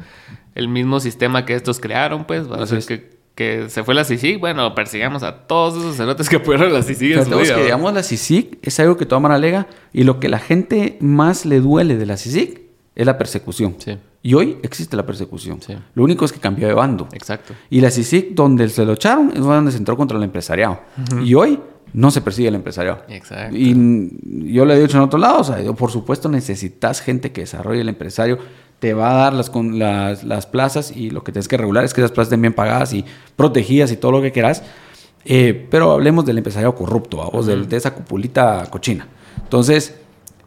el 0.56 0.68
mismo 0.68 1.00
sistema 1.00 1.46
que 1.46 1.56
estos 1.56 1.80
crearon, 1.80 2.26
pues, 2.26 2.48
que, 2.86 3.10
que 3.36 3.70
se 3.70 3.84
fue 3.84 3.96
la 3.96 4.04
CICIG, 4.04 4.40
bueno, 4.40 4.76
persigamos 4.76 5.24
a 5.24 5.48
todos 5.48 5.78
esos 5.78 5.96
cerotes 5.96 6.30
que 6.30 6.40
fueron 6.40 6.74
la 6.74 6.84
CICIG 6.84 7.14
en 7.14 7.26
su 7.26 7.38
vida, 7.38 7.56
que 7.56 7.64
digamos 7.64 7.94
la 7.94 8.04
CICIG 8.04 8.60
es 8.62 8.80
algo 8.80 8.98
que 8.98 9.06
toma 9.06 9.34
alega 9.34 9.68
y 9.94 10.04
lo 10.04 10.20
que 10.20 10.30
la 10.30 10.40
gente 10.40 10.98
más 11.00 11.46
le 11.46 11.60
duele 11.60 11.98
de 11.98 12.06
la 12.06 12.18
CICIG 12.18 12.61
es 12.96 13.06
la 13.06 13.18
persecución. 13.18 13.76
Y 14.22 14.34
hoy 14.34 14.58
existe 14.62 14.96
la 14.96 15.06
persecución. 15.06 15.60
Lo 15.96 16.04
único 16.04 16.26
es 16.26 16.32
que 16.32 16.40
cambió 16.40 16.68
de 16.68 16.74
bando. 16.74 17.08
Exacto. 17.14 17.54
Y 17.70 17.82
la 17.82 17.90
CICIC, 17.90 18.34
donde 18.34 18.70
se 18.70 18.86
lo 18.86 18.94
echaron, 18.94 19.32
es 19.34 19.40
donde 19.40 19.72
se 19.72 19.78
entró 19.78 19.98
contra 19.98 20.18
el 20.18 20.24
empresariado. 20.24 20.80
Y 21.24 21.34
hoy 21.34 21.60
no 21.94 22.12
se 22.12 22.22
persigue 22.22 22.48
el 22.50 22.56
empresariado. 22.56 23.04
Exacto. 23.08 23.56
Y 23.56 24.54
yo 24.54 24.66
le 24.66 24.76
he 24.76 24.80
dicho 24.80 24.98
en 24.98 25.04
otro 25.04 25.20
lado, 25.20 25.40
o 25.40 25.44
sea, 25.44 25.58
por 25.74 25.92
supuesto 25.92 26.30
necesitas 26.30 27.02
gente 27.02 27.32
que 27.32 27.42
desarrolle 27.42 27.82
el 27.82 27.90
empresario. 27.90 28.38
Te 28.80 28.94
va 28.94 29.12
a 29.12 29.14
dar 29.16 29.34
las, 29.34 29.52
las, 29.56 30.24
las 30.24 30.48
plazas 30.48 30.96
y 30.96 31.12
lo 31.12 31.24
que 31.24 31.32
tienes 31.32 31.48
que 31.48 31.56
regular 31.56 31.84
es 31.84 31.94
que 31.94 32.02
esas 32.02 32.12
plazas 32.12 32.30
estén 32.30 32.42
bien 32.42 32.54
pagadas 32.54 32.94
y 32.94 33.06
protegidas 33.36 33.92
y 33.92 33.98
todo 33.98 34.12
lo 34.12 34.22
que 34.22 34.32
quieras. 34.32 34.64
Eh, 35.24 35.68
pero 35.70 35.92
hablemos 35.92 36.26
del 36.26 36.40
empresariado 36.40 36.74
corrupto, 36.74 37.18
vamos, 37.18 37.46
de 37.46 37.78
esa 37.78 37.94
cupulita 37.94 38.66
cochina. 38.72 39.08
Entonces, 39.44 39.96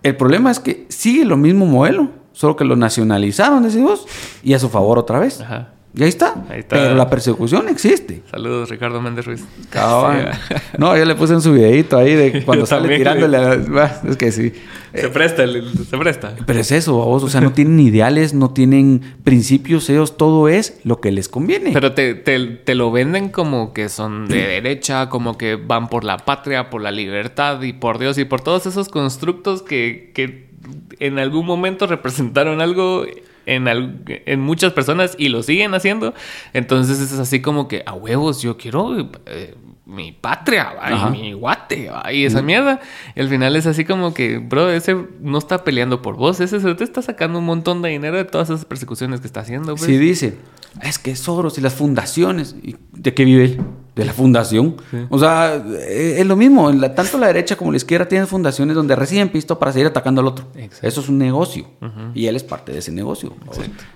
el 0.03 0.17
problema 0.17 0.51
es 0.51 0.59
que 0.59 0.87
sigue 0.89 1.25
lo 1.25 1.37
mismo 1.37 1.65
modelo 1.65 2.24
solo 2.35 2.57
que 2.57 2.65
lo 2.65 2.77
nacionalizaron, 2.77 3.63
decimos, 3.63 4.07
y 4.43 4.53
a 4.53 4.59
su 4.59 4.69
favor 4.69 4.99
otra 4.99 5.19
vez. 5.19 5.41
Ajá. 5.41 5.71
Y 5.97 6.03
ahí 6.03 6.09
está. 6.09 6.35
Pero 6.69 6.97
la 6.97 7.09
persecución 7.09 7.69
existe. 7.69 8.23
Saludos, 8.29 8.69
Ricardo 8.69 9.01
Méndez 9.01 9.27
Ruiz. 9.27 9.45
No, 10.79 10.97
yo 10.97 11.05
le 11.05 11.15
puse 11.15 11.35
en 11.35 11.41
su 11.41 11.53
videito 11.53 11.97
ahí 11.97 12.15
de 12.15 12.43
cuando 12.45 12.67
sale 12.67 12.97
tirándole. 12.97 13.37
A... 13.37 14.03
Es 14.09 14.17
que 14.17 14.33
sí. 14.33 14.53
Se 14.93 15.09
presta, 15.09 15.45
se 15.47 15.97
presta. 15.97 16.35
Pero 16.45 16.59
es 16.59 16.73
eso, 16.73 16.95
vos. 16.95 17.23
O 17.23 17.29
sea, 17.29 17.41
no 17.41 17.53
tienen 17.53 17.79
ideales, 17.79 18.35
no 18.35 18.51
tienen 18.51 19.03
principios, 19.23 19.89
ellos 19.89 20.17
todo 20.17 20.49
es 20.49 20.81
lo 20.83 21.01
que 21.01 21.13
les 21.13 21.29
conviene. 21.29 21.71
Pero 21.73 21.93
te, 21.93 22.15
te 22.15 22.75
lo 22.75 22.91
venden 22.91 23.29
como 23.29 23.73
que 23.73 23.89
son 23.89 24.27
de 24.27 24.37
derecha, 24.47 25.09
como 25.09 25.39
que 25.39 25.55
van 25.55 25.89
por 25.89 26.03
la 26.03 26.19
patria, 26.19 26.71
por 26.71 26.83
la 26.83 26.91
libertad 26.91 27.63
y 27.63 27.73
por 27.73 27.99
Dios 27.99 28.19
y 28.19 28.25
por 28.25 28.41
todos 28.41 28.67
esos 28.67 28.89
constructos 28.89 29.63
que, 29.63 30.11
que 30.13 30.54
en 30.99 31.19
algún 31.19 31.47
momento 31.47 31.87
representaron 31.87 32.61
algo 32.61 33.05
en, 33.47 33.69
en, 33.69 34.41
muchas 34.41 34.73
personas 34.73 35.15
y 35.19 35.29
lo 35.29 35.43
siguen 35.43 35.75
haciendo. 35.75 36.15
Entonces 36.53 37.01
es 37.01 37.13
así 37.19 37.43
como 37.43 37.69
que 37.69 37.83
a 37.87 37.93
huevos, 37.95 38.43
yo 38.43 38.57
quiero 38.57 39.11
eh, 39.27 39.55
mi 39.87 40.13
patria, 40.13 40.73
mi 41.11 41.35
guate, 41.35 41.91
y 42.13 42.25
esa 42.25 42.41
mierda. 42.41 42.81
Y 43.15 43.21
al 43.21 43.29
final 43.29 43.55
es 43.55 43.67
así 43.67 43.85
como 43.85 44.15
que, 44.15 44.39
bro, 44.39 44.71
ese 44.71 44.97
no 45.21 45.39
está 45.39 45.63
peleando 45.63 46.01
por 46.01 46.17
vos, 46.17 46.41
ese 46.41 46.61
se 46.61 46.75
te 46.75 46.85
está 46.85 47.03
sacando 47.03 47.39
un 47.39 47.45
montón 47.45 47.83
de 47.83 47.91
dinero 47.91 48.17
de 48.17 48.25
todas 48.25 48.49
esas 48.49 48.65
persecuciones 48.65 49.21
que 49.21 49.27
está 49.27 49.41
haciendo. 49.41 49.77
Sí, 49.77 49.99
dice, 49.99 50.39
es 50.83 50.99
que 50.99 51.15
Soros 51.17 51.59
y 51.59 51.61
las 51.61 51.75
fundaciones, 51.75 52.57
¿de 52.93 53.15
qué 53.15 53.25
vive 53.25 53.45
él? 53.45 53.61
De 53.95 54.05
la 54.05 54.13
fundación. 54.13 54.77
O 55.09 55.21
sea, 55.21 55.55
eh, 55.55 56.17
es 56.19 56.27
lo 56.27 56.35
mismo. 56.35 56.73
tanto 56.95 57.17
la 57.17 57.29
derecha 57.29 57.55
como 57.55 57.71
la 57.71 57.77
izquierda 57.77 58.09
tienen 58.09 58.27
fundaciones 58.27 58.75
donde 58.75 58.97
reciben 58.97 59.29
pisto 59.29 59.59
para 59.59 59.71
seguir 59.71 59.87
atacando 59.87 60.21
al 60.21 60.27
otro. 60.27 60.47
Eso 60.83 61.01
es 61.01 61.09
un 61.09 61.19
negocio. 61.19 61.67
Y 62.15 62.27
él 62.27 62.35
es 62.35 62.43
parte 62.43 62.73
de 62.73 62.79
ese 62.79 62.91
negocio. 62.91 63.35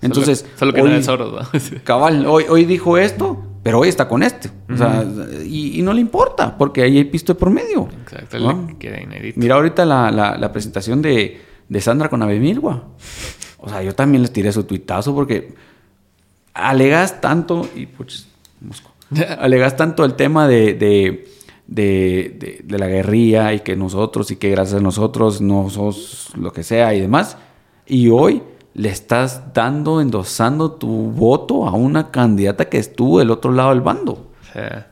Entonces. 0.02 0.44
Solo, 0.56 0.72
que 0.72 0.82
no 0.82 0.90
es 0.90 1.06
Soros, 1.06 1.48
Cabal, 1.84 2.26
hoy, 2.26 2.44
hoy 2.48 2.64
dijo 2.64 2.96
esto, 2.96 3.42
pero 3.68 3.80
hoy 3.80 3.90
está 3.90 4.08
con 4.08 4.22
este. 4.22 4.50
O 4.72 4.76
sea, 4.78 5.04
y, 5.44 5.82
no 5.82 5.92
le 5.92 6.00
importa, 6.00 6.56
porque 6.56 6.80
ahí 6.80 6.96
hay 6.96 7.04
pisto 7.04 7.34
de 7.34 7.38
por 7.38 7.50
medio. 7.50 7.86
Exacto, 8.00 8.38
Mira 9.36 9.56
ahorita 9.56 9.84
la, 9.84 10.10
la, 10.10 10.52
presentación 10.52 11.02
de, 11.02 11.38
de, 11.68 11.80
Sandra 11.82 12.08
con 12.08 12.22
Abemilgua. 12.22 12.84
O 13.58 13.68
sea, 13.68 13.82
yo 13.82 13.94
también 13.94 14.22
les 14.22 14.32
tiré 14.32 14.52
su 14.52 14.64
tuitazo 14.64 15.14
porque 15.14 15.52
alegas 16.54 17.20
tanto, 17.20 17.68
y 17.76 17.84
pues, 17.84 18.28
alegas 19.38 19.76
tanto 19.76 20.02
el 20.06 20.14
tema 20.14 20.48
de, 20.48 20.72
de, 20.72 21.28
de, 21.66 22.62
de, 22.64 22.78
la 22.78 22.86
guerrilla 22.86 23.52
y 23.52 23.60
que 23.60 23.76
nosotros 23.76 24.30
y 24.30 24.36
que 24.36 24.48
gracias 24.48 24.80
a 24.80 24.82
nosotros 24.82 25.42
no 25.42 25.68
sos 25.68 26.30
lo 26.38 26.54
que 26.54 26.62
sea 26.62 26.94
y 26.94 27.02
demás. 27.02 27.36
Y 27.86 28.08
hoy 28.08 28.42
le 28.74 28.88
estás 28.88 29.52
dando, 29.54 30.00
endosando 30.00 30.72
tu 30.72 31.10
voto 31.10 31.66
a 31.66 31.72
una 31.72 32.10
candidata 32.10 32.68
que 32.68 32.78
estuvo 32.78 33.18
del 33.18 33.30
otro 33.30 33.52
lado 33.52 33.70
del 33.70 33.80
bando. 33.80 34.30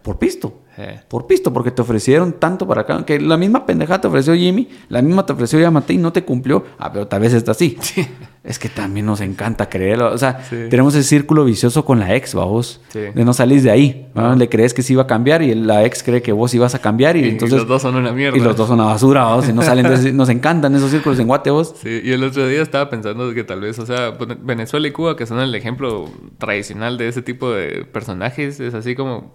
Por 0.02 0.18
pisto. 0.18 0.65
Por 1.08 1.26
pisto, 1.26 1.52
porque 1.52 1.70
te 1.70 1.82
ofrecieron 1.82 2.34
tanto 2.34 2.66
para 2.66 2.82
acá. 2.82 3.04
Que 3.04 3.18
la 3.20 3.36
misma 3.36 3.64
pendejada 3.64 4.00
te 4.00 4.08
ofreció 4.08 4.34
Jimmy, 4.34 4.68
la 4.88 5.00
misma 5.02 5.24
te 5.24 5.32
ofreció 5.32 5.58
Yamate 5.58 5.94
y 5.94 5.98
no 5.98 6.12
te 6.12 6.24
cumplió. 6.24 6.64
Ah, 6.78 6.92
pero 6.92 7.06
tal 7.06 7.20
vez 7.20 7.32
está 7.32 7.52
así. 7.52 7.78
Es 8.46 8.60
que 8.60 8.68
también 8.68 9.06
nos 9.06 9.20
encanta 9.20 9.68
creerlo. 9.68 10.12
O 10.12 10.18
sea, 10.18 10.38
tenemos 10.70 10.94
ese 10.94 11.02
círculo 11.08 11.44
vicioso 11.44 11.84
con 11.84 11.98
la 11.98 12.14
ex, 12.14 12.32
vos. 12.32 12.80
De 12.92 13.24
no 13.24 13.32
salís 13.32 13.64
de 13.64 13.72
ahí. 13.72 14.06
Le 14.36 14.48
crees 14.48 14.72
que 14.72 14.82
sí 14.82 14.92
iba 14.92 15.02
a 15.02 15.06
cambiar 15.08 15.42
y 15.42 15.52
la 15.56 15.84
ex 15.84 16.04
cree 16.04 16.22
que 16.22 16.30
vos 16.30 16.54
ibas 16.54 16.72
a 16.76 16.78
cambiar. 16.78 17.16
Y, 17.16 17.28
entonces. 17.28 17.58
los 17.58 17.66
dos 17.66 17.82
son 17.82 17.96
una 17.96 18.12
mierda. 18.12 18.38
Y 18.38 18.40
los 18.40 18.56
dos 18.56 18.68
son 18.68 18.78
una 18.78 18.88
basura, 18.90 19.34
vos. 19.34 19.48
Y 19.48 19.52
no 19.52 19.62
salen 19.62 20.16
nos 20.16 20.28
encantan 20.28 20.76
esos 20.76 20.92
círculos 20.92 21.18
en 21.18 21.26
Guate, 21.26 21.50
vos. 21.50 21.74
Sí, 21.82 22.00
y 22.04 22.12
el 22.12 22.22
otro 22.22 22.46
día 22.46 22.62
estaba 22.62 22.88
pensando 22.88 23.34
que 23.34 23.42
tal 23.42 23.62
vez, 23.62 23.80
o 23.80 23.86
sea, 23.86 24.16
Venezuela 24.40 24.86
y 24.86 24.92
Cuba, 24.92 25.16
que 25.16 25.26
son 25.26 25.40
el 25.40 25.52
ejemplo 25.52 26.08
tradicional 26.38 26.98
de 26.98 27.08
ese 27.08 27.22
tipo 27.22 27.50
de 27.50 27.84
personajes, 27.84 28.60
es 28.60 28.74
así 28.74 28.94
como 28.94 29.34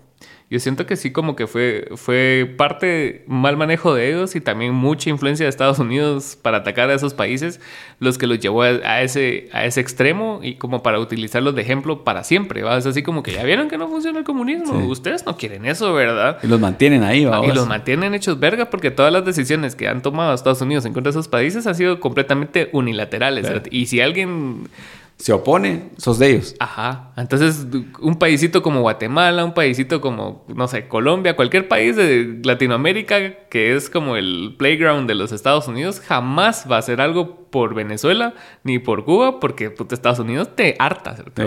yo 0.51 0.59
siento 0.59 0.85
que 0.85 0.97
sí 0.97 1.13
como 1.13 1.37
que 1.37 1.47
fue, 1.47 1.87
fue 1.95 2.53
parte 2.57 3.23
mal 3.25 3.55
manejo 3.55 3.95
de 3.95 4.09
ellos 4.09 4.35
y 4.35 4.41
también 4.41 4.73
mucha 4.73 5.09
influencia 5.09 5.45
de 5.45 5.49
Estados 5.49 5.79
Unidos 5.79 6.37
para 6.41 6.57
atacar 6.57 6.89
a 6.89 6.93
esos 6.93 7.13
países 7.13 7.61
los 7.99 8.17
que 8.17 8.27
los 8.27 8.37
llevó 8.37 8.63
a, 8.63 9.01
ese, 9.01 9.47
a 9.53 9.63
ese 9.63 9.79
extremo 9.79 10.41
y 10.43 10.55
como 10.55 10.83
para 10.83 10.99
utilizarlos 10.99 11.55
de 11.55 11.61
ejemplo 11.61 12.03
para 12.03 12.25
siempre. 12.25 12.63
¿va? 12.63 12.77
Es 12.77 12.85
así 12.85 13.01
como 13.01 13.23
que 13.23 13.31
ya 13.31 13.45
vieron 13.45 13.69
que 13.69 13.77
no 13.77 13.87
funciona 13.87 14.19
el 14.19 14.25
comunismo. 14.25 14.77
Ustedes 14.87 15.25
no 15.25 15.37
quieren 15.37 15.65
eso, 15.65 15.93
¿verdad? 15.93 16.37
Y 16.43 16.47
los 16.47 16.59
mantienen 16.59 17.03
ahí, 17.03 17.23
¿va? 17.23 17.45
Y 17.45 17.53
los 17.53 17.65
mantienen 17.65 18.13
hechos 18.13 18.37
verga 18.37 18.69
porque 18.69 18.91
todas 18.91 19.13
las 19.13 19.23
decisiones 19.23 19.77
que 19.77 19.87
han 19.87 20.01
tomado 20.01 20.33
Estados 20.33 20.61
Unidos 20.61 20.83
en 20.83 20.91
contra 20.91 21.13
de 21.13 21.17
esos 21.17 21.29
países 21.29 21.65
han 21.65 21.75
sido 21.75 22.01
completamente 22.01 22.67
unilaterales. 22.73 23.49
Y 23.71 23.85
si 23.85 24.01
alguien 24.01 24.67
se 25.21 25.31
opone, 25.33 25.89
sos 25.97 26.17
de 26.17 26.31
ellos. 26.31 26.55
Ajá. 26.59 27.11
Entonces, 27.15 27.67
un 27.99 28.15
paísito 28.15 28.63
como 28.63 28.81
Guatemala, 28.81 29.45
un 29.45 29.53
paísito 29.53 30.01
como, 30.01 30.43
no 30.47 30.67
sé, 30.67 30.87
Colombia, 30.87 31.35
cualquier 31.35 31.67
país 31.67 31.95
de 31.95 32.39
Latinoamérica 32.43 33.35
que 33.51 33.75
es 33.75 33.89
como 33.89 34.15
el 34.15 34.55
playground 34.57 35.09
de 35.09 35.13
los 35.15 35.33
Estados 35.33 35.67
Unidos, 35.67 35.99
jamás 35.99 36.65
va 36.71 36.77
a 36.77 36.81
ser 36.81 37.01
algo 37.01 37.35
por 37.51 37.75
Venezuela 37.75 38.33
ni 38.63 38.79
por 38.79 39.03
Cuba, 39.03 39.41
porque 39.41 39.69
puta, 39.69 39.93
Estados 39.93 40.19
Unidos 40.19 40.55
te 40.55 40.77
harta. 40.79 41.17
Sí. 41.17 41.43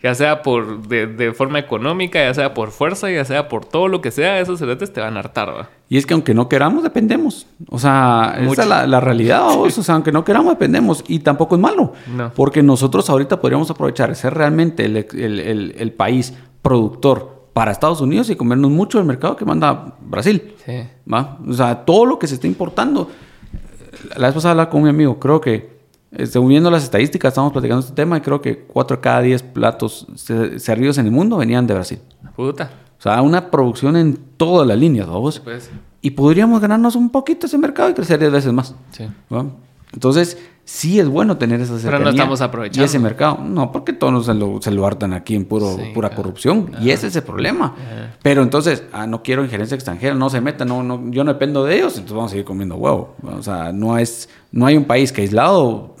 ya 0.00 0.14
sea 0.14 0.42
por 0.42 0.86
de, 0.86 1.08
de 1.08 1.32
forma 1.32 1.58
económica, 1.58 2.20
ya 2.20 2.32
sea 2.34 2.54
por 2.54 2.70
fuerza, 2.70 3.10
ya 3.10 3.24
sea 3.24 3.48
por 3.48 3.64
todo 3.64 3.88
lo 3.88 4.00
que 4.00 4.12
sea, 4.12 4.38
esos 4.38 4.60
cerotes 4.60 4.92
te 4.92 5.00
van 5.00 5.16
a 5.16 5.18
hartar, 5.20 5.48
¿va? 5.48 5.68
Y 5.88 5.98
es 5.98 6.06
que 6.06 6.14
aunque 6.14 6.34
no 6.34 6.48
queramos, 6.48 6.84
dependemos. 6.84 7.48
O 7.68 7.80
sea, 7.80 8.34
esa 8.36 8.44
Mucho. 8.46 8.62
es 8.62 8.68
la, 8.68 8.86
la 8.86 9.00
realidad, 9.00 9.42
vos. 9.42 9.76
O 9.76 9.82
sea, 9.82 9.94
aunque 9.96 10.12
no 10.12 10.24
queramos, 10.24 10.52
dependemos. 10.52 11.02
Y 11.08 11.18
tampoco 11.18 11.56
es 11.56 11.60
malo. 11.60 11.94
No. 12.16 12.30
Porque 12.32 12.62
nosotros 12.62 13.10
ahorita 13.10 13.40
podríamos 13.40 13.68
aprovechar, 13.72 14.14
ser 14.14 14.34
realmente 14.34 14.84
el, 14.84 14.96
el- 14.98 15.40
el- 15.40 15.74
el 15.76 15.92
país 15.92 16.32
productor 16.62 17.39
para 17.60 17.72
Estados 17.72 18.00
Unidos 18.00 18.30
y 18.30 18.36
comernos 18.36 18.70
mucho 18.70 18.96
del 18.96 19.06
mercado 19.06 19.36
que 19.36 19.44
manda 19.44 19.94
Brasil. 20.00 20.54
Sí. 20.64 20.80
¿va? 21.12 21.36
O 21.46 21.52
sea, 21.52 21.84
todo 21.84 22.06
lo 22.06 22.18
que 22.18 22.26
se 22.26 22.36
está 22.36 22.46
importando. 22.46 23.10
La 24.16 24.28
vez 24.28 24.34
pasada 24.34 24.52
hablaba 24.52 24.70
con 24.70 24.80
un 24.80 24.88
amigo, 24.88 25.18
creo 25.20 25.42
que, 25.42 25.78
eh, 26.12 26.24
según 26.24 26.48
viendo 26.48 26.70
las 26.70 26.84
estadísticas, 26.84 27.32
estamos 27.32 27.52
platicando 27.52 27.80
este 27.80 27.92
tema 27.94 28.16
y 28.16 28.22
creo 28.22 28.40
que 28.40 28.60
4 28.60 28.96
de 28.96 29.00
cada 29.02 29.20
10 29.20 29.42
platos 29.42 30.06
se- 30.14 30.58
servidos 30.58 30.96
en 30.96 31.04
el 31.04 31.12
mundo 31.12 31.36
venían 31.36 31.66
de 31.66 31.74
Brasil. 31.74 31.98
Puta. 32.34 32.70
O 32.98 33.02
sea, 33.02 33.20
una 33.20 33.50
producción 33.50 33.94
en 33.98 34.16
todas 34.38 34.66
las 34.66 34.78
líneas, 34.78 35.06
vamos. 35.06 35.38
Pues, 35.40 35.68
Y 36.00 36.12
podríamos 36.12 36.62
ganarnos 36.62 36.96
un 36.96 37.10
poquito 37.10 37.44
ese 37.44 37.58
mercado 37.58 37.90
y 37.90 37.92
crecer 37.92 38.18
10 38.18 38.32
veces 38.32 38.54
más. 38.54 38.74
sí. 38.92 39.04
¿va? 39.30 39.44
Entonces, 39.92 40.38
sí 40.70 41.00
es 41.00 41.08
bueno 41.08 41.36
tener 41.36 41.60
esa 41.60 41.74
Pero 41.74 41.82
no 41.82 41.90
cercanía 41.98 42.10
estamos 42.10 42.40
aprovechando. 42.40 42.80
Y 42.82 42.84
ese 42.84 42.98
mercado. 43.00 43.38
No, 43.42 43.72
porque 43.72 43.92
todos 43.92 44.26
se 44.26 44.34
lo, 44.34 44.62
se 44.62 44.70
lo 44.70 44.86
hartan 44.86 45.12
aquí 45.12 45.34
en 45.34 45.44
puro, 45.44 45.76
Sí, 45.76 45.90
pura 45.92 46.08
claro. 46.10 46.22
corrupción. 46.22 46.70
Y 46.80 46.90
ese 46.90 47.08
es 47.08 47.16
el 47.16 47.22
problema. 47.24 47.74
Pero 48.22 48.42
entonces, 48.42 48.84
ah, 48.92 49.06
no 49.06 49.22
quiero 49.22 49.42
injerencia 49.42 49.74
extranjera, 49.74 50.14
no 50.14 50.30
se 50.30 50.40
metan, 50.40 50.68
no, 50.68 50.82
no, 50.82 51.10
yo 51.10 51.24
no 51.24 51.32
dependo 51.32 51.64
de 51.64 51.76
ellos, 51.76 51.94
entonces 51.94 52.14
vamos 52.14 52.30
a 52.30 52.32
seguir 52.32 52.44
comiendo 52.44 52.76
huevo. 52.76 53.16
O 53.22 53.42
sea, 53.42 53.72
no, 53.72 53.98
es, 53.98 54.28
no 54.52 54.64
hay 54.66 54.76
un 54.76 54.84
país 54.84 55.12
que 55.12 55.22
aislado 55.22 55.96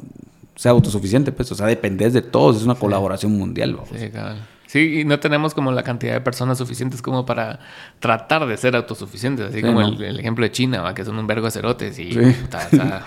sea 0.54 0.70
autosuficiente, 0.72 1.32
pues, 1.32 1.50
o 1.50 1.54
sea, 1.54 1.66
dependes 1.66 2.12
de 2.12 2.22
todos, 2.22 2.56
es 2.58 2.62
una 2.62 2.74
colaboración 2.76 3.36
mundial. 3.36 3.74
vamos. 3.74 3.88
Sí. 3.90 4.10
Sí, 4.70 5.00
y 5.00 5.04
no 5.04 5.18
tenemos 5.18 5.52
como 5.52 5.72
la 5.72 5.82
cantidad 5.82 6.12
de 6.12 6.20
personas 6.20 6.56
suficientes 6.58 7.02
como 7.02 7.26
para 7.26 7.58
tratar 7.98 8.46
de 8.46 8.56
ser 8.56 8.76
autosuficientes, 8.76 9.46
así 9.46 9.56
Sí, 9.56 9.62
como 9.62 9.80
¿no? 9.80 9.88
el, 9.88 10.00
el 10.00 10.20
ejemplo 10.20 10.44
de 10.44 10.52
China, 10.52 10.80
¿va? 10.80 10.94
que 10.94 11.04
son 11.04 11.18
un 11.18 11.26
vergo 11.26 11.46
de 11.46 11.50
cerotes 11.50 11.98
y... 11.98 12.12
Sí. 12.12 12.20
sea, 12.70 13.04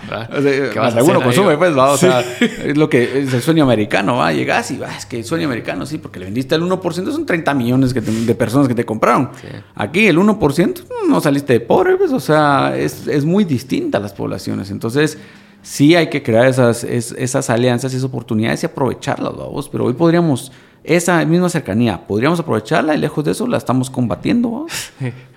¿Qué 0.72 0.78
vas 0.78 0.94
a 0.94 1.00
hacer 1.00 1.14
consume, 1.22 1.56
pues, 1.56 1.74
va, 1.76 1.92
o 1.92 1.96
sea, 1.96 2.20
es 2.40 2.76
lo 2.76 2.90
que 2.90 3.20
es 3.20 3.32
el 3.32 3.40
sueño 3.40 3.64
americano, 3.64 4.16
va, 4.18 4.30
llegas 4.32 4.70
y 4.72 4.76
va, 4.76 4.94
es 4.94 5.06
que 5.06 5.16
el 5.18 5.24
sueño 5.24 5.46
americano, 5.46 5.86
sí, 5.86 5.96
porque 5.96 6.18
le 6.18 6.26
vendiste 6.26 6.54
el 6.54 6.62
1%, 6.62 7.10
son 7.10 7.24
30 7.24 7.54
millones 7.54 7.94
que 7.94 8.02
te- 8.02 8.10
de 8.12 8.34
personas 8.34 8.68
que 8.68 8.74
te 8.74 8.84
compraron. 8.84 9.30
Aquí 9.74 10.06
el 10.06 10.18
1% 10.18 10.84
no 11.08 11.20
saliste 11.22 11.54
de 11.54 11.60
pobre, 11.60 11.96
pues, 11.96 12.12
o 12.12 12.20
sea, 12.20 12.74
es, 12.76 13.06
es 13.08 13.24
muy 13.24 13.44
distinta 13.44 13.98
las 14.00 14.12
poblaciones. 14.12 14.70
Entonces, 14.70 15.16
sí 15.62 15.96
hay 15.96 16.10
que 16.10 16.22
crear 16.22 16.46
esas, 16.46 16.84
es- 16.84 17.12
esas 17.16 17.48
alianzas 17.48 17.92
y 17.94 17.96
esas 17.96 18.04
oportunidades 18.06 18.62
y 18.62 18.66
aprovecharlas, 18.66 19.34
vamos, 19.34 19.68
pero 19.70 19.86
hoy 19.86 19.94
podríamos, 19.94 20.52
esa 20.84 21.24
misma 21.24 21.48
cercanía, 21.48 22.06
podríamos 22.06 22.38
aprovecharla 22.38 22.94
y 22.94 22.98
lejos 22.98 23.24
de 23.24 23.32
eso 23.32 23.46
la 23.46 23.56
estamos 23.56 23.90
combatiendo. 23.90 24.66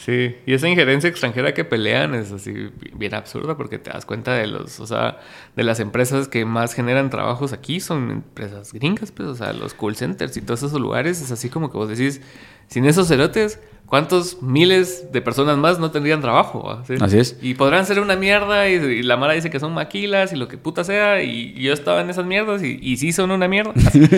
Sí, 0.00 0.34
y 0.46 0.54
esa 0.54 0.66
injerencia 0.66 1.10
extranjera 1.10 1.52
que 1.52 1.62
pelean 1.62 2.14
es 2.14 2.32
así 2.32 2.70
bien 2.94 3.14
absurda 3.14 3.58
porque 3.58 3.78
te 3.78 3.90
das 3.90 4.06
cuenta 4.06 4.32
de 4.32 4.46
los, 4.46 4.80
o 4.80 4.86
sea, 4.86 5.20
de 5.56 5.62
las 5.62 5.78
empresas 5.78 6.26
que 6.26 6.46
más 6.46 6.72
generan 6.72 7.10
trabajos 7.10 7.52
aquí 7.52 7.80
son 7.80 8.10
empresas 8.10 8.72
gringas, 8.72 9.12
pues, 9.12 9.28
o 9.28 9.34
sea, 9.34 9.52
los 9.52 9.74
call 9.74 9.96
centers 9.96 10.38
y 10.38 10.40
todos 10.40 10.62
esos 10.62 10.80
lugares 10.80 11.20
es 11.20 11.30
así 11.30 11.50
como 11.50 11.70
que 11.70 11.76
vos 11.76 11.90
decís, 11.90 12.22
sin 12.66 12.86
esos 12.86 13.08
cerotes, 13.08 13.60
¿cuántos 13.90 14.40
miles 14.40 15.12
de 15.12 15.20
personas 15.20 15.58
más 15.58 15.78
no 15.78 15.90
tendrían 15.90 16.22
trabajo? 16.22 16.80
¿Sí? 16.86 16.94
Así 17.00 17.18
es. 17.18 17.36
Y 17.42 17.54
podrán 17.54 17.84
ser 17.84 18.00
una 18.00 18.16
mierda 18.16 18.68
y, 18.70 18.74
y 18.76 19.02
la 19.02 19.18
Mara 19.18 19.34
dice 19.34 19.50
que 19.50 19.60
son 19.60 19.74
maquilas 19.74 20.32
y 20.32 20.36
lo 20.36 20.48
que 20.48 20.56
puta 20.56 20.84
sea 20.84 21.22
y, 21.22 21.52
y 21.56 21.62
yo 21.64 21.72
estaba 21.74 22.00
en 22.00 22.08
esas 22.08 22.24
mierdas 22.24 22.62
y, 22.62 22.78
y 22.80 22.96
sí 22.96 23.12
son 23.12 23.32
una 23.32 23.48
mierda. 23.48 23.72
así. 23.76 24.00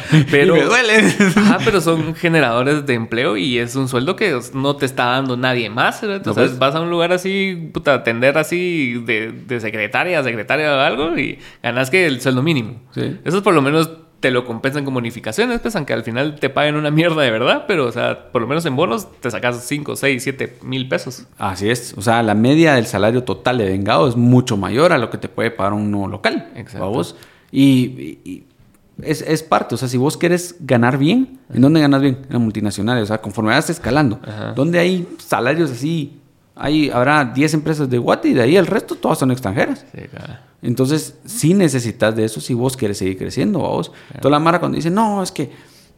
Pero, 0.30 0.56
Y 0.56 0.60
me 0.60 0.64
duele. 0.64 0.94
Ajá, 1.36 1.58
pero 1.64 1.80
son 1.80 2.14
generadores 2.14 2.86
de 2.86 2.94
empleo 2.94 3.36
y 3.36 3.58
es 3.58 3.76
un 3.76 3.88
sueldo 3.88 4.16
que 4.16 4.36
no 4.54 4.74
te 4.76 4.86
está 4.86 5.04
dando 5.06 5.36
nadie 5.36 5.70
más. 5.70 6.00
¿verdad? 6.00 6.14
No, 6.14 6.30
Entonces 6.30 6.48
pues. 6.48 6.58
vas 6.58 6.74
a 6.74 6.80
un 6.80 6.90
lugar 6.90 7.12
así, 7.12 7.70
puta, 7.72 7.94
atender 7.94 8.38
así 8.38 9.02
de, 9.04 9.32
de 9.32 9.60
secretaria 9.60 10.18
a 10.20 10.24
secretaria 10.24 10.74
o 10.74 10.78
algo 10.80 11.18
y 11.18 11.38
ganas 11.62 11.90
que 11.90 12.06
el 12.06 12.20
sueldo 12.20 12.42
mínimo. 12.42 12.80
Sí. 12.94 13.18
Eso 13.24 13.42
por 13.42 13.54
lo 13.54 13.60
menos 13.62 13.90
te 14.20 14.30
lo 14.30 14.44
compensan 14.44 14.84
con 14.84 14.94
bonificaciones, 14.94 15.60
pues 15.60 15.74
aunque 15.76 15.94
al 15.94 16.04
final 16.04 16.36
te 16.38 16.50
paguen 16.50 16.76
una 16.76 16.90
mierda 16.90 17.22
de 17.22 17.30
verdad, 17.30 17.64
pero 17.66 17.86
o 17.86 17.92
sea, 17.92 18.30
por 18.30 18.42
lo 18.42 18.48
menos 18.48 18.64
en 18.66 18.76
bonos 18.76 19.08
te 19.20 19.30
sacas 19.30 19.64
5, 19.64 19.96
6, 19.96 20.22
7 20.22 20.58
mil 20.62 20.88
pesos. 20.88 21.26
Así 21.38 21.70
es. 21.70 21.94
O 21.96 22.02
sea, 22.02 22.22
la 22.22 22.34
media 22.34 22.74
del 22.74 22.86
salario 22.86 23.24
total 23.24 23.58
de 23.58 23.64
vengado 23.64 24.06
es 24.08 24.16
mucho 24.16 24.58
mayor 24.58 24.92
a 24.92 24.98
lo 24.98 25.08
que 25.08 25.18
te 25.18 25.28
puede 25.28 25.50
pagar 25.50 25.72
uno 25.72 26.06
local. 26.06 26.50
Exacto. 26.54 26.86
¿va 26.86 26.92
vos? 26.92 27.16
Y, 27.50 28.44
es, 29.02 29.22
es 29.22 29.42
parte. 29.42 29.74
O 29.74 29.78
sea, 29.78 29.88
si 29.88 29.96
vos 29.96 30.18
quieres 30.18 30.56
ganar 30.60 30.98
bien, 30.98 31.40
¿en 31.52 31.62
dónde 31.62 31.80
ganas 31.80 32.02
bien? 32.02 32.18
En 32.24 32.32
las 32.34 32.42
multinacionales. 32.42 33.04
O 33.04 33.06
sea, 33.06 33.18
conforme 33.22 33.50
vas 33.50 33.70
escalando. 33.70 34.20
Ajá. 34.22 34.52
¿Dónde 34.52 34.78
hay 34.78 35.08
salarios 35.18 35.70
así? 35.70 36.19
Hay, 36.62 36.90
habrá 36.90 37.24
10 37.24 37.54
empresas 37.54 37.88
de 37.88 37.98
Guate 37.98 38.28
y 38.28 38.34
de 38.34 38.42
ahí 38.42 38.56
el 38.56 38.66
resto 38.66 38.94
todas 38.94 39.18
son 39.18 39.30
extranjeras. 39.30 39.86
Sí, 39.92 40.02
claro. 40.08 40.34
Entonces, 40.62 41.14
sí 41.24 41.54
necesitas 41.54 42.14
de 42.14 42.24
eso 42.24 42.40
si 42.40 42.52
vos 42.52 42.76
quieres 42.76 42.98
seguir 42.98 43.16
creciendo, 43.16 43.62
¿va 43.62 43.68
vos. 43.68 43.92
Toda 44.20 44.32
la 44.32 44.38
mara 44.38 44.60
cuando 44.60 44.76
dice, 44.76 44.90
no, 44.90 45.22
es 45.22 45.32
que 45.32 45.50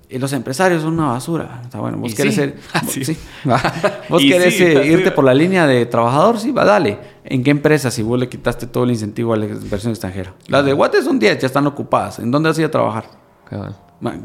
eh, 0.08 0.18
los 0.18 0.32
empresarios 0.32 0.82
son 0.82 0.94
una 0.94 1.08
basura. 1.08 1.62
Está 1.64 1.80
bueno, 1.80 1.98
vos 1.98 2.12
Y 2.12 2.14
quieres 2.14 2.34
sí. 2.34 2.40
ser... 2.40 2.56
Sí, 3.04 3.16
va. 3.48 3.60
Vos 4.08 4.22
querés 4.22 4.60
eh, 4.60 4.86
irte 4.86 5.10
por 5.10 5.24
la 5.24 5.34
línea 5.34 5.66
de 5.66 5.86
trabajador, 5.86 6.38
sí, 6.38 6.52
va, 6.52 6.64
dale. 6.64 6.98
¿En 7.24 7.42
qué 7.42 7.50
empresa 7.50 7.90
si 7.90 8.02
vos 8.02 8.18
le 8.18 8.28
quitaste 8.28 8.66
todo 8.66 8.84
el 8.84 8.90
incentivo 8.90 9.32
a 9.32 9.36
la 9.36 9.46
inversión 9.46 9.90
extranjera? 9.90 10.34
Las 10.48 10.64
de 10.64 10.72
Guate 10.74 11.02
son 11.02 11.18
10, 11.18 11.38
ya 11.38 11.46
están 11.46 11.66
ocupadas. 11.66 12.18
¿En 12.18 12.30
dónde 12.30 12.50
vas 12.50 12.58
a 12.58 12.60
ir 12.60 12.66
a 12.66 12.70
trabajar? 12.70 13.04
Cabal. 13.48 13.76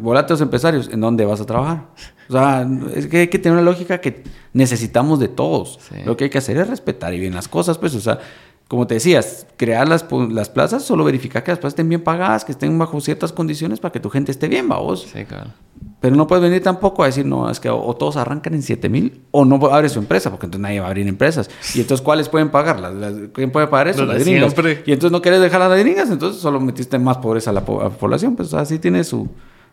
Volate 0.02 0.34
a 0.34 0.34
los 0.34 0.42
empresarios, 0.42 0.90
¿en 0.92 1.00
dónde 1.02 1.24
vas 1.26 1.40
a 1.40 1.46
trabajar? 1.46 1.86
O 2.30 2.34
sea, 2.34 2.68
es 2.96 3.08
que 3.08 3.18
hay 3.20 3.28
que 3.28 3.40
tener 3.40 3.58
una 3.58 3.62
lógica 3.70 4.00
que 4.02 4.24
necesitamos 4.54 5.20
de 5.20 5.28
todos. 5.28 5.80
Sí. 5.88 6.02
Lo 6.06 6.18
que 6.18 6.26
hay 6.26 6.30
que 6.30 6.40
hacer 6.40 6.58
es 6.58 6.68
respetar 6.68 7.14
y 7.14 7.20
bien 7.20 7.34
las 7.36 7.48
cosas, 7.48 7.78
pues, 7.78 7.94
o 7.96 8.02
sea, 8.02 8.20
como 8.68 8.86
te 8.88 8.96
decías, 8.96 9.48
crear 9.56 9.88
las, 9.88 10.06
las 10.32 10.50
plazas, 10.50 10.84
solo 10.84 11.04
verificar 11.06 11.44
que 11.44 11.52
las 11.52 11.60
plazas 11.60 11.74
estén 11.74 11.88
bien 11.90 12.04
pagadas, 12.04 12.44
que 12.44 12.52
estén 12.52 12.78
bajo 12.78 13.00
ciertas 13.00 13.32
condiciones 13.32 13.80
para 13.80 13.92
que 13.94 14.00
tu 14.02 14.10
gente 14.10 14.32
esté 14.32 14.48
bien, 14.50 14.68
vamos. 14.68 15.08
Sí, 15.14 15.24
cabal. 15.26 15.54
Pero 16.02 16.16
no 16.16 16.28
puedes 16.28 16.44
venir 16.44 16.62
tampoco 16.62 17.04
a 17.04 17.06
decir, 17.08 17.26
no, 17.26 17.50
es 17.50 17.60
que 17.60 17.70
o, 17.70 17.82
o 17.84 17.96
todos 17.96 18.18
arrancan 18.18 18.54
en 18.56 18.62
7 18.64 18.90
mil 18.90 19.22
o 19.32 19.46
no 19.46 19.56
abre 19.68 19.90
su 19.90 20.00
empresa, 20.00 20.30
porque 20.32 20.48
entonces 20.48 20.62
nadie 20.64 20.80
va 20.80 20.88
a 20.88 20.90
abrir 20.90 21.08
empresas. 21.08 21.50
Y 21.76 21.82
entonces, 21.82 22.04
¿cuáles 22.04 22.30
pueden 22.30 22.50
pagar? 22.50 22.80
Las, 22.80 22.94
las- 22.94 23.14
¿Quién 23.34 23.52
puede 23.52 23.68
pagar 23.68 23.88
eso? 23.90 24.06
Las 24.06 24.24
gringas. 24.24 24.52
siempre. 24.54 24.84
Y 24.86 24.92
entonces 24.92 25.12
no 25.12 25.22
quieres 25.22 25.40
dejar 25.40 25.62
a 25.62 25.70
las 25.70 25.80
gringas, 25.80 26.10
entonces 26.12 26.42
solo 26.42 26.60
metiste 26.60 27.00
más 27.00 27.18
pobreza 27.18 27.52
a 27.52 27.54
la, 27.54 27.64
po- 27.64 27.80
a 27.82 27.86
la 27.86 27.90
población. 27.92 28.36
Pues, 28.36 28.50
o 28.50 28.58
sea, 28.58 28.66
sí 28.66 28.80
tiene 28.80 29.04
su. 29.04 29.28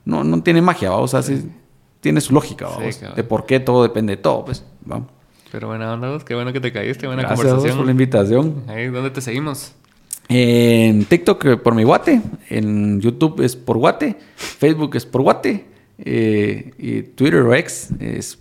No, 0.05 0.23
no 0.25 0.43
tiene 0.43 0.61
magia, 0.63 0.91
¿va? 0.91 0.97
o 0.99 1.09
sea, 1.09 1.23
sí 1.23 1.51
tiene 2.01 2.21
su 2.21 2.35
lógica, 2.35 2.69
Sí, 2.91 3.01
cabrón. 3.01 3.17
de 3.17 3.25
por 3.25 3.47
qué 3.47 3.61
todo 3.61 3.83
depende 3.83 4.17
de 4.17 4.23
todo, 4.23 4.45
pues. 4.45 4.63
vamos. 4.85 5.09
Pero 5.51 5.69
buena 5.69 5.91
onda. 5.93 6.19
Qué 6.25 6.35
bueno 6.35 6.53
que 6.53 6.61
te 6.61 6.71
caíste. 6.73 7.07
Buena 7.07 7.23
Gracias 7.23 7.41
conversación. 7.47 7.77
por 7.79 7.87
la 7.87 7.93
invitación. 7.93 8.65
Ahí, 8.69 8.89
¿dónde 8.89 9.11
te 9.11 9.21
seguimos? 9.23 9.73
En 10.29 11.05
TikTok 11.05 11.45
eh, 11.47 11.57
por 11.57 11.75
mi 11.75 11.85
guate, 11.85 12.21
en 12.51 13.01
YouTube 13.01 13.41
es 13.43 13.57
por 13.57 13.79
guate, 13.79 14.17
Facebook 14.37 14.97
es 14.97 15.07
por 15.07 15.23
guate, 15.23 15.67
eh, 15.99 16.73
y 16.79 17.03
Twitter 17.03 17.41
o 17.43 17.55
X 17.55 17.91
es 18.01 18.39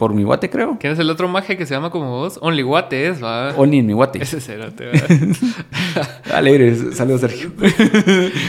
por 0.00 0.14
mi 0.14 0.22
guate, 0.22 0.48
creo. 0.48 0.78
¿Quién 0.80 0.94
es 0.94 0.98
el 0.98 1.10
otro 1.10 1.28
maje 1.28 1.58
que 1.58 1.66
se 1.66 1.74
llama 1.74 1.90
como 1.90 2.08
vos? 2.08 2.38
Only 2.40 2.62
Guate 2.62 3.08
es, 3.08 3.22
va. 3.22 3.50
Only 3.54 3.80
en 3.80 3.86
mi 3.86 3.92
guate. 3.92 4.22
Ese 4.22 4.40
cerote, 4.40 4.86
va. 4.94 6.34
Alegre, 6.34 6.74
saludos 6.94 7.20
Sergio. 7.20 7.50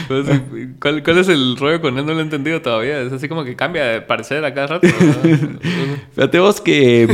Pues, 0.08 0.26
¿cuál, 0.80 1.02
¿Cuál 1.02 1.18
es 1.18 1.28
el 1.28 1.58
rollo 1.58 1.82
con 1.82 1.98
él? 1.98 2.06
No 2.06 2.14
lo 2.14 2.20
he 2.20 2.22
entendido 2.22 2.62
todavía. 2.62 3.02
Es 3.02 3.12
así 3.12 3.28
como 3.28 3.44
que 3.44 3.54
cambia 3.54 3.84
de 3.84 4.00
parecer 4.00 4.42
a 4.46 4.54
cada 4.54 4.66
rato. 4.66 4.88
Fíjate 6.14 6.38
vos 6.38 6.62
que 6.62 7.06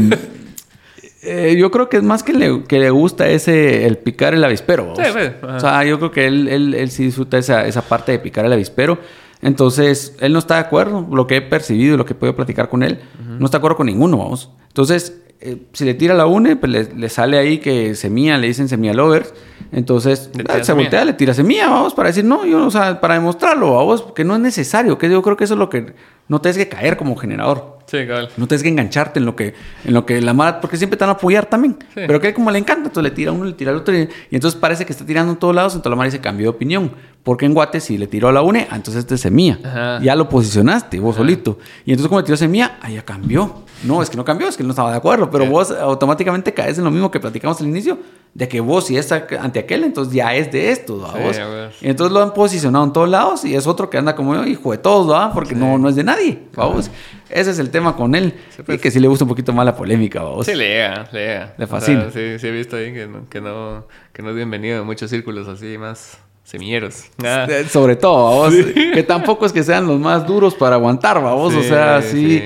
eh, 1.25 1.57
yo 1.59 1.73
creo 1.73 1.89
que 1.89 1.97
es 1.97 2.05
más 2.05 2.23
que 2.23 2.33
le, 2.33 2.63
que 2.63 2.79
le 2.79 2.91
gusta 2.91 3.29
ese, 3.29 3.87
el 3.87 3.99
picar 3.99 4.35
el 4.35 4.45
avispero. 4.45 4.95
Sí, 4.95 5.03
pues, 5.13 5.33
o 5.43 5.59
sea, 5.59 5.85
yo 5.85 5.99
creo 5.99 6.13
que 6.13 6.27
él, 6.29 6.47
él, 6.47 6.75
él 6.75 6.91
sí 6.93 7.07
disfruta 7.07 7.39
esa, 7.39 7.67
esa 7.67 7.83
parte 7.83 8.13
de 8.13 8.21
picar 8.21 8.45
el 8.45 8.53
avispero. 8.53 9.01
Entonces, 9.41 10.17
él 10.21 10.33
no 10.33 10.39
está 10.39 10.55
de 10.55 10.61
acuerdo, 10.61 11.07
lo 11.11 11.27
que 11.27 11.37
he 11.37 11.43
percibido 11.43 11.95
y 11.95 11.99
lo 11.99 12.05
que 12.05 12.13
he 12.13 12.17
podido 12.17 12.35
platicar 12.35 12.69
con 12.69 12.83
él, 12.83 13.01
no 13.39 13.45
está 13.45 13.59
de 13.59 13.61
acuerdo 13.61 13.77
con 13.77 13.87
ninguno, 13.87 14.19
vamos. 14.19 14.51
Entonces, 14.69 15.21
eh, 15.41 15.63
si 15.73 15.85
le 15.85 15.95
tira 15.95 16.15
la 16.15 16.27
UNE, 16.27 16.57
pues 16.57 16.73
le, 16.73 16.85
le 16.95 17.09
sale 17.09 17.39
ahí 17.39 17.59
que 17.59 17.95
semilla, 17.95 18.37
le 18.39 18.49
dicen 18.49 18.69
semilla 18.69 18.95
lovers. 18.95 19.33
Entonces, 19.71 20.31
ah, 20.49 20.65
se 20.65 20.73
voltea, 20.73 21.05
le 21.05 21.13
tira 21.13 21.35
semilla, 21.35 21.69
vamos, 21.69 21.95
para 21.95 22.09
decir, 22.09 22.25
no, 22.25 22.45
yo, 22.45 22.67
o 22.67 22.71
sea, 22.71 23.01
para 23.01 23.15
demostrarlo, 23.15 23.75
vamos, 23.75 24.05
que 24.15 24.25
no 24.25 24.35
es 24.35 24.41
necesario, 24.41 24.99
que 24.99 25.09
yo 25.11 25.23
creo 25.23 25.37
que 25.37 25.45
eso 25.45 25.55
es 25.55 25.59
lo 25.59 25.69
que 25.69 25.95
no 26.27 26.41
te 26.41 26.53
que 26.53 26.69
caer 26.69 26.97
como 26.97 27.17
generador. 27.17 27.78
Sí, 27.91 28.07
cabal. 28.07 28.29
No 28.37 28.47
tienes 28.47 28.63
que 28.63 28.69
engancharte 28.69 29.19
en 29.19 29.25
lo 29.27 29.35
que, 29.35 29.55
en 29.85 29.95
lo 29.95 30.05
que 30.05 30.21
la 30.21 30.35
mara, 30.35 30.61
porque 30.61 30.77
siempre 30.77 30.97
te 30.97 31.05
van 31.05 31.11
a 31.11 31.13
apoyar 31.15 31.47
también. 31.47 31.77
Sí. 31.95 32.01
Pero 32.07 32.21
que 32.21 32.35
como 32.35 32.51
le 32.51 32.59
encanta, 32.59 32.89
entonces 32.89 33.11
le 33.11 33.17
tira 33.17 33.31
a 33.31 33.35
uno, 33.35 33.45
le 33.47 33.55
tira 33.55 33.71
al 33.71 33.79
otro, 33.79 33.97
y, 33.97 34.03
y 34.31 34.35
entonces 34.35 34.61
parece 34.61 34.85
que 34.85 34.93
está 34.93 35.07
tirando 35.07 35.33
en 35.33 35.39
todos 35.39 35.55
lados, 35.55 35.73
entonces 35.75 35.91
la 35.91 35.97
mara 35.97 36.11
se 36.11 36.21
cambió 36.21 36.45
de 36.45 36.51
opinión. 36.51 36.93
Porque 37.25 37.45
en 37.45 37.53
Guate, 37.53 37.81
si 37.81 37.99
le 37.99 38.07
tiró 38.07 38.29
a 38.29 38.33
la 38.33 38.41
UNE, 38.43 38.69
ah, 38.71 38.77
entonces 38.77 39.01
este 39.01 39.17
es 39.17 39.21
semilla. 39.21 39.59
Ajá. 39.63 40.01
Ya 40.03 40.15
lo 40.15 40.29
posicionaste 40.29 40.99
vos 41.01 41.17
solito. 41.17 41.59
Y 41.85 41.91
entonces, 41.91 42.09
como 42.09 42.21
le 42.21 42.25
tiró 42.25 42.37
semilla, 42.39 42.79
ahí 42.81 42.95
ya 42.95 43.03
cambió. 43.05 43.65
No, 43.85 44.03
es 44.03 44.09
que 44.11 44.17
no 44.17 44.25
cambió, 44.25 44.49
es 44.49 44.57
que 44.57 44.63
él 44.63 44.67
no 44.67 44.73
estaba 44.73 44.91
de 44.91 44.97
acuerdo, 44.97 45.31
pero 45.31 45.45
Sí. 45.45 45.51
vos 45.51 45.71
automáticamente 45.71 46.53
caes 46.55 46.79
en 46.79 46.85
lo 46.85 46.91
mismo 46.91 47.11
que 47.11 47.21
platicamos 47.21 47.61
al 47.61 47.67
inicio, 47.69 47.99
de 48.35 48.49
que 48.49 48.61
vos, 48.61 48.87
si 48.87 48.97
es 48.97 49.11
ante 49.13 49.59
aquel, 49.61 49.85
entonces 49.85 50.15
ya 50.15 50.35
es 50.35 50.51
de 50.51 50.71
esto, 50.73 51.01
¿va? 51.01 51.13
Sí, 51.13 51.19
vos? 51.23 51.75
Y 51.83 51.89
entonces 51.89 52.13
lo 52.13 52.23
han 52.23 52.33
posicionado 52.35 52.85
en 52.85 52.93
todos 52.93 53.09
lados 53.09 53.45
y 53.45 53.55
es 53.55 53.67
otro 53.67 53.89
que 53.91 53.99
anda 53.99 54.15
como 54.17 54.35
yo, 54.35 54.45
hijo 54.45 54.73
de 54.73 54.79
todos, 54.79 55.11
¿va? 55.11 55.33
Porque 55.33 55.55
no, 55.55 55.77
no 55.79 55.89
es 55.89 55.97
de 55.97 56.05
nadie, 56.05 56.43
vamos. 56.57 56.91
Ese 57.31 57.51
es 57.51 57.59
el 57.59 57.71
tema 57.71 57.95
con 57.97 58.15
él. 58.15 58.35
Sí, 58.57 58.63
pues. 58.65 58.79
Y 58.79 58.81
que 58.81 58.91
sí 58.91 59.01
le 59.01 59.09
gusta 59.09 59.25
un 59.25 59.29
poquito 59.29 59.53
más 59.53 59.65
la 59.67 59.77
polémica, 59.77 60.23
vamos. 60.23 60.47
Sí, 60.47 60.55
le 60.55 60.69
llega, 60.69 61.09
le 61.13 61.21
llega. 61.27 61.55
Le 61.59 61.65
O 61.65 61.69
sea, 61.69 61.77
fascina. 61.79 62.11
sí, 62.13 62.39
sí, 62.39 62.47
he 62.47 62.51
visto 62.51 62.77
ahí 62.77 62.93
que 62.93 63.07
no, 63.07 63.29
que 63.29 63.41
no, 63.41 63.87
que 64.13 64.23
no 64.23 64.31
es 64.31 64.37
bienvenido 64.37 64.81
en 64.81 64.87
muchos 64.87 65.11
círculos 65.11 65.47
así 65.49 65.77
más 65.79 66.19
semilleros. 66.45 67.05
Ah, 67.23 67.47
Eh, 67.49 67.65
Sobre 67.69 67.97
todo, 67.97 68.41
vamos. 68.41 68.55
Que 68.95 69.03
tampoco 69.03 69.45
es 69.47 69.53
que 69.53 69.63
sean 69.63 69.87
los 69.87 70.01
más 70.01 70.27
duros 70.27 70.55
para 70.55 70.77
aguantar, 70.77 71.23
vamos. 71.23 71.55
o 71.55 71.63
sea, 71.63 72.01
sí, 72.03 72.43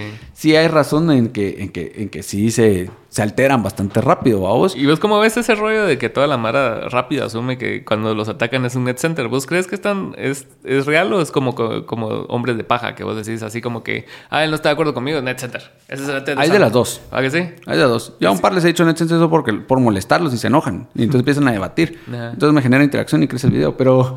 sí. 0.50 0.56
hay 0.56 0.68
razón 0.68 1.10
en 1.10 1.28
que, 1.28 1.62
en 1.62 1.70
que, 1.70 1.92
en 1.96 2.08
que 2.08 2.22
sí 2.22 2.50
se, 2.50 2.90
se 3.08 3.22
alteran 3.22 3.62
bastante 3.62 4.00
rápido, 4.00 4.42
vamos. 4.42 4.74
¿Y 4.76 4.86
vos 4.86 4.98
cómo 5.00 5.18
ves 5.20 5.36
ese 5.36 5.54
rollo 5.54 5.84
de 5.84 5.98
que 5.98 6.08
toda 6.08 6.26
la 6.26 6.36
mara 6.36 6.88
rápido 6.88 7.24
asume 7.24 7.58
que 7.58 7.84
cuando 7.84 8.14
los 8.14 8.28
atacan 8.28 8.64
es 8.64 8.74
un 8.74 8.84
net 8.84 8.96
center? 8.98 9.28
¿Vos 9.28 9.46
crees 9.46 9.66
que 9.66 9.74
están, 9.74 10.14
es, 10.18 10.46
es 10.64 10.86
real 10.86 11.12
o 11.12 11.20
es 11.20 11.30
como, 11.30 11.54
co- 11.54 11.86
como 11.86 12.06
hombres 12.06 12.56
de 12.56 12.64
paja 12.64 12.94
que 12.94 13.04
vos 13.04 13.16
decís 13.16 13.42
así 13.42 13.60
como 13.60 13.82
que, 13.82 14.06
ah, 14.30 14.44
él 14.44 14.50
no 14.50 14.56
está 14.56 14.68
de 14.68 14.74
acuerdo 14.74 14.94
conmigo, 14.94 15.20
net 15.20 15.38
center? 15.38 15.62
Ese 15.88 16.02
es 16.02 16.08
el 16.08 16.14
net 16.24 16.38
Hay 16.38 16.50
de 16.50 16.58
las 16.58 16.72
dos. 16.72 17.00
¿Ah, 17.10 17.20
que 17.22 17.30
sí? 17.30 17.38
Hay 17.66 17.76
de 17.78 17.84
dos. 17.84 18.14
Yo 18.20 18.28
a 18.28 18.32
un 18.32 18.38
par 18.40 18.52
les 18.54 18.64
he 18.64 18.68
dicho 18.68 18.82
en 18.82 18.88
el 18.90 18.94
eso 18.94 19.30
porque, 19.30 19.52
por 19.52 19.78
molestarlos 19.80 20.32
y 20.34 20.38
se 20.38 20.46
enojan. 20.48 20.88
Y 20.94 21.02
entonces 21.02 21.20
empiezan 21.22 21.48
a 21.48 21.52
debatir. 21.52 21.98
Ajá. 22.08 22.30
Entonces 22.32 22.54
me 22.54 22.62
genera 22.62 22.82
interacción 22.84 23.22
y 23.22 23.28
crece 23.28 23.46
el 23.46 23.52
video. 23.52 23.76
Pero, 23.76 24.16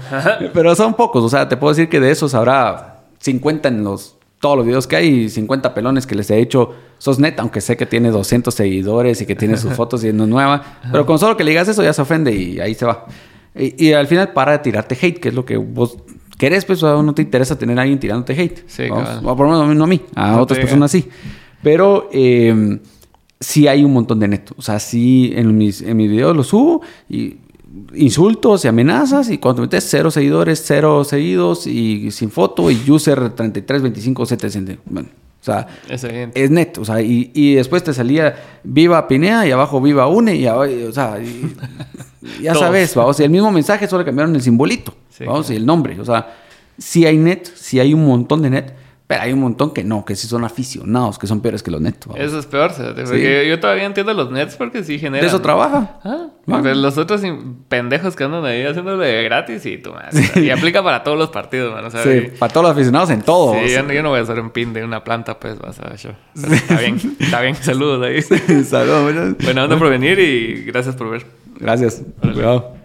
pero 0.54 0.76
son 0.76 0.94
pocos. 0.94 1.24
O 1.24 1.30
sea, 1.30 1.48
te 1.50 1.58
puedo 1.58 1.74
decir 1.74 1.90
que 1.90 2.00
de 2.00 2.12
esos 2.12 2.34
habrá 2.34 3.02
50 3.20 3.70
en 3.70 3.84
los 3.84 4.15
todos 4.46 4.58
los 4.58 4.68
videos 4.68 4.86
que 4.86 4.96
hay 4.96 5.08
y 5.08 5.30
50 5.30 5.74
pelones 5.74 6.06
que 6.06 6.14
les 6.14 6.30
he 6.30 6.38
hecho. 6.38 6.76
Sos 7.00 7.18
neta, 7.18 7.42
aunque 7.42 7.62
sé 7.62 7.76
que 7.76 7.88
tiene 7.88 8.12
200 8.12 8.54
seguidores 8.54 9.20
y 9.20 9.26
que 9.26 9.36
tiene 9.36 9.58
sus 9.58 9.74
fotos 9.80 10.04
y 10.04 10.14
no 10.14 10.26
es 10.26 10.30
nueva. 10.30 10.62
Pero 10.92 11.04
con 11.08 11.18
solo 11.18 11.36
que 11.36 11.44
le 11.44 11.50
digas 11.50 11.68
eso 11.68 11.82
ya 11.82 11.94
se 11.94 12.04
ofende 12.04 12.32
y 12.32 12.60
ahí 12.60 12.76
se 12.76 12.86
va. 12.86 13.08
Y, 13.56 13.88
y 13.88 13.94
al 13.94 14.06
final 14.06 14.34
para 14.34 14.52
de 14.52 14.60
tirarte 14.60 14.96
hate, 15.02 15.20
que 15.20 15.30
es 15.30 15.34
lo 15.34 15.46
que 15.46 15.58
vos 15.58 15.98
querés, 16.38 16.64
pues 16.64 16.84
o 16.84 17.02
no 17.02 17.16
te 17.16 17.24
interesa 17.24 17.58
tener 17.58 17.80
a 17.80 17.82
alguien 17.82 18.00
tirándote 18.00 18.40
hate. 18.40 18.60
Sí, 18.68 18.88
Vamos, 18.88 19.10
cabal. 19.10 19.26
o 19.26 19.36
por 19.36 19.48
lo 19.48 19.54
menos 19.54 19.66
a 19.66 19.68
mí, 19.68 19.76
no 19.76 19.84
a 19.86 19.88
mí, 19.88 20.02
a 20.14 20.32
No 20.34 20.42
otras 20.44 20.60
personas 20.60 20.92
sí. 20.92 21.10
Pero 21.64 22.08
eh, 22.14 22.80
sí 23.40 23.68
hay 23.68 23.84
un 23.84 23.94
montón 23.94 24.20
de 24.20 24.28
neto. 24.28 24.54
O 24.60 24.62
sea, 24.62 24.78
sí 24.78 25.34
en 25.36 25.58
mis, 25.58 25.82
en 25.82 25.98
mis 25.98 26.08
videos 26.12 26.38
los 26.38 26.46
subo 26.46 26.84
y 27.10 27.38
insultos 27.94 28.66
y 28.66 28.68
amenazas 28.68 29.30
y 29.30 29.38
cuando 29.38 29.62
metes 29.62 29.86
cero 29.90 30.12
seguidores, 30.12 30.64
cero 30.66 31.04
seguidos 31.04 31.68
y 31.68 32.12
sin 32.12 32.32
foto 32.32 32.72
y 32.72 32.90
user 32.90 33.30
33, 33.32 33.82
25, 33.82 34.26
700. 34.26 34.78
Bueno, 34.86 35.10
o 35.42 35.44
sea, 35.46 35.68
bien. 36.10 36.32
es 36.34 36.50
neto. 36.50 36.82
O 36.82 36.86
sea, 36.86 37.02
y, 37.02 37.32
y 37.34 37.56
después 37.56 37.84
te 37.84 37.94
salía 37.94 38.36
Viva 38.64 39.08
Pinea 39.08 39.46
y 39.48 39.52
abajo 39.52 39.82
Viva 39.82 40.08
Une 40.08 40.36
y, 40.36 40.48
o 40.48 40.92
sea, 40.92 41.18
ya 42.42 42.56
sabes, 42.56 42.96
vamos, 42.96 43.20
y 43.20 43.24
el 43.24 43.30
mismo 43.30 43.52
mensaje 43.52 43.88
solo 43.88 44.04
cambiaron 44.06 44.36
el 44.36 44.42
simbolito, 44.42 44.94
Sí, 45.10 45.24
vamos, 45.26 45.46
claro. 45.46 45.54
y 45.54 45.58
el 45.58 45.66
nombre. 45.66 46.00
O 46.00 46.06
sea, 46.06 46.36
sí 46.78 47.06
hay 47.06 47.18
net, 47.18 47.48
sí 47.56 47.80
hay 47.80 47.94
un 47.94 48.06
montón 48.06 48.42
de 48.42 48.50
net, 48.50 48.74
pero 49.08 49.22
hay 49.22 49.34
un 49.34 49.40
montón 49.40 49.72
que 49.74 49.84
no, 49.84 50.04
que 50.04 50.16
sí 50.16 50.28
son 50.28 50.44
aficionados, 50.46 51.20
que 51.20 51.28
son 51.28 51.40
peores 51.42 51.62
que 51.62 51.70
los 51.72 51.80
net. 51.80 51.96
vamos. 52.08 52.22
Eso 52.24 52.40
es 52.40 52.46
peor, 52.48 52.72
porque 52.76 53.48
yo 53.48 53.60
todavía 53.60 53.86
entiendo 53.86 54.14
los 54.14 54.32
nets 54.32 54.56
porque 54.56 54.84
sí 54.84 54.98
generan. 54.98 55.22
De 55.22 55.28
eso 55.28 55.42
trabaja. 55.42 56.00
Ah, 56.04 56.28
Ah. 56.48 56.60
pero 56.62 56.76
los 56.76 56.98
otros 56.98 57.22
pendejos 57.68 58.16
que 58.16 58.24
andan 58.24 58.46
ahí 58.46 58.64
haciéndolo 58.64 58.98
de 59.00 59.24
gratis 59.24 59.66
y 59.66 59.78
tú, 59.80 59.92
man, 59.94 60.06
Y 60.36 60.50
aplica 60.52 60.84
para 60.84 61.04
todos 61.04 61.18
los 61.18 61.30
partidos, 61.30 61.74
man. 61.74 61.90
Sí, 61.92 62.30
para 62.40 62.52
todos 62.54 62.64
los 62.66 62.72
aficionados 62.74 63.10
en 63.12 63.22
todo. 63.22 63.54
Sí, 63.56 63.72
yo, 63.74 63.84
no- 63.84 63.94
yo 63.94 64.04
no 64.04 64.10
voy 64.10 64.20
a 64.20 64.24
hacer 64.24 64.40
un 64.40 64.50
pin 64.52 64.72
de 64.74 64.84
una 64.84 65.04
planta, 65.04 65.40
pues, 65.40 65.58
vas 65.60 65.80
a 65.80 65.90
ver. 65.90 65.98
yo. 65.98 66.10
Está 66.36 66.80
bien, 66.80 67.00
está 67.20 67.42
bien. 67.42 67.56
Saludos 67.56 68.06
ahí. 68.06 68.22
Saludos. 68.64 69.36
Buena 69.44 69.64
onda 69.66 69.78
por 69.78 69.90
venir 69.90 70.20
y 70.20 70.64
gracias 70.66 70.96
por 70.96 71.10
ver. 71.10 71.26
Gracias. 71.60 72.02
Cuidado. 72.22 72.76